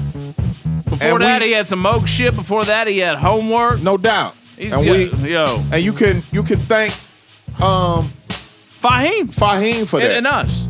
Before 0.84 1.14
And 1.14 1.22
that, 1.22 1.40
we- 1.40 1.48
he 1.48 1.52
had 1.54 1.66
some 1.66 1.82
Moog 1.82 2.06
shit. 2.06 2.34
Before 2.36 2.64
that, 2.64 2.86
he 2.86 2.98
had 2.98 3.16
homework. 3.18 3.82
No 3.82 3.96
doubt. 3.96 4.34
He's 4.58 4.72
and 4.72 4.84
got- 4.84 5.20
we, 5.22 5.30
yo, 5.32 5.62
and 5.72 5.82
you 5.82 5.92
can 5.92 6.22
you 6.30 6.42
can 6.42 6.58
thank 6.58 6.92
um 7.60 8.08
Fahim, 8.82 9.24
Fahim 9.34 9.86
for 9.88 9.98
and, 10.00 10.10
that. 10.10 10.16
and 10.18 10.26
us. 10.26 10.63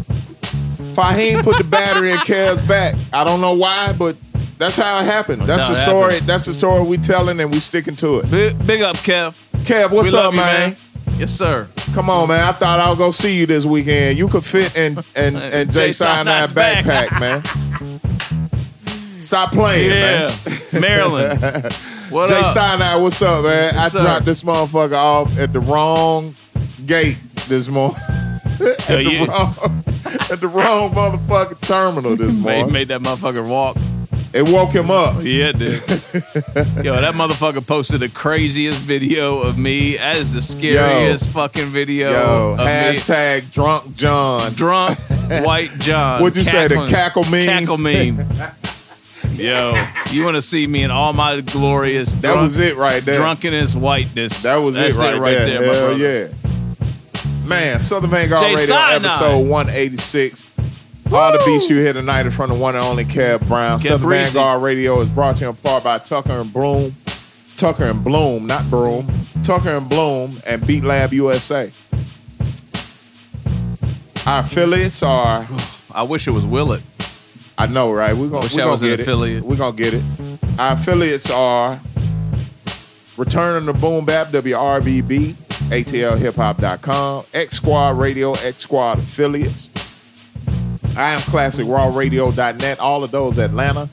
Fahim 0.95 1.43
put 1.43 1.59
the 1.59 1.65
battery 1.65 2.13
in 2.13 2.19
Kev's 2.19 2.67
back. 2.67 2.95
I 3.13 3.25
don't 3.25 3.41
know 3.41 3.55
why, 3.55 3.93
but 3.99 4.17
that's 4.59 4.77
how 4.77 5.01
it 5.01 5.05
happened. 5.07 5.43
That's 5.43 5.65
how 5.65 5.69
the 5.71 5.75
story. 5.75 6.13
happened. 6.13 6.29
That's 6.29 6.45
the 6.47 6.55
story 6.55 6.87
we 6.87 6.97
telling 6.99 7.41
and 7.41 7.51
we 7.53 7.61
sticking 7.61 7.97
to 7.97 8.21
it. 8.21 8.31
Big, 8.31 8.67
big 8.67 8.83
up, 8.83 8.97
Kev. 8.97 9.33
Kev, 9.65 9.91
what's 9.91 10.13
We 10.13 10.19
up, 10.19 10.25
love 10.27 10.35
you, 10.35 10.41
man? 10.41 10.77
Yes, 11.19 11.33
sir. 11.33 11.69
Come 11.95 12.11
on, 12.11 12.29
man. 12.29 12.41
I 12.43 12.53
thought 12.53 12.81
I 12.81 12.89
would 12.89 12.99
go 12.99 13.11
see 13.11 13.39
you 13.39 13.47
this 13.47 13.65
weekend. 13.65 14.19
You 14.19 14.29
could 14.29 14.45
fit 14.45 14.75
in 14.77 14.99
and 15.15 15.37
and 15.37 15.71
Jay 15.73 15.87
Jay 15.87 15.91
Sinai 15.93 16.47
Sinai's 16.47 16.53
backpack, 16.53 17.21
man. 17.21 17.43
Stop 19.21 19.53
playing, 19.53 19.91
Yeah, 19.91 20.29
man. 20.47 20.59
Maryland. 20.81 21.41
What 22.11 22.29
Jay 22.29 22.37
up? 22.41 22.47
Sinai, 22.47 22.97
what's 22.97 23.21
up, 23.23 23.45
man? 23.45 23.75
What's 23.77 23.95
I 23.95 23.99
up? 24.01 24.05
dropped 24.07 24.25
this 24.25 24.43
motherfucker 24.43 24.93
off 24.97 25.39
at 25.39 25.53
the 25.53 25.61
wrong 25.61 26.35
gate 26.87 27.17
this 27.49 27.69
morning. 27.69 27.99
at, 28.61 28.79
the 28.87 29.03
you- 29.03 29.25
wrong, 29.27 29.55
at 30.31 30.41
the 30.41 30.49
wrong 30.49 30.91
motherfucking 30.93 31.61
terminal 31.61 32.17
this 32.17 32.33
Made, 32.33 32.41
morning. 32.43 32.73
made 32.73 32.89
that 32.89 33.01
motherfucker 33.01 33.47
walk. 33.49 33.77
It 34.33 34.49
woke 34.51 34.71
him 34.73 34.91
up. 34.91 35.23
Yeah, 35.23 35.51
it 35.55 35.59
did. 35.59 35.75
Yo, 36.85 37.01
that 37.01 37.15
motherfucker 37.15 37.65
posted 37.65 38.01
the 38.01 38.09
craziest 38.09 38.81
video 38.81 39.39
of 39.41 39.57
me. 39.57 39.97
That 39.97 40.17
is 40.17 40.35
the 40.35 40.43
scariest 40.43 41.31
fucking 41.31 41.67
video 41.67 42.11
Yo, 42.11 42.53
of 42.55 42.59
me. 42.59 42.65
hashtag 42.65 43.53
drunk 43.53 43.95
John. 43.95 44.53
Drunk 44.55 44.99
white 45.45 45.71
John. 45.79 46.21
What'd 46.21 46.37
you 46.37 46.43
say, 46.43 46.67
the 46.67 46.85
cackle 46.89 47.23
meme? 47.31 47.47
Cackle 47.47 47.79
meme. 47.79 48.27
Yo, 49.37 49.75
you 50.11 50.25
want 50.25 50.35
to 50.37 50.43
see 50.43 50.67
me 50.67 50.83
in 50.83 50.91
all 50.91 51.13
my 51.13 51.41
glorious 51.41 52.13
That 52.15 52.23
drunk- 52.23 52.41
was 52.43 52.59
it 52.59 52.77
right 52.77 53.05
there. 53.05 53.17
drunkenness 53.17 53.75
whiteness. 53.77 54.43
That 54.43 54.57
was 54.57 54.75
That's 54.75 54.97
it 54.99 55.01
right, 55.01 55.33
there. 55.35 55.61
my 55.61 55.67
Hell 55.67 55.87
brother. 55.89 55.97
yeah. 55.97 56.29
Man, 57.45 57.79
Southern 57.81 58.11
Vanguard 58.11 58.43
Jay 58.43 58.55
Radio, 58.55 58.67
Sinai. 58.67 58.95
episode 58.95 59.39
186. 59.49 60.51
All 61.13 61.33
the 61.33 61.43
beats 61.45 61.69
you 61.69 61.77
hear 61.77 61.93
tonight 61.93 62.27
are 62.27 62.31
from 62.31 62.49
the 62.51 62.57
one 62.57 62.75
and 62.75 62.85
only 62.85 63.05
Kev 63.05 63.47
Brown. 63.47 63.79
Kev 63.79 63.83
Southern 63.83 64.07
Breezy. 64.09 64.25
Vanguard 64.33 64.63
Radio 64.63 64.99
is 65.01 65.09
brought 65.11 65.37
to 65.37 65.43
you 65.45 65.51
in 65.51 65.57
part 65.57 65.85
by 65.85 65.99
Tucker 65.99 66.33
and 66.33 66.53
Bloom. 66.53 66.95
Tucker 67.57 67.85
and 67.85 68.03
Bloom, 68.03 68.47
not 68.47 68.69
Broom. 68.71 69.07
Tucker 69.45 69.77
and 69.77 69.89
Bloom 69.89 70.39
and 70.47 70.67
Beat 70.67 70.83
Lab 70.85 71.13
USA. 71.13 71.71
Our 74.27 74.41
affiliates 74.41 75.03
are. 75.03 75.47
I 75.95 76.03
wish 76.03 76.27
it 76.27 76.33
was 76.33 76.45
Willett. 76.47 76.83
I 77.57 77.67
know, 77.67 77.93
right? 77.93 78.17
We're 78.17 78.29
gonna, 78.29 78.41
Wish 78.47 78.55
we 78.55 78.63
I 78.63 78.65
gonna 78.65 78.73
was 78.73 78.83
an 78.83 78.89
get 78.89 79.01
affiliate. 79.01 79.39
it. 79.39 79.45
We're 79.45 79.57
gonna 79.57 79.77
get 79.77 79.95
it. 79.95 80.03
Our 80.59 80.73
affiliates 80.73 81.31
are 81.31 81.79
Return 83.17 83.57
of 83.57 83.67
the 83.67 83.73
Boom 83.75 84.05
Bap, 84.05 84.29
WRBB, 84.29 85.37
ATLHipHop.com, 85.71 87.25
X 87.35 87.55
Squad 87.57 87.99
Radio, 87.99 88.33
X 88.33 88.63
Squad 88.63 88.99
affiliates. 88.99 89.71
I 90.97 91.11
am 91.11 91.21
Classic 91.21 91.67
Raw 91.67 91.91
Radio.net, 91.97 92.79
all 92.79 93.03
of 93.03 93.11
those 93.11 93.39
Atlanta. 93.39 93.89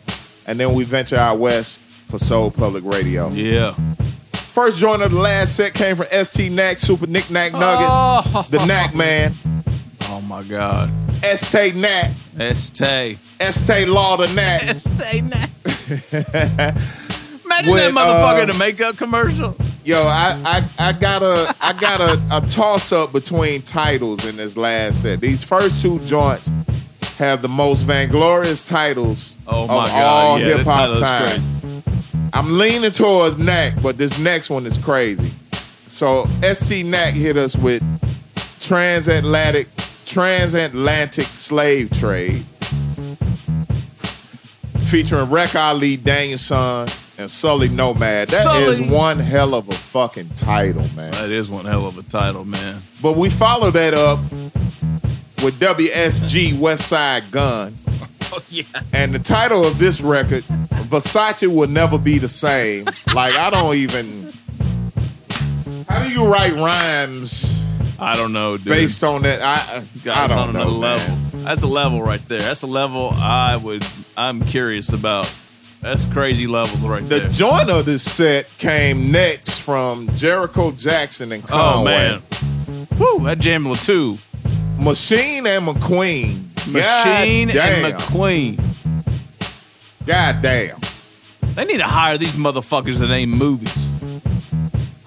And 0.47 0.59
then 0.59 0.73
we 0.73 0.83
venture 0.83 1.15
out 1.17 1.39
west 1.39 1.79
for 1.79 2.17
Soul 2.17 2.51
Public 2.51 2.83
Radio. 2.83 3.29
Yeah. 3.29 3.71
First 4.33 4.77
joint 4.77 5.01
of 5.01 5.11
the 5.11 5.19
last 5.19 5.55
set 5.55 5.73
came 5.73 5.95
from 5.95 6.07
Estee 6.11 6.49
Nack, 6.49 6.77
Super 6.77 7.07
Nick 7.07 7.29
Knack 7.31 7.53
Nuggets, 7.53 7.91
Oh. 7.93 8.45
the 8.49 8.63
Knack 8.65 8.93
Man, 8.93 9.33
Oh 10.09 10.21
my 10.27 10.43
God. 10.43 10.91
Estee 11.23 11.71
Nack, 11.71 12.11
ST. 12.37 12.57
ST 12.57 13.17
Estee 13.39 13.85
Lauder 13.85 14.27
Knack. 14.33 14.63
Estee 14.63 15.21
Nack. 15.21 15.49
Imagine 17.51 17.73
With, 17.73 17.93
that 17.93 17.99
motherfucker 17.99 18.39
uh, 18.39 18.43
in 18.43 18.49
the 18.49 18.57
makeup 18.57 18.97
commercial. 18.97 19.55
Yo, 19.83 20.01
I, 20.03 20.39
I 20.45 20.87
I 20.89 20.91
got 20.93 21.21
a 21.21 21.55
I 21.59 21.73
got 21.73 21.99
a, 21.99 22.21
a 22.31 22.41
toss 22.49 22.91
up 22.91 23.11
between 23.11 23.61
titles 23.61 24.25
in 24.25 24.37
this 24.37 24.55
last 24.55 25.01
set. 25.01 25.19
These 25.19 25.43
first 25.43 25.81
two 25.81 25.99
joints 25.99 26.49
have 27.17 27.41
the 27.41 27.49
most 27.49 27.81
vainglorious 27.81 28.61
titles 28.61 29.35
Oh 29.47 29.67
my 29.67 29.83
of 29.83 29.89
God, 29.89 30.01
all 30.01 30.39
yeah, 30.39 30.57
hip 30.57 30.65
hop 30.65 30.97
time. 30.97 31.83
I'm 32.33 32.57
leaning 32.57 32.91
towards 32.91 33.37
Knack, 33.37 33.73
but 33.81 33.97
this 33.97 34.17
next 34.17 34.49
one 34.49 34.65
is 34.65 34.77
crazy. 34.77 35.29
So 35.87 36.25
Estee 36.41 36.83
Nack 36.83 37.13
hit 37.15 37.35
us 37.35 37.57
with 37.57 37.83
transatlantic 38.61 39.67
transatlantic 40.05 41.25
slave 41.25 41.89
trade, 41.99 42.43
featuring 44.87 45.29
Rec 45.29 45.55
Ali, 45.55 45.97
Daniel 45.97 46.37
Son, 46.37 46.87
and 47.21 47.31
Sully 47.31 47.69
Nomad. 47.69 48.27
That 48.29 48.61
is 48.63 48.77
Sully. 48.77 48.89
one 48.89 49.19
hell 49.19 49.53
of 49.53 49.69
a 49.69 49.73
fucking 49.73 50.29
title, 50.35 50.83
man. 50.95 51.11
That 51.11 51.29
is 51.29 51.49
one 51.49 51.65
hell 51.65 51.85
of 51.87 51.97
a 51.97 52.03
title, 52.03 52.43
man. 52.45 52.81
But 53.01 53.15
we 53.15 53.29
follow 53.29 53.71
that 53.71 53.93
up 53.93 54.19
with 55.43 55.59
WSG 55.59 56.53
Westside 56.53 57.31
Gunn. 57.31 57.75
Oh 58.33 58.41
yeah. 58.49 58.63
And 58.93 59.13
the 59.13 59.19
title 59.19 59.65
of 59.67 59.77
this 59.77 59.99
record, 59.99 60.43
Versace 60.87 61.53
will 61.53 61.67
never 61.67 61.97
be 61.97 62.17
the 62.17 62.29
same. 62.29 62.85
Like 63.13 63.33
I 63.35 63.49
don't 63.49 63.75
even. 63.75 64.31
How 65.89 66.01
do 66.01 66.09
you 66.09 66.25
write 66.25 66.53
rhymes 66.53 67.61
I 67.99 68.15
don't 68.15 68.31
know, 68.31 68.55
dude. 68.55 68.67
based 68.67 69.03
on 69.03 69.23
that? 69.23 69.41
I 69.41 69.79
I 69.79 69.83
Guys 70.05 70.29
don't 70.29 70.37
on 70.39 70.53
know. 70.53 70.61
another 70.61 70.71
man. 70.71 70.79
level. 70.79 71.15
That's 71.43 71.61
a 71.63 71.67
level 71.67 72.01
right 72.01 72.25
there. 72.29 72.39
That's 72.39 72.61
a 72.61 72.67
level 72.67 73.09
I 73.15 73.57
would. 73.57 73.85
I'm 74.15 74.41
curious 74.45 74.93
about. 74.93 75.25
That's 75.81 76.05
crazy 76.05 76.45
levels 76.45 76.79
right 76.81 77.01
The 77.01 77.09
there. 77.09 77.27
The 77.27 77.33
joint 77.33 77.69
of 77.71 77.85
this 77.85 78.03
set 78.03 78.47
came 78.59 79.11
next 79.11 79.59
from 79.61 80.07
Jericho 80.15 80.71
Jackson 80.71 81.31
and 81.31 81.43
oh, 81.45 81.47
Conway. 81.47 81.91
oh 81.91 82.21
man. 82.67 82.87
Woo! 82.99 83.25
That 83.25 83.39
Jamila 83.39 83.75
too. 83.75 84.17
Machine 84.77 85.47
and 85.47 85.65
McQueen. 85.65 86.37
Machine 86.71 87.47
God 87.47 87.57
and 87.57 87.95
McQueen. 87.95 88.57
God 90.05 90.41
damn. 90.41 90.77
They 91.55 91.65
need 91.65 91.77
to 91.77 91.83
hire 91.83 92.17
these 92.17 92.35
motherfuckers 92.35 92.97
that 92.97 93.09
ain't 93.09 93.31
movies. 93.31 93.75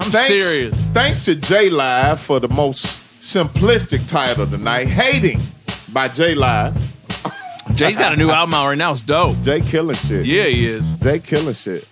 I'm 0.01 0.11
Thanks, 0.11 0.45
serious. 0.45 0.75
Thanks 0.93 1.25
to 1.27 1.37
J 1.37 1.71
Live 1.71 2.21
for 2.21 2.41
the 2.41 2.49
most 2.49 3.01
simplistic 3.21 4.07
title 4.09 4.47
tonight, 4.47 4.87
Hating 4.87 5.41
by 5.93 6.09
J 6.09 6.35
Live. 6.35 6.94
Jay's 7.75 7.97
got 7.97 8.13
a 8.13 8.17
new 8.17 8.31
album 8.31 8.55
out 8.55 8.69
right 8.69 8.79
now. 8.79 8.93
It's 8.93 9.03
dope. 9.03 9.41
Jay 9.41 9.61
killing 9.61 9.97
shit. 9.97 10.27
Yeah, 10.27 10.45
he 10.45 10.67
is. 10.67 10.89
Jay 10.99 11.19
killing 11.19 11.55
shit. 11.55 11.89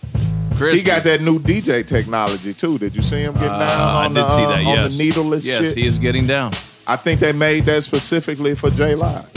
Chris, 0.56 0.76
He 0.76 0.82
got 0.82 1.02
that 1.04 1.20
new 1.22 1.38
DJ 1.38 1.84
technology 1.86 2.52
too. 2.54 2.78
Did 2.78 2.94
you 2.94 3.02
see 3.02 3.22
him 3.22 3.32
getting 3.34 3.48
down 3.48 3.62
Uh, 3.62 3.64
I 3.74 4.04
on, 4.04 4.14
did 4.14 4.22
the, 4.24 4.28
see 4.36 4.42
uh, 4.44 4.48
that. 4.48 4.58
on 4.58 4.64
Yes, 4.64 4.92
the 4.92 4.98
needleless 4.98 5.44
yes, 5.44 5.60
shit? 5.60 5.76
he 5.76 5.86
is 5.86 5.98
getting 5.98 6.26
down. 6.26 6.52
I 6.86 6.96
think 6.96 7.20
they 7.20 7.32
made 7.32 7.64
that 7.64 7.82
specifically 7.84 8.54
for 8.54 8.68
J 8.70 8.94
Live. 8.94 9.28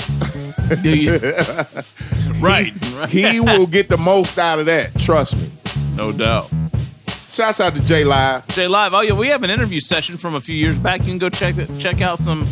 right. 2.41 2.73
he 3.09 3.39
will 3.39 3.67
get 3.67 3.87
the 3.87 3.97
most 3.97 4.37
out 4.37 4.59
of 4.59 4.65
that. 4.65 4.93
Trust 4.99 5.37
me. 5.37 5.49
No 5.95 6.11
doubt. 6.11 6.49
Shouts 7.29 7.59
out 7.59 7.75
to 7.75 7.81
J 7.85 8.03
Live. 8.03 8.47
J 8.49 8.67
Live. 8.67 8.93
Oh 8.93 9.01
yeah, 9.01 9.13
we 9.13 9.27
have 9.27 9.43
an 9.43 9.49
interview 9.49 9.79
session 9.79 10.17
from 10.17 10.35
a 10.35 10.41
few 10.41 10.55
years 10.55 10.77
back. 10.77 11.01
You 11.01 11.07
can 11.07 11.17
go 11.17 11.29
check 11.29 11.57
it, 11.57 11.69
check 11.79 12.01
out 12.01 12.19
some 12.19 12.47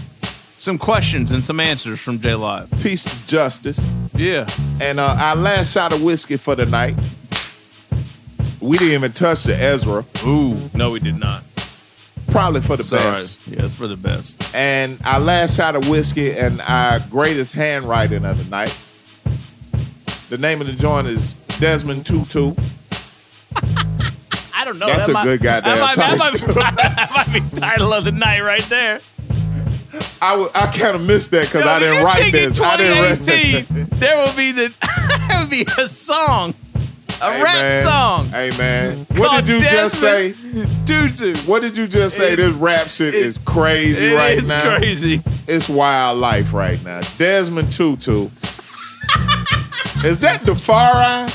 some 0.63 0.77
questions 0.77 1.33
and 1.33 1.43
some 1.43 1.59
answers 1.59 1.99
from 1.99 2.21
J 2.21 2.35
Live. 2.35 2.71
Peace 2.81 3.03
to 3.03 3.27
justice. 3.27 3.77
Yeah. 4.15 4.47
And 4.79 4.97
uh, 4.97 5.13
our 5.19 5.35
last 5.35 5.73
shot 5.73 5.91
of 5.91 6.01
whiskey 6.01 6.37
for 6.37 6.55
the 6.55 6.65
night. 6.65 6.95
We 8.61 8.77
didn't 8.77 8.93
even 8.93 9.11
touch 9.11 9.43
the 9.43 9.57
Ezra. 9.57 10.05
Ooh, 10.25 10.57
no, 10.73 10.91
we 10.91 11.01
did 11.01 11.19
not. 11.19 11.43
Probably 12.31 12.61
for 12.61 12.77
the 12.77 12.83
right. 12.95 13.03
best. 13.03 13.45
Yeah, 13.45 13.65
it's 13.65 13.75
for 13.75 13.87
the 13.87 13.97
best. 13.97 14.55
And 14.55 14.97
our 15.03 15.19
last 15.19 15.57
shot 15.57 15.75
of 15.75 15.89
whiskey 15.89 16.31
and 16.31 16.61
our 16.61 16.99
greatest 17.09 17.51
handwriting 17.53 18.23
of 18.23 18.41
the 18.41 18.49
night. 18.49 18.73
The 20.29 20.37
name 20.37 20.61
of 20.61 20.67
the 20.67 20.73
joint 20.73 21.07
is 21.07 21.33
Desmond 21.59 22.05
Tutu. 22.05 22.55
I 24.55 24.63
don't 24.63 24.79
know. 24.79 24.87
That's 24.87 25.07
that 25.07 25.11
a 25.11 25.13
might- 25.13 25.25
good 25.25 25.41
goddamn 25.41 25.75
that 25.75 25.81
might, 25.81 25.95
that 25.97 26.17
might, 26.17 26.31
be 26.31 26.39
title. 26.39 26.53
title, 26.61 26.75
that 26.77 27.11
might 27.11 27.33
be 27.33 27.59
title 27.59 27.93
of 27.93 28.05
the 28.05 28.13
night 28.13 28.41
right 28.43 28.63
there. 28.63 29.01
I, 30.21 30.31
w- 30.31 30.49
I 30.55 30.67
kind 30.67 30.95
of 30.95 31.01
missed 31.05 31.31
that 31.31 31.45
because 31.45 31.65
I 31.65 31.79
didn't 31.79 32.03
write 32.03 32.31
this. 32.31 32.59
I 32.59 32.77
didn't 32.77 33.01
write 33.01 33.19
2018 33.19 33.87
there 33.99 34.17
will 34.17 34.33
be 34.35 34.51
the 34.51 34.73
there 35.27 35.39
will 35.39 35.47
be 35.49 35.65
a 35.77 35.87
song, 35.87 36.53
a 37.21 37.31
Hey, 37.31 37.43
rap 37.43 37.55
man. 37.55 37.83
song. 37.85 38.25
Hey 38.27 38.49
man, 38.57 38.97
what 39.15 39.45
did 39.45 39.47
you 39.55 39.61
just 39.61 39.99
say? 39.99 40.33
Tutu. 40.85 41.35
What 41.49 41.61
did 41.61 41.77
you 41.77 41.87
just 41.87 42.17
say? 42.17 42.33
It- 42.33 42.37
this 42.37 42.53
rap 42.53 42.87
shit 42.87 43.13
is 43.13 43.37
crazy 43.39 44.05
it 44.13 44.15
right 44.15 44.37
is 44.37 44.47
now. 44.49 44.77
crazy. 44.77 45.21
It's 45.47 45.69
wild 45.69 46.17
life 46.19 46.53
right 46.53 46.83
now. 46.83 47.01
Desmond 47.17 47.71
Tutu. 47.71 48.23
is 50.03 50.19
that 50.19 50.41
Defari 50.41 51.29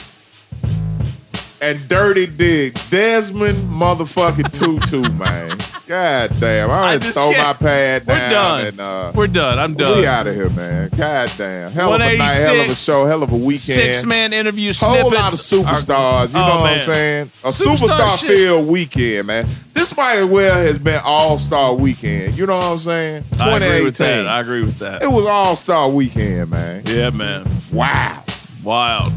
and 1.62 1.88
Dirty 1.88 2.26
Dig? 2.26 2.74
Desmond 2.90 3.56
motherfucking 3.70 4.52
Tutu, 4.58 5.08
man. 5.12 5.56
God 5.88 6.38
damn. 6.38 6.70
I 6.70 6.74
I 6.74 6.98
just 6.98 7.14
throw 7.14 7.32
my 7.32 7.54
pad 7.54 8.06
We're 8.06 8.28
done. 8.28 8.66
And, 8.66 8.78
uh, 8.78 9.12
We're 9.14 9.26
done. 9.26 9.58
I'm 9.58 9.72
done. 9.72 10.00
We 10.00 10.06
out 10.06 10.26
of 10.26 10.34
here, 10.34 10.50
man. 10.50 10.90
God 10.94 11.32
damn. 11.38 11.72
Hell 11.72 11.94
of 11.94 12.00
a 12.02 12.16
night, 12.18 12.26
hell 12.34 12.60
of 12.60 12.70
a 12.70 12.76
show, 12.76 13.06
hell 13.06 13.22
of 13.22 13.32
a 13.32 13.36
weekend. 13.36 13.60
Six 13.60 14.04
man 14.04 14.34
interview 14.34 14.74
snippets. 14.74 15.00
Whole 15.00 15.10
lot 15.10 15.32
of 15.32 15.38
superstars. 15.38 16.28
You 16.28 16.40
know 16.40 16.58
oh, 16.58 16.60
what 16.60 16.72
I'm 16.72 16.78
saying? 16.78 17.30
A 17.42 17.48
Superstar 17.48 17.88
superstar 17.88 18.26
filled 18.26 18.68
weekend, 18.68 19.28
man. 19.28 19.46
This 19.72 19.96
might 19.96 20.16
as 20.16 20.26
well 20.26 20.56
has 20.58 20.76
been 20.76 21.00
all 21.02 21.38
star 21.38 21.74
weekend. 21.74 22.36
You 22.36 22.44
know 22.44 22.56
what 22.56 22.66
I'm 22.66 22.78
saying? 22.78 23.24
I 23.40 23.56
agree 23.56 23.84
with 23.86 23.96
that. 23.96 24.26
I 24.26 24.40
agree 24.40 24.64
with 24.64 24.78
that. 24.80 25.02
It 25.02 25.10
was 25.10 25.24
all 25.24 25.56
star 25.56 25.88
weekend, 25.88 26.50
man. 26.50 26.82
Yeah, 26.84 27.08
man. 27.08 27.46
Wow. 27.72 28.24
Wild. 28.62 29.10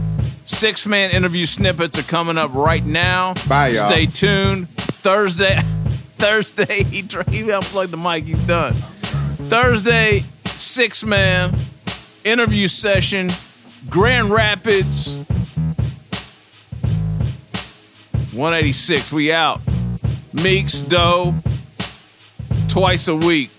Six 0.46 0.86
man 0.86 1.12
interview 1.12 1.46
snippets 1.48 2.00
are 2.00 2.04
coming 2.04 2.38
up 2.38 2.54
right 2.54 2.86
now. 2.86 3.34
Bye, 3.50 3.70
y'all. 3.70 3.90
Stay 3.90 4.06
tuned. 4.06 4.70
Thursday, 4.70 5.60
Thursday, 6.22 6.84
he, 6.84 7.02
he 7.30 7.52
unplugged 7.52 7.92
the 7.92 7.98
mic. 7.98 8.26
He's 8.26 8.46
done. 8.46 8.74
Thursday, 8.74 10.20
six 10.46 11.04
man 11.04 11.52
interview 12.24 12.68
session, 12.68 13.30
Grand 13.90 14.30
Rapids, 14.30 15.26
186. 18.34 19.12
We 19.12 19.32
out. 19.32 19.62
Meeks, 20.34 20.80
Doe, 20.80 21.34
twice 22.70 23.08
a 23.08 23.16
week. 23.16 23.50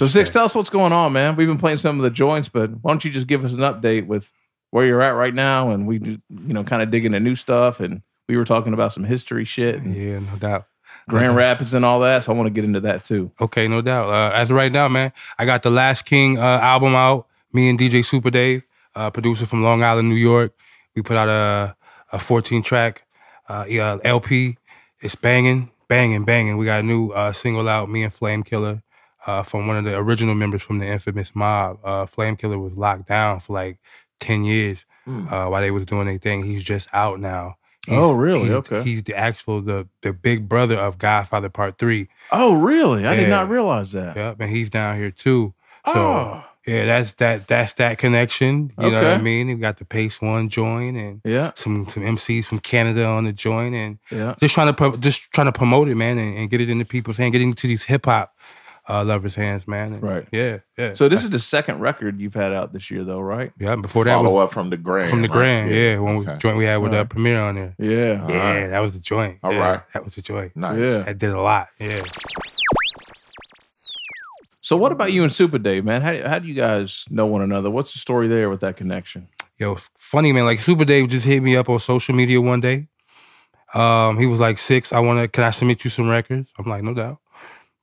So 0.00 0.06
six, 0.06 0.30
tell 0.30 0.46
us 0.46 0.54
what's 0.54 0.70
going 0.70 0.94
on, 0.94 1.12
man. 1.12 1.36
We've 1.36 1.46
been 1.46 1.58
playing 1.58 1.76
some 1.76 1.98
of 1.98 2.02
the 2.02 2.08
joints, 2.08 2.48
but 2.48 2.70
why 2.80 2.90
don't 2.90 3.04
you 3.04 3.10
just 3.10 3.26
give 3.26 3.44
us 3.44 3.52
an 3.52 3.58
update 3.58 4.06
with 4.06 4.32
where 4.70 4.86
you're 4.86 5.02
at 5.02 5.10
right 5.10 5.34
now, 5.34 5.68
and 5.68 5.86
we, 5.86 5.98
you 5.98 6.22
know, 6.30 6.64
kind 6.64 6.80
of 6.80 6.90
dig 6.90 7.04
into 7.04 7.20
new 7.20 7.34
stuff, 7.34 7.80
and 7.80 8.00
we 8.26 8.38
were 8.38 8.46
talking 8.46 8.72
about 8.72 8.94
some 8.94 9.04
history 9.04 9.44
shit, 9.44 9.74
and 9.74 9.94
Yeah, 9.94 10.20
no 10.20 10.36
doubt. 10.38 10.64
Grand 11.06 11.34
No. 11.34 11.38
Rapids 11.38 11.74
and 11.74 11.84
all 11.84 12.00
that. 12.00 12.24
So 12.24 12.32
I 12.32 12.34
want 12.34 12.46
to 12.46 12.50
get 12.50 12.64
into 12.64 12.80
that 12.80 13.04
too. 13.04 13.30
Okay, 13.42 13.68
no 13.68 13.82
doubt. 13.82 14.08
Uh, 14.08 14.34
as 14.34 14.48
of 14.48 14.56
right 14.56 14.72
now, 14.72 14.88
man, 14.88 15.12
I 15.38 15.44
got 15.44 15.62
the 15.62 15.70
Last 15.70 16.06
King 16.06 16.38
uh, 16.38 16.40
album 16.62 16.94
out. 16.94 17.26
Me 17.52 17.68
and 17.68 17.78
DJ 17.78 18.02
Super 18.02 18.30
Dave, 18.30 18.62
uh, 18.94 19.10
producer 19.10 19.44
from 19.44 19.62
Long 19.62 19.82
Island, 19.82 20.08
New 20.08 20.14
York. 20.14 20.54
We 20.96 21.02
put 21.02 21.18
out 21.18 21.28
a 21.28 21.76
a 22.10 22.18
14 22.18 22.62
track 22.62 23.04
uh, 23.50 23.66
LP. 24.02 24.56
It's 25.02 25.14
banging, 25.14 25.72
banging, 25.88 26.24
banging. 26.24 26.56
We 26.56 26.64
got 26.64 26.80
a 26.80 26.84
new 26.84 27.10
uh, 27.10 27.34
single 27.34 27.68
out. 27.68 27.90
Me 27.90 28.02
and 28.02 28.14
Flame 28.14 28.42
Killer 28.44 28.82
uh, 29.26 29.42
from 29.42 29.66
one 29.66 29.76
of 29.76 29.84
the 29.84 29.96
original 29.96 30.34
members 30.34 30.62
from 30.62 30.78
the 30.78 30.86
infamous 30.86 31.32
Mobb. 31.32 31.78
Uh, 31.84 32.06
Flame 32.06 32.36
Killer 32.36 32.58
was 32.58 32.74
locked 32.74 33.08
down 33.08 33.40
for 33.40 33.52
like 33.54 33.78
10 34.20 34.44
years 34.44 34.84
Mm. 35.08 35.32
uh, 35.32 35.48
while 35.48 35.62
they 35.62 35.70
was 35.70 35.86
doing 35.86 36.06
their 36.06 36.18
thing. 36.18 36.44
He's 36.44 36.62
just 36.62 36.86
out 36.92 37.18
now. 37.20 37.56
Oh, 37.88 38.12
really? 38.12 38.44
he's- 38.50 38.56
Okay. 38.70 38.82
He's 38.82 39.02
the 39.02 39.14
actual 39.16 39.62
the 39.62 39.88
the 40.02 40.12
big 40.12 40.46
brother 40.48 40.76
of 40.76 40.98
Godfather 40.98 41.48
Part 41.48 41.78
Three. 41.78 42.08
Oh, 42.30 42.52
really? 42.54 43.06
I 43.06 43.16
did 43.16 43.30
not 43.30 43.48
realize 43.48 43.92
that. 43.92 44.14
Yep, 44.14 44.36
and 44.40 44.50
he's 44.50 44.68
down 44.68 44.96
here 44.96 45.10
too. 45.10 45.54
So 45.86 45.92
Oh. 45.96 46.44
yeah, 46.66 46.84
that's 46.84 47.12
that 47.14 47.48
that's 47.48 47.72
that 47.74 47.96
connection. 47.96 48.72
You 48.78 48.90
know 48.90 49.02
what 49.02 49.12
I 49.12 49.18
mean? 49.18 49.46
We 49.46 49.54
got 49.54 49.78
the 49.78 49.86
Pace 49.86 50.20
One 50.20 50.50
join 50.50 50.94
and 50.96 51.22
yeah, 51.24 51.52
some 51.54 51.86
some 51.88 52.02
MCs 52.04 52.44
from 52.44 52.58
Canada 52.58 53.06
on 53.06 53.24
the 53.24 53.32
joint 53.32 53.74
and 53.74 53.98
Yeah. 54.10 54.34
just 54.38 54.54
trying 54.54 54.66
to 54.66 54.74
pro- 54.74 54.96
just 54.98 55.32
trying 55.32 55.46
to 55.46 55.52
promote 55.52 55.88
it, 55.88 55.94
man, 55.96 56.18
and, 56.18 56.36
and 56.36 56.50
get 56.50 56.60
it 56.60 56.68
into 56.68 56.84
people's 56.84 57.16
hand, 57.16 57.32
get 57.32 57.40
into 57.40 57.66
these 57.66 57.84
hip 57.84 58.04
hop 58.04 58.36
uh, 58.90 59.04
Lover's 59.04 59.34
Hands, 59.34 59.66
man. 59.68 59.94
And 59.94 60.02
Right. 60.02 60.26
Yeah, 60.32 60.58
yeah. 60.76 60.94
So 60.94 61.08
this 61.08 61.24
is 61.24 61.30
the 61.30 61.38
second 61.38 61.80
record 61.80 62.20
you've 62.20 62.34
had 62.34 62.52
out 62.52 62.72
this 62.72 62.90
year, 62.90 63.04
though, 63.04 63.20
right? 63.20 63.52
Yeah, 63.58 63.76
before 63.76 64.04
that 64.04 64.14
Follow 64.14 64.34
was 64.34 64.44
up 64.44 64.52
from 64.52 64.70
the 64.70 64.76
Grand. 64.76 65.10
from 65.10 65.22
the 65.22 65.28
right? 65.28 65.34
Grand, 65.34 65.70
yeah. 65.70 65.98
When 65.98 66.16
we 66.16 66.26
joint 66.38 66.56
we 66.56 66.64
had 66.64 66.78
with 66.78 66.92
uh, 66.92 66.96
Alright. 66.96 67.10
Premier 67.10 67.40
on 67.40 67.54
there. 67.54 67.74
Yeah. 67.78 68.28
Yeah, 68.28 68.34
Alright. 68.36 68.70
that 68.70 68.80
was 68.80 68.92
the 68.92 69.00
joint. 69.00 69.38
All 69.42 69.52
yeah, 69.52 69.58
right. 69.58 69.82
That 69.94 70.04
was 70.04 70.14
the 70.14 70.22
joint. 70.22 70.56
Nice. 70.56 70.78
Yeah. 70.78 71.04
I 71.06 71.12
did 71.12 71.30
a 71.30 71.40
lot. 71.40 71.68
Yeah. 71.78 72.02
So 74.62 74.76
what 74.76 74.92
about 74.92 75.12
you 75.12 75.22
and 75.24 75.32
Super 75.32 75.58
Dave, 75.58 75.84
man? 75.84 76.02
How, 76.02 76.28
how 76.28 76.38
do 76.38 76.46
you 76.46 76.54
guys 76.54 77.04
know 77.10 77.26
one 77.26 77.42
another? 77.42 77.70
What's 77.70 77.92
the 77.92 77.98
story 77.98 78.28
there 78.28 78.48
with 78.48 78.60
that 78.60 78.76
connection? 78.76 79.28
Yo, 79.58 79.76
funny 79.98 80.32
man. 80.32 80.44
Like 80.44 80.60
Super 80.60 80.84
Dave 80.84 81.08
just 81.08 81.26
hit 81.26 81.42
me 81.42 81.56
up 81.56 81.68
on 81.68 81.78
social 81.80 82.14
media 82.14 82.40
one 82.40 82.60
day. 82.60 82.88
Um, 83.74 84.18
he 84.18 84.26
was 84.26 84.40
like, 84.40 84.58
six. 84.58 84.92
I 84.92 85.00
want 85.00 85.20
to. 85.20 85.28
Can 85.28 85.44
I 85.44 85.50
submit 85.50 85.84
you 85.84 85.90
some 85.90 86.08
records?" 86.08 86.52
I'm 86.58 86.66
like, 86.66 86.82
"No 86.82 86.94
doubt." 86.94 87.18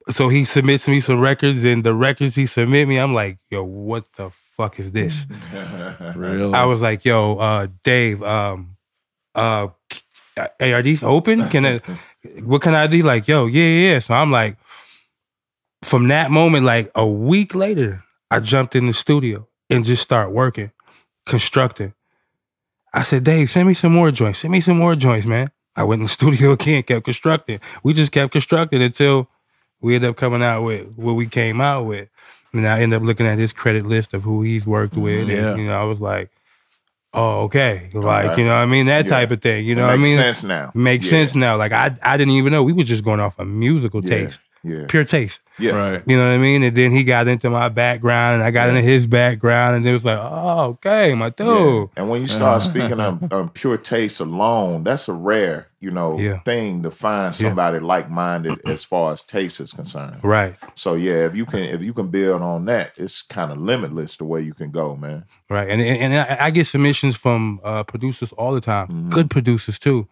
So 0.10 0.30
he 0.30 0.46
submits 0.46 0.88
me 0.88 1.00
some 1.00 1.20
records, 1.20 1.66
and 1.66 1.84
the 1.84 1.94
records 1.94 2.36
he 2.36 2.46
submit 2.46 2.88
me, 2.88 2.98
I'm 2.98 3.14
like, 3.14 3.38
"Yo, 3.50 3.64
what 3.64 4.06
the 4.16 4.32
fuck 4.56 4.80
is 4.80 4.92
this?" 4.92 5.26
Really? 6.16 6.54
I 6.54 6.66
was 6.66 6.82
like, 6.82 7.06
"Yo, 7.06 7.38
uh, 7.38 7.68
Dave, 7.84 8.24
um, 8.24 8.78
uh, 9.36 9.68
hey, 10.60 10.74
are 10.74 10.82
these 10.82 11.04
open? 11.04 11.48
Can 11.50 11.66
I? 11.66 11.80
What 12.44 12.62
can 12.62 12.76
I 12.76 12.88
do?" 12.88 13.04
Like, 13.04 13.28
"Yo, 13.28 13.46
yeah, 13.46 13.64
yeah." 13.64 13.92
yeah." 13.92 14.00
So 14.00 14.14
I'm 14.14 14.32
like, 14.32 14.58
from 15.84 16.08
that 16.08 16.32
moment, 16.32 16.66
like 16.66 16.92
a 16.96 17.06
week 17.06 17.56
later, 17.56 18.04
I 18.30 18.40
jumped 18.40 18.76
in 18.76 18.86
the 18.86 18.94
studio 18.94 19.48
and 19.70 19.86
just 19.86 20.04
start 20.04 20.32
working, 20.32 20.72
constructing. 21.26 21.94
I 22.94 23.04
said, 23.04 23.24
Dave, 23.24 23.50
send 23.50 23.68
me 23.68 23.74
some 23.74 23.94
more 23.94 24.12
joints. 24.12 24.40
Send 24.40 24.52
me 24.52 24.62
some 24.62 24.78
more 24.78 24.96
joints, 24.96 25.28
man. 25.28 25.52
I 25.76 25.84
went 25.84 26.00
in 26.00 26.06
the 26.06 26.10
studio 26.20 26.52
again, 26.54 26.84
kept 26.84 27.06
constructing. 27.06 27.60
We 27.84 27.94
just 27.94 28.12
kept 28.12 28.32
constructing 28.32 28.82
until 28.82 29.30
we 29.82 29.96
end 29.96 30.06
up 30.06 30.16
coming 30.16 30.44
out 30.44 30.64
with 30.64 30.88
what 30.96 31.14
we 31.14 31.28
came 31.28 31.62
out 31.62 31.86
with. 31.86 32.10
And 32.54 32.68
I 32.68 32.80
end 32.80 32.94
up 32.94 33.04
looking 33.04 33.28
at 33.28 33.38
his 33.38 33.54
credit 33.54 33.86
list 33.86 34.14
of 34.14 34.24
who 34.24 34.42
he's 34.42 34.66
worked 34.66 34.94
mm-hmm. 34.94 35.04
with. 35.04 35.30
Yeah. 35.30 35.52
And, 35.52 35.62
you 35.62 35.68
know, 35.68 35.80
I 35.80 35.84
was 35.84 36.02
like, 36.02 36.30
oh, 37.14 37.42
okay. 37.44 37.90
Like, 37.94 38.32
Okay. 38.32 38.42
you 38.42 38.48
know 38.48 38.56
what 38.56 38.62
I 38.62 38.66
mean? 38.66 38.86
That 38.88 39.06
Yeah. 39.06 39.12
type 39.12 39.32
of 39.32 39.42
thing. 39.42 39.66
You 39.66 39.76
know 39.76 39.86
I 39.86 39.98
mean? 39.98 40.18
makes 40.18 40.40
sense 40.40 40.44
now. 40.44 40.72
Makes 40.74 41.06
Yeah. 41.06 41.12
sense 41.12 41.36
now. 41.36 41.58
Like, 41.58 41.72
I, 41.72 41.96
I 42.02 42.18
didn't 42.18 42.34
even 42.34 42.52
know. 42.52 42.64
We 42.64 42.74
was 42.74 42.88
just 42.88 43.04
going 43.04 43.20
off 43.20 43.38
a 43.38 43.46
musical 43.46 44.02
taste. 44.02 44.40
Yeah. 44.64 44.86
Pure 44.88 45.06
taste. 45.06 45.40
Yeah. 45.60 45.72
Right. 45.72 46.04
You 46.06 46.18
know 46.18 46.28
what 46.28 46.34
I 46.34 46.38
mean? 46.38 46.62
And 46.62 46.76
then 46.78 46.92
he 46.92 47.04
got 47.04 47.28
into 47.28 47.50
my 47.50 47.68
background 47.70 48.36
and 48.36 48.44
I 48.44 48.52
got 48.52 48.70
into 48.70 48.82
his 48.82 49.08
background 49.08 49.76
and 49.78 49.88
it 49.88 49.94
was 49.94 50.06
like, 50.06 50.20
oh, 50.20 50.66
okay, 50.72 51.16
my 51.16 51.30
dude. 51.32 51.48
Yeah. 51.48 51.86
And 52.02 52.10
when 52.10 52.22
you 52.22 52.28
start 52.28 52.62
speaking 52.62 53.00
of 53.00 53.32
um, 53.34 53.50
pure 53.50 53.78
taste 53.78 54.20
alone, 54.20 54.84
that's 54.84 55.08
a 55.08 55.14
rare, 55.14 55.68
you 55.80 55.90
know, 55.90 56.20
Yeah. 56.20 56.40
thing 56.42 56.84
to 56.84 56.92
find 56.92 57.34
somebody 57.34 57.80
like 57.80 58.08
minded 58.10 58.60
as 58.68 58.84
far 58.84 59.14
as 59.14 59.24
taste 59.24 59.60
is 59.60 59.74
concerned. 59.74 60.20
Right. 60.24 60.56
So 60.76 60.94
yeah, 60.94 61.26
if 61.26 61.36
you 61.36 61.46
can 61.48 61.64
if 61.64 61.82
you 61.82 61.94
can 61.94 62.10
build 62.10 62.44
on 62.44 62.66
that, 62.66 62.92
it's 62.98 63.24
kind 63.24 63.52
of 63.52 63.58
limitless 63.58 64.16
the 64.18 64.26
way 64.26 64.42
you 64.42 64.54
can 64.54 64.70
go, 64.70 64.96
man. 64.96 65.26
Right. 65.50 65.70
And 65.70 65.82
and, 65.82 66.14
and 66.14 66.40
I, 66.40 66.46
I 66.48 66.52
get 66.52 66.68
submissions 66.68 67.16
from 67.16 67.62
uh, 67.64 67.84
producers 67.84 68.32
all 68.34 68.54
the 68.54 68.62
time, 68.62 69.10
good 69.10 69.32
producers 69.32 69.80
too. 69.80 70.08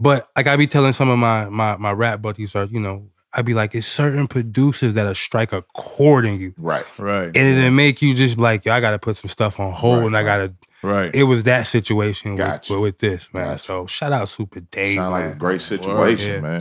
But 0.00 0.28
like 0.34 0.46
I 0.46 0.56
be 0.56 0.66
telling 0.66 0.94
some 0.94 1.10
of 1.10 1.18
my 1.18 1.50
my 1.50 1.76
my 1.76 1.92
rap 1.92 2.22
buddies 2.22 2.54
are, 2.56 2.64
you 2.64 2.80
know, 2.80 3.08
I'd 3.38 3.44
be 3.44 3.52
like, 3.54 3.74
it's 3.74 3.86
certain 3.86 4.26
producers 4.26 4.94
that'll 4.94 5.14
strike 5.14 5.52
a 5.52 5.60
chord 5.74 6.24
in 6.24 6.40
you. 6.40 6.54
Right. 6.56 6.86
Right. 6.98 7.26
And 7.26 7.36
it'll 7.36 7.70
make 7.70 8.00
you 8.00 8.14
just 8.14 8.38
like, 8.38 8.64
yo, 8.64 8.72
I 8.72 8.80
gotta 8.80 8.98
put 8.98 9.16
some 9.18 9.28
stuff 9.28 9.60
on 9.60 9.72
hold 9.72 10.04
and 10.04 10.16
I 10.16 10.22
gotta 10.22 10.54
Right. 10.82 11.14
it 11.14 11.24
was 11.24 11.42
that 11.44 11.66
situation 11.66 12.32
with, 12.32 12.38
Gotcha. 12.38 12.72
with, 12.72 12.80
with 12.82 12.98
this, 12.98 13.28
man. 13.34 13.58
So 13.58 13.86
shout 13.86 14.12
out 14.12 14.28
Super 14.30 14.60
Dave. 14.60 14.96
Sound 14.96 15.12
like 15.12 15.32
a 15.32 15.34
great 15.36 15.60
situation, 15.60 16.30
Yeah. 16.34 16.40
man. 16.40 16.60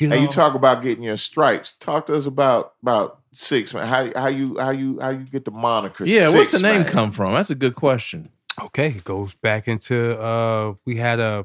You 0.00 0.08
hey, 0.08 0.20
you 0.22 0.26
talk 0.26 0.54
about 0.54 0.82
getting 0.82 1.04
your 1.04 1.16
stripes. 1.16 1.72
Talk 1.72 2.06
to 2.06 2.14
us 2.16 2.26
about 2.26 2.74
about 2.82 3.20
six 3.32 3.72
man. 3.74 3.86
How 3.86 4.10
how 4.18 4.28
you 4.28 4.58
how 4.58 4.70
you 4.70 4.98
how 5.00 5.10
you 5.10 5.24
get 5.24 5.44
the 5.44 5.50
moniker? 5.52 6.04
Yeah, 6.04 6.30
what's 6.32 6.50
the 6.52 6.58
name 6.60 6.82
Man? 6.82 6.90
come 6.90 7.12
from? 7.12 7.34
That's 7.34 7.50
a 7.50 7.54
good 7.54 7.74
question. 7.76 8.30
Okay, 8.60 8.88
it 8.88 9.04
goes 9.04 9.34
back 9.34 9.68
into 9.68 10.18
uh 10.20 10.74
we 10.86 10.96
had 10.96 11.20
a 11.20 11.44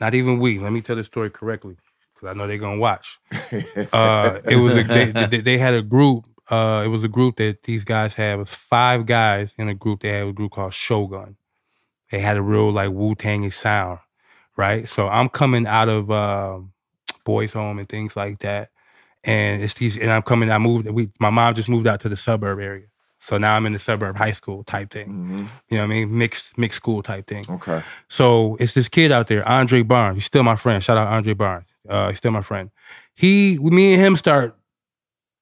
not 0.00 0.14
even 0.14 0.38
we. 0.38 0.58
Let 0.58 0.72
me 0.72 0.80
tell 0.80 0.96
the 0.96 1.04
story 1.04 1.30
correctly 1.30 1.76
because 2.14 2.34
I 2.34 2.38
know 2.38 2.46
they're 2.46 2.58
gonna 2.58 2.78
watch. 2.78 3.18
Uh, 3.92 4.40
it 4.44 4.56
was 4.56 4.74
a, 4.74 4.82
they, 4.82 5.40
they, 5.40 5.58
had 5.58 5.74
a 5.74 5.82
group. 5.82 6.26
Uh, 6.50 6.82
it 6.84 6.88
was 6.88 7.02
a 7.04 7.08
group 7.08 7.36
that 7.36 7.62
these 7.62 7.84
guys 7.84 8.14
had. 8.14 8.34
It 8.34 8.38
was 8.38 8.50
five 8.50 9.06
guys 9.06 9.54
in 9.58 9.68
a 9.68 9.74
group. 9.74 10.00
They 10.00 10.08
had 10.08 10.28
a 10.28 10.32
group 10.32 10.52
called 10.52 10.74
Shogun. 10.74 11.36
They 12.10 12.20
had 12.20 12.36
a 12.36 12.42
real 12.42 12.70
like 12.70 12.90
Wu 12.90 13.14
Tangy 13.14 13.50
sound, 13.50 14.00
right? 14.56 14.88
So 14.88 15.08
I'm 15.08 15.28
coming 15.28 15.66
out 15.66 15.88
of 15.88 16.10
um 16.10 16.72
boys' 17.24 17.52
home 17.52 17.78
and 17.78 17.88
things 17.88 18.16
like 18.16 18.40
that, 18.40 18.70
and 19.24 19.62
it's 19.62 19.74
these. 19.74 19.96
And 19.96 20.10
I'm 20.10 20.22
coming. 20.22 20.50
I 20.50 20.58
moved. 20.58 20.88
We 20.88 21.10
my 21.18 21.30
mom 21.30 21.54
just 21.54 21.68
moved 21.68 21.86
out 21.86 22.00
to 22.00 22.08
the 22.08 22.16
suburb 22.16 22.60
area. 22.60 22.86
So 23.26 23.38
now 23.38 23.56
I'm 23.56 23.66
in 23.66 23.72
the 23.72 23.80
suburb 23.80 24.14
high 24.14 24.30
school 24.30 24.62
type 24.62 24.90
thing. 24.90 25.08
Mm-hmm. 25.08 25.46
You 25.68 25.76
know 25.78 25.78
what 25.78 25.82
I 25.82 25.86
mean? 25.86 26.16
Mixed 26.16 26.56
mixed 26.56 26.76
school 26.76 27.02
type 27.02 27.26
thing. 27.26 27.44
Okay. 27.50 27.82
So 28.08 28.56
it's 28.60 28.74
this 28.74 28.88
kid 28.88 29.10
out 29.10 29.26
there, 29.26 29.46
Andre 29.48 29.82
Barnes. 29.82 30.18
He's 30.18 30.26
still 30.26 30.44
my 30.44 30.54
friend. 30.54 30.80
Shout 30.80 30.96
out 30.96 31.08
Andre 31.08 31.34
Barnes. 31.34 31.66
Uh, 31.88 32.10
he's 32.10 32.18
still 32.18 32.30
my 32.30 32.42
friend. 32.42 32.70
He, 33.14 33.58
me 33.58 33.94
and 33.94 34.00
him 34.00 34.16
start 34.16 34.56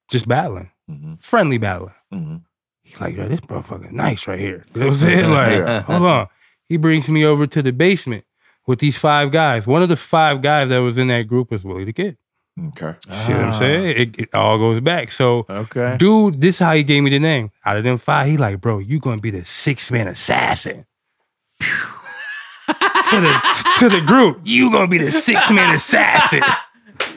just 0.09 0.27
battling, 0.27 0.71
mm-hmm. 0.91 1.17
friendly 1.21 1.59
battling. 1.59 1.93
Mm-hmm. 2.11 2.37
He's 2.85 3.01
like, 3.03 3.17
yo, 3.17 3.29
this 3.29 3.41
motherfucker 3.41 3.93
nice 3.93 4.27
right 4.27 4.41
here. 4.41 4.65
You 4.75 4.81
know 4.81 4.87
what 4.87 4.93
I'm 4.95 5.01
saying? 5.01 5.31
Like, 5.31 5.85
hold 5.85 6.03
on. 6.05 6.29
He 6.67 6.79
brings 6.79 7.11
me 7.11 7.27
over 7.27 7.47
to 7.47 7.63
the 7.63 7.73
basement 7.73 8.25
with 8.67 8.79
these 8.79 8.97
five 8.97 9.31
guys. 9.31 9.67
One 9.67 9.83
of 9.83 9.91
the 9.91 9.97
five 9.97 10.41
guys 10.41 10.71
that 10.71 10.79
was 10.79 10.97
in 10.97 11.09
that 11.09 11.29
group 11.29 11.51
was 11.51 11.63
Willie 11.63 11.85
the 11.85 11.93
Kid. 11.93 12.17
Okay. 12.57 12.95
See 13.03 13.33
what 13.33 13.41
I'm 13.41 13.53
saying? 13.55 13.85
Ah. 13.85 14.01
It, 14.01 14.21
it 14.21 14.35
all 14.35 14.59
goes 14.59 14.81
back. 14.81 15.11
So, 15.11 15.45
okay. 15.51 15.97
dude, 15.99 16.41
this 16.41 16.57
is 16.57 16.59
how 16.61 16.73
he 16.75 16.85
gave 16.85 17.03
me 17.03 17.11
the 17.11 17.19
name. 17.19 17.51
Out 17.65 17.77
of 17.77 17.85
them 17.85 17.99
five, 17.99 18.29
he 18.29 18.37
like, 18.37 18.61
bro, 18.61 18.79
you 18.79 19.01
gonna 19.01 19.21
be 19.21 19.31
the 19.31 19.45
six 19.45 19.91
man 19.91 20.07
assassin. 20.07 20.87
to 21.61 23.21
the 23.21 23.65
to 23.79 23.89
the 23.89 24.01
group, 24.01 24.41
you 24.45 24.71
gonna 24.71 24.87
be 24.87 24.99
the 24.99 25.11
six 25.11 25.51
man 25.51 25.75
assassin. 25.75 26.43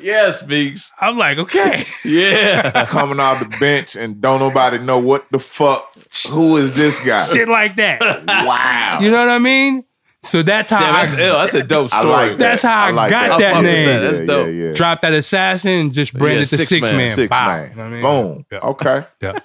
Yes, 0.01 0.45
Meeks. 0.45 0.91
I'm 0.99 1.17
like, 1.17 1.37
okay. 1.37 1.85
Yeah. 2.05 2.85
Coming 2.85 3.19
off 3.19 3.39
the 3.39 3.57
bench 3.59 3.95
and 3.95 4.21
don't 4.21 4.39
nobody 4.39 4.79
know 4.79 4.97
what 4.97 5.25
the 5.31 5.39
fuck. 5.39 5.93
Who 6.29 6.57
is 6.57 6.75
this 6.75 6.99
guy? 7.05 7.23
Shit 7.25 7.47
like 7.47 7.75
that. 7.75 7.99
Wow. 8.25 8.99
You 9.01 9.11
know 9.11 9.19
what 9.19 9.29
I 9.29 9.39
mean? 9.39 9.83
So 10.29 10.43
that's 10.43 10.69
how 10.69 10.79
Damn, 10.79 10.95
I, 10.95 11.05
that's 11.05 11.13
ill. 11.17 11.33
That's 11.39 11.53
a 11.53 11.63
dope 11.63 11.89
I 11.93 11.97
story. 11.99 12.11
like 12.11 12.29
that. 12.31 12.37
That's 12.37 12.61
how 12.63 12.79
I, 12.79 12.87
I 12.87 12.91
like 12.91 13.09
got 13.11 13.29
that. 13.29 13.39
that, 13.39 13.55
I 13.55 13.61
name. 13.61 13.85
that. 13.87 13.99
That's 13.99 14.19
dope. 14.25 14.47
yeah, 14.47 14.53
yeah. 14.53 14.73
Dropped 14.73 15.01
that 15.03 15.13
assassin 15.13 15.71
and 15.71 15.93
just 15.93 16.13
branded 16.13 16.39
Yeah, 16.39 16.41
the 16.51 16.57
six 16.57 16.69
six 16.69 16.81
man. 16.81 16.97
man. 16.97 17.15
Six 17.15 17.29
Bow. 17.29 17.47
man. 17.47 17.69
You 17.71 17.75
know 17.75 17.83
I 17.83 17.89
mean? 17.89 18.01
Boom. 18.01 18.45
Yeah. 18.51 18.59
Okay. 18.59 19.05
Yeah. 19.21 19.39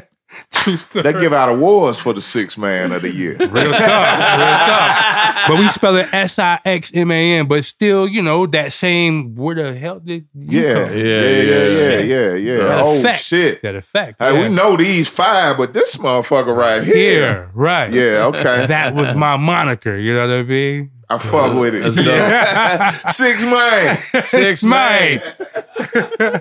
They 0.94 1.12
give 1.12 1.32
out 1.32 1.48
awards 1.50 1.98
for 1.98 2.12
the 2.14 2.22
six 2.22 2.56
man 2.56 2.92
of 2.92 3.02
the 3.02 3.10
year. 3.12 3.36
Real 3.36 3.50
tough. 3.50 3.60
Real 3.60 3.72
tough. 3.76 5.48
But 5.48 5.58
we 5.58 5.68
spell 5.68 5.96
it 5.96 6.08
S 6.12 6.38
I 6.38 6.58
X 6.64 6.90
M 6.94 7.10
A 7.10 7.32
N, 7.38 7.46
but 7.46 7.64
still, 7.64 8.08
you 8.08 8.22
know, 8.22 8.46
that 8.46 8.72
same 8.72 9.34
where 9.34 9.54
the 9.54 9.74
hell 9.76 10.00
did 10.00 10.26
you 10.34 10.62
Yeah. 10.62 10.74
come? 10.86 10.96
Yeah, 10.96 11.04
yeah, 11.04 11.66
yeah, 11.66 11.98
yeah, 11.98 12.34
yeah. 12.34 12.56
That 12.58 12.80
Oh 12.80 12.98
effect. 12.98 13.18
shit. 13.20 13.62
That 13.62 13.74
effect. 13.76 14.16
Hey, 14.22 14.32
yeah. 14.34 14.48
we 14.48 14.54
know 14.54 14.76
these 14.76 15.08
five, 15.08 15.58
but 15.58 15.74
this 15.74 15.96
motherfucker 15.96 16.56
right 16.56 16.82
here. 16.82 16.94
Here, 16.94 17.50
right. 17.54 17.92
Yeah, 17.92 18.24
okay. 18.26 18.66
That 18.66 18.94
was 18.94 19.14
my 19.14 19.36
moniker, 19.36 19.96
you 19.98 20.14
know 20.14 20.26
what 20.28 20.34
I 20.36 20.42
mean? 20.44 20.90
I 21.10 21.18
fuck 21.18 21.52
with 21.54 21.74
it. 21.74 21.82
That's 21.94 23.02
dope. 23.04 23.10
Six 23.12 23.44
man. 23.44 23.98
Six 24.24 24.64
man. 24.64 25.20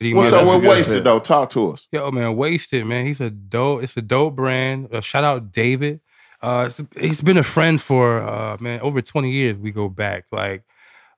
What's 0.00 0.32
up 0.32 0.46
with 0.46 0.68
Wasted 0.68 1.04
though? 1.04 1.18
Talk 1.18 1.50
to 1.50 1.72
us. 1.72 1.88
Yo, 1.90 2.10
man, 2.10 2.36
Wasted, 2.36 2.86
man. 2.86 3.04
He's 3.06 3.20
a 3.20 3.30
dope. 3.30 3.82
It's 3.82 3.96
a 3.96 4.02
dope 4.02 4.36
brand. 4.36 4.94
Uh, 4.94 5.00
shout 5.00 5.24
out 5.24 5.52
David. 5.52 6.00
Uh, 6.40 6.70
he's 6.96 7.20
been 7.20 7.36
a 7.36 7.42
friend 7.42 7.80
for 7.82 8.20
uh, 8.20 8.56
man 8.60 8.80
over 8.80 9.02
twenty 9.02 9.32
years. 9.32 9.56
We 9.56 9.72
go 9.72 9.88
back, 9.88 10.26
like, 10.30 10.62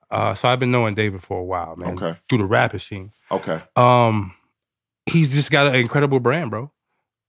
uh, 0.09 0.33
so 0.33 0.49
I've 0.49 0.59
been 0.59 0.71
knowing 0.71 0.95
David 0.95 1.21
for 1.21 1.39
a 1.39 1.43
while, 1.43 1.75
man. 1.75 1.93
Okay. 1.93 2.17
Through 2.27 2.39
the 2.39 2.45
rapper 2.45 2.79
scene. 2.79 3.11
Okay. 3.29 3.61
Um, 3.75 4.33
he's 5.05 5.31
just 5.31 5.51
got 5.51 5.67
an 5.67 5.75
incredible 5.75 6.19
brand, 6.19 6.49
bro. 6.49 6.71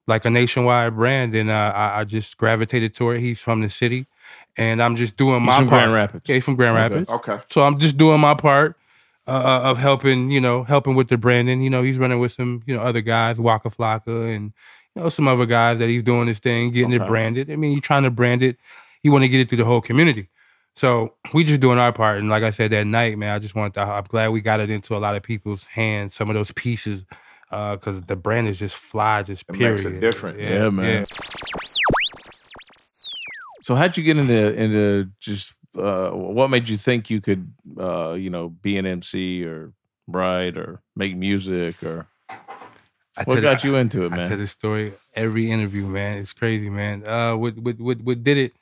Like 0.06 0.24
a 0.24 0.30
nationwide 0.30 0.96
brand, 0.96 1.34
and 1.34 1.50
uh, 1.50 1.72
I, 1.74 2.00
I 2.00 2.04
just 2.04 2.36
gravitated 2.38 2.94
toward 2.94 3.18
it. 3.18 3.20
He's 3.20 3.40
from 3.40 3.60
the 3.60 3.68
city, 3.70 4.06
and 4.56 4.82
I'm 4.82 4.96
just 4.96 5.16
doing 5.18 5.40
He's 5.40 5.46
my 5.46 5.56
from 5.58 5.68
part. 5.68 5.80
Grand 5.80 5.92
Rapids. 5.92 6.28
Yeah, 6.28 6.34
he's 6.36 6.44
from 6.44 6.56
Grand 6.56 6.76
Okay. 6.76 6.94
Rapids. 6.94 7.10
Okay. 7.10 7.38
So 7.50 7.62
I'm 7.62 7.78
just 7.78 7.98
doing 7.98 8.18
my 8.20 8.34
part 8.34 8.76
uh, 9.26 9.60
of 9.62 9.78
helping, 9.78 10.30
you 10.30 10.40
know, 10.40 10.64
helping 10.64 10.94
with 10.94 11.08
the 11.08 11.16
branding. 11.16 11.60
You 11.62 11.70
know, 11.70 11.82
he's 11.82 11.98
running 11.98 12.18
with 12.18 12.32
some, 12.32 12.62
you 12.66 12.74
know, 12.76 12.82
other 12.82 13.00
guys, 13.00 13.38
Waka 13.38 13.70
Flocka, 13.70 14.34
and 14.34 14.52
you 14.94 15.02
know 15.02 15.08
some 15.08 15.28
other 15.28 15.46
guys 15.46 15.78
that 15.78 15.88
he's 15.88 16.02
doing 16.02 16.28
his 16.28 16.38
thing, 16.38 16.70
getting 16.72 16.92
it 16.92 17.06
branded. 17.06 17.50
I 17.50 17.56
mean, 17.56 17.72
you're 17.72 17.80
trying 17.80 18.02
to 18.02 18.10
brand 18.10 18.42
it. 18.42 18.56
You 19.02 19.12
want 19.12 19.24
to 19.24 19.28
get 19.28 19.40
it 19.40 19.48
through 19.48 19.58
the 19.58 19.64
whole 19.64 19.80
community. 19.80 20.28
So 20.74 21.14
we 21.34 21.44
just 21.44 21.60
doing 21.60 21.78
our 21.78 21.92
part, 21.92 22.18
and 22.18 22.30
like 22.30 22.42
I 22.42 22.50
said 22.50 22.70
that 22.72 22.86
night, 22.86 23.18
man, 23.18 23.34
I 23.34 23.38
just 23.38 23.54
want. 23.54 23.74
To, 23.74 23.80
I'm 23.80 24.04
glad 24.04 24.28
we 24.28 24.40
got 24.40 24.60
it 24.60 24.70
into 24.70 24.96
a 24.96 24.98
lot 24.98 25.14
of 25.14 25.22
people's 25.22 25.66
hands. 25.66 26.14
Some 26.14 26.30
of 26.30 26.34
those 26.34 26.50
pieces, 26.52 27.04
because 27.50 28.00
the 28.02 28.16
brand 28.16 28.48
is 28.48 28.58
just 28.58 28.76
fly, 28.76 29.22
just 29.22 29.42
It 29.48 29.52
period. 29.52 29.84
makes 29.84 29.84
a 29.84 30.00
difference. 30.00 30.38
Yeah, 30.40 30.70
man. 30.70 31.04
So 33.62 33.74
how'd 33.74 33.96
you 33.96 34.02
get 34.02 34.16
into 34.18 34.54
into 34.54 35.10
just 35.20 35.52
uh, 35.76 36.10
what 36.10 36.48
made 36.50 36.68
you 36.68 36.76
think 36.76 37.10
you 37.10 37.20
could, 37.20 37.52
uh, 37.78 38.12
you 38.12 38.30
know, 38.30 38.48
be 38.48 38.76
an 38.76 38.86
MC 38.86 39.44
or 39.44 39.72
write 40.06 40.56
or 40.56 40.82
make 40.96 41.16
music 41.16 41.82
or 41.82 42.06
I 43.16 43.24
what 43.24 43.40
got 43.42 43.62
you 43.62 43.76
into 43.76 44.04
it, 44.04 44.12
I 44.12 44.16
man? 44.16 44.28
tell 44.28 44.38
this 44.38 44.52
story 44.52 44.94
every 45.14 45.50
interview, 45.50 45.86
man. 45.86 46.18
It's 46.18 46.32
crazy, 46.32 46.70
man. 46.70 47.06
Uh, 47.06 47.36
what 47.36 47.58
what 47.58 47.78
what 47.78 48.00
what 48.02 48.24
did 48.24 48.38
it? 48.38 48.52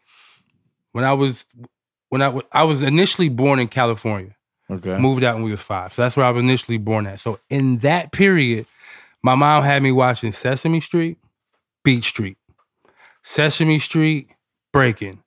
When 0.92 1.04
I 1.04 1.12
was 1.12 1.46
when 2.08 2.22
I 2.22 2.40
I 2.50 2.64
was 2.64 2.82
initially 2.82 3.28
born 3.28 3.58
in 3.58 3.68
California. 3.68 4.34
Okay. 4.68 4.98
Moved 4.98 5.24
out 5.24 5.34
when 5.34 5.42
we 5.42 5.50
was 5.50 5.60
five, 5.60 5.92
so 5.92 6.02
that's 6.02 6.16
where 6.16 6.26
I 6.26 6.30
was 6.30 6.42
initially 6.44 6.78
born 6.78 7.06
at. 7.08 7.18
So 7.18 7.40
in 7.48 7.78
that 7.78 8.12
period, 8.12 8.66
my 9.20 9.34
mom 9.34 9.64
had 9.64 9.82
me 9.82 9.90
watching 9.90 10.30
Sesame 10.30 10.80
Street, 10.80 11.18
Beat 11.82 12.04
Street, 12.04 12.36
Sesame 13.24 13.80
Street, 13.80 14.30
Breaking. 14.72 15.24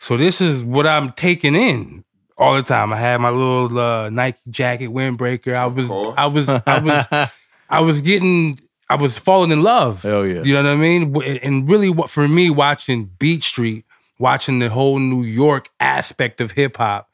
So 0.00 0.16
this 0.16 0.40
is 0.40 0.64
what 0.64 0.86
I'm 0.86 1.12
taking 1.12 1.54
in 1.54 2.04
all 2.38 2.54
the 2.56 2.62
time. 2.62 2.92
I 2.92 2.96
had 2.96 3.20
my 3.20 3.30
little 3.30 3.78
uh, 3.78 4.08
Nike 4.10 4.38
jacket, 4.48 4.88
windbreaker. 4.88 5.54
I 5.54 5.66
was, 5.66 5.90
I 5.90 6.26
was, 6.26 6.48
I 6.48 6.80
was, 6.80 7.28
I 7.70 7.80
was 7.80 8.00
getting, 8.00 8.58
I 8.88 8.96
was 8.96 9.16
falling 9.18 9.50
in 9.52 9.62
love. 9.62 10.02
Hell 10.02 10.26
yeah. 10.26 10.42
You 10.42 10.54
know 10.54 10.62
what 10.62 10.70
I 10.70 10.76
mean? 10.76 11.22
And 11.42 11.68
really, 11.68 11.90
what 11.90 12.10
for 12.10 12.26
me, 12.26 12.50
watching 12.50 13.10
Beat 13.18 13.42
Street, 13.44 13.84
watching 14.18 14.58
the 14.58 14.70
whole 14.70 14.98
New 14.98 15.22
York 15.22 15.68
aspect 15.80 16.40
of 16.40 16.52
hip 16.52 16.78
hop, 16.78 17.08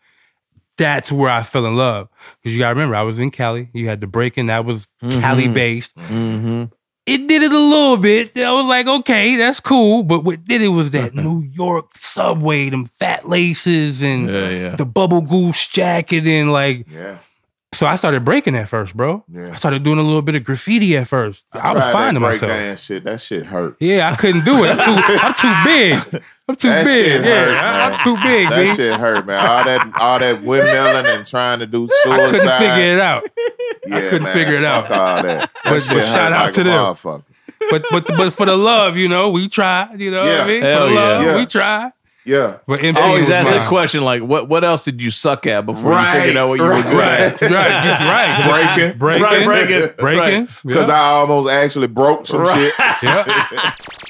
that's 0.79 1.11
where 1.11 1.31
I 1.31 1.43
fell 1.43 1.67
in 1.67 1.77
love. 1.77 2.09
Because 2.43 2.55
you 2.55 2.61
got 2.61 2.69
to 2.69 2.75
remember, 2.75 2.95
I 2.97 3.03
was 3.03 3.19
in 3.19 3.31
Cali. 3.31 3.69
You 3.75 3.89
had 3.89 4.01
the 4.01 4.07
breaking 4.07 4.47
that 4.47 4.65
was 4.65 4.87
Cali 5.01 5.45
Mhm. 5.49 5.55
based. 5.55 5.95
Mm-hmm. 5.97 6.65
It 7.07 7.29
did 7.29 7.43
it 7.45 7.53
a 7.53 7.59
little 7.59 7.97
bit. 7.97 8.37
I 8.37 8.51
was 8.53 8.67
like, 8.67 8.87
okay, 8.89 9.37
that's 9.37 9.61
cool. 9.61 10.03
But 10.03 10.25
what 10.25 10.45
did 10.45 10.61
it 10.61 10.69
was 10.69 10.91
that 10.91 11.15
New 11.15 11.43
York 11.53 11.97
subway, 11.97 12.69
them 12.69 12.87
fat 12.99 13.29
laces 13.29 14.03
and 14.03 14.29
Yeah, 14.29 14.49
yeah. 14.51 14.75
the 14.77 14.85
bubble 14.85 15.21
goose 15.21 15.67
jacket 15.69 16.27
and 16.27 16.51
like. 16.53 16.87
Yeah. 16.91 17.19
So 17.77 17.87
I 17.87 17.97
started 17.97 18.25
breaking 18.25 18.57
at 18.57 18.69
first, 18.69 18.97
bro. 18.97 19.23
Yeah. 19.31 19.51
I 19.51 19.55
started 19.57 19.83
doing 19.83 19.99
a 19.99 20.03
little 20.03 20.23
bit 20.23 20.35
of 20.35 20.45
graffiti 20.45 20.97
at 20.97 21.07
first. 21.09 21.45
I, 21.53 21.73
was 21.75 21.83
Tried 21.83 21.93
finding 21.93 22.23
that 22.23 22.29
myself. 22.29 22.51
breakdance 22.53 22.87
shit. 22.87 23.05
That 23.05 23.21
shit 23.21 23.45
hurt. 23.47 23.77
Yeah, 23.81 24.11
I 24.11 24.17
couldn't 24.17 24.45
do 24.45 24.65
it. 24.65 24.71
I'm 24.71 24.79
too, 24.79 25.03
I'm 25.21 25.35
too 25.35 25.65
big. 25.65 26.23
I'm 26.49 26.57
too 26.57 26.69
that 26.69 26.85
big. 26.87 27.05
Shit 27.05 27.25
yeah, 27.25 27.45
hurt, 27.45 27.49
I- 27.59 27.63
man. 27.79 27.93
I'm 27.93 27.99
too 28.01 28.15
big, 28.23 28.49
That 28.49 28.65
man. 28.65 28.77
shit 28.77 29.01
hurt, 29.01 29.27
man. 29.27 29.47
All 29.47 29.65
that, 29.65 29.93
all 30.01 30.19
that 30.19 30.37
windmilling 30.43 31.17
and 31.17 31.27
trying 31.27 31.59
to 31.59 31.67
do 31.67 31.87
suicide. 31.91 32.21
I 32.21 32.31
couldn't 32.31 32.59
figure 32.59 32.93
it 32.95 33.01
out. 33.01 33.25
Yeah, 33.89 33.99
I 33.99 34.01
couldn't 34.01 34.23
man, 34.25 34.33
figure 34.35 34.55
it 34.57 34.65
out. 34.65 34.91
all 34.91 35.23
that. 35.23 35.25
That 35.25 35.51
But, 35.65 35.81
shit 35.83 35.89
but 35.91 35.97
hurt 36.05 36.13
shout 36.13 36.33
out 36.33 36.45
like 36.47 36.55
to 36.55 36.65
them. 36.65 36.97
But 37.71 37.85
but 37.91 38.07
but 38.09 38.31
for 38.33 38.45
the 38.47 38.57
love, 38.57 38.97
you 38.97 39.07
know, 39.09 39.31
we 39.31 39.47
tried. 39.49 40.01
You 40.01 40.11
know 40.11 40.23
what 40.23 40.29
Yeah. 40.33 40.43
I 40.43 40.47
mean? 40.49 40.63
Hell 40.63 40.81
for 40.81 40.89
the 40.89 40.95
love, 40.95 41.23
Yeah. 41.23 41.37
we 41.37 41.47
tried. 41.47 41.93
Yeah. 42.27 42.59
But 42.67 42.83
I 42.83 42.89
MC 42.89 43.01
always 43.01 43.21
was 43.21 43.31
ask 43.31 43.45
mine. 43.45 43.55
this 43.55 43.69
question 43.69 44.03
like, 44.05 44.21
what 44.23 44.49
what 44.49 44.65
else 44.65 44.85
did 44.85 45.01
you 45.01 45.11
suck 45.13 45.47
at 45.47 45.65
before 45.65 45.91
Right, 45.93 46.15
you 46.15 46.21
figured 46.21 46.37
out 46.37 46.49
what 46.49 46.59
you 46.59 46.65
right. 46.67 46.85
were 46.85 46.91
good 46.91 47.05
at? 47.05 47.41
Right, 47.41 47.51
right, 47.51 48.49
right. 48.51 48.75
Breaking. 48.77 48.99
Breaking. 48.99 49.23
Right, 49.23 49.45
breaking. 49.47 49.97
Breaking. 49.99 50.41
Right. 50.41 50.49
Because 50.65 50.89
Yeah. 50.89 50.95
I 51.01 51.09
almost 51.21 51.49
actually 51.51 51.87
broke 51.87 52.27
some 52.27 52.41
Right. 52.41 52.73
shit. 52.77 53.03
Yeah. 53.03 53.73